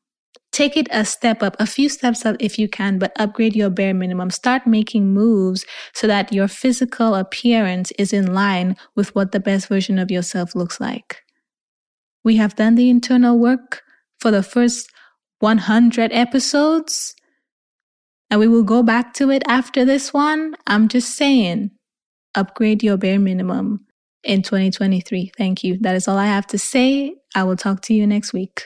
Take 0.53 0.77
it 0.77 0.89
a 0.91 1.05
step 1.05 1.43
up, 1.43 1.55
a 1.61 1.67
few 1.67 1.89
steps 1.89 2.27
up 2.27 2.37
if 2.41 2.59
you 2.59 2.69
can, 2.69 2.99
but 2.99 3.13
upgrade 3.17 3.55
your 3.55 3.71
bare 3.71 3.95
minimum. 3.95 4.31
Start 4.31 4.67
making 4.67 5.15
moves 5.15 5.65
so 5.95 6.09
that 6.09 6.33
your 6.33 6.49
physical 6.49 7.15
appearance 7.15 7.93
is 7.93 8.13
in 8.13 8.35
line 8.35 8.77
with 8.97 9.15
what 9.15 9.31
the 9.31 9.39
best 9.39 9.69
version 9.69 9.99
of 9.99 10.11
yourself 10.11 10.57
looks 10.57 10.81
like. 10.81 11.23
We 12.25 12.37
have 12.37 12.57
done 12.57 12.75
the 12.75 12.91
internal 12.91 13.39
work 13.39 13.83
for 14.19 14.31
the 14.31 14.43
first 14.43 14.91
100 15.39 16.13
episodes, 16.13 17.15
and 18.29 18.41
we 18.41 18.49
will 18.49 18.65
go 18.65 18.83
back 18.83 19.15
to 19.15 19.31
it 19.31 19.43
after 19.47 19.85
this 19.85 20.13
one. 20.13 20.57
I'm 20.67 20.89
just 20.89 21.15
saying, 21.17 21.71
upgrade 22.35 22.83
your 22.83 22.97
bare 22.97 23.19
minimum 23.19 23.87
in 24.23 24.43
2023. 24.43 25.33
Thank 25.37 25.65
you. 25.65 25.79
That 25.79 25.97
is 25.97 26.09
all 26.09 26.19
I 26.19 26.27
have 26.27 26.47
to 26.49 26.59
say. 26.59 27.15
I 27.35 27.45
will 27.45 27.57
talk 27.57 27.81
to 27.83 27.95
you 27.95 28.07
next 28.07 28.33
week. 28.33 28.65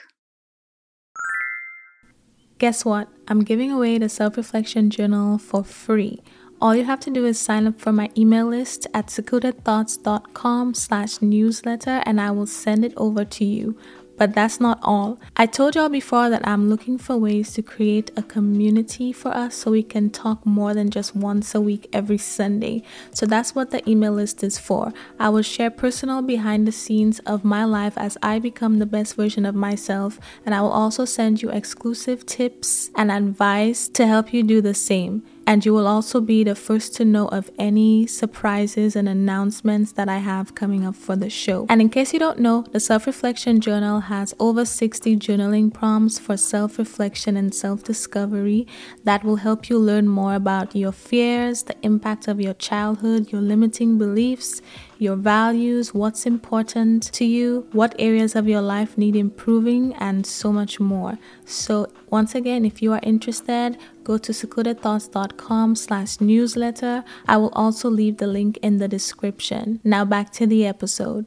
Guess 2.58 2.84
what? 2.84 3.08
I'm 3.28 3.42
giving 3.42 3.70
away 3.70 3.98
the 3.98 4.08
self 4.08 4.36
reflection 4.36 4.90
journal 4.90 5.38
for 5.38 5.64
free. 5.64 6.22
All 6.60 6.74
you 6.74 6.84
have 6.84 7.00
to 7.00 7.10
do 7.10 7.26
is 7.26 7.38
sign 7.38 7.66
up 7.66 7.80
for 7.80 7.92
my 7.92 8.10
email 8.16 8.46
list 8.46 8.86
at 8.94 9.08
secludedthoughts.com 9.08 10.74
slash 10.74 11.20
newsletter 11.20 12.02
and 12.06 12.20
I 12.20 12.30
will 12.30 12.46
send 12.46 12.84
it 12.84 12.94
over 12.96 13.24
to 13.24 13.44
you. 13.44 13.76
But 14.16 14.34
that's 14.34 14.60
not 14.60 14.78
all. 14.82 15.18
I 15.36 15.46
told 15.46 15.74
y'all 15.74 15.88
before 15.88 16.30
that 16.30 16.46
I'm 16.46 16.68
looking 16.68 16.98
for 16.98 17.16
ways 17.16 17.52
to 17.54 17.62
create 17.62 18.10
a 18.16 18.22
community 18.22 19.12
for 19.12 19.28
us 19.30 19.56
so 19.56 19.70
we 19.70 19.82
can 19.82 20.10
talk 20.10 20.44
more 20.46 20.72
than 20.72 20.90
just 20.90 21.16
once 21.16 21.54
a 21.54 21.60
week 21.60 21.88
every 21.92 22.18
Sunday. 22.18 22.82
So 23.12 23.26
that's 23.26 23.54
what 23.54 23.70
the 23.70 23.88
email 23.88 24.12
list 24.12 24.44
is 24.44 24.58
for. 24.58 24.92
I 25.18 25.28
will 25.30 25.42
share 25.42 25.70
personal 25.70 26.22
behind 26.22 26.66
the 26.66 26.72
scenes 26.72 27.18
of 27.20 27.44
my 27.44 27.64
life 27.64 27.94
as 27.96 28.16
I 28.22 28.38
become 28.38 28.78
the 28.78 28.86
best 28.86 29.16
version 29.16 29.44
of 29.44 29.54
myself, 29.54 30.20
and 30.46 30.54
I 30.54 30.60
will 30.60 30.70
also 30.72 31.04
send 31.04 31.42
you 31.42 31.50
exclusive 31.50 32.24
tips 32.26 32.90
and 32.94 33.10
advice 33.10 33.88
to 33.88 34.06
help 34.06 34.32
you 34.32 34.42
do 34.42 34.60
the 34.60 34.74
same 34.74 35.22
and 35.46 35.64
you 35.64 35.72
will 35.72 35.86
also 35.86 36.20
be 36.20 36.44
the 36.44 36.54
first 36.54 36.94
to 36.96 37.04
know 37.04 37.28
of 37.28 37.50
any 37.58 38.06
surprises 38.06 38.96
and 38.96 39.08
announcements 39.08 39.92
that 39.92 40.08
I 40.08 40.18
have 40.18 40.54
coming 40.54 40.86
up 40.86 40.94
for 40.94 41.16
the 41.16 41.30
show. 41.30 41.66
And 41.68 41.80
in 41.80 41.88
case 41.88 42.12
you 42.12 42.18
don't 42.18 42.38
know, 42.38 42.62
the 42.72 42.80
Self 42.80 43.06
Reflection 43.06 43.60
Journal 43.60 44.00
has 44.00 44.34
over 44.38 44.64
60 44.64 45.16
journaling 45.16 45.72
prompts 45.72 46.18
for 46.18 46.36
self 46.36 46.78
reflection 46.78 47.36
and 47.36 47.54
self 47.54 47.84
discovery 47.84 48.66
that 49.04 49.24
will 49.24 49.36
help 49.36 49.68
you 49.68 49.78
learn 49.78 50.08
more 50.08 50.34
about 50.34 50.74
your 50.74 50.92
fears, 50.92 51.64
the 51.64 51.76
impact 51.82 52.28
of 52.28 52.40
your 52.40 52.54
childhood, 52.54 53.32
your 53.32 53.40
limiting 53.40 53.98
beliefs 53.98 54.62
your 54.98 55.16
values, 55.16 55.92
what's 55.92 56.26
important 56.26 57.02
to 57.12 57.24
you, 57.24 57.66
what 57.72 57.94
areas 57.98 58.34
of 58.34 58.48
your 58.48 58.60
life 58.60 58.96
need 58.96 59.16
improving, 59.16 59.94
and 59.94 60.26
so 60.26 60.52
much 60.52 60.80
more. 60.80 61.18
So 61.44 61.92
once 62.10 62.34
again, 62.34 62.64
if 62.64 62.80
you 62.80 62.92
are 62.92 63.00
interested, 63.02 63.76
go 64.04 64.18
to 64.18 64.32
secludedthoughts.com 64.32 65.74
slash 65.76 66.20
newsletter. 66.20 67.04
I 67.26 67.36
will 67.36 67.52
also 67.54 67.88
leave 67.88 68.18
the 68.18 68.26
link 68.26 68.58
in 68.62 68.78
the 68.78 68.88
description. 68.88 69.80
Now 69.82 70.04
back 70.04 70.30
to 70.32 70.46
the 70.46 70.66
episode. 70.66 71.26